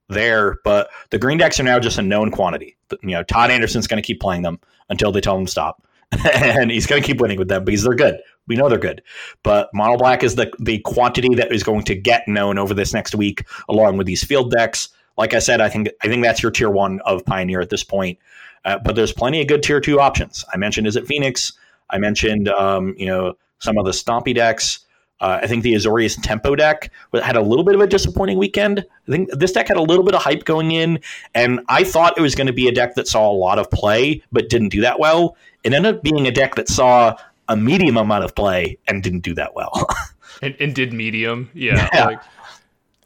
there. 0.09 0.59
But 0.65 0.91
the 1.11 1.19
green 1.19 1.39
decks 1.39 1.59
are 1.59 1.65
now 1.65 1.81
just 1.81 1.99
a 1.99 2.03
known 2.03 2.31
quantity. 2.31 2.77
You 3.03 3.11
know, 3.11 3.25
Todd 3.25 3.51
Anderson's 3.51 3.89
going 3.89 4.01
to 4.01 4.07
keep 4.07 4.21
playing 4.21 4.43
them 4.43 4.61
until 4.89 5.11
they 5.11 5.21
tell 5.21 5.37
him 5.37 5.47
to 5.47 5.51
stop. 5.51 5.85
and 6.35 6.71
he's 6.71 6.87
going 6.87 7.03
to 7.03 7.07
keep 7.07 7.21
winning 7.21 7.39
with 7.39 7.49
them 7.49 7.65
because 7.65 7.83
they're 7.83 7.95
good. 7.95 8.21
We 8.47 8.57
know 8.57 8.69
they're 8.69 8.79
good. 8.79 9.03
But 9.43 9.71
Mono 9.73 9.97
Black 9.97 10.23
is 10.23 10.35
the, 10.35 10.53
the 10.59 10.79
quantity 10.81 11.35
that 11.37 11.53
is 11.53 11.63
going 11.63 11.85
to 11.85 11.95
get 11.95 12.27
known 12.29 12.59
over 12.59 12.75
this 12.75 12.93
next 12.93 13.15
week, 13.15 13.45
along 13.69 13.97
with 13.97 14.07
these 14.07 14.23
field 14.23 14.51
decks. 14.51 14.89
Like 15.17 15.35
I 15.35 15.39
said, 15.39 15.61
I 15.61 15.69
think 15.69 15.89
I 16.03 16.09
think 16.09 16.25
that's 16.25 16.43
your 16.43 16.51
tier 16.51 16.71
one 16.71 17.01
of 17.01 17.25
Pioneer 17.25 17.61
at 17.61 17.71
this 17.71 17.85
point. 17.85 18.19
Uh, 18.65 18.79
but 18.79 18.97
there's 18.97 19.13
plenty 19.13 19.41
of 19.41 19.47
good 19.47 19.63
tier 19.63 19.81
two 19.81 20.01
options. 20.01 20.45
I 20.53 20.57
mentioned 20.57 20.87
Izzet 20.87 21.07
Phoenix. 21.07 21.53
I 21.91 21.99
mentioned 21.99 22.49
um, 22.49 22.95
you 22.99 23.07
know 23.07 23.37
some 23.59 23.79
of 23.79 23.85
the 23.85 23.93
Stompy 23.93 24.35
decks. 24.35 24.81
Uh, 25.21 25.39
I 25.43 25.47
think 25.47 25.63
the 25.63 25.75
Azorius 25.75 26.21
Tempo 26.21 26.57
deck 26.57 26.91
had 27.15 27.37
a 27.37 27.41
little 27.41 27.65
bit 27.65 27.75
of 27.75 27.81
a 27.81 27.87
disappointing 27.87 28.37
weekend. 28.37 28.85
I 29.09 29.11
think 29.11 29.31
this 29.31 29.53
deck 29.53 29.69
had 29.69 29.77
a 29.77 29.83
little 29.83 30.05
bit 30.05 30.15
of 30.15 30.23
hype 30.23 30.45
going 30.45 30.73
in, 30.73 30.99
and 31.35 31.61
I 31.69 31.85
thought 31.85 32.19
it 32.19 32.21
was 32.21 32.35
going 32.35 32.49
to 32.49 32.53
be 32.53 32.69
a 32.69 32.73
deck 32.73 32.97
that 32.97 33.07
saw 33.07 33.31
a 33.31 33.33
lot 33.33 33.59
of 33.59 33.71
play 33.71 34.23
but 34.33 34.49
didn't 34.49 34.71
do 34.71 34.81
that 34.81 34.99
well. 34.99 35.37
It 35.63 35.73
ended 35.73 35.95
up 35.95 36.03
being 36.03 36.27
a 36.27 36.33
deck 36.33 36.57
that 36.57 36.69
saw 36.69 37.17
a 37.49 37.57
medium 37.57 37.97
amount 37.97 38.25
of 38.25 38.35
play 38.35 38.79
and 38.87 39.03
didn't 39.03 39.21
do 39.21 39.35
that 39.35 39.55
well. 39.55 39.87
and, 40.43 40.57
and, 40.61 40.75
did 40.75 40.93
medium, 40.93 41.51
yeah. 41.55 41.89
yeah. 41.93 42.05
Like, 42.07 42.21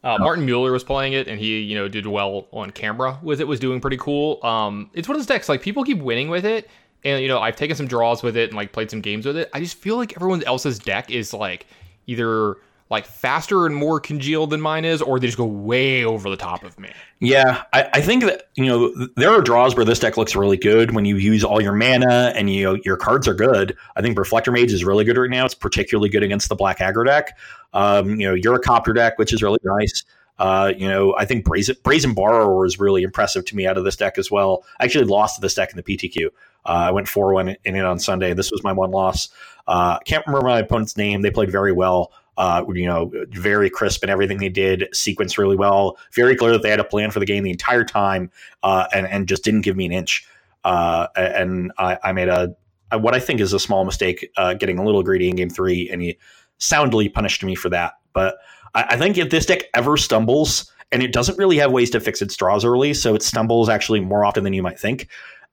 uh, 0.03 0.17
Martin 0.17 0.45
Mueller 0.45 0.71
was 0.71 0.83
playing 0.83 1.13
it, 1.13 1.27
and 1.27 1.39
he, 1.39 1.59
you 1.59 1.75
know, 1.75 1.87
did 1.87 2.07
well 2.07 2.47
on 2.51 2.71
camera 2.71 3.19
with 3.21 3.41
it. 3.41 3.47
Was 3.47 3.59
doing 3.59 3.81
pretty 3.81 3.97
cool. 3.97 4.39
Um, 4.45 4.89
it's 4.93 5.07
one 5.07 5.15
of 5.15 5.19
those 5.19 5.27
decks 5.27 5.49
like 5.49 5.61
people 5.61 5.83
keep 5.83 5.99
winning 5.99 6.29
with 6.29 6.45
it, 6.45 6.69
and 7.03 7.21
you 7.21 7.27
know, 7.27 7.39
I've 7.39 7.57
taken 7.57 7.75
some 7.75 7.87
draws 7.87 8.23
with 8.23 8.37
it 8.37 8.49
and 8.49 8.55
like 8.55 8.71
played 8.71 8.89
some 8.89 9.01
games 9.01 9.25
with 9.25 9.35
it. 9.35 9.49
I 9.53 9.59
just 9.59 9.77
feel 9.77 9.97
like 9.97 10.15
everyone 10.15 10.43
else's 10.43 10.79
deck 10.79 11.11
is 11.11 11.33
like 11.33 11.67
either 12.07 12.57
like 12.89 13.05
faster 13.05 13.65
and 13.67 13.75
more 13.75 13.99
congealed 13.99 14.49
than 14.49 14.61
mine 14.61 14.83
is, 14.83 15.01
or 15.01 15.19
they 15.19 15.27
just 15.27 15.37
go 15.37 15.45
way 15.45 16.03
over 16.03 16.29
the 16.29 16.35
top 16.35 16.63
of 16.63 16.79
me. 16.79 16.89
Yeah, 17.19 17.63
I, 17.71 17.89
I, 17.93 18.01
think 18.01 18.23
that 18.23 18.49
you 18.55 18.65
know 18.65 19.07
there 19.15 19.29
are 19.29 19.41
draws 19.41 19.75
where 19.75 19.85
this 19.85 19.99
deck 19.99 20.17
looks 20.17 20.35
really 20.35 20.57
good 20.57 20.95
when 20.95 21.05
you 21.05 21.17
use 21.17 21.43
all 21.43 21.61
your 21.61 21.73
mana 21.73 22.33
and 22.35 22.49
you 22.49 22.81
your 22.83 22.97
cards 22.97 23.27
are 23.27 23.35
good. 23.35 23.77
I 23.95 24.01
think 24.01 24.17
Reflector 24.17 24.51
Mage 24.51 24.73
is 24.73 24.83
really 24.83 25.03
good 25.03 25.17
right 25.17 25.29
now. 25.29 25.45
It's 25.45 25.53
particularly 25.53 26.09
good 26.09 26.23
against 26.23 26.49
the 26.49 26.55
Black 26.55 26.79
Aggro 26.79 27.05
deck. 27.05 27.37
Um, 27.73 28.19
you 28.19 28.27
know, 28.27 28.35
Eurocopter 28.35 28.95
deck, 28.95 29.19
which 29.19 29.33
is 29.33 29.43
really 29.43 29.59
nice. 29.63 30.03
Uh, 30.39 30.71
you 30.75 30.87
know, 30.87 31.13
I 31.17 31.25
think 31.25 31.43
Brazen, 31.43 31.75
Brazen 31.83 32.13
Borrower 32.13 32.65
is 32.65 32.79
really 32.79 33.03
impressive 33.03 33.43
to 33.45 33.55
me 33.55 33.67
out 33.67 33.77
of 33.77 33.83
this 33.83 33.97
deck 33.97 34.17
as 34.17 34.31
well. 34.31 34.63
I 34.79 34.85
actually 34.85 35.03
lost 35.03 35.35
to 35.35 35.41
this 35.41 35.53
deck 35.53 35.71
in 35.71 35.77
the 35.77 35.83
PTQ. 35.83 36.27
Uh, 36.65 36.69
I 36.69 36.91
went 36.91 37.09
4 37.09 37.33
1 37.33 37.57
in 37.65 37.75
it 37.75 37.85
on 37.85 37.99
Sunday. 37.99 38.33
This 38.33 38.49
was 38.49 38.63
my 38.63 38.71
one 38.71 38.91
loss. 38.91 39.29
Uh, 39.67 39.99
can't 39.99 40.25
remember 40.25 40.47
my 40.47 40.59
opponent's 40.59 40.97
name. 40.97 41.21
They 41.21 41.29
played 41.29 41.51
very 41.51 41.73
well 41.73 42.11
uh, 42.39 42.63
you 42.73 42.87
know, 42.87 43.11
very 43.31 43.69
crisp 43.69 44.01
in 44.01 44.09
everything 44.09 44.37
they 44.37 44.49
did, 44.49 44.87
sequenced 44.93 45.37
really 45.37 45.57
well. 45.57 45.97
Very 46.13 46.37
clear 46.37 46.53
that 46.53 46.63
they 46.63 46.69
had 46.69 46.79
a 46.79 46.85
plan 46.85 47.11
for 47.11 47.19
the 47.19 47.25
game 47.25 47.43
the 47.43 47.51
entire 47.51 47.83
time, 47.83 48.31
uh, 48.63 48.87
and 48.93 49.05
and 49.07 49.27
just 49.27 49.43
didn't 49.43 49.61
give 49.61 49.75
me 49.75 49.85
an 49.85 49.91
inch. 49.91 50.25
Uh, 50.63 51.07
and 51.17 51.73
I, 51.77 51.97
I, 52.01 52.11
made 52.13 52.29
a 52.29 52.55
what 52.97 53.13
I 53.13 53.19
think 53.19 53.41
is 53.41 53.51
a 53.51 53.59
small 53.59 53.83
mistake, 53.83 54.31
uh, 54.37 54.53
getting 54.53 54.79
a 54.79 54.85
little 54.85 55.03
greedy 55.03 55.29
in 55.29 55.35
game 55.35 55.49
three, 55.49 55.89
and 55.89 56.01
he 56.01 56.17
soundly 56.59 57.09
punished 57.09 57.43
me 57.43 57.55
for 57.55 57.69
that. 57.69 57.95
But 58.13 58.37
I, 58.73 58.85
I 58.91 58.97
think 58.97 59.17
if 59.17 59.29
this 59.29 59.45
deck 59.45 59.63
ever 59.73 59.97
stumbles, 59.97 60.71
and 60.93 61.03
it 61.03 61.11
doesn't 61.11 61.37
really 61.37 61.57
have 61.57 61.73
ways 61.73 61.89
to 61.89 61.99
fix 61.99 62.21
its 62.21 62.37
draws 62.37 62.63
early, 62.63 62.93
so 62.93 63.15
it 63.15 63.21
stumbles 63.21 63.67
actually 63.67 63.99
more 63.99 64.23
often 64.23 64.45
than 64.45 64.53
you 64.53 64.63
might 64.63 64.79
think 64.79 65.09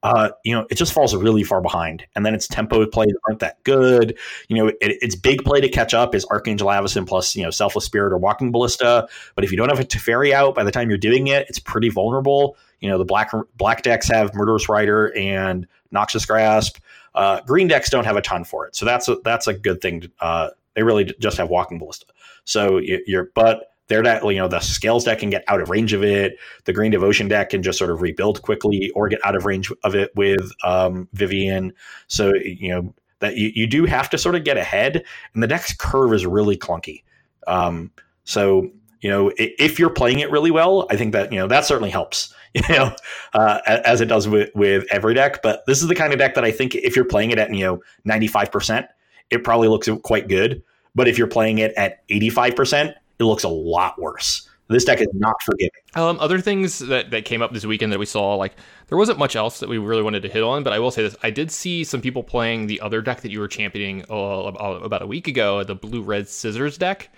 uh, 0.06 0.30
you 0.44 0.54
know, 0.54 0.64
it 0.70 0.76
just 0.76 0.92
falls 0.92 1.16
really 1.16 1.42
far 1.42 1.60
behind. 1.60 2.06
And 2.14 2.24
then 2.24 2.32
its 2.32 2.46
tempo 2.46 2.86
plays 2.86 3.12
aren't 3.26 3.40
that 3.40 3.60
good. 3.64 4.16
You 4.46 4.54
know, 4.56 4.68
it, 4.68 4.76
its 4.80 5.16
big 5.16 5.42
play 5.42 5.60
to 5.60 5.68
catch 5.68 5.94
up 5.94 6.14
is 6.14 6.24
Archangel 6.26 6.68
Avacyn 6.68 7.08
plus, 7.08 7.34
you 7.34 7.42
know, 7.42 7.50
Selfless 7.50 7.86
Spirit 7.86 8.12
or 8.12 8.18
Walking 8.18 8.52
Ballista. 8.52 9.08
But 9.34 9.42
if 9.42 9.50
you 9.50 9.56
don't 9.56 9.68
have 9.68 9.80
a 9.80 9.84
Teferi 9.84 10.30
out 10.30 10.54
by 10.54 10.62
the 10.62 10.70
time 10.70 10.90
you're 10.90 10.96
doing 10.96 11.26
it, 11.26 11.48
it's 11.48 11.58
pretty 11.58 11.88
vulnerable. 11.88 12.56
You 12.78 12.88
know, 12.88 12.98
the 12.98 13.04
black 13.04 13.32
black 13.56 13.82
decks 13.82 14.08
have 14.08 14.32
Murderous 14.32 14.68
Rider 14.68 15.12
and 15.16 15.66
Noxious 15.90 16.24
Grasp. 16.24 16.78
Uh, 17.16 17.40
green 17.40 17.66
decks 17.66 17.90
don't 17.90 18.04
have 18.04 18.16
a 18.16 18.22
ton 18.22 18.44
for 18.44 18.64
it. 18.64 18.76
So 18.76 18.86
that's 18.86 19.08
a, 19.08 19.16
that's 19.24 19.48
a 19.48 19.54
good 19.54 19.80
thing. 19.80 20.02
To, 20.02 20.10
uh, 20.20 20.50
they 20.74 20.84
really 20.84 21.12
just 21.18 21.36
have 21.38 21.48
Walking 21.48 21.80
Ballista. 21.80 22.06
So 22.44 22.78
you're, 22.78 23.32
but 23.34 23.72
their 23.88 24.02
deck, 24.02 24.22
you 24.24 24.36
know, 24.36 24.48
the 24.48 24.60
scales 24.60 25.04
deck 25.04 25.20
can 25.20 25.30
get 25.30 25.44
out 25.48 25.60
of 25.60 25.70
range 25.70 25.92
of 25.92 26.02
it. 26.02 26.36
The 26.64 26.72
Green 26.72 26.90
Devotion 26.90 27.28
deck 27.28 27.50
can 27.50 27.62
just 27.62 27.78
sort 27.78 27.90
of 27.90 28.02
rebuild 28.02 28.42
quickly 28.42 28.90
or 28.90 29.08
get 29.08 29.20
out 29.24 29.36
of 29.36 29.46
range 29.46 29.70
of 29.84 29.94
it 29.94 30.10
with 30.16 30.50
um, 30.64 31.08
Vivien. 31.12 31.72
So, 32.08 32.34
you 32.34 32.70
know, 32.70 32.94
that 33.20 33.36
you, 33.36 33.50
you 33.54 33.66
do 33.66 33.84
have 33.84 34.10
to 34.10 34.18
sort 34.18 34.34
of 34.34 34.44
get 34.44 34.56
ahead, 34.56 35.04
and 35.34 35.42
the 35.42 35.46
deck's 35.46 35.74
curve 35.74 36.12
is 36.12 36.26
really 36.26 36.56
clunky. 36.56 37.02
Um, 37.46 37.92
so, 38.24 38.70
you 39.00 39.10
know, 39.10 39.32
if 39.36 39.78
you're 39.78 39.90
playing 39.90 40.18
it 40.18 40.30
really 40.30 40.50
well, 40.50 40.86
I 40.90 40.96
think 40.96 41.12
that, 41.12 41.32
you 41.32 41.38
know, 41.38 41.46
that 41.46 41.64
certainly 41.64 41.90
helps, 41.90 42.34
you 42.54 42.62
know, 42.68 42.94
uh, 43.34 43.60
as 43.66 44.00
it 44.00 44.06
does 44.06 44.26
with, 44.26 44.50
with 44.54 44.84
every 44.90 45.14
deck. 45.14 45.42
But 45.42 45.64
this 45.66 45.80
is 45.80 45.88
the 45.88 45.94
kind 45.94 46.12
of 46.12 46.18
deck 46.18 46.34
that 46.34 46.44
I 46.44 46.50
think 46.50 46.74
if 46.74 46.96
you're 46.96 47.04
playing 47.04 47.30
it 47.30 47.38
at, 47.38 47.54
you 47.54 47.64
know, 47.64 47.82
95%, 48.06 48.88
it 49.30 49.44
probably 49.44 49.68
looks 49.68 49.88
quite 50.02 50.28
good. 50.28 50.62
But 50.94 51.08
if 51.08 51.18
you're 51.18 51.26
playing 51.26 51.58
it 51.58 51.72
at 51.76 52.06
85%, 52.08 52.94
it 53.18 53.24
looks 53.24 53.44
a 53.44 53.48
lot 53.48 54.00
worse. 54.00 54.48
This 54.68 54.84
deck 54.84 55.00
is 55.00 55.08
not 55.12 55.40
forgiving. 55.42 55.70
Um, 55.94 56.18
other 56.18 56.40
things 56.40 56.80
that, 56.80 57.12
that 57.12 57.24
came 57.24 57.40
up 57.40 57.52
this 57.52 57.64
weekend 57.64 57.92
that 57.92 58.00
we 58.00 58.06
saw, 58.06 58.34
like 58.34 58.56
there 58.88 58.98
wasn't 58.98 59.18
much 59.18 59.36
else 59.36 59.60
that 59.60 59.68
we 59.68 59.78
really 59.78 60.02
wanted 60.02 60.22
to 60.22 60.28
hit 60.28 60.42
on, 60.42 60.64
but 60.64 60.72
I 60.72 60.80
will 60.80 60.90
say 60.90 61.02
this: 61.02 61.16
I 61.22 61.30
did 61.30 61.52
see 61.52 61.84
some 61.84 62.00
people 62.00 62.24
playing 62.24 62.66
the 62.66 62.80
other 62.80 63.00
deck 63.00 63.20
that 63.20 63.30
you 63.30 63.38
were 63.38 63.48
championing 63.48 64.04
uh, 64.10 64.14
about 64.14 65.02
a 65.02 65.06
week 65.06 65.28
ago, 65.28 65.62
the 65.62 65.76
blue 65.76 66.02
red 66.02 66.28
scissors 66.28 66.76
deck, 66.76 67.10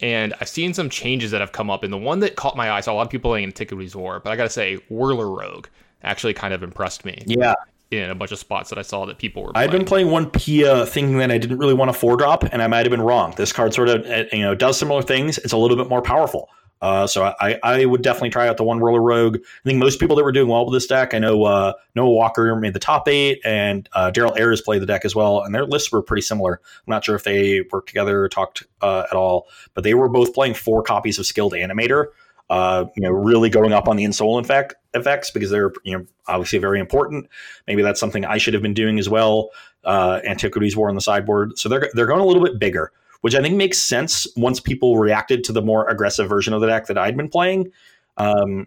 and 0.00 0.34
I've 0.40 0.48
seen 0.48 0.74
some 0.74 0.90
changes 0.90 1.30
that 1.30 1.40
have 1.40 1.52
come 1.52 1.70
up. 1.70 1.84
And 1.84 1.92
the 1.92 1.98
one 1.98 2.18
that 2.20 2.34
caught 2.34 2.56
my 2.56 2.68
eye, 2.68 2.78
I 2.78 2.80
saw 2.80 2.92
a 2.92 2.94
lot 2.94 3.02
of 3.02 3.10
people 3.10 3.30
playing 3.30 3.46
Antiquities 3.46 3.94
War, 3.94 4.18
but 4.18 4.32
I 4.32 4.36
gotta 4.36 4.50
say, 4.50 4.78
Whirler 4.90 5.30
Rogue 5.30 5.68
actually 6.02 6.34
kind 6.34 6.52
of 6.52 6.64
impressed 6.64 7.04
me. 7.04 7.22
Yeah, 7.26 7.54
in 7.90 8.10
a 8.10 8.14
bunch 8.14 8.32
of 8.32 8.38
spots 8.38 8.70
that 8.70 8.78
I 8.78 8.82
saw 8.82 9.06
that 9.06 9.18
people 9.18 9.42
were. 9.42 9.52
I'd 9.54 9.70
been 9.70 9.84
playing 9.84 10.10
one 10.10 10.30
Pia 10.30 10.86
thinking 10.86 11.18
that 11.18 11.30
I 11.30 11.38
didn't 11.38 11.58
really 11.58 11.74
want 11.74 11.90
a 11.90 11.94
four 11.94 12.16
drop, 12.16 12.44
and 12.44 12.62
I 12.62 12.66
might 12.66 12.84
have 12.84 12.90
been 12.90 13.02
wrong. 13.02 13.34
This 13.36 13.52
card 13.52 13.74
sort 13.74 13.88
of 13.88 14.04
uh, 14.06 14.24
you 14.32 14.42
know 14.42 14.54
does 14.54 14.78
similar 14.78 15.02
things. 15.02 15.38
It's 15.38 15.52
a 15.52 15.56
little 15.56 15.76
bit 15.76 15.88
more 15.88 16.02
powerful. 16.02 16.48
Uh, 16.80 17.06
so 17.06 17.34
I, 17.40 17.58
I 17.62 17.84
would 17.84 18.02
definitely 18.02 18.30
try 18.30 18.48
out 18.48 18.56
the 18.56 18.64
one 18.64 18.78
Whirler 18.78 19.02
Rogue. 19.02 19.38
I 19.38 19.68
think 19.68 19.78
most 19.78 19.98
people 19.98 20.14
that 20.16 20.24
were 20.24 20.32
doing 20.32 20.48
well 20.48 20.64
with 20.64 20.74
this 20.74 20.86
deck, 20.86 21.12
I 21.12 21.18
know 21.18 21.44
uh, 21.44 21.72
Noah 21.94 22.10
Walker 22.10 22.54
made 22.54 22.72
the 22.72 22.78
top 22.78 23.08
eight, 23.08 23.40
and 23.44 23.88
uh, 23.94 24.12
Daryl 24.14 24.38
Ayers 24.38 24.60
played 24.60 24.82
the 24.82 24.86
deck 24.86 25.04
as 25.04 25.14
well, 25.14 25.42
and 25.42 25.54
their 25.54 25.64
lists 25.64 25.90
were 25.90 26.02
pretty 26.02 26.22
similar. 26.22 26.60
I'm 26.64 26.90
not 26.90 27.04
sure 27.04 27.16
if 27.16 27.24
they 27.24 27.62
worked 27.72 27.88
together 27.88 28.22
or 28.22 28.28
talked 28.28 28.64
uh, 28.80 29.04
at 29.10 29.16
all, 29.16 29.48
but 29.74 29.82
they 29.82 29.94
were 29.94 30.08
both 30.08 30.34
playing 30.34 30.54
four 30.54 30.82
copies 30.82 31.18
of 31.18 31.26
Skilled 31.26 31.52
Animator. 31.52 32.06
Uh, 32.50 32.86
you 32.96 33.02
know, 33.02 33.10
really 33.10 33.50
going 33.50 33.72
up 33.72 33.88
on 33.88 33.96
the 33.96 34.04
Ensoul 34.04 34.40
effect, 34.40 34.74
effects 34.94 35.30
because 35.30 35.50
they're 35.50 35.72
you 35.84 35.96
know 35.96 36.06
obviously 36.26 36.58
very 36.58 36.80
important. 36.80 37.28
Maybe 37.66 37.82
that's 37.82 38.00
something 38.00 38.24
I 38.24 38.38
should 38.38 38.54
have 38.54 38.62
been 38.62 38.74
doing 38.74 38.98
as 38.98 39.08
well. 39.08 39.50
Uh, 39.84 40.20
Antiquities 40.24 40.76
War 40.76 40.88
on 40.88 40.94
the 40.94 41.00
sideboard, 41.00 41.58
so 41.58 41.68
they're 41.68 41.90
they're 41.94 42.06
going 42.06 42.20
a 42.20 42.26
little 42.26 42.42
bit 42.42 42.58
bigger, 42.58 42.92
which 43.20 43.34
I 43.34 43.42
think 43.42 43.56
makes 43.56 43.78
sense 43.78 44.26
once 44.36 44.60
people 44.60 44.96
reacted 44.96 45.44
to 45.44 45.52
the 45.52 45.62
more 45.62 45.88
aggressive 45.88 46.28
version 46.28 46.54
of 46.54 46.60
the 46.60 46.66
deck 46.66 46.86
that 46.86 46.98
I'd 46.98 47.16
been 47.16 47.28
playing. 47.28 47.70
Um, 48.16 48.66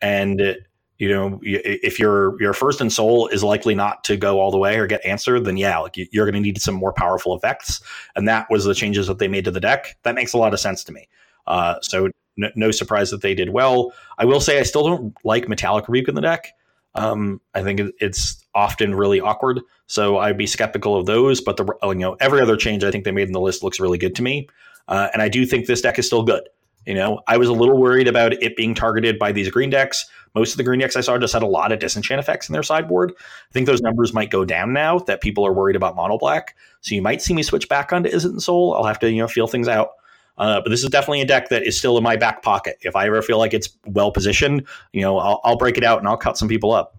and 0.00 0.56
you 0.98 1.08
know, 1.08 1.40
if 1.42 1.98
your 1.98 2.40
your 2.40 2.52
first 2.52 2.80
Ensoul 2.80 3.32
is 3.32 3.42
likely 3.42 3.74
not 3.74 4.04
to 4.04 4.16
go 4.16 4.38
all 4.38 4.50
the 4.50 4.58
way 4.58 4.78
or 4.78 4.86
get 4.86 5.04
answered, 5.04 5.44
then 5.44 5.56
yeah, 5.56 5.78
like 5.78 5.96
you're 5.96 6.26
going 6.26 6.34
to 6.34 6.40
need 6.40 6.60
some 6.60 6.74
more 6.74 6.92
powerful 6.92 7.34
effects, 7.34 7.80
and 8.14 8.28
that 8.28 8.46
was 8.50 8.64
the 8.64 8.74
changes 8.74 9.08
that 9.08 9.18
they 9.18 9.26
made 9.26 9.44
to 9.46 9.50
the 9.50 9.58
deck. 9.58 9.96
That 10.04 10.14
makes 10.14 10.32
a 10.32 10.38
lot 10.38 10.52
of 10.52 10.60
sense 10.60 10.84
to 10.84 10.92
me. 10.92 11.08
Uh, 11.46 11.76
so 11.82 12.08
no, 12.36 12.48
no, 12.54 12.70
surprise 12.70 13.10
that 13.10 13.22
they 13.22 13.34
did 13.34 13.50
well. 13.50 13.92
I 14.18 14.24
will 14.24 14.40
say 14.40 14.58
I 14.58 14.62
still 14.62 14.84
don't 14.84 15.16
like 15.24 15.48
Metallic 15.48 15.88
Rebuke 15.88 16.08
in 16.08 16.14
the 16.14 16.20
deck. 16.20 16.52
Um, 16.94 17.40
I 17.54 17.62
think 17.62 17.80
it's 18.00 18.44
often 18.54 18.94
really 18.94 19.20
awkward, 19.20 19.60
so 19.86 20.18
I'd 20.18 20.36
be 20.36 20.46
skeptical 20.46 20.96
of 20.96 21.06
those. 21.06 21.40
But 21.40 21.56
the 21.56 21.66
you 21.84 21.94
know 21.94 22.16
every 22.20 22.40
other 22.40 22.56
change 22.56 22.84
I 22.84 22.90
think 22.90 23.04
they 23.04 23.12
made 23.12 23.28
in 23.28 23.32
the 23.32 23.40
list 23.40 23.62
looks 23.62 23.80
really 23.80 23.98
good 23.98 24.14
to 24.16 24.22
me, 24.22 24.48
uh, 24.88 25.08
and 25.12 25.22
I 25.22 25.28
do 25.28 25.46
think 25.46 25.66
this 25.66 25.80
deck 25.80 25.98
is 25.98 26.06
still 26.06 26.22
good. 26.22 26.48
You 26.86 26.94
know, 26.94 27.20
I 27.28 27.36
was 27.36 27.48
a 27.48 27.52
little 27.52 27.78
worried 27.78 28.08
about 28.08 28.32
it 28.42 28.56
being 28.56 28.74
targeted 28.74 29.18
by 29.18 29.30
these 29.30 29.48
green 29.48 29.70
decks. 29.70 30.04
Most 30.34 30.52
of 30.52 30.56
the 30.56 30.64
green 30.64 30.80
decks 30.80 30.96
I 30.96 31.00
saw 31.00 31.16
just 31.16 31.32
had 31.32 31.42
a 31.42 31.46
lot 31.46 31.70
of 31.70 31.78
disenchant 31.78 32.18
effects 32.18 32.48
in 32.48 32.52
their 32.54 32.62
sideboard. 32.62 33.12
I 33.16 33.52
think 33.52 33.66
those 33.66 33.82
numbers 33.82 34.12
might 34.12 34.30
go 34.30 34.44
down 34.44 34.72
now 34.72 34.98
that 35.00 35.20
people 35.20 35.46
are 35.46 35.52
worried 35.52 35.76
about 35.76 35.94
mono 35.94 36.18
black. 36.18 36.56
So 36.80 36.94
you 36.94 37.02
might 37.02 37.22
see 37.22 37.34
me 37.34 37.42
switch 37.42 37.68
back 37.68 37.92
onto 37.92 38.10
Ensoul. 38.10 38.76
I'll 38.76 38.84
have 38.84 38.98
to, 39.00 39.10
you 39.10 39.22
know, 39.22 39.28
feel 39.28 39.46
things 39.46 39.68
out. 39.68 39.90
Uh, 40.38 40.60
but 40.60 40.70
this 40.70 40.82
is 40.82 40.90
definitely 40.90 41.20
a 41.20 41.26
deck 41.26 41.48
that 41.50 41.62
is 41.62 41.78
still 41.78 41.98
in 41.98 42.02
my 42.02 42.16
back 42.16 42.42
pocket. 42.42 42.78
If 42.80 42.96
I 42.96 43.06
ever 43.06 43.22
feel 43.22 43.38
like 43.38 43.52
it's 43.52 43.68
well 43.86 44.10
positioned, 44.10 44.66
you 44.92 45.02
know, 45.02 45.18
I'll, 45.18 45.40
I'll 45.44 45.56
break 45.56 45.76
it 45.76 45.84
out 45.84 45.98
and 45.98 46.08
I'll 46.08 46.16
cut 46.16 46.38
some 46.38 46.48
people 46.48 46.72
up. 46.72 46.96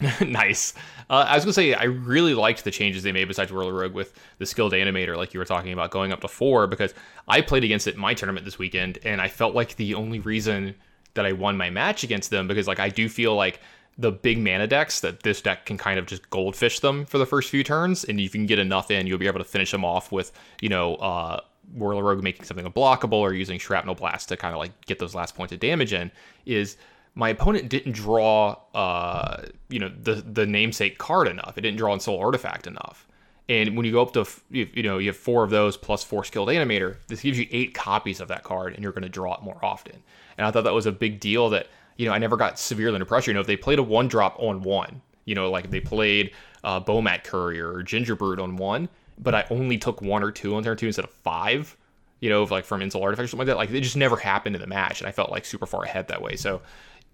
nice. 0.20 0.74
Uh, 1.10 1.24
I 1.26 1.34
was 1.34 1.44
gonna 1.44 1.52
say 1.52 1.74
I 1.74 1.84
really 1.84 2.34
liked 2.34 2.64
the 2.64 2.70
changes 2.70 3.02
they 3.02 3.12
made 3.12 3.26
besides 3.26 3.50
Whirler 3.50 3.72
Rogue 3.72 3.94
with 3.94 4.14
the 4.38 4.46
skilled 4.46 4.72
animator, 4.72 5.16
like 5.16 5.34
you 5.34 5.40
were 5.40 5.46
talking 5.46 5.72
about, 5.72 5.90
going 5.90 6.12
up 6.12 6.20
to 6.20 6.28
four 6.28 6.66
because 6.66 6.94
I 7.26 7.40
played 7.40 7.64
against 7.64 7.86
it 7.86 7.94
in 7.94 8.00
my 8.00 8.14
tournament 8.14 8.44
this 8.44 8.58
weekend, 8.58 8.98
and 9.04 9.20
I 9.20 9.28
felt 9.28 9.54
like 9.54 9.76
the 9.76 9.94
only 9.94 10.20
reason 10.20 10.74
that 11.14 11.24
I 11.26 11.32
won 11.32 11.56
my 11.56 11.70
match 11.70 12.04
against 12.04 12.30
them 12.30 12.46
because 12.46 12.68
like 12.68 12.78
I 12.78 12.90
do 12.90 13.08
feel 13.08 13.34
like 13.34 13.60
the 13.98 14.12
big 14.12 14.38
mana 14.38 14.66
decks 14.66 15.00
that 15.00 15.22
this 15.24 15.42
deck 15.42 15.66
can 15.66 15.76
kind 15.76 15.98
of 15.98 16.06
just 16.06 16.30
goldfish 16.30 16.78
them 16.80 17.04
for 17.04 17.18
the 17.18 17.26
first 17.26 17.50
few 17.50 17.64
turns, 17.64 18.04
and 18.04 18.20
if 18.20 18.24
you 18.24 18.40
can 18.40 18.46
get 18.46 18.58
enough 18.58 18.90
in, 18.90 19.06
you'll 19.06 19.18
be 19.18 19.26
able 19.26 19.40
to 19.40 19.44
finish 19.44 19.72
them 19.72 19.84
off 19.84 20.12
with 20.12 20.32
you 20.60 20.68
know 20.68 20.94
uh, 20.96 21.40
Whirler 21.74 22.02
Rogue 22.02 22.22
making 22.22 22.44
something 22.44 22.64
unblockable 22.64 23.14
or 23.14 23.32
using 23.32 23.58
Shrapnel 23.58 23.96
Blast 23.96 24.28
to 24.28 24.36
kind 24.36 24.54
of 24.54 24.60
like 24.60 24.86
get 24.86 24.98
those 24.98 25.14
last 25.14 25.34
points 25.34 25.52
of 25.52 25.60
damage 25.60 25.92
in. 25.92 26.10
Is 26.46 26.76
my 27.14 27.30
opponent 27.30 27.68
didn't 27.68 27.92
draw 27.92 28.56
uh, 28.74 29.42
you 29.68 29.80
know 29.80 29.90
the 30.02 30.14
the 30.14 30.46
namesake 30.46 30.98
card 30.98 31.26
enough. 31.26 31.58
It 31.58 31.62
didn't 31.62 31.78
draw 31.78 31.94
Ensoul 31.94 32.20
Artifact 32.20 32.66
enough. 32.66 33.06
And 33.50 33.78
when 33.78 33.86
you 33.86 33.92
go 33.92 34.02
up 34.02 34.12
to 34.12 34.26
you 34.50 34.82
know 34.82 34.98
you 34.98 35.08
have 35.08 35.16
four 35.16 35.42
of 35.42 35.50
those 35.50 35.76
plus 35.76 36.04
four 36.04 36.22
skilled 36.22 36.48
animator, 36.48 36.96
this 37.08 37.22
gives 37.22 37.38
you 37.38 37.48
eight 37.50 37.74
copies 37.74 38.20
of 38.20 38.28
that 38.28 38.44
card, 38.44 38.74
and 38.74 38.82
you're 38.82 38.92
going 38.92 39.02
to 39.02 39.08
draw 39.08 39.34
it 39.34 39.42
more 39.42 39.58
often. 39.64 40.02
And 40.36 40.46
I 40.46 40.50
thought 40.52 40.64
that 40.64 40.74
was 40.74 40.86
a 40.86 40.92
big 40.92 41.18
deal 41.18 41.50
that 41.50 41.66
you 41.98 42.06
know 42.06 42.12
I 42.12 42.18
never 42.18 42.36
got 42.36 42.58
severely 42.58 42.94
under 42.94 43.04
pressure. 43.04 43.30
You 43.30 43.34
know 43.34 43.40
if 43.40 43.46
they 43.46 43.56
played 43.56 43.78
a 43.78 43.82
one 43.82 44.08
drop 44.08 44.36
on 44.38 44.62
one, 44.62 45.02
you 45.26 45.34
know 45.34 45.50
like 45.50 45.70
they 45.70 45.80
played 45.80 46.32
uh, 46.64 46.80
Bomat 46.80 47.24
Courier 47.24 47.70
or 47.70 47.82
Gingerbrute 47.82 48.42
on 48.42 48.56
one, 48.56 48.88
but 49.18 49.34
I 49.34 49.44
only 49.50 49.76
took 49.76 50.00
one 50.00 50.22
or 50.22 50.30
two 50.30 50.54
on 50.54 50.64
turn 50.64 50.76
two 50.76 50.86
instead 50.86 51.04
of 51.04 51.10
five. 51.10 51.76
You 52.20 52.30
know, 52.30 52.42
like 52.44 52.64
from 52.64 52.80
Ensoul 52.80 53.02
Artifact 53.02 53.26
or 53.26 53.28
something 53.28 53.46
like 53.46 53.54
that. 53.54 53.56
Like 53.56 53.70
it 53.70 53.80
just 53.82 53.96
never 53.96 54.16
happened 54.16 54.56
in 54.56 54.60
the 54.60 54.66
match, 54.66 55.00
and 55.00 55.08
I 55.08 55.12
felt 55.12 55.30
like 55.30 55.44
super 55.44 55.66
far 55.66 55.84
ahead 55.84 56.08
that 56.08 56.20
way. 56.20 56.34
So 56.34 56.62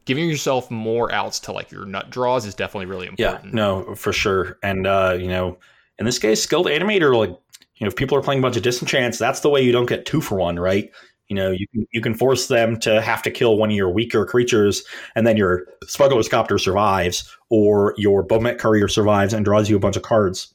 giving 0.07 0.29
yourself 0.29 0.71
more 0.71 1.13
outs 1.13 1.41
to 1.41 1.53
like 1.53 1.71
your 1.71 1.85
nut 1.85 2.11
draws 2.11 2.47
is 2.47 2.55
definitely 2.55 2.87
really 2.87 3.07
important. 3.07 3.47
Yeah, 3.47 3.51
no, 3.53 3.95
for 3.95 4.13
sure. 4.13 4.59
And 4.63 4.87
uh, 4.87 5.17
you 5.19 5.29
know, 5.29 5.59
in 5.99 6.07
this 6.07 6.19
case, 6.19 6.43
skilled 6.43 6.67
animator, 6.67 7.17
like 7.17 7.31
you 7.31 7.85
know, 7.85 7.89
if 7.89 7.97
people 7.97 8.17
are 8.17 8.23
playing 8.23 8.39
a 8.39 8.43
bunch 8.43 8.57
of 8.57 8.63
disenchants, 8.63 9.19
that's 9.19 9.41
the 9.41 9.51
way 9.51 9.63
you 9.63 9.73
don't 9.73 9.89
get 9.89 10.07
two 10.07 10.21
for 10.21 10.37
one, 10.39 10.59
right? 10.59 10.91
You 11.29 11.37
know, 11.37 11.51
you 11.51 11.67
can 11.69 11.87
you 11.93 12.01
can 12.01 12.15
force 12.15 12.49
them 12.49 12.79
to 12.81 13.01
have 13.01 13.23
to 13.23 13.31
kill 13.31 13.57
one 13.57 13.71
of 13.71 13.77
your 13.77 13.91
weaker 13.91 14.27
creatures, 14.27 14.85
and 15.15 15.27
then 15.27 15.37
your 15.37 15.67
Smuggler's 15.87 16.29
Copter 16.29 16.59
survives, 16.59 17.35
or 17.49 17.95
your 17.97 18.27
Bomat 18.27 18.59
Courier 18.59 18.89
survives 18.89 19.33
and 19.33 19.45
draws 19.45 19.71
you 19.71 19.77
a 19.77 19.81
bunch 19.81 19.97
of 19.97 20.03
cards 20.03 20.55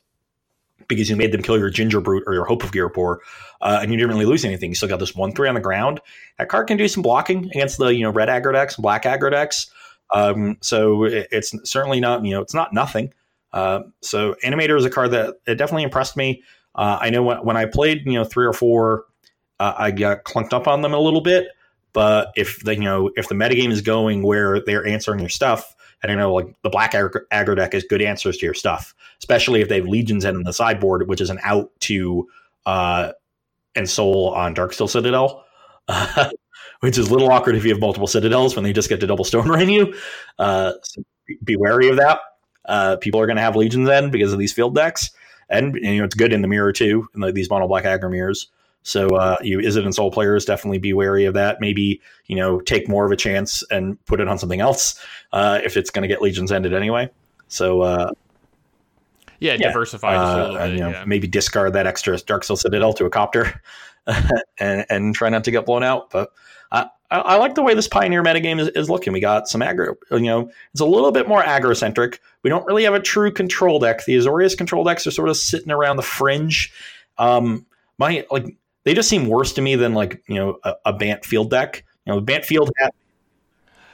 because 0.88 1.10
you 1.10 1.16
made 1.16 1.32
them 1.32 1.42
kill 1.42 1.58
your 1.58 1.70
Ginger 1.70 2.02
Brute 2.02 2.24
or 2.28 2.34
your 2.34 2.46
Hope 2.46 2.64
of 2.64 2.72
Ghirapur, 2.72 3.18
uh, 3.62 3.80
and 3.82 3.92
you 3.92 3.98
didn't 3.98 4.10
really 4.12 4.26
lose 4.26 4.44
anything. 4.44 4.70
You 4.70 4.76
still 4.76 4.90
got 4.90 5.00
this 5.00 5.16
one 5.16 5.32
three 5.32 5.48
on 5.48 5.56
the 5.56 5.62
ground. 5.62 6.02
That 6.38 6.50
card 6.50 6.68
can 6.68 6.78
do 6.78 6.88
some 6.88 7.02
blocking 7.02 7.46
against 7.46 7.78
the 7.78 7.88
you 7.88 8.04
know 8.04 8.12
red 8.12 8.30
aggro 8.30 8.54
decks, 8.54 8.76
black 8.76 9.04
aggro 9.04 9.32
decks. 9.32 9.72
Um, 10.14 10.58
so 10.62 11.06
it, 11.06 11.28
it's 11.32 11.54
certainly 11.70 12.00
not 12.00 12.26
you 12.26 12.32
know 12.32 12.42
it's 12.42 12.54
not 12.54 12.74
nothing. 12.74 13.14
Uh, 13.54 13.82
so 14.02 14.36
Animator 14.44 14.78
is 14.78 14.86
a 14.86 14.90
card 14.90 15.12
that 15.12 15.36
it 15.48 15.56
definitely 15.56 15.84
impressed 15.84 16.16
me. 16.16 16.44
Uh, 16.76 17.00
I 17.02 17.10
know 17.10 17.24
when, 17.24 17.38
when 17.38 17.58
I 17.58 17.66
played 17.66 18.06
you 18.06 18.14
know 18.14 18.24
three 18.24 18.46
or 18.46 18.54
four, 18.54 19.06
uh, 19.60 19.74
I 19.78 19.91
got 19.91 20.24
clunked 20.24 20.53
up 20.53 20.68
on 20.68 20.82
them 20.82 20.93
a 20.93 20.99
little 20.99 21.22
bit. 21.22 21.47
But 21.93 22.32
if 22.36 22.64
the 22.64 22.76
you 22.76 22.84
know 22.84 23.12
if 23.16 23.28
the 23.28 23.36
metagame 23.36 23.72
is 23.72 23.82
going 23.82 24.24
where 24.24 24.62
they're 24.62 24.86
answering 24.86 25.20
your 25.20 25.30
stuff, 25.30 25.76
and 26.01 26.12
I 26.12 26.16
know 26.16 26.34
like 26.34 26.47
the 26.62 26.70
black 26.70 26.93
aggro, 26.93 27.55
deck 27.55 27.74
is 27.74 27.84
good 27.84 28.01
answers 28.01 28.38
to 28.38 28.45
your 28.45 28.53
stuff, 28.53 28.93
especially 29.20 29.62
if 29.62 29.70
they 29.70 29.78
have 29.78 29.88
Legions 29.88 30.24
in 30.24 30.43
the 30.43 30.53
sideboard, 30.53 31.07
which 31.07 31.22
is 31.22 31.30
an 31.30 31.39
out 31.43 31.72
to 31.82 32.28
uh, 32.66 33.12
Ensoul 33.76 34.36
on 34.36 34.55
Darksteel 34.55 34.89
Citadel. 34.89 35.45
Which 36.82 36.97
is 36.97 37.10
a 37.10 37.12
little 37.12 37.30
awkward 37.30 37.55
if 37.55 37.66
you 37.66 37.72
have 37.72 37.82
multiple 37.82 38.07
citadels 38.07 38.55
when 38.55 38.64
they 38.64 38.72
just 38.72 38.88
get 38.88 39.01
to 39.01 39.07
double 39.07 39.26
stone 39.26 39.49
rain 39.49 39.68
you. 39.68 39.93
Uh, 40.38 40.74
so 40.82 41.03
be 41.43 41.57
wary 41.57 41.89
of 41.89 41.97
that. 41.97 42.20
Uh, 42.66 42.95
people 42.97 43.20
are 43.20 43.26
going 43.26 43.36
to 43.36 43.41
have 43.41 43.57
Legion's 43.57 43.89
End 43.89 44.12
because 44.12 44.32
of 44.32 44.39
these 44.39 44.53
field 44.53 44.76
decks, 44.76 45.10
and, 45.49 45.76
and, 45.76 45.86
you 45.86 45.97
know 45.97 46.05
it's 46.05 46.16
good 46.16 46.32
in 46.32 46.41
the 46.41 46.47
mirror 46.47 46.72
too, 46.72 47.05
in 47.16 47.22
the, 47.22 47.34
these 47.34 47.49
mono 47.49 47.68
black 47.68 47.84
aggro 47.84 48.10
mirrors. 48.10 48.47
So 48.84 49.10
uh, 49.10 49.38
you 49.42 49.60
in 49.60 49.66
Ensoul 49.66 50.12
players 50.12 50.46
definitely 50.46 50.80
be 50.80 50.94
wary 50.94 51.26
of 51.26 51.34
that. 51.34 51.60
Maybe 51.60 52.02
you 52.26 52.36
know 52.36 52.60
take 52.60 52.88
more 52.88 53.06
of 53.06 53.12
a 53.12 53.16
chance 53.16 53.64
and 53.72 54.04
put 54.06 54.20
it 54.20 54.28
on 54.28 54.38
something 54.38 54.62
else 54.62 55.04
uh, 55.34 55.60
if 55.64 55.78
it's 55.78 55.90
going 55.90 56.04
to 56.04 56.08
get 56.08 56.22
legions 56.22 56.52
ended 56.52 56.74
anyway. 56.74 57.10
So 57.48 57.82
uh, 57.82 58.12
yeah, 59.40 59.58
yeah, 59.60 59.68
diversify 59.68 60.16
uh, 60.16 60.68
bit. 60.68 60.74
You 60.74 60.80
know, 60.80 60.90
yeah. 60.90 61.04
Maybe 61.06 61.28
discard 61.28 61.74
that 61.74 61.88
extra 61.88 62.16
Darksteel 62.16 62.58
Citadel 62.58 62.94
to 62.94 63.06
a 63.06 63.10
copter 63.10 63.62
and, 64.60 64.86
and 64.90 65.16
try 65.16 65.30
not 65.30 65.44
to 65.44 65.52
get 65.52 65.66
blown 65.66 65.84
out. 65.84 66.10
But 66.10 66.32
I, 66.72 66.88
I 67.12 67.36
like 67.38 67.56
the 67.56 67.64
way 67.64 67.74
this 67.74 67.88
Pioneer 67.88 68.24
metagame 68.24 68.60
is, 68.60 68.68
is 68.70 68.90
looking. 68.90 69.14
We 69.14 69.20
got 69.20 69.48
some 69.48 69.62
aggro, 69.62 69.96
you 70.12 70.20
know, 70.20 70.52
it's 70.74 70.82
a 70.82 70.86
little 70.86 71.12
bit 71.12 71.28
more 71.28 71.42
aggro 71.42 71.76
centric. 71.76 72.22
We 72.44 72.50
don't 72.50 72.66
really 72.66 72.84
have 72.84 72.94
a 72.94 73.00
true 73.00 73.32
control 73.32 73.80
deck. 73.80 74.06
The 74.06 74.16
Azorius 74.16 74.56
control 74.56 74.84
decks 74.84 75.08
are 75.08 75.12
sort 75.12 75.30
of 75.30 75.38
sitting 75.38 75.72
around 75.72 75.98
the 75.98 76.04
fringe. 76.04 76.72
Um, 77.18 77.66
my 77.98 78.26
like 78.30 78.56
they 78.84 78.94
just 78.94 79.10
seem 79.10 79.28
worse 79.28 79.54
to 79.54 79.62
me 79.62 79.76
than 79.76 79.94
like 79.94 80.24
you 80.28 80.36
know 80.36 80.60
a, 80.64 80.76
a 80.88 80.94
Bant 80.94 81.26
field 81.26 81.50
deck. 81.50 81.84
You 82.06 82.14
know, 82.14 82.22
Bant 82.22 82.46
field 82.46 82.70
hat. 82.80 82.94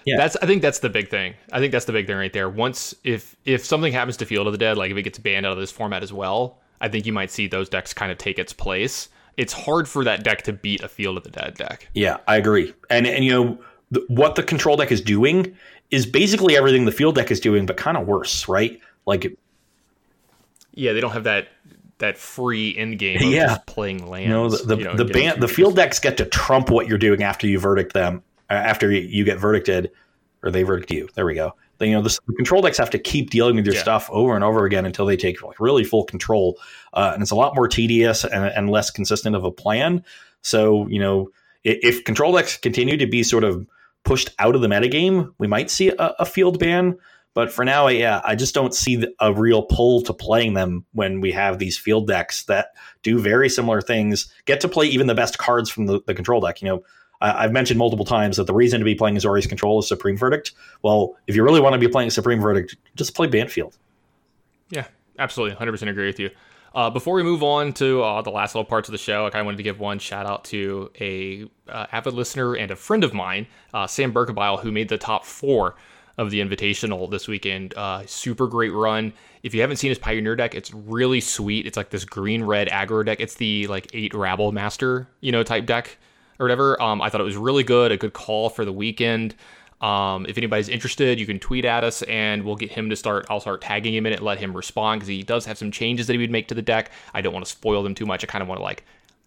Yeah. 0.05 0.17
That's 0.17 0.35
I 0.37 0.45
think 0.45 0.61
that's 0.61 0.79
the 0.79 0.89
big 0.89 1.09
thing. 1.09 1.33
I 1.51 1.59
think 1.59 1.71
that's 1.71 1.85
the 1.85 1.91
big 1.91 2.07
thing 2.07 2.17
right 2.17 2.31
there. 2.31 2.49
Once 2.49 2.93
if 3.03 3.35
if 3.45 3.65
something 3.65 3.91
happens 3.91 4.17
to 4.17 4.25
Field 4.25 4.47
of 4.47 4.53
the 4.53 4.59
Dead, 4.59 4.77
like 4.77 4.91
if 4.91 4.97
it 4.97 5.03
gets 5.03 5.17
banned 5.17 5.45
out 5.45 5.53
of 5.53 5.57
this 5.57 5.71
format 5.71 6.03
as 6.03 6.13
well, 6.13 6.59
I 6.79 6.89
think 6.89 7.05
you 7.05 7.13
might 7.13 7.31
see 7.31 7.47
those 7.47 7.69
decks 7.69 7.93
kind 7.93 8.11
of 8.11 8.17
take 8.17 8.37
its 8.37 8.53
place 8.53 9.09
it's 9.37 9.53
hard 9.53 9.87
for 9.87 10.03
that 10.03 10.23
deck 10.23 10.43
to 10.43 10.53
beat 10.53 10.81
a 10.81 10.87
Field 10.87 11.17
of 11.17 11.23
the 11.23 11.29
Dead 11.29 11.55
deck. 11.55 11.89
Yeah, 11.93 12.17
I 12.27 12.37
agree. 12.37 12.73
And 12.89 13.05
and 13.05 13.23
you 13.23 13.31
know 13.31 13.59
th- 13.93 14.05
what 14.07 14.35
the 14.35 14.43
control 14.43 14.77
deck 14.77 14.91
is 14.91 15.01
doing 15.01 15.55
is 15.91 16.05
basically 16.05 16.57
everything 16.57 16.85
the 16.85 16.91
field 16.91 17.15
deck 17.15 17.31
is 17.31 17.39
doing, 17.39 17.65
but 17.65 17.77
kind 17.77 17.95
of 17.97 18.07
worse, 18.07 18.47
right? 18.47 18.79
Like, 19.05 19.37
yeah, 20.73 20.93
they 20.93 20.99
don't 20.99 21.11
have 21.11 21.25
that 21.25 21.49
that 21.99 22.17
free 22.17 22.75
end 22.77 22.99
game 22.99 23.17
of 23.17 23.23
yeah. 23.23 23.47
just 23.47 23.65
playing 23.65 24.07
lands. 24.07 24.29
No, 24.29 24.49
the 24.49 24.75
the, 24.75 24.77
you 24.77 24.83
know, 24.85 24.95
the, 24.95 25.05
Bant, 25.05 25.39
the 25.39 25.47
field 25.47 25.75
decks 25.75 25.99
get 25.99 26.17
to 26.17 26.25
trump 26.25 26.69
what 26.69 26.87
you're 26.87 26.97
doing 26.97 27.23
after 27.23 27.47
you 27.47 27.59
verdict 27.59 27.93
them, 27.93 28.23
uh, 28.49 28.53
after 28.53 28.91
you 28.91 29.23
get 29.23 29.39
verdicted, 29.39 29.91
or 30.43 30.51
they 30.51 30.63
verdict 30.63 30.91
you. 30.91 31.07
There 31.15 31.25
we 31.25 31.35
go 31.35 31.53
you 31.81 31.91
know 31.91 32.01
the, 32.01 32.17
the, 32.27 32.33
control 32.33 32.61
decks 32.61 32.77
have 32.77 32.89
to 32.89 32.99
keep 32.99 33.29
dealing 33.29 33.55
with 33.55 33.65
your 33.65 33.75
yeah. 33.75 33.81
stuff 33.81 34.09
over 34.11 34.35
and 34.35 34.43
over 34.43 34.65
again 34.65 34.85
until 34.85 35.05
they 35.05 35.17
take 35.17 35.41
like 35.41 35.59
really 35.59 35.83
full 35.83 36.03
control 36.03 36.57
uh, 36.93 37.11
and 37.13 37.21
it's 37.21 37.31
a 37.31 37.35
lot 37.35 37.55
more 37.55 37.67
tedious 37.67 38.23
and, 38.23 38.45
and, 38.45 38.69
less 38.69 38.89
consistent 38.89 39.35
of 39.35 39.43
a 39.43 39.51
plan 39.51 40.03
so 40.41 40.87
you 40.87 40.99
know 40.99 41.29
if, 41.63 41.97
if, 41.97 42.03
control 42.03 42.31
decks 42.33 42.57
continue 42.57 42.97
to 42.97 43.07
be 43.07 43.23
sort 43.23 43.43
of 43.43 43.65
pushed 44.03 44.29
out 44.39 44.55
of 44.55 44.61
the 44.61 44.67
metagame 44.67 45.33
we 45.37 45.47
might 45.47 45.69
see 45.69 45.89
a, 45.89 46.15
a 46.19 46.25
field 46.25 46.59
ban 46.59 46.97
but 47.35 47.51
for 47.51 47.63
now 47.63 47.87
yeah 47.87 48.19
i 48.25 48.33
just 48.33 48.55
don't 48.55 48.73
see 48.73 49.05
a 49.19 49.31
real 49.31 49.61
pull 49.61 50.01
to 50.01 50.11
playing 50.11 50.55
them 50.55 50.83
when 50.93 51.21
we 51.21 51.31
have 51.31 51.59
these 51.59 51.77
field 51.77 52.07
decks 52.07 52.43
that 52.45 52.69
do 53.03 53.19
very 53.19 53.47
similar 53.47 53.79
things 53.81 54.33
get 54.45 54.59
to 54.59 54.67
play 54.67 54.87
even 54.87 55.05
the 55.05 55.13
best 55.13 55.37
cards 55.37 55.69
from 55.69 55.85
the, 55.85 56.01
the 56.07 56.15
control 56.15 56.41
deck 56.41 56.61
you 56.63 56.67
know 56.67 56.83
I've 57.21 57.53
mentioned 57.53 57.79
multiple 57.79 58.05
times 58.05 58.37
that 58.37 58.45
the 58.45 58.53
reason 58.53 58.79
to 58.79 58.83
be 58.83 58.93
playing 58.93 59.15
Azorius 59.15 59.47
Control 59.47 59.79
is 59.79 59.87
Supreme 59.87 60.17
Verdict. 60.17 60.51
Well, 60.83 61.15
if 61.27 61.35
you 61.35 61.43
really 61.43 61.61
want 61.61 61.73
to 61.73 61.79
be 61.79 61.87
playing 61.87 62.09
Supreme 62.09 62.41
Verdict, 62.41 62.75
just 62.95 63.15
play 63.15 63.25
Bant 63.25 63.49
Field. 63.49 63.77
Yeah, 64.69 64.85
absolutely, 65.17 65.55
hundred 65.55 65.71
percent 65.71 65.89
agree 65.89 66.07
with 66.07 66.19
you. 66.19 66.29
Uh, 66.73 66.89
before 66.89 67.15
we 67.15 67.23
move 67.23 67.41
on 67.41 67.71
to 67.71 68.03
uh, 68.03 68.21
the 68.21 68.29
last 68.29 68.53
little 68.53 68.65
parts 68.65 68.89
of 68.89 68.91
the 68.91 68.97
show, 68.97 69.25
I 69.25 69.29
kind 69.29 69.39
of 69.39 69.45
wanted 69.45 69.57
to 69.57 69.63
give 69.63 69.79
one 69.79 69.97
shout 69.97 70.25
out 70.25 70.43
to 70.45 70.91
a 70.99 71.45
uh, 71.69 71.85
avid 71.91 72.13
listener 72.13 72.53
and 72.53 72.69
a 72.69 72.75
friend 72.75 73.05
of 73.05 73.13
mine, 73.13 73.47
uh, 73.73 73.87
Sam 73.87 74.13
Berkebile, 74.13 74.59
who 74.59 74.73
made 74.73 74.89
the 74.89 74.97
top 74.97 75.23
four 75.23 75.75
of 76.17 76.31
the 76.31 76.39
Invitational 76.39 77.09
this 77.09 77.27
weekend. 77.27 77.73
Uh, 77.75 78.05
super 78.05 78.47
great 78.47 78.71
run. 78.71 79.13
If 79.43 79.53
you 79.53 79.61
haven't 79.61 79.77
seen 79.77 79.89
his 79.89 79.99
Pioneer 79.99 80.35
deck, 80.35 80.55
it's 80.55 80.73
really 80.73 81.21
sweet. 81.21 81.65
It's 81.65 81.77
like 81.77 81.89
this 81.89 82.05
green 82.05 82.43
red 82.43 82.69
aggro 82.69 83.05
deck. 83.05 83.19
It's 83.19 83.35
the 83.35 83.67
like 83.67 83.87
eight 83.93 84.13
Rabble 84.13 84.51
Master, 84.51 85.07
you 85.21 85.31
know, 85.31 85.43
type 85.43 85.65
deck 85.65 85.97
or 86.39 86.45
whatever. 86.45 86.81
Um, 86.81 87.01
I 87.01 87.09
thought 87.09 87.21
it 87.21 87.25
was 87.25 87.37
really 87.37 87.63
good. 87.63 87.91
A 87.91 87.97
good 87.97 88.13
call 88.13 88.49
for 88.49 88.65
the 88.65 88.73
weekend. 88.73 89.35
Um, 89.81 90.25
if 90.25 90.37
anybody's 90.37 90.69
interested, 90.69 91.19
you 91.19 91.25
can 91.25 91.37
tweet 91.37 91.65
at 91.65 91.83
us 91.83 92.01
and 92.03 92.43
we'll 92.43 92.55
get 92.55 92.71
him 92.71 92.89
to 92.89 92.95
start. 92.95 93.27
I'll 93.29 93.41
start 93.41 93.61
tagging 93.61 93.93
him 93.93 94.05
in 94.05 94.13
it, 94.13 94.21
let 94.21 94.39
him 94.39 94.55
respond 94.55 95.01
because 95.01 95.09
he 95.09 95.21
does 95.21 95.45
have 95.45 95.57
some 95.57 95.69
changes 95.69 96.07
that 96.07 96.13
he 96.13 96.19
would 96.19 96.31
make 96.31 96.47
to 96.47 96.55
the 96.55 96.61
deck. 96.61 96.91
I 97.13 97.21
don't 97.21 97.33
want 97.33 97.45
to 97.45 97.51
spoil 97.51 97.83
them 97.83 97.93
too 97.93 98.05
much. 98.05 98.23
I 98.23 98.27
kind 98.27 98.41
of 98.41 98.47
want 98.47 98.59
to 98.59 98.63
like, 98.63 98.85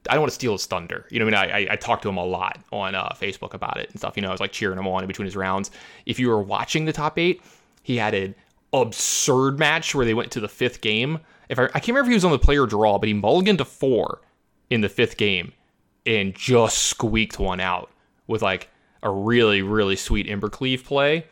I 0.09 0.15
don't 0.15 0.23
want 0.23 0.31
to 0.31 0.35
steal 0.35 0.53
his 0.53 0.67
thunder. 0.67 1.07
You 1.11 1.19
know 1.19 1.27
I 1.27 1.31
mean? 1.31 1.35
I, 1.35 1.59
I, 1.59 1.73
I 1.73 1.77
talked 1.77 2.03
to 2.03 2.09
him 2.09 2.17
a 2.17 2.25
lot 2.25 2.59
on 2.73 2.95
uh, 2.95 3.11
Facebook 3.21 3.55
about 3.55 3.79
it 3.79 3.91
and 3.91 3.99
stuff. 3.99 4.17
You 4.17 4.23
know, 4.23 4.29
I 4.29 4.33
was 4.33 4.41
like 4.41 4.53
cheering 4.53 4.79
him 4.79 4.87
on 4.87 5.03
in 5.03 5.09
between 5.09 5.27
his 5.27 5.37
rounds. 5.37 5.71
If 6.07 6.19
you 6.19 6.29
were 6.29 6.43
watching 6.43 6.85
the 6.85 6.93
top 6.93 7.19
eight, 7.19 7.43
he 7.83 7.97
had 7.97 8.15
an 8.15 8.35
absurd 8.73 9.59
match 9.59 9.95
where 9.95 10.05
they 10.05 10.15
went 10.15 10.31
to 10.33 10.41
the 10.41 10.49
fifth 10.49 10.81
game. 10.81 11.21
If 11.49 11.59
I, 11.59 11.65
I 11.65 11.81
can't 11.81 11.89
remember 11.89 12.09
if 12.09 12.09
he 12.09 12.15
was 12.15 12.25
on 12.25 12.33
the 12.33 12.39
player 12.39 12.67
draw, 12.67 12.99
but 12.99 13.09
he 13.09 13.15
mulliganed 13.15 13.59
to 13.59 13.65
four 13.65 14.21
in 14.71 14.81
the 14.81 14.89
fifth 14.89 15.17
game 15.17 15.53
and 16.05 16.35
just 16.35 16.79
squeaked 16.79 17.39
one 17.39 17.61
out 17.61 17.91
with 18.27 18.43
like 18.43 18.69
a 19.03 19.11
really, 19.11 19.63
really 19.63 19.97
sweet 19.97 20.27
Embercleave 20.27 20.85
play. 20.85 21.27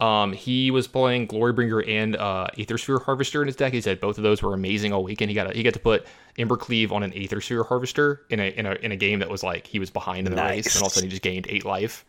Um, 0.00 0.32
he 0.32 0.70
was 0.70 0.88
playing 0.88 1.28
Glorybringer 1.28 1.88
and 1.88 2.16
uh, 2.16 2.48
Aethersphere 2.58 3.04
Harvester 3.04 3.40
in 3.40 3.46
his 3.46 3.56
deck. 3.56 3.72
He 3.72 3.80
said 3.80 4.00
both 4.00 4.18
of 4.18 4.24
those 4.24 4.42
were 4.42 4.52
amazing 4.52 4.92
all 4.92 5.04
weekend. 5.04 5.30
He 5.30 5.34
got 5.34 5.50
a, 5.50 5.54
he 5.54 5.62
got 5.62 5.74
to 5.74 5.80
put 5.80 6.06
Embercleave 6.38 6.90
on 6.90 7.02
an 7.02 7.12
Aethersphere 7.12 7.66
Harvester 7.66 8.22
in 8.28 8.40
a, 8.40 8.50
in 8.50 8.66
a 8.66 8.72
in 8.74 8.90
a 8.90 8.96
game 8.96 9.20
that 9.20 9.30
was 9.30 9.42
like 9.42 9.66
he 9.66 9.78
was 9.78 9.90
behind 9.90 10.26
in 10.26 10.32
the 10.32 10.36
nice. 10.36 10.66
race, 10.66 10.74
and 10.74 10.82
all 10.82 10.86
of 10.88 10.92
a 10.92 10.94
sudden 10.94 11.08
he 11.08 11.10
just 11.10 11.22
gained 11.22 11.46
eight 11.48 11.64
life 11.64 12.04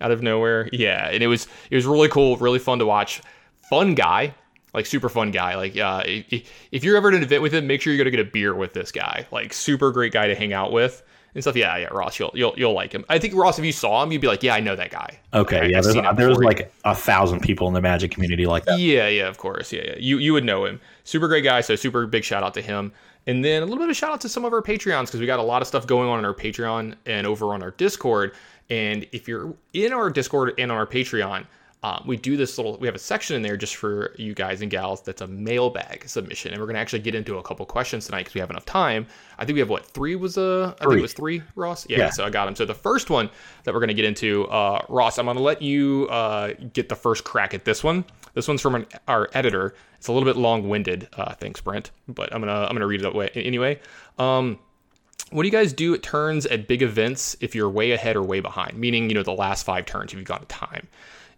out 0.00 0.10
of 0.10 0.22
nowhere. 0.22 0.68
Yeah, 0.72 1.08
and 1.10 1.22
it 1.22 1.26
was 1.26 1.48
it 1.70 1.76
was 1.76 1.86
really 1.86 2.08
cool, 2.08 2.36
really 2.36 2.58
fun 2.58 2.78
to 2.78 2.86
watch. 2.86 3.22
Fun 3.70 3.94
guy, 3.94 4.34
like 4.72 4.86
super 4.86 5.08
fun 5.08 5.30
guy. 5.30 5.56
Like 5.56 5.76
uh, 5.76 6.02
if, 6.06 6.84
you're 6.84 6.96
ever 6.96 7.08
at 7.08 7.14
an 7.14 7.22
event 7.22 7.42
with 7.42 7.52
him, 7.52 7.66
make 7.66 7.80
sure 7.80 7.92
you're 7.92 8.04
gonna 8.04 8.16
get 8.16 8.26
a 8.26 8.30
beer 8.30 8.54
with 8.54 8.72
this 8.74 8.92
guy. 8.92 9.26
Like 9.32 9.52
super 9.52 9.90
great 9.90 10.12
guy 10.12 10.28
to 10.28 10.34
hang 10.34 10.52
out 10.52 10.70
with 10.70 11.02
and 11.36 11.44
stuff. 11.44 11.54
Yeah, 11.54 11.76
yeah, 11.76 11.86
Ross, 11.88 12.18
you'll 12.18 12.32
you'll 12.34 12.54
you'll 12.56 12.72
like 12.72 12.92
him. 12.92 13.04
I 13.08 13.18
think 13.18 13.34
Ross, 13.34 13.58
if 13.58 13.64
you 13.64 13.72
saw 13.72 14.02
him, 14.02 14.10
you'd 14.10 14.22
be 14.22 14.26
like, 14.26 14.42
yeah, 14.42 14.54
I 14.54 14.60
know 14.60 14.74
that 14.74 14.90
guy. 14.90 15.20
Okay, 15.34 15.60
I, 15.60 15.64
yeah, 15.66 15.80
there's, 15.82 16.16
there's 16.16 16.38
like 16.38 16.72
a 16.84 16.94
thousand 16.94 17.40
people 17.40 17.68
in 17.68 17.74
the 17.74 17.80
Magic 17.82 18.10
community 18.10 18.46
like 18.46 18.64
that. 18.64 18.78
Yeah, 18.78 19.06
yeah, 19.06 19.28
of 19.28 19.38
course, 19.38 19.72
yeah, 19.72 19.82
yeah. 19.84 19.94
You 19.98 20.18
you 20.18 20.32
would 20.32 20.44
know 20.44 20.64
him. 20.64 20.80
Super 21.04 21.28
great 21.28 21.44
guy. 21.44 21.60
So 21.60 21.76
super 21.76 22.06
big 22.06 22.24
shout 22.24 22.42
out 22.42 22.54
to 22.54 22.62
him. 22.62 22.92
And 23.28 23.44
then 23.44 23.62
a 23.62 23.66
little 23.66 23.82
bit 23.82 23.90
of 23.90 23.96
shout 23.96 24.12
out 24.12 24.20
to 24.22 24.28
some 24.28 24.44
of 24.44 24.52
our 24.52 24.62
Patreons 24.62 25.06
because 25.06 25.20
we 25.20 25.26
got 25.26 25.40
a 25.40 25.42
lot 25.42 25.60
of 25.60 25.68
stuff 25.68 25.86
going 25.86 26.08
on 26.08 26.18
in 26.18 26.24
our 26.24 26.34
Patreon 26.34 26.94
and 27.06 27.26
over 27.26 27.52
on 27.52 27.62
our 27.62 27.72
Discord. 27.72 28.32
And 28.70 29.06
if 29.12 29.26
you're 29.28 29.52
in 29.72 29.92
our 29.92 30.10
Discord 30.10 30.54
and 30.58 30.70
on 30.70 30.78
our 30.78 30.86
Patreon, 30.86 31.44
uh, 31.86 32.02
we 32.04 32.16
do 32.16 32.36
this 32.36 32.58
little 32.58 32.76
we 32.78 32.88
have 32.88 32.96
a 32.96 32.98
section 32.98 33.36
in 33.36 33.42
there 33.42 33.56
just 33.56 33.76
for 33.76 34.12
you 34.18 34.34
guys 34.34 34.60
and 34.60 34.72
gals 34.72 35.02
that's 35.02 35.20
a 35.20 35.26
mailbag 35.28 36.02
submission. 36.08 36.50
And 36.50 36.60
we're 36.60 36.66
going 36.66 36.74
to 36.74 36.80
actually 36.80 36.98
get 36.98 37.14
into 37.14 37.38
a 37.38 37.42
couple 37.44 37.64
questions 37.64 38.06
tonight 38.06 38.22
because 38.22 38.34
we 38.34 38.40
have 38.40 38.50
enough 38.50 38.64
time. 38.64 39.06
I 39.38 39.44
think 39.44 39.54
we 39.54 39.60
have 39.60 39.70
what 39.70 39.86
three 39.86 40.16
was 40.16 40.36
uh 40.36 40.74
i 40.80 40.84
think 40.84 40.98
it 40.98 41.02
was 41.02 41.12
three 41.12 41.42
ross? 41.54 41.86
Yeah, 41.88 41.98
yeah, 41.98 42.10
so 42.10 42.24
i 42.24 42.30
got 42.30 42.46
them 42.46 42.56
so 42.56 42.64
the 42.64 42.74
first 42.74 43.08
one 43.08 43.30
that 43.62 43.72
we're 43.72 43.78
going 43.78 43.88
to 43.88 43.94
get 43.94 44.04
into 44.04 44.46
uh 44.48 44.84
ross 44.88 45.18
i'm 45.18 45.26
going 45.26 45.36
to 45.36 45.42
let 45.42 45.62
you 45.62 46.08
uh 46.10 46.54
get 46.72 46.88
the 46.88 46.96
first 46.96 47.22
crack 47.22 47.54
at 47.54 47.64
this 47.64 47.84
one. 47.84 48.04
This 48.34 48.48
one's 48.48 48.62
from 48.62 48.74
an, 48.74 48.86
our 49.06 49.30
editor. 49.32 49.76
It's 49.98 50.08
a 50.08 50.12
little 50.12 50.26
bit 50.26 50.36
long-winded 50.36 51.08
uh 51.12 51.34
thanks 51.34 51.60
brent 51.60 51.92
but 52.08 52.34
i'm 52.34 52.40
gonna 52.40 52.64
i'm 52.64 52.74
gonna 52.74 52.88
read 52.88 53.00
it 53.00 53.04
that 53.04 53.14
way 53.14 53.30
anyway. 53.36 53.78
Um 54.18 54.58
what 55.30 55.42
do 55.42 55.46
you 55.46 55.52
guys 55.52 55.72
do 55.72 55.94
at 55.94 56.02
turns 56.02 56.46
at 56.46 56.66
big 56.66 56.82
events 56.82 57.36
if 57.40 57.54
you're 57.54 57.70
way 57.70 57.92
ahead 57.92 58.16
or 58.16 58.22
way 58.22 58.40
behind? 58.40 58.76
Meaning 58.76 59.08
you 59.08 59.14
know 59.14 59.22
the 59.22 59.32
last 59.32 59.64
five 59.64 59.86
turns 59.86 60.12
if 60.12 60.18
you've 60.18 60.26
got 60.26 60.48
time 60.48 60.88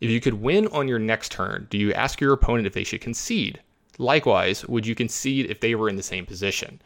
if 0.01 0.11
you 0.11 0.21
could 0.21 0.35
win 0.35 0.67
on 0.69 0.89
your 0.89 0.99
next 0.99 1.33
turn, 1.33 1.67
do 1.71 1.79
you 1.79 1.93
ask 1.93 2.21
your 2.21 2.33
opponent 2.33 2.67
if 2.67 2.73
they 2.73 2.85
should 2.85 3.01
concede? 3.01 3.61
Likewise, 3.99 4.65
would 4.67 4.87
you 4.87 4.95
concede 4.95 5.51
if 5.51 5.61
they 5.61 5.75
were 5.75 5.89
in 5.89 5.97
the 5.97 6.03
same 6.03 6.25
position? 6.25 6.81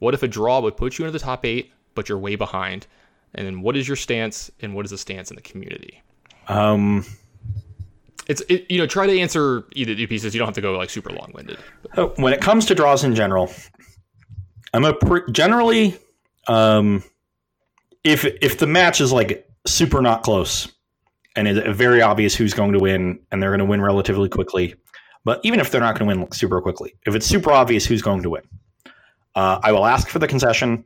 What 0.00 0.14
if 0.14 0.22
a 0.22 0.28
draw 0.28 0.60
would 0.60 0.76
put 0.76 0.98
you 0.98 1.04
into 1.04 1.12
the 1.12 1.24
top 1.24 1.44
eight, 1.44 1.72
but 1.94 2.08
you're 2.08 2.18
way 2.18 2.36
behind? 2.36 2.86
And 3.34 3.46
then 3.46 3.62
what 3.62 3.76
is 3.76 3.88
your 3.88 3.96
stance, 3.96 4.50
and 4.60 4.74
what 4.74 4.84
is 4.84 4.90
the 4.90 4.98
stance 4.98 5.30
in 5.30 5.36
the 5.36 5.42
community? 5.42 6.02
Um, 6.48 7.04
it's 8.26 8.42
it, 8.48 8.70
you 8.70 8.78
know 8.78 8.86
try 8.86 9.06
to 9.06 9.18
answer 9.18 9.64
either 9.72 9.94
the 9.94 10.06
pieces. 10.06 10.34
You 10.34 10.38
don't 10.38 10.48
have 10.48 10.54
to 10.54 10.60
go 10.60 10.76
like 10.76 10.90
super 10.90 11.10
long 11.10 11.32
winded. 11.34 11.58
When 12.16 12.32
it 12.32 12.40
comes 12.40 12.66
to 12.66 12.74
draws 12.74 13.04
in 13.04 13.14
general, 13.14 13.52
I'm 14.74 14.84
a 14.84 14.94
pre- 14.94 15.30
generally 15.32 15.98
um, 16.46 17.02
if 18.04 18.24
if 18.24 18.58
the 18.58 18.66
match 18.66 19.00
is 19.00 19.12
like 19.12 19.48
super 19.66 20.02
not 20.02 20.22
close, 20.22 20.72
and 21.38 21.46
it's 21.46 21.78
very 21.78 22.02
obvious 22.02 22.34
who's 22.34 22.52
going 22.52 22.72
to 22.72 22.80
win, 22.80 23.20
and 23.30 23.40
they're 23.40 23.50
going 23.50 23.60
to 23.60 23.64
win 23.64 23.80
relatively 23.80 24.28
quickly. 24.28 24.74
But 25.24 25.40
even 25.44 25.60
if 25.60 25.70
they're 25.70 25.80
not 25.80 25.96
going 25.96 26.10
to 26.10 26.16
win 26.16 26.32
super 26.32 26.60
quickly, 26.60 26.94
if 27.06 27.14
it's 27.14 27.26
super 27.26 27.52
obvious 27.52 27.86
who's 27.86 28.02
going 28.02 28.22
to 28.22 28.30
win, 28.30 28.42
uh, 29.36 29.60
I 29.62 29.70
will 29.70 29.86
ask 29.86 30.08
for 30.08 30.18
the 30.18 30.26
concession. 30.26 30.84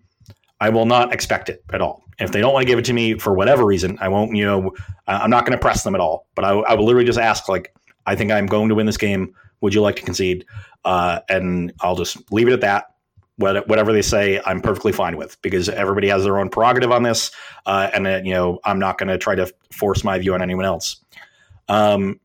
I 0.61 0.69
will 0.69 0.85
not 0.85 1.13
expect 1.13 1.49
it 1.49 1.65
at 1.73 1.81
all. 1.81 2.05
If 2.19 2.33
they 2.33 2.41
don't 2.41 2.53
want 2.53 2.65
to 2.65 2.67
give 2.67 2.79
it 2.79 2.85
to 2.85 2.93
me 2.93 3.15
for 3.15 3.33
whatever 3.33 3.65
reason, 3.65 3.97
I 4.01 4.09
won't. 4.09 4.37
You 4.37 4.45
know, 4.45 4.73
I'm 5.07 5.31
not 5.31 5.47
going 5.47 5.59
to 5.59 5.63
press 5.63 5.85
them 5.85 5.95
at 5.95 6.03
all. 6.03 6.27
But 6.35 6.45
I, 6.45 6.51
I, 6.51 6.75
will 6.75 6.85
literally 6.85 7.07
just 7.07 7.19
ask, 7.19 7.49
like, 7.49 7.75
I 8.05 8.15
think 8.15 8.31
I'm 8.31 8.47
going 8.47 8.69
to 8.69 8.75
win 8.75 8.85
this 8.85 8.99
game. 8.99 9.35
Would 9.63 9.73
you 9.73 9.81
like 9.81 9.97
to 9.97 10.03
concede? 10.03 10.45
Uh, 10.85 11.21
and 11.31 11.73
I'll 11.81 11.97
just 11.97 12.31
leave 12.31 12.49
it 12.49 12.53
at 12.53 12.61
that 12.61 12.92
whatever 13.37 13.93
they 13.93 14.03
say, 14.03 14.41
I'm 14.45 14.61
perfectly 14.61 14.93
fine 14.93 15.17
with 15.17 15.41
because 15.43 15.69
everybody 15.69 16.09
has 16.09 16.25
their 16.25 16.39
own 16.39 16.49
prerogative 16.49 16.93
on 16.93 17.03
this, 17.03 17.31
uh, 17.67 17.91
and 17.93 18.07
uh, 18.07 18.21
you 18.23 18.33
know 18.33 18.61
I'm 18.65 18.79
not 18.79 18.99
going 18.99 19.09
to 19.09 19.19
try 19.19 19.35
to 19.35 19.53
force 19.71 20.05
my 20.05 20.19
view 20.19 20.35
on 20.35 20.43
anyone 20.43 20.65
else. 20.65 21.03
Um, 21.69 22.21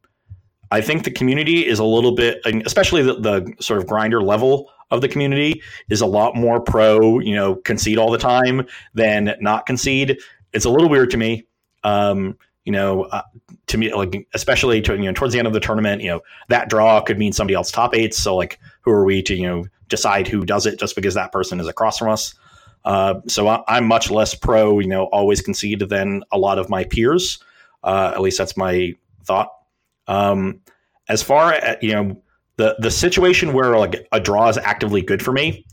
I 0.72 0.82
think 0.82 1.04
the 1.04 1.12
community 1.12 1.66
is 1.66 1.80
a 1.80 1.84
little 1.84 2.14
bit, 2.14 2.42
especially 2.66 3.02
the, 3.02 3.14
the, 3.14 3.54
sort 3.62 3.80
of 3.80 3.88
grinder 3.88 4.22
level 4.22 4.70
of 4.92 5.02
the 5.02 5.08
community, 5.08 5.62
is 5.90 6.02
a 6.02 6.06
lot 6.06 6.36
more 6.36 6.60
pro, 6.60 7.20
you 7.20 7.34
know, 7.34 7.56
concede 7.56 7.98
all 7.98 8.12
the 8.12 8.18
time 8.18 8.66
than 8.94 9.36
not 9.40 9.66
concede. 9.66 10.18
It's 10.54 10.66
a 10.66 10.70
little 10.70 10.90
weird 10.90 11.10
to 11.12 11.18
me. 11.18 11.46
Um, 11.84 12.38
you 12.66 12.74
know, 12.74 13.04
uh, 13.04 13.22
to 13.68 13.78
me, 13.78 13.94
like 13.94 14.28
especially 14.34 14.82
to, 14.82 14.96
you 14.96 15.04
know 15.04 15.14
towards 15.14 15.32
the 15.32 15.40
end 15.40 15.48
of 15.48 15.54
the 15.54 15.60
tournament, 15.62 16.02
you 16.02 16.10
know, 16.10 16.22
that 16.50 16.70
draw 16.70 17.00
could 17.00 17.18
mean 17.18 17.32
somebody 17.32 17.56
else 17.56 17.72
top 17.72 17.96
eight. 17.96 18.14
So 18.14 18.36
like, 18.36 18.60
who 18.82 18.92
are 18.92 19.06
we 19.06 19.22
to 19.24 19.36
you 19.36 19.48
know 19.48 19.66
decide 19.88 20.28
who 20.28 20.46
does 20.46 20.66
it 20.66 20.80
just 20.80 20.96
because 20.96 21.14
that 21.14 21.32
person 21.32 21.60
is 21.60 21.68
across 21.68 21.98
from 21.98 22.10
us. 22.10 22.34
Uh, 22.86 23.16
so 23.28 23.48
I, 23.48 23.78
am 23.78 23.86
much 23.86 24.10
less 24.10 24.34
pro, 24.34 24.80
you 24.80 24.88
know, 24.88 25.06
always 25.06 25.42
concede 25.42 25.82
than 25.82 26.24
a 26.32 26.38
lot 26.38 26.58
of 26.58 26.70
my 26.70 26.84
peers. 26.86 27.40
Uh, 27.84 28.12
at 28.14 28.22
least 28.22 28.38
that's 28.38 28.56
my 28.56 28.94
thought. 29.26 29.50
Um, 30.08 30.62
as 31.10 31.22
far 31.22 31.54
as 31.54 31.78
you 31.82 31.92
know, 31.92 32.22
the 32.56 32.76
the 32.80 32.92
situation 32.92 33.54
where 33.54 33.78
like 33.78 34.08
a 34.12 34.20
draw 34.20 34.48
is 34.50 34.58
actively 34.58 35.02
good 35.02 35.22
for 35.22 35.32
me, 35.32 35.66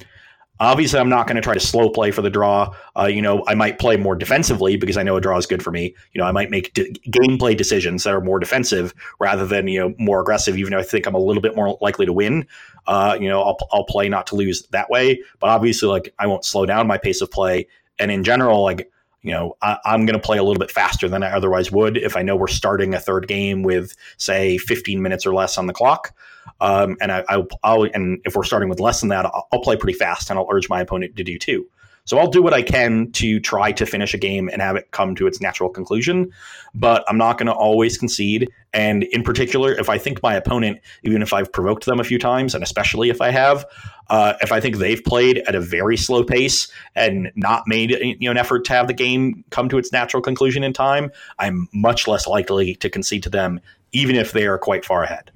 Obviously, 0.60 1.01
I'm 1.01 1.09
not 1.09 1.26
going 1.26 1.35
to 1.35 1.43
try 1.43 1.55
to 1.55 1.60
slow 1.60 1.90
play 1.90 2.12
for 2.12 2.22
the 2.22 2.31
draw. 2.31 2.72
Uh, 2.97 3.06
you 3.06 3.20
know, 3.20 3.43
I 3.48 3.55
might 3.55 3.81
play 3.81 3.97
more 3.97 4.14
defensively 4.14 4.76
because 4.76 4.97
I 4.97 5.02
know 5.02 5.16
a 5.16 5.20
draw 5.20 5.36
is 5.36 5.47
good 5.47 5.62
for 5.64 5.72
me. 5.72 5.94
You 6.12 6.20
know, 6.20 6.26
I 6.26 6.32
might 6.32 6.48
make 6.48 6.72
de- 6.74 6.93
gameplay 7.10 7.56
decisions 7.56 8.05
that 8.05 8.14
are 8.14 8.20
more 8.20 8.39
defensive 8.39 8.94
rather 9.18 9.47
than 9.47 9.66
you 9.66 9.81
know 9.81 9.94
more 9.98 10.20
aggressive. 10.20 10.56
Even 10.56 10.72
though 10.72 10.78
I 10.78 10.85
think 10.85 11.06
I'm 11.06 11.14
a 11.14 11.18
little 11.18 11.43
bit 11.43 11.56
more 11.56 11.76
likely 11.81 12.06
to 12.06 12.12
win, 12.12 12.47
uh, 12.86 13.18
you 13.20 13.28
know, 13.28 13.43
I'll 13.43 13.59
I'll 13.72 13.85
play 13.85 14.09
not 14.09 14.28
to 14.28 14.36
lose 14.36 14.62
that 14.68 14.89
way. 14.90 15.20
But 15.40 15.51
obviously, 15.51 15.89
like 15.89 16.14
I 16.18 16.28
won't 16.28 16.44
slow 16.44 16.66
down 16.66 16.86
my 16.86 16.98
pace 16.98 17.20
of 17.20 17.32
play. 17.32 17.66
And 17.98 18.12
in 18.12 18.22
general, 18.22 18.62
like 18.62 18.90
you 19.24 19.32
know, 19.32 19.56
I, 19.62 19.78
am 19.86 20.05
going 20.05 20.20
to 20.20 20.24
play 20.24 20.36
a 20.36 20.43
little 20.43 20.60
bit 20.60 20.70
faster 20.70 21.09
than 21.09 21.22
I 21.22 21.32
otherwise 21.32 21.72
would 21.72 21.97
if 21.97 22.14
I 22.14 22.22
know 22.22 22.36
we're 22.36 22.47
starting 22.47 22.93
a 22.93 23.01
third 23.01 23.26
game 23.26 23.62
with, 23.62 23.94
say, 24.18 24.59
15 24.59 25.01
minutes 25.01 25.24
or 25.24 25.35
less 25.35 25.56
on 25.56 25.66
the 25.66 25.72
clock. 25.72 26.14
Um, 26.60 26.96
and 27.00 27.10
I, 27.12 27.36
will 27.36 27.90
and 27.94 28.20
if 28.24 28.34
we're 28.36 28.44
starting 28.44 28.68
with 28.68 28.80
less 28.80 29.00
than 29.00 29.08
that, 29.10 29.26
I'll, 29.26 29.48
I'll, 29.52 29.60
play 29.60 29.76
pretty 29.76 29.98
fast, 29.98 30.30
and 30.30 30.38
I'll 30.38 30.48
urge 30.50 30.68
my 30.68 30.80
opponent 30.80 31.16
to 31.16 31.24
do 31.24 31.38
too. 31.38 31.66
So 32.06 32.18
I'll 32.18 32.28
do 32.28 32.42
what 32.42 32.52
I 32.52 32.60
can 32.60 33.10
to 33.12 33.40
try 33.40 33.72
to 33.72 33.86
finish 33.86 34.12
a 34.12 34.18
game 34.18 34.50
and 34.52 34.60
have 34.60 34.76
it 34.76 34.90
come 34.90 35.14
to 35.14 35.26
its 35.26 35.40
natural 35.40 35.70
conclusion, 35.70 36.30
but 36.74 37.02
I'm 37.08 37.16
not 37.16 37.38
going 37.38 37.46
to 37.46 37.54
always 37.54 37.96
concede. 37.96 38.50
And 38.74 39.04
in 39.04 39.22
particular, 39.22 39.72
if 39.72 39.88
I 39.88 39.96
think 39.96 40.22
my 40.22 40.34
opponent, 40.34 40.80
even 41.02 41.22
if 41.22 41.32
I've 41.32 41.50
provoked 41.50 41.86
them 41.86 42.00
a 42.00 42.04
few 42.04 42.18
times, 42.18 42.54
and 42.54 42.62
especially 42.62 43.08
if 43.08 43.22
I 43.22 43.30
have, 43.30 43.64
uh, 44.10 44.34
if 44.42 44.52
I 44.52 44.60
think 44.60 44.76
they've 44.76 45.02
played 45.02 45.38
at 45.46 45.54
a 45.54 45.60
very 45.60 45.96
slow 45.96 46.22
pace 46.22 46.68
and 46.94 47.32
not 47.36 47.62
made 47.66 47.90
you 47.90 48.16
know 48.20 48.32
an 48.32 48.36
effort 48.36 48.66
to 48.66 48.74
have 48.74 48.86
the 48.86 48.92
game 48.92 49.42
come 49.48 49.70
to 49.70 49.78
its 49.78 49.90
natural 49.90 50.22
conclusion 50.22 50.62
in 50.62 50.74
time, 50.74 51.10
I'm 51.38 51.68
much 51.72 52.06
less 52.06 52.26
likely 52.26 52.74
to 52.76 52.90
concede 52.90 53.22
to 53.22 53.30
them, 53.30 53.60
even 53.92 54.14
if 54.14 54.32
they 54.32 54.46
are 54.46 54.58
quite 54.58 54.84
far 54.84 55.04
ahead. 55.04 55.30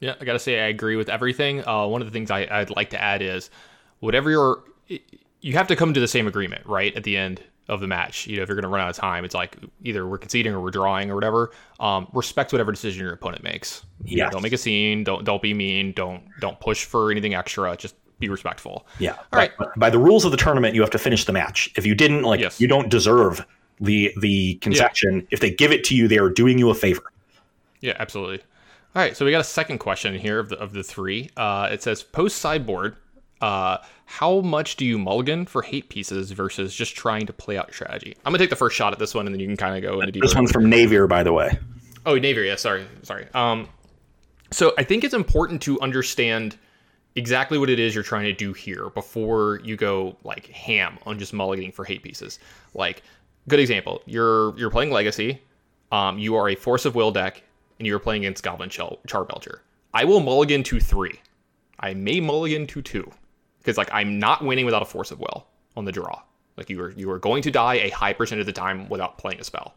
Yeah, 0.00 0.14
I 0.20 0.24
got 0.24 0.32
to 0.32 0.38
say 0.38 0.60
I 0.60 0.68
agree 0.68 0.96
with 0.96 1.08
everything. 1.08 1.66
Uh, 1.66 1.86
one 1.86 2.00
of 2.00 2.06
the 2.06 2.12
things 2.12 2.30
I, 2.30 2.48
I'd 2.50 2.70
like 2.70 2.90
to 2.90 3.00
add 3.00 3.22
is 3.22 3.50
whatever 4.00 4.30
you're, 4.30 4.62
you 5.40 5.52
have 5.54 5.68
to 5.68 5.76
come 5.76 5.92
to 5.94 6.00
the 6.00 6.08
same 6.08 6.26
agreement, 6.26 6.64
right? 6.66 6.94
At 6.96 7.04
the 7.04 7.16
end 7.16 7.42
of 7.68 7.80
the 7.80 7.86
match, 7.86 8.26
you 8.26 8.36
know, 8.36 8.42
if 8.42 8.48
you're 8.48 8.56
going 8.56 8.62
to 8.64 8.68
run 8.68 8.80
out 8.80 8.90
of 8.90 8.96
time, 8.96 9.24
it's 9.24 9.34
like 9.34 9.56
either 9.84 10.06
we're 10.06 10.18
conceding 10.18 10.52
or 10.54 10.60
we're 10.60 10.70
drawing 10.70 11.10
or 11.10 11.14
whatever. 11.14 11.52
Um, 11.78 12.08
respect 12.14 12.50
whatever 12.52 12.72
decision 12.72 13.02
your 13.02 13.12
opponent 13.12 13.42
makes. 13.44 13.84
Yeah. 14.04 14.30
don't 14.30 14.42
make 14.42 14.52
a 14.54 14.58
scene. 14.58 15.04
Don't 15.04 15.24
don't 15.24 15.40
be 15.42 15.54
mean. 15.54 15.92
Don't 15.92 16.22
don't 16.40 16.58
push 16.60 16.84
for 16.84 17.10
anything 17.10 17.34
extra. 17.34 17.76
Just 17.76 17.94
be 18.18 18.28
respectful. 18.28 18.86
Yeah. 18.98 19.12
All 19.12 19.38
right. 19.38 19.56
By, 19.56 19.66
by 19.76 19.90
the 19.90 19.98
rules 19.98 20.24
of 20.24 20.30
the 20.30 20.36
tournament, 20.36 20.74
you 20.74 20.80
have 20.80 20.90
to 20.90 20.98
finish 20.98 21.24
the 21.26 21.32
match. 21.32 21.70
If 21.76 21.86
you 21.86 21.94
didn't, 21.94 22.22
like, 22.22 22.40
Yes. 22.40 22.60
you 22.60 22.66
don't 22.66 22.88
deserve 22.90 23.44
the 23.80 24.12
the 24.20 24.54
concession. 24.56 25.26
If 25.30 25.40
they 25.40 25.50
give 25.50 25.72
it 25.72 25.84
to 25.84 25.94
you, 25.94 26.08
they 26.08 26.18
are 26.18 26.28
doing 26.30 26.58
you 26.58 26.70
a 26.70 26.74
favor. 26.74 27.02
Yeah, 27.80 27.96
absolutely. 27.98 28.42
All 28.94 29.00
right, 29.00 29.16
so 29.16 29.24
we 29.24 29.30
got 29.30 29.40
a 29.40 29.44
second 29.44 29.78
question 29.78 30.18
here 30.18 30.40
of 30.40 30.48
the 30.48 30.58
of 30.58 30.72
the 30.72 30.82
three. 30.82 31.30
Uh, 31.36 31.68
it 31.70 31.82
says 31.82 32.02
post 32.02 32.38
sideboard. 32.38 32.96
Uh, 33.40 33.78
how 34.04 34.40
much 34.40 34.76
do 34.76 34.84
you 34.84 34.98
mulligan 34.98 35.46
for 35.46 35.62
hate 35.62 35.88
pieces 35.88 36.32
versus 36.32 36.74
just 36.74 36.96
trying 36.96 37.24
to 37.26 37.32
play 37.32 37.56
out 37.56 37.68
your 37.68 37.74
strategy? 37.74 38.16
I'm 38.24 38.32
gonna 38.32 38.38
take 38.38 38.50
the 38.50 38.56
first 38.56 38.76
shot 38.76 38.92
at 38.92 38.98
this 38.98 39.14
one, 39.14 39.26
and 39.26 39.34
then 39.34 39.40
you 39.40 39.46
can 39.46 39.56
kind 39.56 39.76
of 39.76 39.88
go 39.88 40.00
into 40.00 40.12
deeper. 40.12 40.26
This 40.26 40.34
one's 40.34 40.50
from 40.50 40.64
Navier, 40.64 41.08
by 41.08 41.22
the 41.22 41.32
way. 41.32 41.56
Oh, 42.04 42.14
Navier. 42.14 42.44
Yeah, 42.44 42.56
sorry, 42.56 42.84
sorry. 43.02 43.28
Um, 43.32 43.68
so 44.50 44.72
I 44.76 44.82
think 44.82 45.04
it's 45.04 45.14
important 45.14 45.62
to 45.62 45.80
understand 45.80 46.56
exactly 47.14 47.58
what 47.58 47.70
it 47.70 47.78
is 47.78 47.94
you're 47.94 48.04
trying 48.04 48.24
to 48.24 48.32
do 48.32 48.52
here 48.52 48.90
before 48.90 49.60
you 49.62 49.76
go 49.76 50.16
like 50.24 50.46
ham 50.46 50.98
on 51.06 51.18
just 51.18 51.32
mulliganing 51.32 51.72
for 51.72 51.84
hate 51.84 52.02
pieces. 52.02 52.40
Like, 52.74 53.02
good 53.48 53.60
example. 53.60 54.02
You're 54.06 54.58
you're 54.58 54.70
playing 54.70 54.90
Legacy. 54.90 55.40
Um, 55.92 56.18
you 56.18 56.34
are 56.34 56.48
a 56.48 56.56
Force 56.56 56.84
of 56.84 56.94
Will 56.94 57.12
deck, 57.12 57.42
and 57.80 57.86
you're 57.86 57.98
playing 57.98 58.24
against 58.24 58.44
Goblin 58.44 58.68
Char- 58.68 58.98
Charbelcher. 59.08 59.60
I 59.94 60.04
will 60.04 60.20
mulligan 60.20 60.62
to 60.64 60.78
three. 60.78 61.18
I 61.80 61.94
may 61.94 62.20
mulligan 62.20 62.66
to 62.68 62.82
two 62.82 63.10
because 63.58 63.78
like 63.78 63.90
I'm 63.92 64.18
not 64.18 64.44
winning 64.44 64.66
without 64.66 64.82
a 64.82 64.84
Force 64.84 65.10
of 65.10 65.18
Will 65.18 65.46
on 65.76 65.86
the 65.86 65.92
draw. 65.92 66.22
Like 66.56 66.68
you 66.68 66.80
are 66.82 66.90
you 66.92 67.10
are 67.10 67.18
going 67.18 67.42
to 67.42 67.50
die 67.50 67.76
a 67.76 67.88
high 67.88 68.12
percent 68.12 68.40
of 68.40 68.46
the 68.46 68.52
time 68.52 68.88
without 68.88 69.18
playing 69.18 69.40
a 69.40 69.44
spell. 69.44 69.74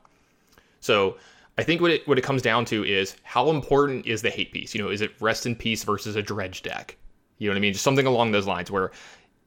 So 0.82 1.18
I 1.58 1.64
think 1.64 1.82
what 1.82 1.92
it 1.92 2.08
what 2.08 2.18
it 2.18 2.24
comes 2.24 2.42
down 2.42 2.66
to 2.66 2.84
is 2.84 3.16
how 3.24 3.50
important 3.50 4.06
is 4.06 4.22
the 4.22 4.30
hate 4.30 4.52
piece? 4.52 4.76
You 4.76 4.84
know, 4.84 4.90
is 4.90 5.02
it 5.02 5.12
rest 5.22 5.46
in 5.46 5.56
peace 5.56 5.84
versus 5.84 6.18
a 6.18 6.22
dredge 6.22 6.62
deck? 6.62 6.98
You 7.38 7.48
know 7.48 7.54
what 7.54 7.58
I 7.58 7.62
mean? 7.62 7.74
Just 7.74 7.86
something 7.86 8.06
along 8.06 8.32
those 8.32 8.46
lines 8.46 8.70
where 8.70 8.92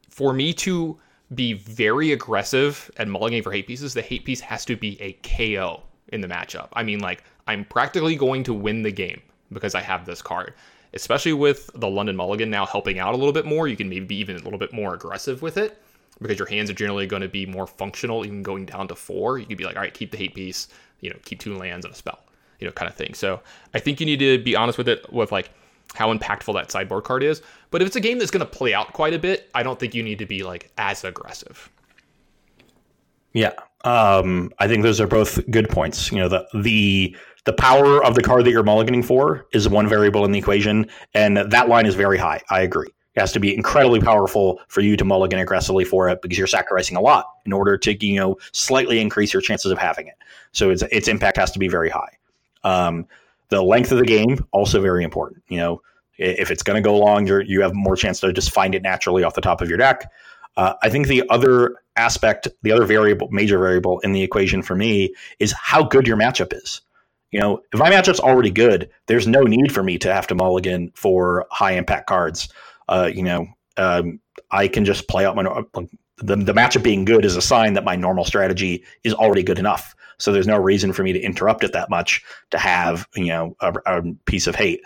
for 0.08 0.32
me 0.32 0.54
to 0.54 0.98
be 1.34 1.52
very 1.52 2.12
aggressive 2.12 2.90
at 2.96 3.06
mulliganing 3.06 3.42
for 3.42 3.52
hate 3.52 3.66
pieces, 3.66 3.92
the 3.92 4.02
hate 4.02 4.24
piece 4.24 4.40
has 4.40 4.64
to 4.64 4.76
be 4.76 5.00
a 5.00 5.12
KO 5.22 5.82
in 6.08 6.20
the 6.20 6.28
matchup. 6.28 6.68
I 6.72 6.82
mean, 6.82 7.00
like 7.00 7.24
I'm 7.46 7.64
practically 7.64 8.16
going 8.16 8.42
to 8.44 8.54
win 8.54 8.82
the 8.82 8.90
game 8.90 9.20
because 9.52 9.74
I 9.74 9.80
have 9.80 10.06
this 10.06 10.22
card. 10.22 10.54
Especially 10.94 11.32
with 11.32 11.70
the 11.74 11.88
London 11.88 12.16
Mulligan 12.16 12.48
now 12.48 12.64
helping 12.64 12.98
out 12.98 13.12
a 13.12 13.16
little 13.16 13.32
bit 13.32 13.44
more, 13.44 13.68
you 13.68 13.76
can 13.76 13.88
maybe 13.88 14.06
be 14.06 14.16
even 14.16 14.36
a 14.36 14.38
little 14.40 14.58
bit 14.58 14.72
more 14.72 14.94
aggressive 14.94 15.42
with 15.42 15.56
it 15.56 15.82
because 16.22 16.38
your 16.38 16.48
hands 16.48 16.70
are 16.70 16.74
generally 16.74 17.06
going 17.06 17.22
to 17.22 17.28
be 17.28 17.44
more 17.44 17.66
functional, 17.66 18.24
even 18.24 18.42
going 18.42 18.64
down 18.64 18.88
to 18.88 18.94
four. 18.94 19.38
You 19.38 19.46
could 19.46 19.58
be 19.58 19.64
like, 19.64 19.76
all 19.76 19.82
right, 19.82 19.92
keep 19.92 20.10
the 20.10 20.16
hate 20.16 20.34
piece, 20.34 20.68
you 21.00 21.10
know, 21.10 21.16
keep 21.24 21.38
two 21.38 21.56
lands 21.56 21.84
and 21.84 21.92
a 21.92 21.96
spell, 21.96 22.20
you 22.60 22.66
know, 22.66 22.72
kind 22.72 22.88
of 22.88 22.96
thing. 22.96 23.14
So 23.14 23.40
I 23.74 23.78
think 23.80 24.00
you 24.00 24.06
need 24.06 24.20
to 24.20 24.42
be 24.42 24.56
honest 24.56 24.78
with 24.78 24.88
it, 24.88 25.12
with 25.12 25.32
like 25.32 25.50
how 25.94 26.12
impactful 26.12 26.54
that 26.54 26.70
sideboard 26.70 27.04
card 27.04 27.22
is. 27.22 27.42
But 27.70 27.82
if 27.82 27.86
it's 27.86 27.96
a 27.96 28.00
game 28.00 28.18
that's 28.18 28.30
going 28.30 28.44
to 28.44 28.50
play 28.50 28.72
out 28.72 28.92
quite 28.92 29.12
a 29.12 29.18
bit, 29.18 29.50
I 29.54 29.62
don't 29.62 29.78
think 29.78 29.94
you 29.94 30.02
need 30.02 30.18
to 30.20 30.26
be 30.26 30.42
like 30.42 30.70
as 30.78 31.04
aggressive. 31.04 31.70
Yeah. 33.32 33.52
Um, 33.84 34.52
I 34.58 34.66
think 34.66 34.82
those 34.82 35.00
are 35.00 35.06
both 35.06 35.48
good 35.50 35.68
points. 35.68 36.10
You 36.10 36.18
know, 36.18 36.28
the 36.28 36.48
the 36.54 37.14
the 37.46 37.52
power 37.52 38.04
of 38.04 38.14
the 38.14 38.22
card 38.22 38.44
that 38.44 38.50
you're 38.50 38.64
mulliganing 38.64 39.04
for 39.04 39.46
is 39.52 39.68
one 39.68 39.88
variable 39.88 40.24
in 40.24 40.32
the 40.32 40.38
equation, 40.38 40.88
and 41.14 41.36
that 41.36 41.68
line 41.68 41.86
is 41.86 41.94
very 41.94 42.18
high. 42.18 42.42
I 42.50 42.60
agree. 42.60 42.88
It 43.14 43.20
has 43.20 43.32
to 43.32 43.40
be 43.40 43.54
incredibly 43.54 44.00
powerful 44.00 44.60
for 44.68 44.82
you 44.82 44.96
to 44.96 45.04
mulligan 45.04 45.38
aggressively 45.38 45.84
for 45.84 46.08
it 46.10 46.20
because 46.20 46.36
you're 46.36 46.48
sacrificing 46.48 46.96
a 46.96 47.00
lot 47.00 47.26
in 47.46 47.52
order 47.52 47.78
to 47.78 48.06
you 48.06 48.16
know 48.16 48.36
slightly 48.52 49.00
increase 49.00 49.32
your 49.32 49.40
chances 49.40 49.72
of 49.72 49.78
having 49.78 50.08
it. 50.08 50.16
So 50.52 50.70
its 50.70 50.82
its 50.90 51.08
impact 51.08 51.38
has 51.38 51.50
to 51.52 51.58
be 51.58 51.68
very 51.68 51.88
high. 51.88 52.18
Um, 52.64 53.06
the 53.48 53.62
length 53.62 53.92
of 53.92 53.98
the 53.98 54.04
game 54.04 54.44
also 54.50 54.82
very 54.82 55.04
important. 55.04 55.42
You 55.48 55.58
know, 55.58 55.82
if 56.18 56.50
it's 56.50 56.64
going 56.64 56.82
to 56.82 56.86
go 56.86 56.98
long, 56.98 57.26
you 57.26 57.40
you 57.40 57.62
have 57.62 57.74
more 57.74 57.96
chance 57.96 58.20
to 58.20 58.32
just 58.32 58.50
find 58.50 58.74
it 58.74 58.82
naturally 58.82 59.22
off 59.22 59.34
the 59.34 59.40
top 59.40 59.60
of 59.60 59.68
your 59.68 59.78
deck. 59.78 60.10
Uh, 60.56 60.74
I 60.82 60.88
think 60.88 61.06
the 61.06 61.22
other 61.30 61.76
aspect, 61.96 62.48
the 62.62 62.72
other 62.72 62.84
variable, 62.84 63.28
major 63.30 63.58
variable 63.58 64.00
in 64.00 64.12
the 64.12 64.22
equation 64.22 64.62
for 64.62 64.74
me 64.74 65.14
is 65.38 65.52
how 65.52 65.84
good 65.84 66.06
your 66.06 66.16
matchup 66.16 66.52
is. 66.52 66.80
You 67.32 67.40
know, 67.40 67.60
if 67.72 67.78
my 67.78 67.90
matchup's 67.90 68.20
already 68.20 68.50
good, 68.50 68.88
there's 69.06 69.26
no 69.26 69.42
need 69.42 69.72
for 69.72 69.82
me 69.82 69.98
to 69.98 70.12
have 70.12 70.26
to 70.28 70.34
mulligan 70.34 70.92
for 70.94 71.46
high 71.50 71.72
impact 71.72 72.06
cards. 72.06 72.48
Uh, 72.88 73.10
you 73.12 73.22
know, 73.22 73.46
um, 73.76 74.20
I 74.50 74.68
can 74.68 74.84
just 74.84 75.08
play 75.08 75.24
out 75.26 75.36
my 75.36 75.42
nor- 75.42 75.66
the 76.18 76.36
the 76.36 76.54
matchup 76.54 76.82
being 76.82 77.04
good 77.04 77.24
is 77.24 77.36
a 77.36 77.42
sign 77.42 77.74
that 77.74 77.84
my 77.84 77.96
normal 77.96 78.24
strategy 78.24 78.84
is 79.04 79.12
already 79.12 79.42
good 79.42 79.58
enough. 79.58 79.94
So 80.18 80.32
there's 80.32 80.46
no 80.46 80.58
reason 80.58 80.92
for 80.92 81.02
me 81.02 81.12
to 81.12 81.20
interrupt 81.20 81.62
it 81.62 81.72
that 81.72 81.90
much 81.90 82.24
to 82.50 82.58
have 82.58 83.06
you 83.14 83.26
know 83.26 83.56
a, 83.60 83.74
a 83.86 84.02
piece 84.24 84.46
of 84.46 84.54
hate. 84.54 84.80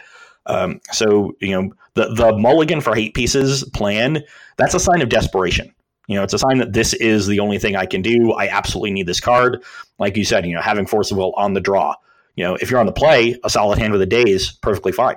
Um, 0.47 0.81
so 0.91 1.37
you 1.41 1.51
know 1.51 1.73
the 1.95 2.13
the 2.15 2.37
mulligan 2.37 2.81
for 2.81 2.95
hate 2.95 3.15
pieces 3.15 3.63
plan 3.75 4.25
that's 4.57 4.75
a 4.75 4.81
sign 4.81 5.03
of 5.03 5.09
desperation. 5.09 5.73
You 6.09 6.17
know, 6.17 6.25
it's 6.25 6.35
a 6.35 6.39
sign 6.39 6.59
that 6.59 6.73
this 6.73 6.93
is 6.95 7.29
the 7.29 7.39
only 7.39 7.59
thing 7.59 7.77
I 7.77 7.87
can 7.87 8.03
do. 8.03 8.33
I 8.33 8.49
absolutely 8.49 8.91
need 8.91 9.07
this 9.07 9.21
card. 9.21 9.63
Like 10.01 10.17
you 10.17 10.25
said, 10.25 10.45
you 10.45 10.57
know, 10.57 10.61
having 10.61 10.85
Force 10.85 11.13
of 11.13 11.19
Will 11.19 11.33
on 11.37 11.55
the 11.55 11.61
draw. 11.61 11.95
You 12.41 12.47
know, 12.47 12.55
if 12.55 12.71
you're 12.71 12.81
on 12.81 12.87
the 12.87 12.93
play, 12.93 13.39
a 13.45 13.51
solid 13.51 13.79
hand 13.79 13.93
with 13.93 14.01
a 14.01 14.07
daze, 14.07 14.53
perfectly 14.63 14.93
fine. 14.93 15.17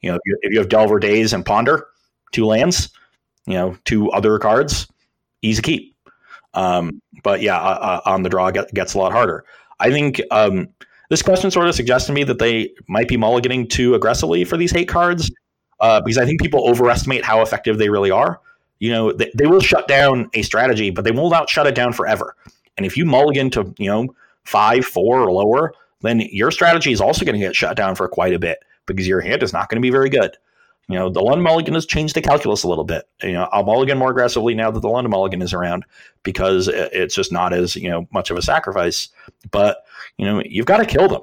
You 0.00 0.10
know, 0.10 0.16
if 0.16 0.20
you, 0.24 0.38
if 0.42 0.52
you 0.52 0.58
have 0.58 0.68
Delver, 0.68 0.98
Daze 0.98 1.32
and 1.32 1.46
Ponder, 1.46 1.86
two 2.32 2.44
lands, 2.44 2.88
you 3.46 3.54
know, 3.54 3.78
two 3.84 4.10
other 4.10 4.36
cards, 4.40 4.88
easy 5.42 5.62
keep. 5.62 5.94
Um, 6.54 7.00
but 7.22 7.40
yeah, 7.40 7.56
uh, 7.56 8.00
uh, 8.04 8.10
on 8.10 8.24
the 8.24 8.28
draw 8.28 8.50
get, 8.50 8.74
gets 8.74 8.94
a 8.94 8.98
lot 8.98 9.12
harder. 9.12 9.44
I 9.78 9.92
think 9.92 10.20
um, 10.32 10.66
this 11.08 11.22
question 11.22 11.52
sort 11.52 11.68
of 11.68 11.76
suggests 11.76 12.08
to 12.08 12.12
me 12.12 12.24
that 12.24 12.40
they 12.40 12.72
might 12.88 13.06
be 13.06 13.16
mulliganing 13.16 13.70
too 13.70 13.94
aggressively 13.94 14.42
for 14.42 14.56
these 14.56 14.72
hate 14.72 14.88
cards 14.88 15.30
uh, 15.78 16.00
because 16.00 16.18
I 16.18 16.26
think 16.26 16.40
people 16.40 16.68
overestimate 16.68 17.24
how 17.24 17.42
effective 17.42 17.78
they 17.78 17.90
really 17.90 18.10
are. 18.10 18.40
You 18.80 18.90
know, 18.90 19.12
they, 19.12 19.30
they 19.38 19.46
will 19.46 19.60
shut 19.60 19.86
down 19.86 20.30
a 20.34 20.42
strategy, 20.42 20.90
but 20.90 21.04
they 21.04 21.12
will 21.12 21.30
not 21.30 21.48
shut 21.48 21.68
it 21.68 21.76
down 21.76 21.92
forever. 21.92 22.34
And 22.76 22.84
if 22.84 22.96
you 22.96 23.04
mulligan 23.04 23.50
to, 23.50 23.72
you 23.78 23.88
know, 23.88 24.08
five, 24.42 24.84
four, 24.84 25.20
or 25.20 25.30
lower, 25.30 25.72
then 26.00 26.20
your 26.20 26.50
strategy 26.50 26.92
is 26.92 27.00
also 27.00 27.24
going 27.24 27.38
to 27.38 27.46
get 27.46 27.56
shut 27.56 27.76
down 27.76 27.94
for 27.94 28.08
quite 28.08 28.34
a 28.34 28.38
bit 28.38 28.58
because 28.86 29.08
your 29.08 29.20
hand 29.20 29.42
is 29.42 29.52
not 29.52 29.68
going 29.68 29.80
to 29.80 29.86
be 29.86 29.90
very 29.90 30.08
good. 30.08 30.36
You 30.88 30.96
know, 30.96 31.10
the 31.10 31.20
London 31.20 31.42
Mulligan 31.42 31.74
has 31.74 31.84
changed 31.84 32.14
the 32.14 32.22
calculus 32.22 32.62
a 32.62 32.68
little 32.68 32.84
bit. 32.84 33.08
You 33.22 33.32
know, 33.32 33.48
I'll 33.50 33.64
mulligan 33.64 33.98
more 33.98 34.10
aggressively 34.10 34.54
now 34.54 34.70
that 34.70 34.80
the 34.80 34.88
London 34.88 35.10
Mulligan 35.10 35.42
is 35.42 35.52
around 35.52 35.84
because 36.22 36.68
it's 36.68 37.14
just 37.14 37.32
not 37.32 37.52
as, 37.52 37.74
you 37.74 37.90
know, 37.90 38.06
much 38.12 38.30
of 38.30 38.36
a 38.36 38.42
sacrifice. 38.42 39.08
But, 39.50 39.78
you 40.16 40.24
know, 40.24 40.42
you've 40.44 40.66
got 40.66 40.78
to 40.78 40.86
kill 40.86 41.08
them. 41.08 41.22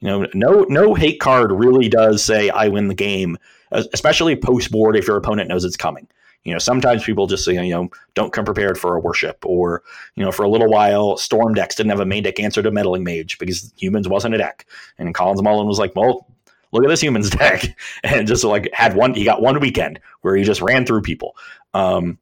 You 0.00 0.08
know, 0.08 0.26
no 0.34 0.66
no 0.68 0.94
hate 0.94 1.20
card 1.20 1.52
really 1.52 1.88
does 1.88 2.24
say 2.24 2.50
I 2.50 2.68
win 2.68 2.88
the 2.88 2.94
game, 2.94 3.38
especially 3.70 4.34
post 4.34 4.72
board 4.72 4.96
if 4.96 5.06
your 5.06 5.16
opponent 5.16 5.48
knows 5.48 5.64
it's 5.64 5.76
coming. 5.76 6.08
You 6.44 6.52
know, 6.52 6.58
sometimes 6.58 7.04
people 7.04 7.26
just 7.26 7.44
say, 7.44 7.54
you 7.54 7.72
know, 7.72 7.88
don't 8.14 8.32
come 8.32 8.44
prepared 8.44 8.76
for 8.78 8.96
a 8.96 9.00
worship, 9.00 9.44
or 9.44 9.82
you 10.16 10.24
know, 10.24 10.32
for 10.32 10.42
a 10.42 10.48
little 10.48 10.68
while, 10.68 11.16
Storm 11.16 11.54
decks 11.54 11.76
didn't 11.76 11.90
have 11.90 12.00
a 12.00 12.06
main 12.06 12.24
deck 12.24 12.40
answer 12.40 12.62
to 12.62 12.70
Meddling 12.70 13.04
Mage 13.04 13.38
because 13.38 13.72
humans 13.76 14.08
wasn't 14.08 14.34
a 14.34 14.38
deck, 14.38 14.66
and 14.98 15.14
Collins 15.14 15.42
Mullen 15.42 15.68
was 15.68 15.78
like, 15.78 15.94
well, 15.94 16.26
look 16.72 16.84
at 16.84 16.88
this 16.88 17.00
humans 17.00 17.30
deck, 17.38 17.64
and 18.02 18.26
just 18.26 18.44
like 18.44 18.68
had 18.72 18.96
one, 18.96 19.14
he 19.14 19.24
got 19.24 19.42
one 19.42 19.60
weekend 19.60 20.00
where 20.22 20.34
he 20.34 20.42
just 20.42 20.62
ran 20.62 20.84
through 20.84 21.02
people. 21.02 21.36
Um, 21.74 22.18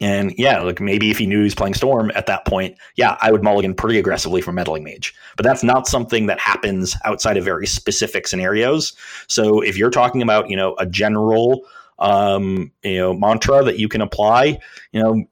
and 0.00 0.34
yeah, 0.36 0.60
like 0.60 0.80
maybe 0.80 1.10
if 1.10 1.18
he 1.18 1.26
knew 1.26 1.38
he 1.38 1.44
was 1.44 1.54
playing 1.54 1.74
Storm 1.74 2.10
at 2.14 2.26
that 2.26 2.44
point, 2.44 2.76
yeah, 2.96 3.16
I 3.20 3.32
would 3.32 3.42
mulligan 3.42 3.74
pretty 3.74 3.98
aggressively 3.98 4.40
for 4.40 4.52
Meddling 4.52 4.84
Mage. 4.84 5.14
But 5.36 5.44
that's 5.44 5.62
not 5.62 5.86
something 5.86 6.26
that 6.26 6.38
happens 6.38 6.96
outside 7.04 7.36
of 7.36 7.44
very 7.44 7.66
specific 7.66 8.26
scenarios. 8.26 8.94
So 9.26 9.60
if 9.60 9.76
you're 9.76 9.90
talking 9.90 10.22
about, 10.22 10.50
you 10.50 10.56
know, 10.56 10.74
a 10.78 10.86
general 10.86 11.62
um, 11.98 12.72
you 12.82 12.98
know, 12.98 13.14
mantra 13.14 13.64
that 13.64 13.78
you 13.78 13.88
can 13.88 14.00
apply, 14.00 14.58
you 14.92 15.02
know, 15.02 15.24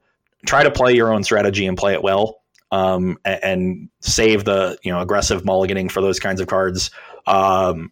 try 0.45 0.63
to 0.63 0.71
play 0.71 0.93
your 0.93 1.13
own 1.13 1.23
strategy 1.23 1.65
and 1.65 1.77
play 1.77 1.93
it 1.93 2.03
well. 2.03 2.41
Um, 2.71 3.17
a- 3.25 3.45
and, 3.45 3.89
save 4.01 4.43
the, 4.45 4.77
you 4.83 4.91
know, 4.91 4.99
aggressive 4.99 5.43
mulliganing 5.43 5.91
for 5.91 6.01
those 6.01 6.19
kinds 6.19 6.41
of 6.41 6.47
cards. 6.47 6.91
Um, 7.27 7.91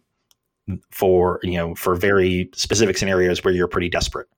for 0.90 1.40
you 1.42 1.58
know 1.58 1.74
for 1.74 1.94
very 1.94 2.50
specific 2.54 2.96
scenarios 2.96 3.44
where 3.44 3.52
you're 3.52 3.68
pretty 3.68 3.88
desperate. 3.88 4.28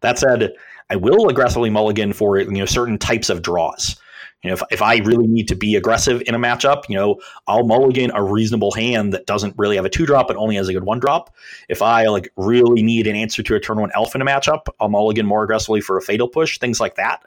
That 0.00 0.18
said, 0.18 0.52
I 0.90 0.96
will 0.96 1.28
aggressively 1.28 1.70
mulligan 1.70 2.12
for 2.12 2.38
you 2.38 2.50
know 2.50 2.64
certain 2.66 2.98
types 2.98 3.28
of 3.30 3.42
draws. 3.42 3.96
You 4.42 4.50
know, 4.50 4.54
if, 4.54 4.62
if 4.70 4.82
I 4.82 4.96
really 4.98 5.28
need 5.28 5.46
to 5.48 5.54
be 5.54 5.76
aggressive 5.76 6.22
in 6.26 6.34
a 6.34 6.38
matchup, 6.38 6.88
you 6.88 6.96
know, 6.96 7.20
I'll 7.46 7.64
mulligan 7.64 8.10
a 8.12 8.22
reasonable 8.22 8.72
hand 8.72 9.12
that 9.12 9.26
doesn't 9.26 9.54
really 9.56 9.76
have 9.76 9.84
a 9.84 9.90
two 9.90 10.04
drop 10.04 10.26
but 10.26 10.36
only 10.36 10.56
has 10.56 10.68
a 10.68 10.72
good 10.72 10.84
one 10.84 10.98
drop. 10.98 11.34
If 11.68 11.80
I 11.80 12.06
like 12.06 12.32
really 12.36 12.82
need 12.82 13.06
an 13.06 13.14
answer 13.14 13.42
to 13.42 13.54
a 13.54 13.60
turn 13.60 13.80
one 13.80 13.92
elf 13.94 14.14
in 14.14 14.22
a 14.22 14.24
matchup, 14.24 14.66
I'll 14.80 14.88
mulligan 14.88 15.26
more 15.26 15.44
aggressively 15.44 15.80
for 15.80 15.96
a 15.96 16.02
fatal 16.02 16.28
push, 16.28 16.58
things 16.58 16.80
like 16.80 16.96
that. 16.96 17.22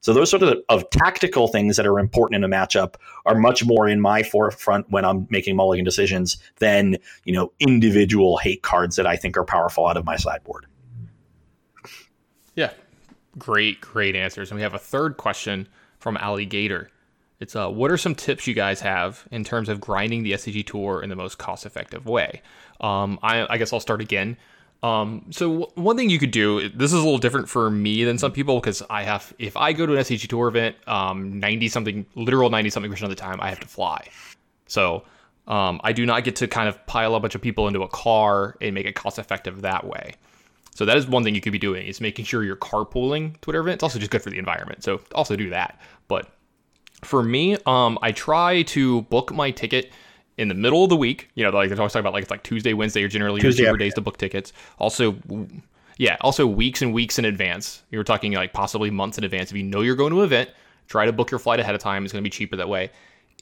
So 0.00 0.12
those 0.12 0.30
sort 0.30 0.42
of, 0.42 0.58
of 0.68 0.88
tactical 0.90 1.48
things 1.48 1.76
that 1.76 1.86
are 1.86 1.98
important 1.98 2.36
in 2.36 2.44
a 2.44 2.54
matchup 2.54 2.94
are 3.26 3.34
much 3.34 3.64
more 3.64 3.88
in 3.88 4.00
my 4.00 4.22
forefront 4.22 4.88
when 4.90 5.04
I'm 5.04 5.26
making 5.30 5.56
mulligan 5.56 5.84
decisions 5.84 6.36
than 6.58 6.98
you 7.24 7.32
know 7.32 7.52
individual 7.58 8.36
hate 8.36 8.62
cards 8.62 8.96
that 8.96 9.06
I 9.06 9.16
think 9.16 9.36
are 9.36 9.44
powerful 9.44 9.86
out 9.86 9.96
of 9.96 10.04
my 10.04 10.16
sideboard. 10.16 10.66
Yeah, 12.54 12.72
great, 13.38 13.80
great 13.80 14.14
answers. 14.14 14.50
And 14.50 14.56
we 14.56 14.62
have 14.62 14.74
a 14.74 14.78
third 14.78 15.16
question 15.16 15.68
from 15.98 16.16
Alligator. 16.16 16.90
It's 17.40 17.54
uh, 17.54 17.68
what 17.68 17.90
are 17.90 17.96
some 17.96 18.14
tips 18.14 18.46
you 18.46 18.54
guys 18.54 18.80
have 18.80 19.26
in 19.30 19.44
terms 19.44 19.68
of 19.68 19.80
grinding 19.80 20.22
the 20.24 20.32
SCG 20.32 20.66
tour 20.66 21.02
in 21.02 21.08
the 21.08 21.16
most 21.16 21.38
cost-effective 21.38 22.06
way? 22.06 22.42
Um, 22.80 23.18
I, 23.22 23.46
I 23.48 23.58
guess 23.58 23.72
I'll 23.72 23.80
start 23.80 24.00
again. 24.00 24.36
Um, 24.82 25.26
so 25.30 25.60
w- 25.60 25.72
one 25.74 25.96
thing 25.96 26.10
you 26.10 26.18
could 26.18 26.30
do, 26.30 26.68
this 26.68 26.92
is 26.92 26.98
a 26.98 27.02
little 27.02 27.18
different 27.18 27.48
for 27.48 27.70
me 27.70 28.04
than 28.04 28.18
some 28.18 28.32
people 28.32 28.60
because 28.60 28.82
I 28.88 29.02
have, 29.04 29.32
if 29.38 29.56
I 29.56 29.72
go 29.72 29.86
to 29.86 29.94
an 29.94 29.98
SCG 29.98 30.28
tour 30.28 30.48
event, 30.48 30.76
um, 30.88 31.38
90 31.38 31.68
something, 31.68 32.06
literal 32.14 32.50
90 32.50 32.70
something 32.70 32.90
percent 32.90 33.10
of 33.10 33.16
the 33.16 33.20
time, 33.20 33.40
I 33.40 33.50
have 33.50 33.60
to 33.60 33.68
fly. 33.68 34.08
So, 34.66 35.04
um, 35.48 35.80
I 35.82 35.92
do 35.92 36.04
not 36.04 36.24
get 36.24 36.36
to 36.36 36.48
kind 36.48 36.68
of 36.68 36.84
pile 36.86 37.14
a 37.14 37.20
bunch 37.20 37.34
of 37.34 37.40
people 37.40 37.68
into 37.68 37.82
a 37.82 37.88
car 37.88 38.56
and 38.60 38.74
make 38.74 38.86
it 38.86 38.94
cost 38.94 39.18
effective 39.18 39.62
that 39.62 39.84
way. 39.86 40.14
So 40.78 40.84
that 40.84 40.96
is 40.96 41.08
one 41.08 41.24
thing 41.24 41.34
you 41.34 41.40
could 41.40 41.50
be 41.50 41.58
doing 41.58 41.88
is 41.88 42.00
making 42.00 42.24
sure 42.24 42.44
you're 42.44 42.54
carpooling 42.54 43.32
to 43.40 43.48
whatever 43.48 43.62
event. 43.62 43.78
It's 43.78 43.82
also 43.82 43.98
just 43.98 44.12
good 44.12 44.22
for 44.22 44.30
the 44.30 44.38
environment. 44.38 44.84
So 44.84 45.00
also 45.12 45.34
do 45.34 45.50
that. 45.50 45.80
But 46.06 46.30
for 47.02 47.20
me, 47.20 47.56
um, 47.66 47.98
I 48.00 48.12
try 48.12 48.62
to 48.62 49.02
book 49.02 49.34
my 49.34 49.50
ticket 49.50 49.90
in 50.36 50.46
the 50.46 50.54
middle 50.54 50.84
of 50.84 50.90
the 50.90 50.96
week. 50.96 51.30
You 51.34 51.42
know, 51.42 51.50
like 51.50 51.68
they're 51.68 51.76
always 51.80 51.92
talking 51.92 52.02
about 52.02 52.12
like 52.12 52.22
it's 52.22 52.30
like 52.30 52.44
Tuesday, 52.44 52.74
Wednesday 52.74 53.02
are 53.02 53.08
generally 53.08 53.40
Tuesday, 53.40 53.64
your 53.64 53.72
cheaper 53.72 53.82
yeah. 53.82 53.86
days 53.86 53.94
to 53.94 54.00
book 54.00 54.18
tickets. 54.18 54.52
Also, 54.78 55.16
yeah, 55.96 56.16
also 56.20 56.46
weeks 56.46 56.80
and 56.80 56.94
weeks 56.94 57.18
in 57.18 57.24
advance. 57.24 57.82
You're 57.90 58.04
talking 58.04 58.30
like 58.30 58.52
possibly 58.52 58.92
months 58.92 59.18
in 59.18 59.24
advance. 59.24 59.50
If 59.50 59.56
you 59.56 59.64
know 59.64 59.80
you're 59.80 59.96
going 59.96 60.12
to 60.12 60.20
an 60.20 60.26
event, 60.26 60.50
try 60.86 61.06
to 61.06 61.12
book 61.12 61.32
your 61.32 61.40
flight 61.40 61.58
ahead 61.58 61.74
of 61.74 61.80
time. 61.80 62.04
It's 62.04 62.12
going 62.12 62.22
to 62.22 62.24
be 62.24 62.30
cheaper 62.30 62.54
that 62.54 62.68
way. 62.68 62.92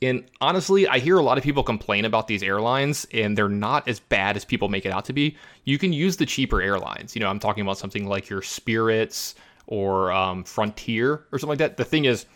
And 0.03 0.25
honestly, 0.41 0.87
I 0.87 0.99
hear 0.99 1.17
a 1.17 1.23
lot 1.23 1.39
of 1.39 1.45
people 1.45 1.63
complain 1.63 2.05
about 2.05 2.29
these 2.29 2.43
airlines, 2.43 3.07
and 3.15 3.37
they're 3.37 3.49
not 3.49 3.89
as 3.89 3.99
bad 3.99 4.37
as 4.37 4.45
people 4.45 4.69
make 4.69 4.85
it 4.85 4.93
out 4.93 5.07
to 5.07 5.15
be. 5.15 5.37
You 5.65 5.79
can 5.79 5.93
use 5.93 6.19
the 6.19 6.27
cheaper 6.27 6.61
airlines. 6.61 7.15
You 7.17 7.21
know, 7.21 7.29
I'm 7.29 7.39
talking 7.39 7.63
about 7.63 7.79
something 7.79 8.07
like 8.07 8.29
your 8.29 8.43
Spirits 8.43 9.35
or 9.67 10.13
um, 10.13 10.45
Frontier 10.45 11.25
or 11.33 11.39
something 11.39 11.49
like 11.49 11.59
that. 11.59 11.79
The 11.79 11.85
thing 11.85 12.05
is, 12.05 12.27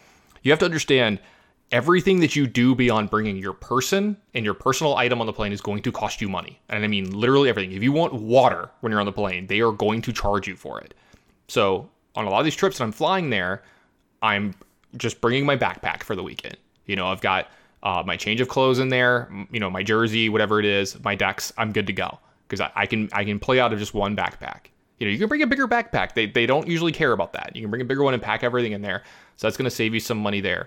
you 0.43 0.53
have 0.53 0.59
to 0.61 0.65
understand 0.65 1.21
everything 1.71 2.21
that 2.21 2.35
you 2.35 2.47
do 2.47 2.75
beyond 2.75 3.11
bringing 3.11 3.37
your 3.37 3.53
person 3.53 4.17
and 4.35 4.45
your 4.45 4.55
personal 4.55 4.97
item 4.97 5.21
on 5.21 5.27
the 5.27 5.33
plane 5.33 5.53
is 5.53 5.61
going 5.61 5.83
to 5.83 5.93
cost 5.93 6.21
you 6.21 6.29
money. 6.29 6.61
And 6.69 6.85
I 6.85 6.89
mean 6.89 7.11
literally 7.11 7.49
everything. 7.49 7.73
If 7.73 7.83
you 7.83 7.93
want 7.93 8.13
water 8.13 8.71
when 8.81 8.91
you're 8.91 9.01
on 9.01 9.07
the 9.07 9.13
plane, 9.13 9.47
they 9.47 9.61
are 9.61 9.73
going 9.73 10.03
to 10.03 10.13
charge 10.13 10.49
you 10.49 10.57
for 10.57 10.81
it. 10.81 10.95
So 11.49 11.89
on 12.17 12.25
a 12.25 12.31
lot 12.31 12.41
of 12.41 12.45
these 12.45 12.57
trips 12.57 12.79
that 12.79 12.85
I'm 12.85 12.93
flying 12.93 13.31
there, 13.31 13.63
I'm 14.23 14.55
just 14.97 15.21
bringing 15.21 15.47
my 15.47 15.57
backpack 15.57 16.03
for 16.03 16.17
the 16.17 16.23
weekend. 16.23 16.57
You 16.91 16.97
know, 16.97 17.07
I've 17.07 17.21
got 17.21 17.49
uh, 17.85 18.03
my 18.05 18.17
change 18.17 18.41
of 18.41 18.49
clothes 18.49 18.81
in 18.81 18.89
there, 18.89 19.31
you 19.53 19.61
know, 19.61 19.71
my 19.71 19.85
jersey, 19.85 20.29
whatever 20.29 20.59
it 20.59 20.67
is, 20.67 20.99
my 21.05 21.15
decks. 21.15 21.53
I'm 21.57 21.73
good 21.73 21.87
to 21.87 21.93
go 21.93 22.19
because 22.49 22.61
I, 22.61 22.73
I 22.75 22.87
can 22.87 23.09
I 23.13 23.25
can 23.25 23.39
play 23.39 23.61
out 23.61 23.73
of 23.73 23.79
just 23.79 23.95
one 23.95 24.17
backpack. 24.17 24.67
You 24.99 25.07
know, 25.07 25.13
you 25.13 25.19
can 25.19 25.29
bring 25.29 25.43
a 25.43 25.47
bigger 25.47 25.69
backpack. 25.69 26.15
They 26.15 26.27
they 26.27 26.47
don't 26.47 26.67
usually 26.67 26.91
care 26.91 27.13
about 27.13 27.33
that. 27.35 27.53
You 27.55 27.63
can 27.63 27.71
bring 27.71 27.81
a 27.81 27.85
bigger 27.85 28.03
one 28.03 28.13
and 28.13 28.23
pack 28.23 28.43
everything 28.43 28.73
in 28.73 28.83
there. 28.83 29.05
So 29.37 29.47
that's 29.47 29.57
going 29.57 29.65
to 29.65 29.71
save 29.71 29.95
you 29.95 30.01
some 30.01 30.19
money 30.19 30.41
there. 30.41 30.67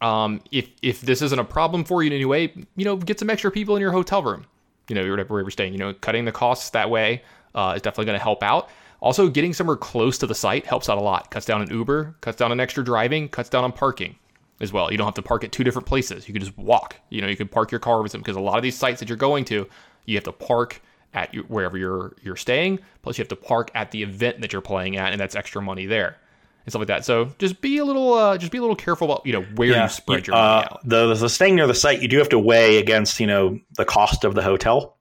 Um, 0.00 0.40
if 0.50 0.70
if 0.80 1.02
this 1.02 1.20
isn't 1.20 1.38
a 1.38 1.44
problem 1.44 1.84
for 1.84 2.02
you 2.02 2.06
in 2.06 2.14
any 2.14 2.24
way, 2.24 2.54
you 2.74 2.86
know, 2.86 2.96
get 2.96 3.18
some 3.18 3.28
extra 3.28 3.50
people 3.50 3.76
in 3.76 3.82
your 3.82 3.92
hotel 3.92 4.22
room. 4.22 4.46
You 4.88 4.94
know, 4.94 5.02
wherever 5.02 5.40
you're 5.40 5.50
staying. 5.50 5.74
You 5.74 5.78
know, 5.78 5.92
cutting 5.92 6.24
the 6.24 6.32
costs 6.32 6.70
that 6.70 6.88
way 6.88 7.22
uh, 7.54 7.74
is 7.76 7.82
definitely 7.82 8.06
going 8.06 8.18
to 8.18 8.22
help 8.22 8.42
out. 8.42 8.70
Also, 9.02 9.28
getting 9.28 9.52
somewhere 9.52 9.76
close 9.76 10.16
to 10.18 10.26
the 10.26 10.34
site 10.34 10.66
helps 10.66 10.88
out 10.88 10.96
a 10.96 11.02
lot. 11.02 11.30
Cuts 11.30 11.44
down 11.44 11.60
on 11.60 11.70
Uber, 11.70 12.16
cuts 12.22 12.38
down 12.38 12.50
on 12.50 12.60
extra 12.60 12.82
driving, 12.82 13.28
cuts 13.28 13.50
down 13.50 13.62
on 13.62 13.72
parking 13.72 14.16
as 14.60 14.72
well. 14.72 14.90
You 14.90 14.98
don't 14.98 15.06
have 15.06 15.14
to 15.14 15.22
park 15.22 15.44
at 15.44 15.52
two 15.52 15.64
different 15.64 15.86
places. 15.86 16.28
You 16.28 16.34
can 16.34 16.42
just 16.42 16.56
walk. 16.58 16.96
You 17.08 17.22
know, 17.22 17.28
you 17.28 17.36
can 17.36 17.48
park 17.48 17.70
your 17.70 17.80
car 17.80 18.02
with 18.02 18.12
them 18.12 18.20
because 18.20 18.36
a 18.36 18.40
lot 18.40 18.56
of 18.56 18.62
these 18.62 18.76
sites 18.76 19.00
that 19.00 19.08
you're 19.08 19.18
going 19.18 19.44
to, 19.46 19.68
you 20.04 20.16
have 20.16 20.24
to 20.24 20.32
park 20.32 20.82
at 21.14 21.34
your, 21.34 21.44
wherever 21.44 21.76
you're 21.76 22.14
you're 22.22 22.36
staying. 22.36 22.78
Plus, 23.02 23.18
you 23.18 23.22
have 23.22 23.28
to 23.28 23.36
park 23.36 23.70
at 23.74 23.90
the 23.90 24.02
event 24.02 24.40
that 24.40 24.52
you're 24.52 24.62
playing 24.62 24.96
at, 24.96 25.12
and 25.12 25.20
that's 25.20 25.34
extra 25.34 25.62
money 25.62 25.86
there 25.86 26.16
and 26.64 26.72
stuff 26.72 26.80
like 26.80 26.88
that. 26.88 27.04
So 27.04 27.32
just 27.38 27.60
be 27.60 27.78
a 27.78 27.84
little, 27.84 28.14
uh, 28.14 28.36
just 28.38 28.52
be 28.52 28.58
a 28.58 28.60
little 28.60 28.76
careful 28.76 29.10
about 29.10 29.26
you 29.26 29.32
know 29.32 29.42
where 29.56 29.82
you 29.82 29.88
spread 29.88 30.26
your 30.26 30.36
money 30.36 30.64
uh, 30.64 30.74
out. 30.74 30.80
The, 30.84 31.14
the 31.14 31.28
staying 31.28 31.56
near 31.56 31.66
the 31.66 31.74
site, 31.74 32.02
you 32.02 32.08
do 32.08 32.18
have 32.18 32.28
to 32.30 32.38
weigh 32.38 32.78
against 32.78 33.20
you 33.20 33.26
know 33.26 33.58
the 33.76 33.84
cost 33.84 34.24
of 34.24 34.34
the 34.34 34.42
hotel, 34.42 34.96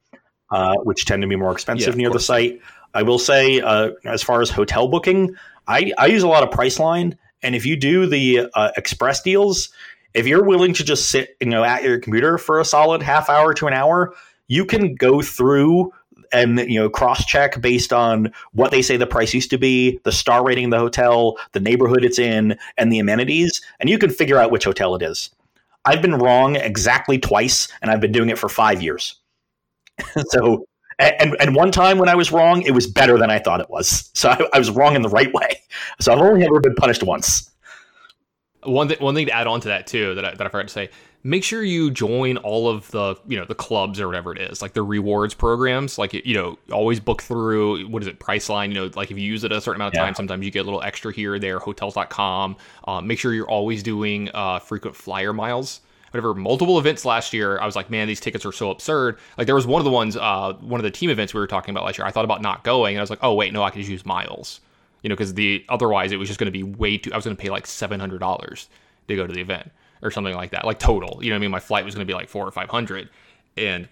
uh, 0.51 0.75
which 0.83 1.05
tend 1.05 1.21
to 1.21 1.27
be 1.27 1.35
more 1.35 1.51
expensive 1.51 1.89
of 1.89 1.97
near 1.97 2.09
the 2.09 2.19
site. 2.19 2.61
I 2.93 3.03
will 3.03 3.19
say, 3.19 3.61
uh, 3.61 3.91
as 4.05 4.23
far 4.23 4.41
as 4.41 4.49
hotel 4.49 4.87
booking, 4.87 5.35
I, 5.67 5.93
I 5.97 6.07
use 6.07 6.23
a 6.23 6.27
lot 6.27 6.41
of 6.41 6.49
Priceline, 6.49 7.15
and 7.41 7.55
if 7.55 7.65
you 7.65 7.75
do 7.75 8.05
the 8.05 8.49
uh, 8.53 8.71
express 8.77 9.21
deals, 9.21 9.69
if 10.13 10.27
you're 10.27 10.43
willing 10.43 10.73
to 10.73 10.83
just 10.83 11.09
sit 11.09 11.35
you 11.39 11.47
know 11.47 11.63
at 11.63 11.83
your 11.83 11.99
computer 11.99 12.37
for 12.37 12.59
a 12.59 12.65
solid 12.65 13.01
half 13.01 13.29
hour 13.29 13.53
to 13.55 13.67
an 13.67 13.73
hour, 13.73 14.13
you 14.47 14.65
can 14.65 14.95
go 14.95 15.21
through 15.21 15.91
and 16.31 16.59
you 16.59 16.79
know 16.79 16.89
cross 16.89 17.25
check 17.25 17.59
based 17.61 17.93
on 17.93 18.31
what 18.53 18.71
they 18.71 18.81
say 18.81 18.97
the 18.97 19.07
price 19.07 19.33
used 19.33 19.49
to 19.49 19.57
be, 19.57 19.99
the 20.03 20.11
star 20.11 20.45
rating 20.45 20.65
of 20.65 20.71
the 20.71 20.79
hotel, 20.79 21.37
the 21.53 21.59
neighborhood 21.59 22.03
it's 22.03 22.19
in, 22.19 22.57
and 22.77 22.91
the 22.91 22.99
amenities, 22.99 23.61
and 23.79 23.89
you 23.89 23.97
can 23.97 24.09
figure 24.09 24.37
out 24.37 24.51
which 24.51 24.65
hotel 24.65 24.95
it 24.95 25.01
is. 25.01 25.29
I've 25.85 26.01
been 26.01 26.15
wrong 26.15 26.55
exactly 26.55 27.17
twice, 27.17 27.67
and 27.81 27.89
I've 27.89 28.01
been 28.01 28.11
doing 28.11 28.29
it 28.29 28.37
for 28.37 28.49
five 28.49 28.81
years. 28.81 29.15
so, 30.29 30.65
and 30.99 31.35
and 31.39 31.55
one 31.55 31.71
time 31.71 31.97
when 31.97 32.09
I 32.09 32.15
was 32.15 32.31
wrong, 32.31 32.61
it 32.63 32.71
was 32.71 32.85
better 32.87 33.17
than 33.17 33.29
I 33.31 33.39
thought 33.39 33.61
it 33.61 33.69
was. 33.69 34.09
So 34.13 34.29
I, 34.29 34.39
I 34.53 34.59
was 34.59 34.69
wrong 34.69 34.95
in 34.95 35.01
the 35.01 35.09
right 35.09 35.31
way. 35.33 35.61
So 36.01 36.11
I've 36.13 36.19
only 36.19 36.45
ever 36.45 36.59
been 36.59 36.75
punished 36.75 37.03
once. 37.03 37.49
One 38.63 38.89
thing, 38.89 38.97
one 38.99 39.15
thing 39.15 39.27
to 39.27 39.31
add 39.31 39.47
on 39.47 39.61
to 39.61 39.69
that 39.69 39.87
too 39.87 40.15
that 40.15 40.25
I, 40.25 40.31
that 40.35 40.41
I 40.45 40.49
forgot 40.49 40.67
to 40.67 40.73
say. 40.73 40.89
Make 41.23 41.43
sure 41.43 41.63
you 41.63 41.91
join 41.91 42.37
all 42.37 42.69
of 42.69 42.89
the 42.91 43.15
you 43.27 43.37
know 43.37 43.45
the 43.45 43.55
clubs 43.55 43.99
or 43.99 44.07
whatever 44.07 44.33
it 44.33 44.39
is, 44.41 44.61
like 44.61 44.73
the 44.73 44.83
rewards 44.83 45.33
programs. 45.33 45.97
Like 45.97 46.13
you 46.13 46.33
know, 46.33 46.57
always 46.71 46.99
book 47.01 47.21
through 47.21 47.87
what 47.89 48.01
is 48.01 48.07
it, 48.07 48.19
Priceline. 48.19 48.69
You 48.69 48.73
know, 48.75 48.91
like 48.95 49.11
if 49.11 49.17
you 49.17 49.23
use 49.23 49.43
it 49.43 49.51
a 49.51 49.59
certain 49.61 49.81
amount 49.81 49.95
of 49.95 49.99
Yeah. 49.99 50.05
time, 50.05 50.15
sometimes 50.15 50.45
you 50.45 50.51
get 50.51 50.61
a 50.61 50.63
little 50.63 50.81
extra 50.81 51.13
here 51.13 51.33
or 51.33 51.39
there. 51.39 51.59
Hotels.com. 51.59 52.55
Uh, 52.87 53.01
make 53.01 53.19
sure 53.19 53.33
you're 53.33 53.49
always 53.49 53.83
doing 53.83 54.29
uh, 54.33 54.59
frequent 54.59 54.95
flyer 54.95 55.33
miles. 55.33 55.81
Whatever 56.11 56.33
multiple 56.33 56.79
events 56.79 57.05
last 57.05 57.33
year, 57.33 57.59
I 57.59 57.65
was 57.65 57.75
like, 57.75 57.89
man, 57.89 58.07
these 58.07 58.19
tickets 58.19 58.45
are 58.45 58.51
so 58.51 58.71
absurd. 58.71 59.19
Like 59.37 59.45
there 59.45 59.55
was 59.55 59.67
one 59.67 59.79
of 59.79 59.85
the 59.85 59.91
ones, 59.91 60.17
uh, 60.17 60.53
one 60.59 60.79
of 60.79 60.83
the 60.83 60.91
team 60.91 61.09
events 61.09 61.33
we 61.33 61.39
were 61.39 61.47
talking 61.47 61.71
about 61.71 61.85
last 61.85 61.97
year. 61.97 62.07
I 62.07 62.11
thought 62.11 62.25
about 62.25 62.41
not 62.41 62.63
going, 62.63 62.95
and 62.95 62.99
I 62.99 63.03
was 63.03 63.09
like, 63.09 63.19
oh 63.21 63.33
wait, 63.33 63.53
no, 63.53 63.63
I 63.63 63.69
can 63.69 63.81
just 63.81 63.91
use 63.91 64.05
miles 64.05 64.61
you 65.01 65.09
know, 65.09 65.15
because 65.15 65.33
the 65.33 65.65
otherwise 65.69 66.11
it 66.11 66.17
was 66.17 66.27
just 66.27 66.39
going 66.39 66.51
to 66.51 66.51
be 66.51 66.63
way 66.63 66.97
too. 66.97 67.11
I 67.13 67.15
was 67.15 67.25
going 67.25 67.35
to 67.35 67.41
pay 67.41 67.49
like 67.49 67.65
seven 67.65 67.99
hundred 67.99 68.19
dollars 68.19 68.69
to 69.07 69.15
go 69.15 69.25
to 69.25 69.33
the 69.33 69.41
event 69.41 69.71
or 70.01 70.11
something 70.11 70.35
like 70.35 70.51
that, 70.51 70.65
like 70.65 70.79
total. 70.79 71.19
You 71.23 71.29
know, 71.29 71.35
what 71.35 71.39
I 71.39 71.41
mean, 71.41 71.51
my 71.51 71.59
flight 71.59 71.85
was 71.85 71.95
going 71.95 72.05
to 72.05 72.11
be 72.11 72.15
like 72.15 72.29
four 72.29 72.45
or 72.45 72.51
five 72.51 72.69
hundred, 72.69 73.09
and 73.57 73.87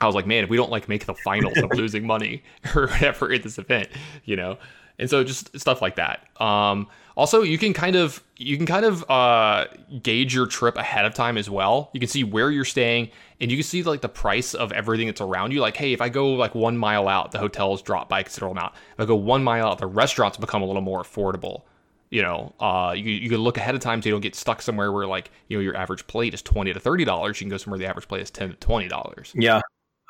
I 0.00 0.06
was 0.06 0.14
like, 0.14 0.26
man, 0.26 0.44
if 0.44 0.50
we 0.50 0.56
don't 0.56 0.70
like 0.70 0.88
make 0.88 1.06
the 1.06 1.14
finals, 1.14 1.58
I'm 1.58 1.68
losing 1.74 2.06
money 2.06 2.42
or 2.74 2.88
whatever 2.88 3.32
at 3.32 3.42
this 3.42 3.58
event, 3.58 3.88
you 4.24 4.36
know. 4.36 4.58
And 4.98 5.08
so 5.08 5.24
just 5.24 5.58
stuff 5.58 5.80
like 5.80 5.96
that. 5.96 6.26
Um, 6.40 6.86
also, 7.20 7.42
you 7.42 7.58
can 7.58 7.74
kind 7.74 7.96
of 7.96 8.24
you 8.38 8.56
can 8.56 8.64
kind 8.64 8.86
of 8.86 9.08
uh, 9.10 9.66
gauge 10.02 10.34
your 10.34 10.46
trip 10.46 10.76
ahead 10.76 11.04
of 11.04 11.12
time 11.12 11.36
as 11.36 11.50
well. 11.50 11.90
You 11.92 12.00
can 12.00 12.08
see 12.08 12.24
where 12.24 12.50
you're 12.50 12.64
staying, 12.64 13.10
and 13.42 13.50
you 13.50 13.58
can 13.58 13.64
see 13.64 13.82
like 13.82 14.00
the 14.00 14.08
price 14.08 14.54
of 14.54 14.72
everything 14.72 15.06
that's 15.06 15.20
around 15.20 15.52
you. 15.52 15.60
Like, 15.60 15.76
hey, 15.76 15.92
if 15.92 16.00
I 16.00 16.08
go 16.08 16.32
like 16.32 16.54
one 16.54 16.78
mile 16.78 17.08
out, 17.08 17.32
the 17.32 17.38
hotels 17.38 17.82
drop 17.82 18.08
by 18.08 18.20
a 18.20 18.22
considerable 18.22 18.56
amount. 18.56 18.72
If 18.94 19.00
I 19.00 19.04
go 19.04 19.16
one 19.16 19.44
mile 19.44 19.66
out, 19.66 19.80
the 19.80 19.86
restaurants 19.86 20.38
become 20.38 20.62
a 20.62 20.64
little 20.64 20.80
more 20.80 21.02
affordable. 21.02 21.64
You 22.08 22.22
know, 22.22 22.54
uh, 22.58 22.94
you 22.96 23.10
you 23.10 23.28
can 23.28 23.40
look 23.40 23.58
ahead 23.58 23.74
of 23.74 23.82
time 23.82 24.00
so 24.00 24.08
you 24.08 24.14
don't 24.14 24.22
get 24.22 24.34
stuck 24.34 24.62
somewhere 24.62 24.90
where 24.90 25.06
like 25.06 25.30
you 25.48 25.58
know 25.58 25.62
your 25.62 25.76
average 25.76 26.06
plate 26.06 26.32
is 26.32 26.40
twenty 26.40 26.72
to 26.72 26.80
thirty 26.80 27.04
dollars. 27.04 27.38
You 27.38 27.44
can 27.44 27.50
go 27.50 27.58
somewhere 27.58 27.78
the 27.78 27.86
average 27.86 28.08
plate 28.08 28.22
is 28.22 28.30
ten 28.30 28.48
to 28.48 28.56
twenty 28.56 28.88
dollars. 28.88 29.30
Yeah. 29.34 29.60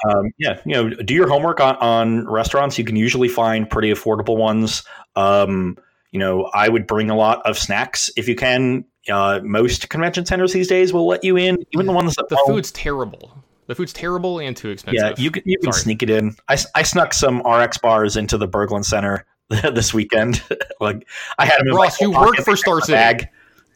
Um, 0.09 0.31
yeah, 0.39 0.61
you 0.65 0.75
know, 0.75 0.91
do 0.91 1.13
your 1.13 1.29
homework 1.29 1.59
on, 1.61 1.75
on 1.77 2.27
restaurants. 2.29 2.79
You 2.79 2.85
can 2.85 2.95
usually 2.95 3.29
find 3.29 3.69
pretty 3.69 3.93
affordable 3.93 4.37
ones. 4.37 4.85
Um, 5.17 5.77
you 6.13 6.19
know, 6.19 6.51
I 6.53 6.69
would 6.69 6.87
bring 6.87 7.11
a 7.11 7.17
lot 7.17 7.43
of 7.47 7.59
snacks 7.59 8.11
if 8.17 8.29
you 8.29 8.35
can. 8.35 8.85
Uh, 9.09 9.41
most 9.43 9.89
convention 9.89 10.27
centers 10.27 10.53
these 10.53 10.69
days 10.69 10.93
will 10.93 11.07
let 11.07 11.25
you 11.25 11.37
in, 11.37 11.57
even 11.73 11.87
the 11.87 11.93
ones 11.93 12.15
that 12.17 12.29
The 12.29 12.43
food's 12.47 12.71
terrible. 12.71 13.33
The 13.67 13.75
food's 13.75 13.93
terrible 13.93 14.41
and 14.41 14.57
too 14.57 14.71
expensive. 14.71 15.01
Yeah, 15.01 15.15
you 15.17 15.31
can 15.31 15.43
you 15.47 15.57
can 15.59 15.73
Sorry. 15.73 15.83
sneak 15.83 16.03
it 16.03 16.11
in. 16.11 16.37
I, 16.49 16.59
I 16.75 16.83
snuck 16.83 17.15
some 17.15 17.41
RX 17.47 17.79
bars 17.79 18.17
into 18.17 18.37
the 18.37 18.49
Berglund 18.49 18.85
Center 18.85 19.25
this 19.49 19.95
weekend. 19.95 20.43
like 20.81 21.07
I 21.39 21.47
had 21.47 21.61
them 21.61 21.69
in 21.69 21.75
Ross, 21.75 22.01
my 22.01 22.09
you 22.09 22.13
work 22.13 22.37
for 22.39 22.57
Star 22.57 22.81
City. 22.81 22.93
bag. 22.93 23.29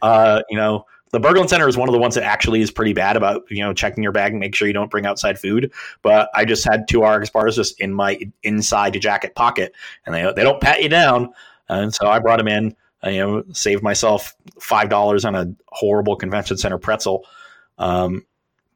Uh, 0.03 0.43
you 0.51 0.57
know, 0.57 0.85
the 1.13 1.21
Berglund 1.21 1.49
Center 1.49 1.69
is 1.69 1.77
one 1.77 1.89
of 1.89 1.93
the 1.93 1.99
ones 2.01 2.17
that 2.17 2.25
actually 2.25 2.61
is 2.61 2.73
pretty 2.73 2.93
bad 2.93 3.17
about 3.17 3.45
you 3.49 3.63
know 3.63 3.73
checking 3.73 4.03
your 4.03 4.13
bag 4.13 4.33
and 4.33 4.41
make 4.41 4.55
sure 4.55 4.67
you 4.67 4.75
don't 4.75 4.91
bring 4.91 5.07
outside 5.07 5.39
food. 5.39 5.73
But 6.03 6.29
I 6.35 6.45
just 6.45 6.65
had 6.65 6.89
two 6.89 7.05
RX 7.05 7.31
bars 7.31 7.55
just 7.55 7.81
in 7.81 7.95
my 7.95 8.19
inside 8.43 9.01
jacket 9.01 9.37
pocket, 9.37 9.75
and 10.05 10.15
they 10.15 10.31
they 10.35 10.43
don't 10.43 10.61
pat 10.61 10.83
you 10.83 10.89
down. 10.89 11.33
And 11.69 11.95
so 11.95 12.09
I 12.09 12.19
brought 12.19 12.41
him 12.41 12.49
in. 12.49 12.77
I, 13.03 13.11
you 13.11 13.19
know, 13.19 13.45
saved 13.53 13.83
myself 13.83 14.35
five 14.61 14.89
dollars 14.89 15.25
on 15.25 15.35
a 15.35 15.47
horrible 15.69 16.17
convention 16.17 16.57
center 16.57 16.79
pretzel. 16.79 17.27
Um, 17.79 18.25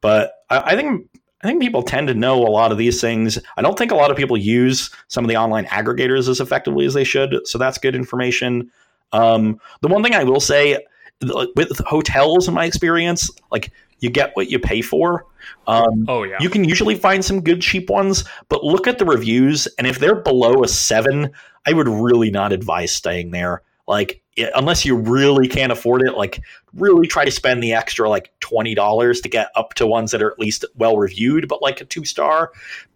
but 0.01 0.45
I, 0.51 0.73
I 0.73 0.77
think 0.77 1.09
I 1.43 1.47
think 1.47 1.63
people 1.63 1.83
tend 1.83 2.09
to 2.09 2.15
know 2.15 2.43
a 2.47 2.51
lot 2.51 2.73
of 2.73 2.79
these 2.79 3.01
things. 3.01 3.39
I 3.57 3.63
don't 3.63 3.79
think 3.79 3.93
a 3.93 3.97
lot 3.97 4.11
of 4.11 4.17
people 4.17 4.37
use 4.37 4.91
some 5.07 5.25
of 5.25 5.29
the 5.29 5.37
online 5.37 5.67
aggregators 5.67 6.29
as 6.29 6.41
effectively 6.41 6.85
as 6.85 6.95
they 6.95 7.05
should. 7.05 7.47
So 7.47 7.59
that's 7.59 7.79
good 7.79 7.95
information. 7.95 8.71
Um, 9.13 9.61
the 9.81 9.89
one 9.89 10.03
thing 10.03 10.15
I 10.15 10.25
will 10.25 10.41
say 10.41 10.85
with 11.21 11.79
hotels, 11.87 12.49
in 12.49 12.55
my 12.55 12.65
experience, 12.65 13.31
like 13.51 13.73
you 14.01 14.11
get 14.11 14.35
what 14.35 14.51
you 14.51 14.59
pay 14.59 14.83
for. 14.83 15.27
Um, 15.67 16.05
Oh 16.09 16.23
yeah. 16.25 16.37
you 16.41 16.51
can 16.51 16.65
usually 16.65 16.95
find 16.95 17.25
some 17.25 17.41
good 17.41 17.61
cheap 17.61 17.91
ones, 17.91 18.25
but 18.49 18.65
look 18.65 18.87
at 18.87 18.99
the 18.99 19.05
reviews, 19.05 19.67
and 19.79 19.87
if 19.87 19.99
they're 19.99 20.15
below 20.15 20.63
a 20.63 20.69
seven, 20.69 21.31
I 21.67 21.73
would 21.73 21.89
really 21.89 22.31
not 22.31 22.53
advise 22.53 22.93
staying 22.93 23.31
there. 23.31 23.63
Like, 23.87 24.21
unless 24.55 24.85
you 24.85 24.97
really 24.97 25.49
can't 25.49 25.73
afford 25.73 26.03
it, 26.03 26.15
like, 26.15 26.41
really 26.75 27.07
try 27.07 27.25
to 27.25 27.31
spend 27.31 27.63
the 27.63 27.73
extra 27.73 28.09
like 28.09 28.31
twenty 28.41 28.75
dollars 28.75 29.21
to 29.23 29.29
get 29.29 29.49
up 29.57 29.75
to 29.75 29.87
ones 29.87 30.11
that 30.11 30.23
are 30.23 30.31
at 30.31 30.39
least 30.39 30.65
well 30.77 30.99
reviewed, 30.99 31.49
but 31.49 31.63
like 31.63 31.81
a 31.81 31.85
two 31.87 32.05
star, 32.05 32.53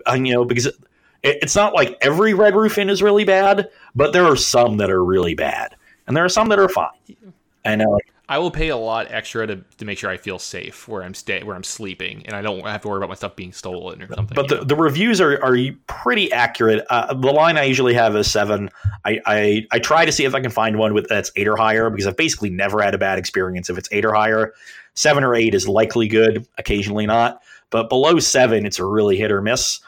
uh, 0.07 0.13
you 0.13 0.33
know, 0.33 0.45
because 0.45 0.67
it, 0.67 0.77
it's 1.23 1.57
not 1.57 1.75
like 1.75 1.97
every 2.03 2.35
Red 2.35 2.55
Roof 2.55 2.77
Inn 2.77 2.91
is 2.91 3.03
really 3.03 3.25
bad, 3.25 3.71
but 3.95 4.13
there 4.13 4.25
are 4.25 4.37
some 4.37 4.77
that 4.77 4.91
are 4.91 5.03
really 5.05 5.35
bad, 5.35 5.75
and 6.07 6.17
there 6.17 6.25
are 6.25 6.29
some 6.29 6.49
that 6.51 6.59
are 6.59 6.69
fine. 6.69 7.17
And 7.65 7.81
uh, 7.81 7.97
I 8.33 8.39
will 8.39 8.51
pay 8.51 8.71
a 8.71 8.77
lot 8.79 9.09
extra 9.11 9.47
to, 9.47 9.57
to 9.57 9.85
make 9.85 9.99
sure 9.99 10.09
I 10.09 10.17
feel 10.17 10.39
safe 10.39 10.89
where 10.89 11.03
I'm 11.03 11.13
stay 11.13 11.43
where 11.43 11.55
I'm 11.55 11.63
sleeping, 11.63 12.23
and 12.25 12.35
I 12.35 12.41
don't 12.41 12.67
have 12.67 12.81
to 12.81 12.89
worry 12.89 12.97
about 12.97 13.11
my 13.11 13.15
stuff 13.15 13.37
being 13.37 13.53
stolen 13.53 14.01
or 14.01 14.09
something. 14.09 14.35
But 14.35 14.49
the, 14.49 14.65
the 14.65 14.75
reviews 14.75 15.21
are, 15.21 15.39
are 15.45 15.55
pretty 15.87 16.33
accurate. 16.33 16.83
Uh, 16.89 17.13
the 17.13 17.31
line 17.31 17.59
I 17.59 17.65
usually 17.65 17.93
have 17.93 18.17
is 18.17 18.31
seven. 18.31 18.71
I, 19.05 19.21
I 19.27 19.67
I 19.71 19.79
try 19.81 20.07
to 20.07 20.13
see 20.13 20.25
if 20.25 20.35
I 20.35 20.41
can 20.41 20.51
find 20.51 20.79
one 20.79 20.95
with 20.95 21.09
that's 21.11 21.31
eight 21.37 21.47
or 21.47 21.57
higher 21.57 21.91
because 21.91 22.07
I've 22.07 22.17
basically 22.17 22.49
never 22.49 22.81
had 22.81 22.95
a 22.95 22.99
bad 22.99 23.19
experience 23.19 23.69
if 23.69 23.77
it's 23.77 23.91
eight 23.93 24.07
or 24.07 24.15
higher. 24.15 24.55
Seven 24.95 25.25
or 25.25 25.35
eight 25.35 25.55
is 25.55 25.69
likely 25.69 26.09
good, 26.09 26.49
occasionally 26.57 27.05
not. 27.05 27.43
But 27.69 27.91
below 27.91 28.19
seven, 28.19 28.65
it's 28.65 28.79
a 28.79 28.87
really 28.87 29.19
hit 29.19 29.31
or 29.31 29.43
miss 29.43 29.81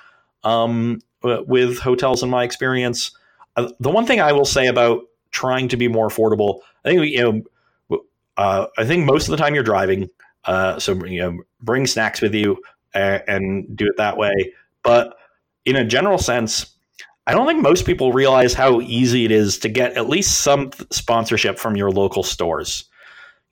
um, 0.43 1.01
with 1.23 1.79
hotels 1.79 2.23
in 2.23 2.29
my 2.29 2.45
experience. 2.45 3.11
Uh, 3.57 3.71
the 3.81 3.91
one 3.91 4.05
thing 4.05 4.21
I 4.21 4.33
will 4.33 4.45
say 4.45 4.67
about 4.67 5.01
trying 5.31 5.67
to 5.69 5.79
be 5.79 5.89
more 5.89 6.09
affordable, 6.09 6.61
I 6.85 6.91
think 6.91 7.07
you 7.07 7.23
know 7.23 7.43
uh, 8.37 8.67
I 8.77 8.85
think 8.85 9.05
most 9.05 9.29
of 9.29 9.31
the 9.31 9.37
time 9.37 9.55
you're 9.55 9.65
driving, 9.65 10.09
uh, 10.45 10.79
so 10.79 10.93
you 11.05 11.21
know, 11.21 11.39
bring 11.61 11.87
snacks 11.87 12.21
with 12.21 12.35
you 12.35 12.59
and, 12.93 13.23
and 13.27 13.77
do 13.77 13.87
it 13.87 13.97
that 13.97 14.17
way. 14.17 14.33
But 14.83 15.17
in 15.65 15.77
a 15.77 15.85
general 15.85 16.19
sense, 16.19 16.75
I 17.27 17.33
don't 17.33 17.47
think 17.47 17.63
most 17.63 17.87
people 17.87 18.13
realize 18.13 18.53
how 18.53 18.81
easy 18.83 19.25
it 19.25 19.31
is 19.31 19.59
to 19.61 19.69
get 19.69 19.97
at 19.97 20.09
least 20.09 20.41
some 20.41 20.71
sponsorship 20.91 21.59
from 21.59 21.77
your 21.77 21.91
local 21.91 22.23
stores. 22.23 22.85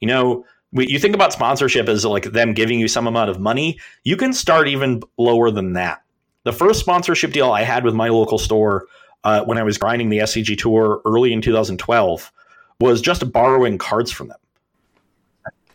You 0.01 0.09
know, 0.09 0.45
you 0.73 0.99
think 0.99 1.15
about 1.15 1.33
sponsorship 1.33 1.89
as 1.89 2.05
like 2.05 2.25
them 2.25 2.53
giving 2.53 2.81
you 2.81 2.89
some 2.89 3.07
amount 3.07 3.31
of 3.31 3.41
money. 3.41 3.79
You 4.05 4.17
can 4.17 4.33
start 4.33 4.69
even 4.69 5.03
lower 5.17 5.51
than 5.51 5.75
that. 5.75 6.03
The 6.45 6.53
first 6.53 6.81
sponsorship 6.81 7.33
deal 7.33 7.53
I 7.53 7.63
had 7.63 7.85
with 7.85 7.95
my 7.95 8.09
local 8.09 8.39
store 8.39 8.87
uh, 9.25 9.45
when 9.45 9.59
I 9.59 9.63
was 9.63 9.79
grinding 9.79 10.09
the 10.09 10.19
SCG 10.19 10.59
tour 10.59 11.01
early 11.05 11.33
in 11.33 11.41
2012 11.41 12.33
was 12.81 13.01
just 13.01 13.31
borrowing 13.33 13.79
cards 13.79 14.11
from 14.11 14.29
them. 14.29 14.39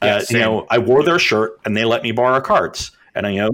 Yeah, 0.02 0.18
uh, 0.18 0.22
you 0.30 0.40
know, 0.40 0.68
I 0.70 0.78
wore 0.78 1.04
their 1.04 1.20
shirt 1.20 1.60
and 1.66 1.76
they 1.76 1.86
let 1.86 2.04
me 2.04 2.12
borrow 2.12 2.40
cards. 2.42 2.92
And 3.16 3.26
I 3.26 3.32
you 3.32 3.42
know, 3.42 3.52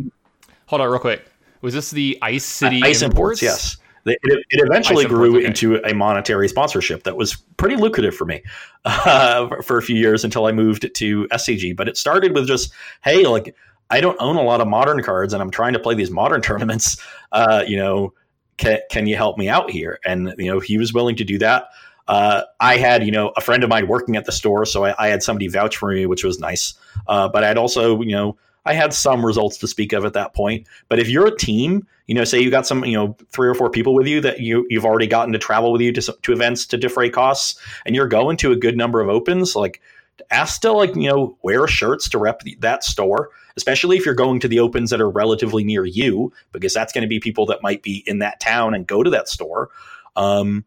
hold 0.65 0.81
on 0.81 0.89
real 0.89 0.99
quick. 0.99 1.25
Was 1.61 1.73
this 1.73 1.91
the 1.91 2.17
Ice 2.21 2.43
City 2.43 2.81
Ice 2.83 3.01
Imports? 3.01 3.41
imports 3.41 3.41
yes. 3.41 3.77
It, 4.05 4.19
it 4.23 4.59
eventually 4.67 5.05
grew 5.05 5.37
okay. 5.37 5.45
into 5.45 5.77
a 5.85 5.93
monetary 5.93 6.49
sponsorship 6.49 7.03
that 7.03 7.15
was 7.15 7.35
pretty 7.55 7.77
lucrative 7.77 8.13
for 8.13 8.25
me 8.25 8.43
uh, 8.85 9.47
for 9.61 9.77
a 9.77 9.81
few 9.81 9.95
years 9.95 10.25
until 10.25 10.45
I 10.45 10.51
moved 10.51 10.93
to 10.93 11.27
SCG. 11.27 11.75
But 11.75 11.87
it 11.87 11.95
started 11.95 12.33
with 12.33 12.45
just, 12.45 12.73
hey, 13.01 13.25
like 13.25 13.55
I 13.89 14.01
don't 14.01 14.17
own 14.19 14.35
a 14.35 14.41
lot 14.41 14.59
of 14.59 14.67
modern 14.67 15.01
cards, 15.03 15.33
and 15.33 15.41
I'm 15.41 15.51
trying 15.51 15.73
to 15.73 15.79
play 15.79 15.95
these 15.95 16.11
modern 16.11 16.41
tournaments. 16.49 16.97
Uh, 17.31 17.63
you 17.65 17.77
know, 17.77 18.13
can, 18.57 18.79
can 18.91 19.07
you 19.07 19.15
help 19.15 19.37
me 19.37 19.47
out 19.47 19.71
here? 19.71 19.99
And 20.05 20.33
you 20.37 20.51
know, 20.51 20.59
he 20.59 20.77
was 20.77 20.93
willing 20.93 21.15
to 21.15 21.23
do 21.23 21.37
that. 21.39 21.67
Uh, 22.07 22.43
I 22.59 22.77
had, 22.77 23.05
you 23.05 23.11
know, 23.11 23.31
a 23.35 23.41
friend 23.41 23.63
of 23.63 23.69
mine 23.69 23.87
working 23.87 24.15
at 24.15 24.25
the 24.25 24.31
store, 24.31 24.65
so 24.65 24.85
I, 24.85 24.95
I 24.97 25.07
had 25.07 25.23
somebody 25.23 25.47
vouch 25.47 25.77
for 25.77 25.91
me, 25.91 26.05
which 26.05 26.23
was 26.23 26.39
nice. 26.39 26.73
Uh, 27.07 27.29
but 27.29 27.43
I'd 27.43 27.57
also, 27.57 28.01
you 28.01 28.11
know, 28.11 28.37
I 28.65 28.73
had 28.73 28.93
some 28.93 29.25
results 29.25 29.57
to 29.59 29.67
speak 29.67 29.93
of 29.93 30.05
at 30.05 30.13
that 30.13 30.33
point. 30.33 30.67
But 30.87 30.99
if 30.99 31.09
you're 31.09 31.27
a 31.27 31.37
team, 31.37 31.87
you 32.07 32.15
know, 32.15 32.23
say 32.23 32.41
you 32.41 32.49
got 32.49 32.65
some, 32.67 32.85
you 32.85 32.95
know, 32.95 33.17
three 33.31 33.47
or 33.47 33.53
four 33.53 33.69
people 33.69 33.93
with 33.93 34.07
you 34.07 34.21
that 34.21 34.39
you 34.39 34.65
you've 34.69 34.85
already 34.85 35.07
gotten 35.07 35.33
to 35.33 35.39
travel 35.39 35.71
with 35.71 35.81
you 35.81 35.91
to 35.93 36.01
to 36.01 36.33
events 36.33 36.65
to 36.67 36.77
defray 36.77 37.09
costs, 37.09 37.59
and 37.85 37.95
you're 37.95 38.07
going 38.07 38.37
to 38.37 38.51
a 38.51 38.55
good 38.55 38.77
number 38.77 39.01
of 39.01 39.09
opens, 39.09 39.55
like 39.55 39.81
ask 40.31 40.61
to 40.61 40.71
like 40.71 40.95
you 40.95 41.09
know 41.09 41.37
wear 41.41 41.67
shirts 41.67 42.09
to 42.09 42.17
rep 42.17 42.41
that 42.59 42.83
store 42.83 43.29
especially 43.57 43.97
if 43.97 44.05
you're 44.05 44.15
going 44.15 44.39
to 44.39 44.47
the 44.47 44.59
opens 44.59 44.89
that 44.89 45.01
are 45.01 45.09
relatively 45.09 45.63
near 45.63 45.85
you 45.85 46.31
because 46.51 46.73
that's 46.73 46.93
going 46.93 47.01
to 47.01 47.07
be 47.07 47.19
people 47.19 47.45
that 47.45 47.61
might 47.61 47.83
be 47.83 48.03
in 48.05 48.19
that 48.19 48.39
town 48.39 48.73
and 48.73 48.87
go 48.87 49.03
to 49.03 49.09
that 49.09 49.27
store 49.27 49.69
um, 50.15 50.63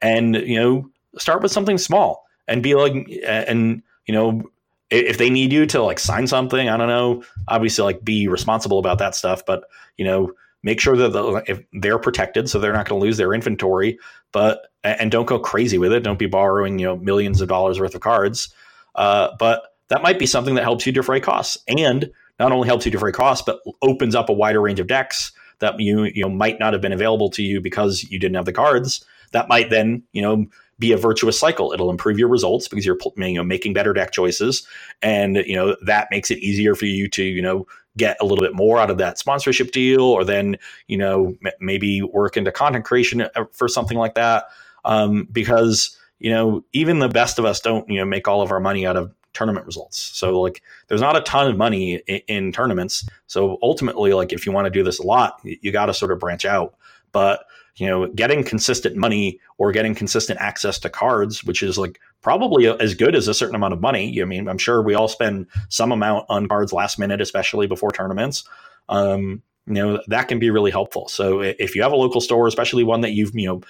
and 0.00 0.36
you 0.36 0.58
know 0.58 0.90
start 1.16 1.42
with 1.42 1.52
something 1.52 1.78
small 1.78 2.26
and 2.46 2.62
be 2.62 2.74
like 2.74 2.92
and 3.26 3.82
you 4.06 4.14
know 4.14 4.42
if 4.90 5.18
they 5.18 5.28
need 5.28 5.52
you 5.52 5.66
to 5.66 5.82
like 5.82 5.98
sign 5.98 6.26
something 6.26 6.68
i 6.68 6.76
don't 6.76 6.88
know 6.88 7.22
obviously 7.48 7.84
like 7.84 8.04
be 8.04 8.28
responsible 8.28 8.78
about 8.78 8.98
that 8.98 9.14
stuff 9.14 9.44
but 9.46 9.64
you 9.96 10.04
know 10.04 10.32
make 10.62 10.80
sure 10.80 10.96
that 10.96 11.12
the, 11.12 11.42
if 11.46 11.62
they're 11.72 11.98
protected 11.98 12.48
so 12.48 12.58
they're 12.58 12.72
not 12.72 12.88
going 12.88 13.00
to 13.00 13.04
lose 13.04 13.16
their 13.16 13.32
inventory 13.32 13.98
but 14.32 14.68
and 14.84 15.10
don't 15.10 15.26
go 15.26 15.38
crazy 15.38 15.76
with 15.76 15.92
it. 15.92 16.04
Don't 16.04 16.18
be 16.18 16.26
borrowing 16.26 16.78
you 16.78 16.86
know 16.86 16.96
millions 16.96 17.40
of 17.40 17.48
dollars 17.48 17.80
worth 17.80 17.94
of 17.94 18.00
cards 18.00 18.52
uh, 18.94 19.30
but 19.38 19.62
that 19.88 20.02
might 20.02 20.18
be 20.18 20.26
something 20.26 20.54
that 20.54 20.64
helps 20.64 20.86
you 20.86 20.92
defray 20.92 21.20
costs 21.20 21.58
and 21.68 22.10
not 22.38 22.52
only 22.52 22.66
helps 22.66 22.84
you 22.84 22.92
defray 22.92 23.12
costs 23.12 23.44
but 23.44 23.60
opens 23.82 24.14
up 24.14 24.28
a 24.28 24.32
wider 24.32 24.60
range 24.60 24.80
of 24.80 24.86
decks 24.86 25.32
that 25.60 25.78
you 25.80 26.04
you 26.04 26.22
know 26.22 26.28
might 26.28 26.58
not 26.58 26.72
have 26.72 26.82
been 26.82 26.92
available 26.92 27.30
to 27.30 27.42
you 27.42 27.60
because 27.60 28.04
you 28.04 28.18
didn't 28.18 28.36
have 28.36 28.44
the 28.44 28.52
cards 28.52 29.04
that 29.32 29.48
might 29.48 29.70
then, 29.70 30.02
you 30.12 30.22
know, 30.22 30.46
be 30.78 30.92
a 30.92 30.96
virtuous 30.96 31.38
cycle. 31.38 31.72
It'll 31.72 31.90
improve 31.90 32.18
your 32.18 32.28
results 32.28 32.68
because 32.68 32.86
you're 32.86 32.98
you 33.16 33.34
know 33.34 33.44
making 33.44 33.72
better 33.72 33.92
deck 33.92 34.12
choices, 34.12 34.66
and 35.02 35.36
you 35.36 35.56
know 35.56 35.76
that 35.82 36.08
makes 36.10 36.30
it 36.30 36.38
easier 36.38 36.74
for 36.74 36.86
you 36.86 37.08
to 37.10 37.24
you 37.24 37.42
know 37.42 37.66
get 37.96 38.16
a 38.20 38.24
little 38.24 38.44
bit 38.44 38.54
more 38.54 38.78
out 38.78 38.90
of 38.90 38.98
that 38.98 39.18
sponsorship 39.18 39.72
deal, 39.72 40.02
or 40.02 40.24
then 40.24 40.56
you 40.86 40.96
know 40.96 41.34
m- 41.44 41.52
maybe 41.60 42.02
work 42.02 42.36
into 42.36 42.52
content 42.52 42.84
creation 42.84 43.22
uh, 43.22 43.44
for 43.52 43.68
something 43.68 43.98
like 43.98 44.14
that. 44.14 44.44
Um, 44.84 45.26
because 45.32 45.98
you 46.20 46.30
know 46.30 46.64
even 46.72 47.00
the 47.00 47.08
best 47.08 47.38
of 47.38 47.44
us 47.44 47.60
don't 47.60 47.88
you 47.88 47.98
know 47.98 48.04
make 48.04 48.28
all 48.28 48.40
of 48.40 48.52
our 48.52 48.60
money 48.60 48.86
out 48.86 48.96
of 48.96 49.12
tournament 49.34 49.66
results. 49.66 49.98
So 49.98 50.40
like 50.40 50.62
there's 50.88 51.00
not 51.00 51.16
a 51.16 51.20
ton 51.22 51.48
of 51.50 51.56
money 51.56 51.96
in, 52.06 52.20
in 52.28 52.52
tournaments. 52.52 53.08
So 53.26 53.58
ultimately, 53.62 54.12
like 54.12 54.32
if 54.32 54.46
you 54.46 54.52
want 54.52 54.66
to 54.66 54.70
do 54.70 54.82
this 54.82 54.98
a 54.98 55.04
lot, 55.04 55.40
you, 55.42 55.56
you 55.60 55.72
got 55.72 55.86
to 55.86 55.94
sort 55.94 56.12
of 56.12 56.18
branch 56.18 56.44
out. 56.44 56.74
But 57.12 57.44
you 57.78 57.86
know, 57.86 58.08
getting 58.08 58.42
consistent 58.42 58.96
money 58.96 59.38
or 59.56 59.70
getting 59.70 59.94
consistent 59.94 60.40
access 60.40 60.78
to 60.80 60.90
cards, 60.90 61.44
which 61.44 61.62
is 61.62 61.78
like 61.78 62.00
probably 62.22 62.66
as 62.66 62.94
good 62.94 63.14
as 63.14 63.28
a 63.28 63.34
certain 63.34 63.54
amount 63.54 63.72
of 63.72 63.80
money. 63.80 64.20
I 64.20 64.24
mean, 64.24 64.48
I'm 64.48 64.58
sure 64.58 64.82
we 64.82 64.94
all 64.94 65.08
spend 65.08 65.46
some 65.68 65.92
amount 65.92 66.26
on 66.28 66.48
cards 66.48 66.72
last 66.72 66.98
minute, 66.98 67.20
especially 67.20 67.68
before 67.68 67.92
tournaments. 67.92 68.44
Um, 68.88 69.42
you 69.66 69.74
know, 69.74 70.02
that 70.08 70.28
can 70.28 70.40
be 70.40 70.50
really 70.50 70.72
helpful. 70.72 71.08
So 71.08 71.40
if 71.40 71.76
you 71.76 71.82
have 71.82 71.92
a 71.92 71.96
local 71.96 72.20
store, 72.20 72.48
especially 72.48 72.82
one 72.82 73.02
that 73.02 73.12
you've, 73.12 73.30
you 73.34 73.46
know, 73.46 73.60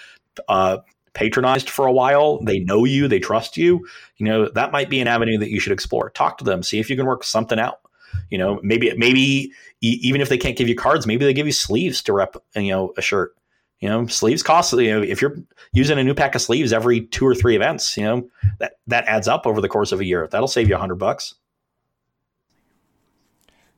uh, 0.48 0.78
patronized 1.12 1.68
for 1.68 1.86
a 1.86 1.92
while, 1.92 2.40
they 2.42 2.60
know 2.60 2.84
you, 2.84 3.08
they 3.08 3.18
trust 3.18 3.56
you, 3.56 3.86
you 4.16 4.26
know, 4.26 4.48
that 4.50 4.72
might 4.72 4.88
be 4.88 5.00
an 5.00 5.08
avenue 5.08 5.36
that 5.38 5.50
you 5.50 5.60
should 5.60 5.72
explore. 5.72 6.10
Talk 6.10 6.38
to 6.38 6.44
them, 6.44 6.62
see 6.62 6.78
if 6.78 6.88
you 6.88 6.96
can 6.96 7.06
work 7.06 7.24
something 7.24 7.58
out. 7.58 7.80
You 8.30 8.38
know, 8.38 8.60
maybe 8.62 8.94
maybe 8.96 9.52
even 9.80 10.20
if 10.20 10.28
they 10.28 10.38
can't 10.38 10.56
give 10.56 10.68
you 10.68 10.74
cards, 10.74 11.06
maybe 11.06 11.24
they 11.24 11.34
give 11.34 11.46
you 11.46 11.52
sleeves 11.52 12.02
to 12.02 12.12
rep, 12.12 12.36
you 12.54 12.70
know, 12.70 12.92
a 12.96 13.02
shirt 13.02 13.34
you 13.80 13.88
know, 13.88 14.06
sleeves 14.06 14.42
cost. 14.42 14.72
You 14.72 15.00
know, 15.00 15.02
if 15.02 15.22
you're 15.22 15.36
using 15.72 15.98
a 15.98 16.04
new 16.04 16.14
pack 16.14 16.34
of 16.34 16.42
sleeves 16.42 16.72
every 16.72 17.02
two 17.02 17.26
or 17.26 17.34
three 17.34 17.54
events, 17.56 17.96
you 17.96 18.02
know 18.02 18.28
that 18.58 18.74
that 18.86 19.04
adds 19.06 19.28
up 19.28 19.46
over 19.46 19.60
the 19.60 19.68
course 19.68 19.92
of 19.92 20.00
a 20.00 20.04
year. 20.04 20.28
That'll 20.30 20.48
save 20.48 20.68
you 20.68 20.74
a 20.74 20.78
hundred 20.78 20.96
bucks. 20.96 21.34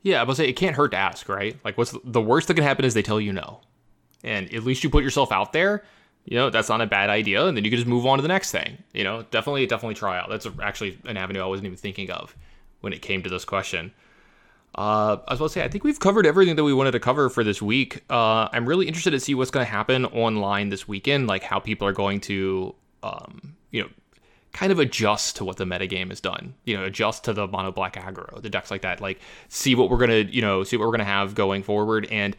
Yeah, 0.03 0.21
I 0.21 0.25
but 0.25 0.37
say 0.37 0.47
it 0.47 0.53
can't 0.53 0.75
hurt 0.75 0.91
to 0.91 0.97
ask, 0.97 1.29
right? 1.29 1.55
Like, 1.63 1.77
what's 1.77 1.95
the 2.03 2.21
worst 2.21 2.47
that 2.47 2.55
can 2.55 2.63
happen 2.63 2.85
is 2.85 2.93
they 2.93 3.03
tell 3.03 3.21
you 3.21 3.33
no, 3.33 3.61
and 4.23 4.51
at 4.53 4.63
least 4.63 4.83
you 4.83 4.89
put 4.89 5.03
yourself 5.03 5.31
out 5.31 5.53
there. 5.53 5.83
You 6.25 6.37
know, 6.37 6.49
that's 6.49 6.69
not 6.69 6.81
a 6.81 6.87
bad 6.87 7.09
idea, 7.09 7.45
and 7.45 7.57
then 7.57 7.63
you 7.63 7.71
can 7.71 7.77
just 7.77 7.87
move 7.87 8.05
on 8.05 8.17
to 8.17 8.21
the 8.21 8.27
next 8.27 8.51
thing. 8.51 8.77
You 8.93 9.03
know, 9.03 9.23
definitely, 9.31 9.65
definitely 9.65 9.95
try 9.95 10.19
out. 10.19 10.29
That's 10.29 10.47
actually 10.61 10.99
an 11.05 11.17
avenue 11.17 11.41
I 11.41 11.47
wasn't 11.47 11.67
even 11.67 11.77
thinking 11.77 12.11
of 12.11 12.35
when 12.81 12.93
it 12.93 13.01
came 13.01 13.23
to 13.23 13.29
this 13.29 13.45
question. 13.45 13.91
Uh, 14.73 15.17
I 15.27 15.33
was 15.33 15.39
about 15.39 15.47
to 15.47 15.49
say, 15.49 15.63
I 15.63 15.67
think 15.67 15.83
we've 15.83 15.99
covered 15.99 16.25
everything 16.25 16.55
that 16.55 16.63
we 16.63 16.73
wanted 16.73 16.91
to 16.91 16.99
cover 16.99 17.29
for 17.29 17.43
this 17.43 17.61
week. 17.61 18.03
Uh, 18.09 18.47
I'm 18.53 18.65
really 18.65 18.87
interested 18.87 19.11
to 19.11 19.19
see 19.19 19.35
what's 19.35 19.51
going 19.51 19.65
to 19.65 19.71
happen 19.71 20.05
online 20.05 20.69
this 20.69 20.87
weekend, 20.87 21.27
like 21.27 21.43
how 21.43 21.59
people 21.59 21.87
are 21.87 21.93
going 21.93 22.21
to, 22.21 22.73
um, 23.03 23.55
you 23.71 23.81
know, 23.81 23.89
kind 24.53 24.71
of 24.71 24.79
adjust 24.79 25.35
to 25.37 25.45
what 25.45 25.57
the 25.57 25.65
metagame 25.65 26.09
has 26.09 26.21
done. 26.21 26.53
You 26.65 26.77
know, 26.77 26.85
adjust 26.85 27.25
to 27.25 27.33
the 27.33 27.47
mono 27.47 27.71
black 27.71 27.95
aggro, 27.95 28.41
the 28.41 28.49
decks 28.49 28.71
like 28.71 28.81
that. 28.83 29.01
Like, 29.01 29.19
see 29.49 29.75
what 29.75 29.89
we're 29.89 29.97
gonna, 29.97 30.19
you 30.29 30.41
know, 30.41 30.63
see 30.63 30.77
what 30.77 30.85
we're 30.85 30.91
gonna 30.91 31.03
have 31.03 31.35
going 31.35 31.63
forward. 31.63 32.07
And 32.09 32.37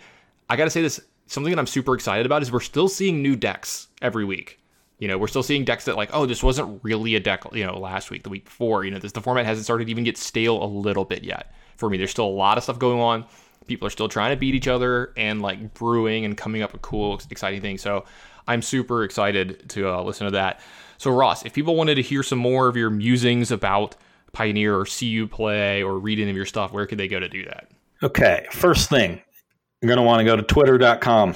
I 0.48 0.56
got 0.56 0.64
to 0.64 0.70
say 0.70 0.80
this, 0.80 1.00
something 1.26 1.52
that 1.52 1.58
I'm 1.58 1.66
super 1.66 1.94
excited 1.94 2.24
about 2.24 2.40
is 2.40 2.50
we're 2.50 2.60
still 2.60 2.88
seeing 2.88 3.22
new 3.22 3.36
decks 3.36 3.88
every 4.00 4.24
week. 4.24 4.58
You 4.98 5.08
know, 5.08 5.18
we're 5.18 5.28
still 5.28 5.42
seeing 5.42 5.64
decks 5.64 5.84
that 5.84 5.96
like, 5.96 6.10
oh, 6.14 6.24
this 6.24 6.42
wasn't 6.42 6.82
really 6.82 7.14
a 7.14 7.20
deck, 7.20 7.44
you 7.52 7.66
know, 7.66 7.78
last 7.78 8.10
week, 8.10 8.22
the 8.22 8.30
week 8.30 8.44
before. 8.46 8.84
You 8.84 8.90
know, 8.90 8.98
this 8.98 9.12
the 9.12 9.20
format 9.20 9.44
hasn't 9.44 9.64
started 9.64 9.84
to 9.86 9.90
even 9.90 10.04
get 10.04 10.16
stale 10.16 10.62
a 10.62 10.66
little 10.66 11.04
bit 11.04 11.24
yet 11.24 11.52
for 11.82 11.90
me. 11.90 11.98
There's 11.98 12.12
still 12.12 12.26
a 12.26 12.30
lot 12.30 12.58
of 12.58 12.62
stuff 12.62 12.78
going 12.78 13.00
on. 13.00 13.24
People 13.66 13.88
are 13.88 13.90
still 13.90 14.08
trying 14.08 14.30
to 14.30 14.36
beat 14.36 14.54
each 14.54 14.68
other 14.68 15.12
and 15.16 15.42
like 15.42 15.74
brewing 15.74 16.24
and 16.24 16.36
coming 16.36 16.62
up 16.62 16.72
with 16.72 16.80
cool, 16.80 17.20
exciting 17.28 17.60
things. 17.60 17.82
So 17.82 18.04
I'm 18.46 18.62
super 18.62 19.02
excited 19.02 19.68
to 19.70 19.88
uh, 19.88 20.02
listen 20.02 20.26
to 20.26 20.30
that. 20.30 20.60
So 20.98 21.10
Ross, 21.10 21.44
if 21.44 21.52
people 21.52 21.74
wanted 21.74 21.96
to 21.96 22.02
hear 22.02 22.22
some 22.22 22.38
more 22.38 22.68
of 22.68 22.76
your 22.76 22.88
musings 22.88 23.50
about 23.50 23.96
Pioneer 24.30 24.78
or 24.78 24.86
see 24.86 25.06
you 25.06 25.26
play 25.26 25.82
or 25.82 25.98
read 25.98 26.20
any 26.20 26.30
of 26.30 26.36
your 26.36 26.46
stuff, 26.46 26.72
where 26.72 26.86
could 26.86 26.98
they 26.98 27.08
go 27.08 27.18
to 27.18 27.28
do 27.28 27.44
that? 27.46 27.68
Okay, 28.04 28.46
first 28.52 28.88
thing, 28.88 29.20
you're 29.80 29.94
to 29.96 30.02
want 30.02 30.20
to 30.20 30.24
go 30.24 30.36
to 30.36 30.42
twitter.com 30.42 31.34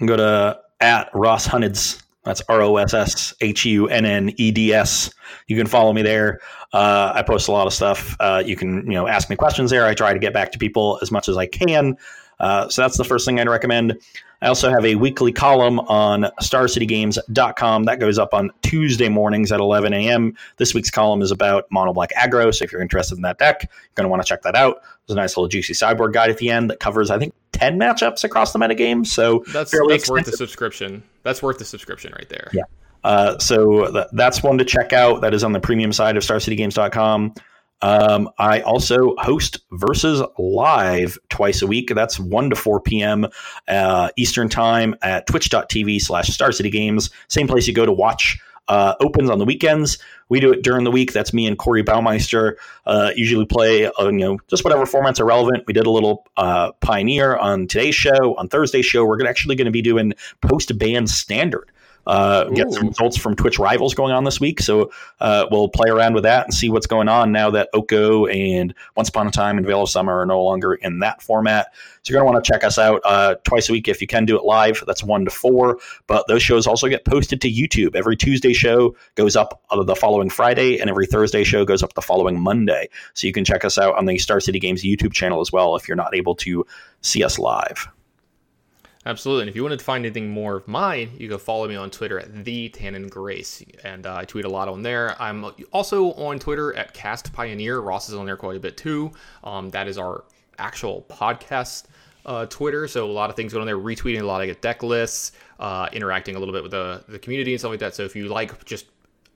and 0.00 0.08
go 0.08 0.16
to 0.16 0.60
at 0.80 1.10
Ross 1.14 1.46
Hunneds. 1.46 2.02
That's 2.24 2.42
R 2.48 2.60
O 2.62 2.76
S 2.76 2.92
S 2.92 3.34
H 3.40 3.64
U 3.64 3.88
N 3.88 4.04
N 4.04 4.32
E 4.36 4.50
D 4.50 4.72
S. 4.72 5.10
You 5.46 5.56
can 5.56 5.66
follow 5.66 5.92
me 5.92 6.02
there. 6.02 6.40
Uh, 6.72 7.12
I 7.14 7.22
post 7.22 7.48
a 7.48 7.52
lot 7.52 7.66
of 7.66 7.72
stuff. 7.72 8.16
Uh, 8.20 8.42
you 8.44 8.56
can 8.56 8.86
you 8.86 8.92
know 8.92 9.06
ask 9.06 9.30
me 9.30 9.36
questions 9.36 9.70
there. 9.70 9.86
I 9.86 9.94
try 9.94 10.12
to 10.12 10.18
get 10.18 10.32
back 10.32 10.52
to 10.52 10.58
people 10.58 10.98
as 11.02 11.10
much 11.10 11.28
as 11.28 11.36
I 11.36 11.46
can. 11.46 11.96
Uh, 12.38 12.68
so 12.68 12.82
that's 12.82 12.96
the 12.96 13.04
first 13.04 13.26
thing 13.26 13.40
I'd 13.40 13.48
recommend. 13.48 14.00
I 14.42 14.48
also 14.48 14.70
have 14.70 14.84
a 14.84 14.94
weekly 14.94 15.32
column 15.32 15.80
on 15.80 16.22
starcitygames.com 16.40 17.84
that 17.84 18.00
goes 18.00 18.18
up 18.18 18.32
on 18.32 18.50
Tuesday 18.62 19.08
mornings 19.08 19.52
at 19.52 19.60
11 19.60 19.92
a.m. 19.92 20.34
This 20.56 20.72
week's 20.72 20.90
column 20.90 21.20
is 21.20 21.30
about 21.30 21.66
Mono 21.70 21.92
Black 21.92 22.10
Aggro. 22.14 22.54
So 22.54 22.64
if 22.64 22.72
you're 22.72 22.80
interested 22.80 23.16
in 23.16 23.22
that 23.22 23.38
deck, 23.38 23.62
you're 23.62 23.70
going 23.96 24.04
to 24.04 24.08
want 24.08 24.22
to 24.22 24.28
check 24.28 24.42
that 24.42 24.56
out. 24.56 24.82
There's 25.06 25.16
a 25.16 25.20
nice 25.20 25.36
little 25.36 25.48
juicy 25.48 25.74
sideboard 25.74 26.14
guide 26.14 26.30
at 26.30 26.38
the 26.38 26.50
end 26.50 26.70
that 26.70 26.80
covers, 26.80 27.10
I 27.10 27.18
think, 27.18 27.34
10 27.52 27.78
matchups 27.78 28.24
across 28.24 28.52
the 28.52 28.58
metagame. 28.58 29.06
So 29.06 29.44
that's, 29.52 29.72
that's 29.88 30.08
worth 30.08 30.24
the 30.24 30.32
subscription. 30.32 31.02
That's 31.22 31.42
worth 31.42 31.58
the 31.58 31.64
subscription 31.64 32.12
right 32.12 32.28
there. 32.28 32.50
Yeah. 32.54 32.62
Uh, 33.04 33.38
so 33.38 33.90
th- 33.90 34.06
that's 34.12 34.42
one 34.42 34.58
to 34.58 34.64
check 34.64 34.92
out. 34.92 35.20
That 35.20 35.34
is 35.34 35.44
on 35.44 35.52
the 35.52 35.60
premium 35.60 35.92
side 35.92 36.16
of 36.16 36.22
starcitygames.com. 36.22 37.34
Um, 37.82 38.28
I 38.38 38.60
also 38.60 39.14
host 39.16 39.60
Versus 39.72 40.22
Live 40.38 41.18
twice 41.28 41.62
a 41.62 41.66
week. 41.66 41.92
That's 41.94 42.20
1 42.20 42.50
to 42.50 42.56
4 42.56 42.80
p.m. 42.80 43.26
Uh, 43.68 44.10
Eastern 44.16 44.48
Time 44.48 44.94
at 45.02 45.26
twitch.tv 45.26 46.00
slash 46.00 46.28
Star 46.28 46.52
City 46.52 46.70
Games. 46.70 47.10
Same 47.28 47.48
place 47.48 47.66
you 47.66 47.74
go 47.74 47.86
to 47.86 47.92
watch 47.92 48.38
uh, 48.70 48.94
opens 49.00 49.28
on 49.28 49.38
the 49.38 49.44
weekends. 49.44 49.98
We 50.28 50.38
do 50.38 50.52
it 50.52 50.62
during 50.62 50.84
the 50.84 50.92
week. 50.92 51.12
That's 51.12 51.34
me 51.34 51.46
and 51.46 51.58
Corey 51.58 51.82
Baumeister. 51.82 52.54
Uh, 52.86 53.10
usually 53.16 53.44
play, 53.44 53.86
uh, 53.86 54.06
you 54.06 54.12
know, 54.12 54.38
just 54.46 54.62
whatever 54.62 54.84
formats 54.84 55.18
are 55.18 55.24
relevant. 55.24 55.64
We 55.66 55.72
did 55.72 55.86
a 55.86 55.90
little 55.90 56.24
uh, 56.36 56.70
Pioneer 56.80 57.36
on 57.36 57.66
today's 57.66 57.96
show. 57.96 58.36
On 58.36 58.48
Thursday's 58.48 58.86
show, 58.86 59.04
we're 59.04 59.26
actually 59.26 59.56
going 59.56 59.66
to 59.66 59.72
be 59.72 59.82
doing 59.82 60.14
post 60.40 60.78
ban 60.78 61.08
standard 61.08 61.69
uh, 62.06 62.44
get 62.44 62.72
some 62.72 62.88
results 62.88 63.16
from 63.16 63.36
Twitch 63.36 63.58
rivals 63.58 63.94
going 63.94 64.12
on 64.12 64.24
this 64.24 64.40
week. 64.40 64.60
So 64.60 64.90
uh, 65.20 65.46
we'll 65.50 65.68
play 65.68 65.90
around 65.90 66.14
with 66.14 66.24
that 66.24 66.46
and 66.46 66.54
see 66.54 66.68
what's 66.68 66.86
going 66.86 67.08
on 67.08 67.32
now 67.32 67.50
that 67.50 67.68
Oko 67.74 68.26
and 68.26 68.74
Once 68.96 69.08
Upon 69.08 69.26
a 69.26 69.30
Time 69.30 69.58
and 69.58 69.66
Veil 69.66 69.82
of 69.82 69.90
Summer 69.90 70.18
are 70.18 70.26
no 70.26 70.42
longer 70.42 70.74
in 70.74 71.00
that 71.00 71.22
format. 71.22 71.68
So 72.02 72.12
you're 72.12 72.20
going 72.20 72.30
to 72.30 72.32
want 72.32 72.44
to 72.44 72.52
check 72.52 72.64
us 72.64 72.78
out 72.78 73.02
uh, 73.04 73.34
twice 73.44 73.68
a 73.68 73.72
week 73.72 73.86
if 73.86 74.00
you 74.00 74.06
can 74.06 74.24
do 74.24 74.38
it 74.38 74.44
live. 74.44 74.82
That's 74.86 75.04
one 75.04 75.24
to 75.26 75.30
four. 75.30 75.78
But 76.06 76.26
those 76.26 76.42
shows 76.42 76.66
also 76.66 76.88
get 76.88 77.04
posted 77.04 77.40
to 77.42 77.50
YouTube. 77.50 77.94
Every 77.94 78.16
Tuesday 78.16 78.54
show 78.54 78.96
goes 79.14 79.36
up 79.36 79.62
the 79.70 79.94
following 79.94 80.30
Friday, 80.30 80.78
and 80.78 80.88
every 80.88 81.06
Thursday 81.06 81.44
show 81.44 81.64
goes 81.64 81.82
up 81.82 81.92
the 81.94 82.02
following 82.02 82.40
Monday. 82.40 82.88
So 83.14 83.26
you 83.26 83.32
can 83.32 83.44
check 83.44 83.64
us 83.64 83.76
out 83.76 83.96
on 83.96 84.06
the 84.06 84.18
Star 84.18 84.40
City 84.40 84.58
Games 84.58 84.82
YouTube 84.82 85.12
channel 85.12 85.40
as 85.40 85.52
well 85.52 85.76
if 85.76 85.86
you're 85.86 85.96
not 85.96 86.14
able 86.14 86.34
to 86.36 86.64
see 87.02 87.22
us 87.22 87.38
live. 87.38 87.88
Absolutely. 89.06 89.42
And 89.42 89.48
if 89.48 89.56
you 89.56 89.62
wanted 89.62 89.78
to 89.78 89.84
find 89.84 90.04
anything 90.04 90.28
more 90.28 90.56
of 90.56 90.68
mine, 90.68 91.10
you 91.16 91.28
can 91.28 91.38
follow 91.38 91.66
me 91.66 91.74
on 91.74 91.90
Twitter 91.90 92.18
at 92.18 92.44
the 92.44 92.68
Tannen 92.68 93.08
Grace, 93.08 93.64
and 93.82 94.04
uh, 94.06 94.14
I 94.14 94.24
tweet 94.26 94.44
a 94.44 94.48
lot 94.48 94.68
on 94.68 94.82
there. 94.82 95.16
I'm 95.20 95.46
also 95.72 96.12
on 96.12 96.38
Twitter 96.38 96.76
at 96.76 96.92
Cast 96.92 97.32
Pioneer. 97.32 97.80
Ross 97.80 98.10
is 98.10 98.14
on 98.14 98.26
there 98.26 98.36
quite 98.36 98.58
a 98.58 98.60
bit 98.60 98.76
too. 98.76 99.12
Um, 99.42 99.70
that 99.70 99.88
is 99.88 99.96
our 99.96 100.24
actual 100.58 101.06
podcast 101.08 101.84
uh, 102.26 102.44
Twitter, 102.46 102.86
so 102.86 103.06
a 103.06 103.10
lot 103.10 103.30
of 103.30 103.36
things 103.36 103.54
going 103.54 103.62
on 103.62 103.66
there. 103.66 103.78
Retweeting 103.78 104.20
a 104.20 104.26
lot 104.26 104.46
of 104.46 104.60
deck 104.60 104.82
lists, 104.82 105.32
uh, 105.58 105.88
interacting 105.94 106.36
a 106.36 106.38
little 106.38 106.52
bit 106.52 106.62
with 106.62 106.72
the 106.72 107.02
the 107.08 107.18
community 107.18 107.52
and 107.52 107.60
stuff 107.60 107.70
like 107.70 107.80
that. 107.80 107.94
So 107.94 108.02
if 108.02 108.14
you 108.14 108.28
like 108.28 108.64
just 108.66 108.84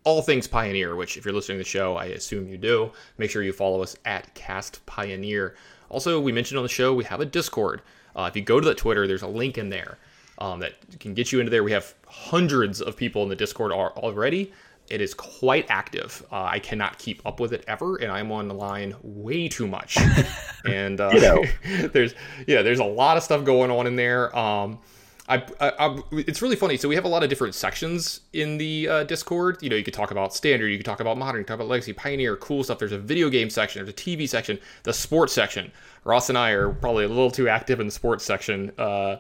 all 0.05 0.21
things 0.21 0.47
Pioneer, 0.47 0.95
which 0.95 1.17
if 1.17 1.25
you're 1.25 1.33
listening 1.33 1.57
to 1.57 1.65
the 1.65 1.69
show, 1.69 1.97
I 1.97 2.07
assume 2.07 2.47
you 2.49 2.59
do, 2.59 2.93
make 3.17 3.31
sure 3.31 3.43
you 3.43 3.55
follow 3.55 3.83
us 3.83 3.97
at 4.05 4.35
Cast 4.35 4.85
Pioneer. 4.85 5.55
Also, 5.89 6.21
we 6.21 6.33
mentioned 6.33 6.59
on 6.59 6.65
the 6.65 6.69
show 6.69 6.93
we 6.93 7.05
have 7.05 7.21
a 7.21 7.25
Discord. 7.25 7.81
Uh, 8.17 8.27
if 8.31 8.37
you 8.37 8.43
go 8.43 8.61
to 8.61 8.67
the 8.67 8.75
Twitter, 8.75 9.07
there's 9.07 9.23
a 9.23 9.29
link 9.29 9.59
in 9.59 9.69
there 9.69 9.99
um, 10.39 10.61
that 10.61 10.75
can 11.01 11.15
get 11.15 11.33
you 11.33 11.41
into 11.41 11.51
there. 11.51 11.65
We 11.65 11.73
have 11.73 11.95
hundreds 12.07 12.81
of 12.81 12.97
people 12.97 13.23
in 13.23 13.29
the 13.29 13.37
Discord 13.37 13.73
already. 13.73 14.53
It 14.91 15.01
is 15.01 15.15
quite 15.15 15.67
active. 15.71 16.25
Uh, 16.31 16.43
I 16.43 16.59
cannot 16.59 16.99
keep 16.99 17.25
up 17.25 17.41
with 17.41 17.53
it 17.53 17.65
ever, 17.67 17.97
and 17.97 18.13
I'm 18.13 18.31
on 18.31 18.49
the 18.49 18.55
line 18.55 18.95
way 19.03 19.49
too 19.49 19.67
much. 19.67 19.97
and 20.67 21.01
uh, 21.01 21.11
you 21.13 21.21
know. 21.21 21.45
there's 21.89 22.15
yeah, 22.47 22.61
there's 22.61 22.81
a 22.81 22.85
lot 22.85 23.17
of 23.17 23.23
stuff 23.23 23.45
going 23.45 23.71
on 23.71 23.87
in 23.87 23.97
there. 23.97 24.37
Um, 24.37 24.79
I, 25.27 25.37
I, 25.59 25.73
I, 25.79 26.03
it's 26.13 26.43
really 26.43 26.57
funny. 26.57 26.77
So 26.77 26.87
we 26.87 26.95
have 26.97 27.07
a 27.07 27.09
lot 27.09 27.23
of 27.23 27.31
different 27.31 27.55
sections 27.55 28.21
in 28.35 28.59
the 28.59 28.89
uh, 28.89 29.05
Discord. 29.05 29.63
You 29.63 29.71
know, 29.71 29.77
you 29.77 29.83
could 29.83 29.95
talk 29.95 30.11
about 30.11 30.35
standard, 30.35 30.69
you 30.69 30.77
could 30.77 30.85
talk 30.85 31.01
about 31.01 31.17
modern, 31.17 31.41
you 31.41 31.45
could 31.45 31.49
talk 31.49 31.61
about 31.61 31.69
legacy, 31.69 31.95
pioneer, 31.95 32.37
cool 32.37 32.63
stuff. 32.63 32.79
There's 32.79 32.93
a 32.93 32.99
video 32.99 33.31
game 33.31 33.49
section, 33.49 33.83
there's 33.83 33.95
a 33.95 33.97
TV 33.97 34.29
section, 34.29 34.59
the 34.83 34.93
sports 34.93 35.33
section. 35.33 35.73
Ross 36.05 36.29
and 36.29 36.39
I 36.39 36.51
are 36.51 36.71
probably 36.71 37.05
a 37.05 37.09
little 37.09 37.31
too 37.31 37.49
active 37.49 37.81
in 37.81 37.87
the 37.87 37.93
sports 37.93 38.25
section 38.25 38.71
uh, 38.79 39.17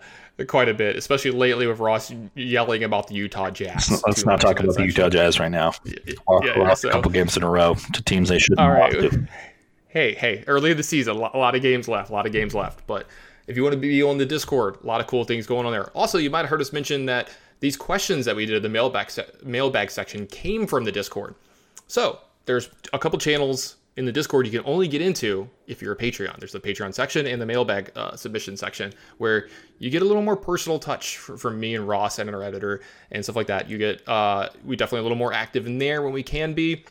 quite 0.46 0.68
a 0.68 0.74
bit, 0.74 0.96
especially 0.96 1.30
lately 1.30 1.66
with 1.66 1.78
Ross 1.78 2.12
yelling 2.34 2.84
about 2.84 3.08
the 3.08 3.14
Utah 3.14 3.50
Jazz. 3.50 4.02
Let's 4.06 4.24
not 4.24 4.40
talk 4.40 4.60
about 4.60 4.76
the 4.76 4.84
Utah 4.84 5.08
Jazz 5.08 5.40
right 5.40 5.50
now. 5.50 5.72
Yeah, 5.84 6.14
yeah, 6.42 6.52
lost 6.58 6.82
so. 6.82 6.90
a 6.90 6.92
couple 6.92 7.10
games 7.10 7.36
in 7.36 7.42
a 7.42 7.50
row 7.50 7.74
to 7.74 8.02
teams 8.02 8.28
they 8.28 8.38
shouldn't. 8.38 8.60
All 8.60 8.70
right. 8.70 9.12
Hey, 9.88 10.14
hey, 10.14 10.44
early 10.46 10.72
in 10.72 10.76
the 10.76 10.82
season, 10.82 11.16
a 11.16 11.18
lot 11.18 11.54
of 11.54 11.62
games 11.62 11.88
left, 11.88 12.10
a 12.10 12.12
lot 12.12 12.26
of 12.26 12.32
games 12.32 12.54
left, 12.54 12.86
but. 12.86 13.06
If 13.46 13.58
you 13.58 13.62
want 13.62 13.74
to 13.74 13.78
be 13.78 14.02
on 14.02 14.16
the 14.16 14.24
Discord, 14.24 14.78
a 14.82 14.86
lot 14.86 15.02
of 15.02 15.06
cool 15.06 15.24
things 15.24 15.46
going 15.46 15.66
on 15.66 15.72
there. 15.72 15.90
Also, 15.90 16.16
you 16.16 16.30
might 16.30 16.38
have 16.38 16.48
heard 16.48 16.62
us 16.62 16.72
mention 16.72 17.04
that 17.04 17.28
these 17.60 17.76
questions 17.76 18.24
that 18.24 18.34
we 18.34 18.46
did 18.46 18.56
in 18.56 18.62
the 18.62 18.70
mailbag 18.70 19.10
se- 19.10 19.26
mailbag 19.42 19.90
section 19.90 20.26
came 20.26 20.66
from 20.66 20.84
the 20.84 20.90
Discord. 20.90 21.34
So 21.86 22.20
there's 22.46 22.70
a 22.94 22.98
couple 22.98 23.18
channels 23.18 23.76
in 23.96 24.04
the 24.04 24.12
Discord 24.12 24.46
you 24.46 24.52
can 24.52 24.68
only 24.68 24.88
get 24.88 25.00
into 25.00 25.48
if 25.66 25.80
you're 25.80 25.92
a 25.92 25.96
Patreon. 25.96 26.38
There's 26.38 26.52
the 26.52 26.60
Patreon 26.60 26.92
section 26.92 27.26
and 27.26 27.40
the 27.40 27.46
mailbag 27.46 27.92
uh, 27.94 28.16
submission 28.16 28.56
section 28.56 28.92
where 29.18 29.48
you 29.78 29.90
get 29.90 30.02
a 30.02 30.04
little 30.04 30.22
more 30.22 30.36
personal 30.36 30.78
touch 30.78 31.18
from 31.18 31.60
me 31.60 31.74
and 31.74 31.86
Ross 31.86 32.18
and 32.18 32.28
our 32.30 32.42
editor 32.42 32.80
and 33.12 33.22
stuff 33.22 33.36
like 33.36 33.46
that. 33.46 33.68
You 33.68 33.78
get 33.78 34.06
uh, 34.08 34.48
we 34.64 34.76
definitely 34.76 35.00
a 35.00 35.02
little 35.02 35.18
more 35.18 35.32
active 35.32 35.66
in 35.66 35.78
there 35.78 36.02
when 36.02 36.12
we 36.12 36.22
can 36.22 36.54
be, 36.54 36.84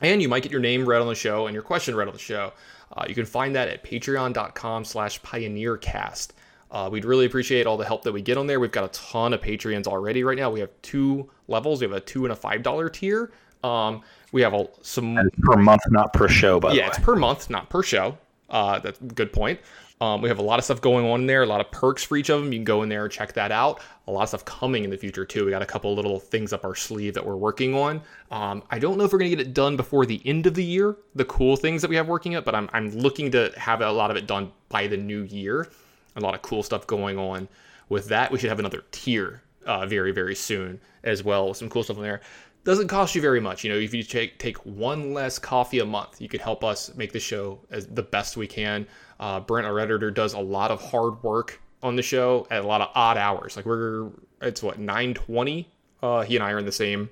and 0.00 0.22
you 0.22 0.28
might 0.28 0.42
get 0.42 0.52
your 0.52 0.60
name 0.60 0.86
read 0.86 1.00
on 1.00 1.08
the 1.08 1.14
show 1.14 1.46
and 1.46 1.54
your 1.54 1.62
question 1.62 1.96
read 1.96 2.08
on 2.08 2.14
the 2.14 2.20
show. 2.20 2.52
Uh, 2.96 3.04
you 3.08 3.14
can 3.14 3.26
find 3.26 3.54
that 3.54 3.68
at 3.68 3.84
patreon.com 3.84 4.84
slash 4.84 5.20
pioneercast. 5.20 6.28
Uh, 6.70 6.88
we'd 6.90 7.04
really 7.04 7.26
appreciate 7.26 7.66
all 7.66 7.76
the 7.76 7.84
help 7.84 8.02
that 8.02 8.12
we 8.12 8.20
get 8.20 8.36
on 8.36 8.46
there. 8.46 8.60
We've 8.60 8.70
got 8.70 8.84
a 8.84 8.88
ton 8.88 9.32
of 9.32 9.40
Patreons 9.40 9.86
already 9.86 10.22
right 10.22 10.36
now. 10.36 10.50
We 10.50 10.60
have 10.60 10.70
two 10.82 11.30
levels. 11.46 11.80
We 11.80 11.86
have 11.86 11.96
a 11.96 12.00
two 12.00 12.24
and 12.24 12.32
a 12.32 12.36
five 12.36 12.62
dollar 12.62 12.88
tier. 12.88 13.32
Um, 13.64 14.02
we 14.32 14.42
have 14.42 14.54
a, 14.54 14.68
some 14.82 15.30
per 15.40 15.56
month, 15.56 15.82
not 15.90 16.12
per 16.12 16.28
show. 16.28 16.60
By 16.60 16.72
yeah, 16.72 16.88
it's 16.88 16.98
per 16.98 17.16
month, 17.16 17.50
not 17.50 17.70
per 17.70 17.82
show. 17.82 18.16
Uh, 18.50 18.78
that's 18.78 19.00
a 19.00 19.04
good 19.04 19.32
point. 19.32 19.60
Um, 20.00 20.22
we 20.22 20.28
have 20.28 20.38
a 20.38 20.42
lot 20.42 20.60
of 20.60 20.64
stuff 20.64 20.80
going 20.80 21.04
on 21.06 21.22
in 21.22 21.26
there, 21.26 21.42
a 21.42 21.46
lot 21.46 21.60
of 21.60 21.70
perks 21.72 22.04
for 22.04 22.16
each 22.16 22.28
of 22.28 22.40
them. 22.40 22.52
You 22.52 22.58
can 22.58 22.64
go 22.64 22.82
in 22.82 22.88
there 22.88 23.04
and 23.04 23.12
check 23.12 23.32
that 23.32 23.50
out. 23.50 23.80
A 24.06 24.12
lot 24.12 24.22
of 24.22 24.28
stuff 24.28 24.44
coming 24.44 24.84
in 24.84 24.90
the 24.90 24.96
future 24.96 25.24
too. 25.24 25.44
We 25.44 25.50
got 25.50 25.62
a 25.62 25.66
couple 25.66 25.92
little 25.94 26.20
things 26.20 26.52
up 26.52 26.64
our 26.64 26.76
sleeve 26.76 27.14
that 27.14 27.26
we're 27.26 27.36
working 27.36 27.74
on. 27.74 28.00
Um, 28.30 28.62
I 28.70 28.78
don't 28.78 28.96
know 28.96 29.04
if 29.04 29.12
we're 29.12 29.18
gonna 29.18 29.30
get 29.30 29.40
it 29.40 29.54
done 29.54 29.76
before 29.76 30.06
the 30.06 30.22
end 30.24 30.46
of 30.46 30.54
the 30.54 30.64
year, 30.64 30.96
the 31.16 31.24
cool 31.24 31.56
things 31.56 31.82
that 31.82 31.88
we 31.88 31.96
have 31.96 32.06
working 32.06 32.32
it, 32.32 32.44
but 32.44 32.54
I'm 32.54 32.70
I'm 32.72 32.90
looking 32.90 33.32
to 33.32 33.52
have 33.56 33.80
a 33.80 33.90
lot 33.90 34.10
of 34.10 34.16
it 34.16 34.26
done 34.26 34.52
by 34.68 34.86
the 34.86 34.96
new 34.96 35.22
year. 35.24 35.68
A 36.14 36.20
lot 36.20 36.34
of 36.34 36.42
cool 36.42 36.62
stuff 36.62 36.86
going 36.86 37.18
on 37.18 37.48
with 37.88 38.08
that. 38.08 38.30
We 38.30 38.38
should 38.38 38.50
have 38.50 38.60
another 38.60 38.84
tier 38.92 39.42
uh, 39.66 39.84
very 39.86 40.12
very 40.12 40.36
soon 40.36 40.80
as 41.02 41.24
well. 41.24 41.54
Some 41.54 41.68
cool 41.68 41.82
stuff 41.82 41.96
in 41.96 42.04
there 42.04 42.20
doesn't 42.68 42.88
cost 42.88 43.14
you 43.14 43.22
very 43.22 43.40
much. 43.40 43.64
You 43.64 43.72
know, 43.72 43.78
if 43.78 43.94
you 43.94 44.02
take 44.02 44.38
take 44.38 44.58
one 44.58 45.14
less 45.14 45.38
coffee 45.38 45.78
a 45.78 45.86
month, 45.86 46.20
you 46.20 46.28
could 46.28 46.42
help 46.42 46.62
us 46.62 46.94
make 46.96 47.12
the 47.12 47.18
show 47.18 47.58
as 47.70 47.86
the 47.86 48.02
best 48.02 48.36
we 48.36 48.46
can. 48.46 48.86
Uh, 49.18 49.40
Brent, 49.40 49.66
our 49.66 49.80
editor, 49.80 50.10
does 50.10 50.34
a 50.34 50.38
lot 50.38 50.70
of 50.70 50.78
hard 50.82 51.22
work 51.22 51.62
on 51.82 51.96
the 51.96 52.02
show 52.02 52.46
at 52.50 52.62
a 52.62 52.66
lot 52.66 52.82
of 52.82 52.90
odd 52.94 53.16
hours. 53.16 53.56
Like 53.56 53.64
we're 53.64 54.10
it's 54.42 54.62
what 54.62 54.78
9:20. 54.78 55.64
Uh, 56.02 56.20
he 56.20 56.36
and 56.36 56.44
I 56.44 56.50
are 56.50 56.58
in 56.58 56.66
the 56.66 56.70
same 56.70 57.08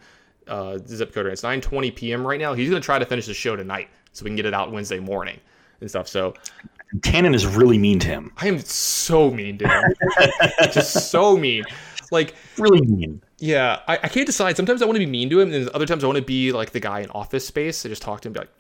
uh, 0.46 0.76
zip 0.86 1.14
code. 1.14 1.24
It's 1.24 1.40
9:20 1.40 1.96
p.m. 1.96 2.26
right 2.26 2.38
now. 2.38 2.52
He's 2.52 2.68
gonna 2.68 2.82
try 2.82 2.98
to 2.98 3.06
finish 3.06 3.24
the 3.24 3.32
show 3.32 3.56
tonight 3.56 3.88
so 4.12 4.24
we 4.24 4.28
can 4.28 4.36
get 4.36 4.44
it 4.44 4.52
out 4.52 4.70
Wednesday 4.72 5.00
morning 5.00 5.40
and 5.80 5.88
stuff. 5.88 6.06
So 6.06 6.34
Tannen 6.98 7.34
is 7.34 7.46
really 7.46 7.78
mean 7.78 7.98
to 8.00 8.08
him. 8.08 8.30
I 8.36 8.48
am 8.48 8.58
so 8.58 9.30
mean 9.30 9.56
to 9.56 9.68
him. 9.68 9.94
Just 10.70 11.10
so 11.10 11.34
mean. 11.34 11.64
Like 12.12 12.34
really 12.58 12.82
mean. 12.82 13.22
Yeah, 13.38 13.80
I, 13.86 13.98
I 14.02 14.08
can't 14.08 14.26
decide. 14.26 14.56
Sometimes 14.56 14.80
I 14.80 14.86
want 14.86 14.96
to 14.96 15.00
be 15.00 15.06
mean 15.10 15.28
to 15.30 15.40
him, 15.40 15.52
and 15.52 15.68
other 15.70 15.86
times 15.86 16.02
I 16.02 16.06
want 16.06 16.16
to 16.16 16.24
be 16.24 16.52
like 16.52 16.70
the 16.70 16.80
guy 16.80 17.00
in 17.00 17.10
Office 17.10 17.46
Space. 17.46 17.84
I 17.84 17.90
just 17.90 18.02
talk 18.02 18.22
to 18.22 18.28
him, 18.28 18.32
be 18.32 18.40
like, 18.40 18.50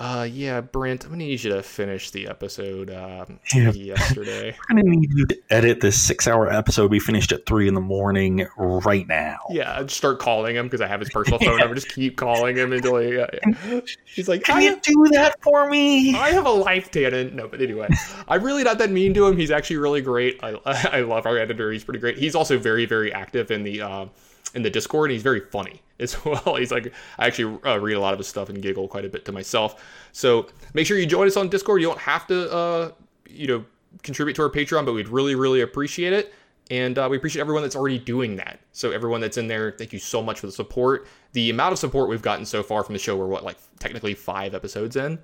uh, 0.00 0.28
yeah, 0.30 0.60
Brent, 0.60 1.04
I'm 1.04 1.10
gonna 1.10 1.24
need 1.24 1.42
you 1.42 1.50
to 1.50 1.62
finish 1.62 2.12
the 2.12 2.28
episode 2.28 2.88
um, 2.88 3.40
yeah. 3.52 3.70
yesterday. 3.72 4.56
I'm 4.70 4.76
gonna 4.76 4.88
need 4.88 5.12
you 5.12 5.26
to 5.26 5.38
edit 5.50 5.80
this 5.80 6.00
six-hour 6.00 6.52
episode 6.52 6.92
we 6.92 7.00
finished 7.00 7.32
at 7.32 7.46
three 7.46 7.66
in 7.66 7.74
the 7.74 7.80
morning 7.80 8.46
right 8.56 9.08
now. 9.08 9.38
Yeah, 9.50 9.76
I'd 9.76 9.90
start 9.90 10.20
calling 10.20 10.54
him 10.54 10.66
because 10.66 10.80
I 10.80 10.86
have 10.86 11.00
his 11.00 11.10
personal 11.10 11.40
phone 11.40 11.56
number. 11.58 11.74
Just 11.74 11.88
keep 11.88 12.16
calling 12.16 12.56
him 12.56 12.72
until 12.72 12.98
he. 12.98 13.18
Uh, 13.18 13.26
yeah. 13.66 13.80
Like, 14.28 14.44
"Can 14.44 14.62
you 14.62 14.78
do 14.80 15.08
that 15.12 15.34
for 15.42 15.68
me?" 15.68 16.14
I 16.14 16.30
have 16.30 16.46
a 16.46 16.50
life, 16.50 16.92
Tannen. 16.92 17.32
No, 17.32 17.48
but 17.48 17.60
anyway, 17.60 17.88
I'm 18.28 18.44
really 18.44 18.62
not 18.62 18.78
that 18.78 18.92
mean 18.92 19.14
to 19.14 19.26
him. 19.26 19.36
He's 19.36 19.50
actually 19.50 19.78
really 19.78 20.00
great. 20.00 20.38
I 20.44 20.60
I 20.92 21.00
love 21.00 21.26
our 21.26 21.38
editor. 21.38 21.72
He's 21.72 21.82
pretty 21.82 21.98
great. 21.98 22.18
He's 22.18 22.36
also 22.36 22.56
very 22.56 22.86
very 22.86 23.12
active 23.12 23.50
in 23.50 23.64
the. 23.64 23.82
Uh, 23.82 24.06
in 24.54 24.62
the 24.62 24.70
Discord, 24.70 25.10
and 25.10 25.12
he's 25.12 25.22
very 25.22 25.40
funny 25.40 25.82
as 26.00 26.24
well. 26.24 26.56
He's 26.56 26.70
like, 26.70 26.92
I 27.18 27.26
actually 27.26 27.58
uh, 27.64 27.78
read 27.78 27.94
a 27.94 28.00
lot 28.00 28.12
of 28.12 28.18
his 28.18 28.28
stuff 28.28 28.48
and 28.48 28.60
giggle 28.60 28.88
quite 28.88 29.04
a 29.04 29.08
bit 29.08 29.24
to 29.26 29.32
myself. 29.32 29.82
So 30.12 30.46
make 30.74 30.86
sure 30.86 30.98
you 30.98 31.06
join 31.06 31.26
us 31.26 31.36
on 31.36 31.48
Discord. 31.48 31.80
You 31.80 31.88
don't 31.88 32.00
have 32.00 32.26
to, 32.28 32.52
uh, 32.52 32.90
you 33.28 33.46
know, 33.46 33.64
contribute 34.02 34.34
to 34.34 34.42
our 34.42 34.50
Patreon, 34.50 34.84
but 34.84 34.92
we'd 34.92 35.08
really, 35.08 35.34
really 35.34 35.60
appreciate 35.60 36.12
it. 36.12 36.34
And 36.70 36.98
uh, 36.98 37.08
we 37.10 37.16
appreciate 37.16 37.40
everyone 37.40 37.62
that's 37.62 37.76
already 37.76 37.98
doing 37.98 38.36
that. 38.36 38.60
So 38.72 38.90
everyone 38.90 39.20
that's 39.20 39.38
in 39.38 39.48
there, 39.48 39.70
thank 39.70 39.92
you 39.92 39.98
so 39.98 40.22
much 40.22 40.40
for 40.40 40.46
the 40.46 40.52
support. 40.52 41.06
The 41.32 41.48
amount 41.48 41.72
of 41.72 41.78
support 41.78 42.10
we've 42.10 42.22
gotten 42.22 42.44
so 42.44 42.62
far 42.62 42.84
from 42.84 42.92
the 42.92 42.98
show, 42.98 43.16
we're 43.16 43.26
what, 43.26 43.42
like 43.42 43.56
technically 43.78 44.14
five 44.14 44.54
episodes 44.54 44.96
in, 44.96 45.18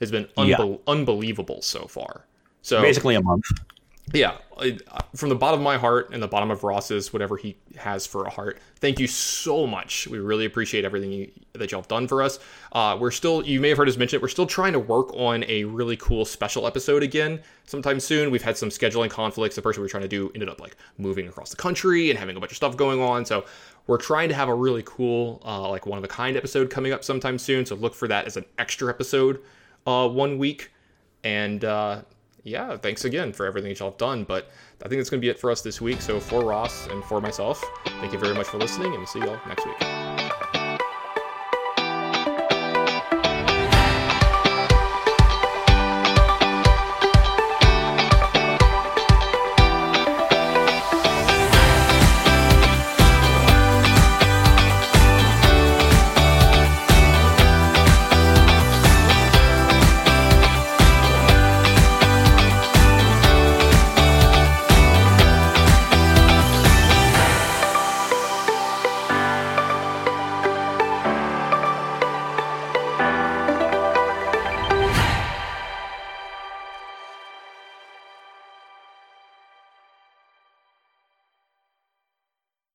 has 0.00 0.10
been 0.10 0.24
unbe- 0.36 0.48
yeah. 0.48 0.92
unbelievable 0.92 1.62
so 1.62 1.86
far. 1.86 2.26
So 2.62 2.82
basically 2.82 3.14
a 3.14 3.22
month. 3.22 3.44
Yeah, 4.12 4.38
from 5.14 5.28
the 5.28 5.34
bottom 5.34 5.60
of 5.60 5.64
my 5.64 5.76
heart 5.78 6.10
and 6.12 6.22
the 6.22 6.28
bottom 6.28 6.50
of 6.50 6.64
Ross's, 6.64 7.12
whatever 7.12 7.36
he 7.36 7.56
has 7.76 8.06
for 8.06 8.24
a 8.24 8.30
heart, 8.30 8.58
thank 8.76 8.98
you 8.98 9.06
so 9.06 9.66
much. 9.66 10.08
We 10.08 10.18
really 10.18 10.46
appreciate 10.46 10.84
everything 10.84 11.12
you, 11.12 11.30
that 11.52 11.70
y'all 11.70 11.80
have 11.80 11.88
done 11.88 12.08
for 12.08 12.22
us. 12.22 12.38
Uh, 12.72 12.96
we're 13.00 13.10
still, 13.10 13.44
you 13.44 13.60
may 13.60 13.68
have 13.68 13.78
heard 13.78 13.88
us 13.88 13.96
mention 13.96 14.18
it, 14.18 14.22
we're 14.22 14.28
still 14.28 14.46
trying 14.46 14.72
to 14.72 14.78
work 14.78 15.14
on 15.14 15.44
a 15.46 15.64
really 15.64 15.96
cool 15.96 16.24
special 16.24 16.66
episode 16.66 17.02
again 17.02 17.40
sometime 17.66 18.00
soon. 18.00 18.30
We've 18.30 18.42
had 18.42 18.56
some 18.56 18.68
scheduling 18.68 19.10
conflicts. 19.10 19.54
The 19.54 19.62
person 19.62 19.82
we 19.82 19.86
are 19.86 19.90
trying 19.90 20.02
to 20.02 20.08
do 20.08 20.30
ended 20.34 20.48
up 20.48 20.60
like 20.60 20.76
moving 20.98 21.28
across 21.28 21.50
the 21.50 21.56
country 21.56 22.10
and 22.10 22.18
having 22.18 22.36
a 22.36 22.40
bunch 22.40 22.52
of 22.52 22.56
stuff 22.56 22.76
going 22.76 23.00
on. 23.00 23.24
So 23.24 23.44
we're 23.86 23.98
trying 23.98 24.28
to 24.30 24.34
have 24.34 24.48
a 24.48 24.54
really 24.54 24.82
cool, 24.84 25.40
uh, 25.44 25.68
like 25.68 25.86
one 25.86 25.98
of 25.98 26.04
a 26.04 26.08
kind 26.08 26.36
episode 26.36 26.68
coming 26.68 26.92
up 26.92 27.04
sometime 27.04 27.38
soon. 27.38 27.64
So 27.64 27.76
look 27.76 27.94
for 27.94 28.08
that 28.08 28.26
as 28.26 28.36
an 28.36 28.44
extra 28.58 28.88
episode 28.88 29.40
uh, 29.86 30.08
one 30.08 30.36
week. 30.36 30.70
And, 31.22 31.64
uh, 31.64 32.02
yeah, 32.42 32.76
thanks 32.76 33.04
again 33.04 33.32
for 33.32 33.46
everything 33.46 33.74
y'all 33.76 33.90
have 33.90 33.98
done. 33.98 34.24
But 34.24 34.50
I 34.82 34.88
think 34.88 34.98
that's 34.98 35.10
going 35.10 35.20
to 35.20 35.24
be 35.24 35.30
it 35.30 35.38
for 35.38 35.50
us 35.50 35.62
this 35.62 35.80
week. 35.80 36.00
So 36.00 36.20
for 36.20 36.44
Ross 36.44 36.86
and 36.88 37.04
for 37.04 37.20
myself, 37.20 37.62
thank 38.00 38.12
you 38.12 38.18
very 38.18 38.34
much 38.34 38.46
for 38.46 38.58
listening, 38.58 38.88
and 38.88 38.98
we'll 38.98 39.06
see 39.06 39.20
y'all 39.20 39.40
next 39.46 39.66
week. 39.66 39.99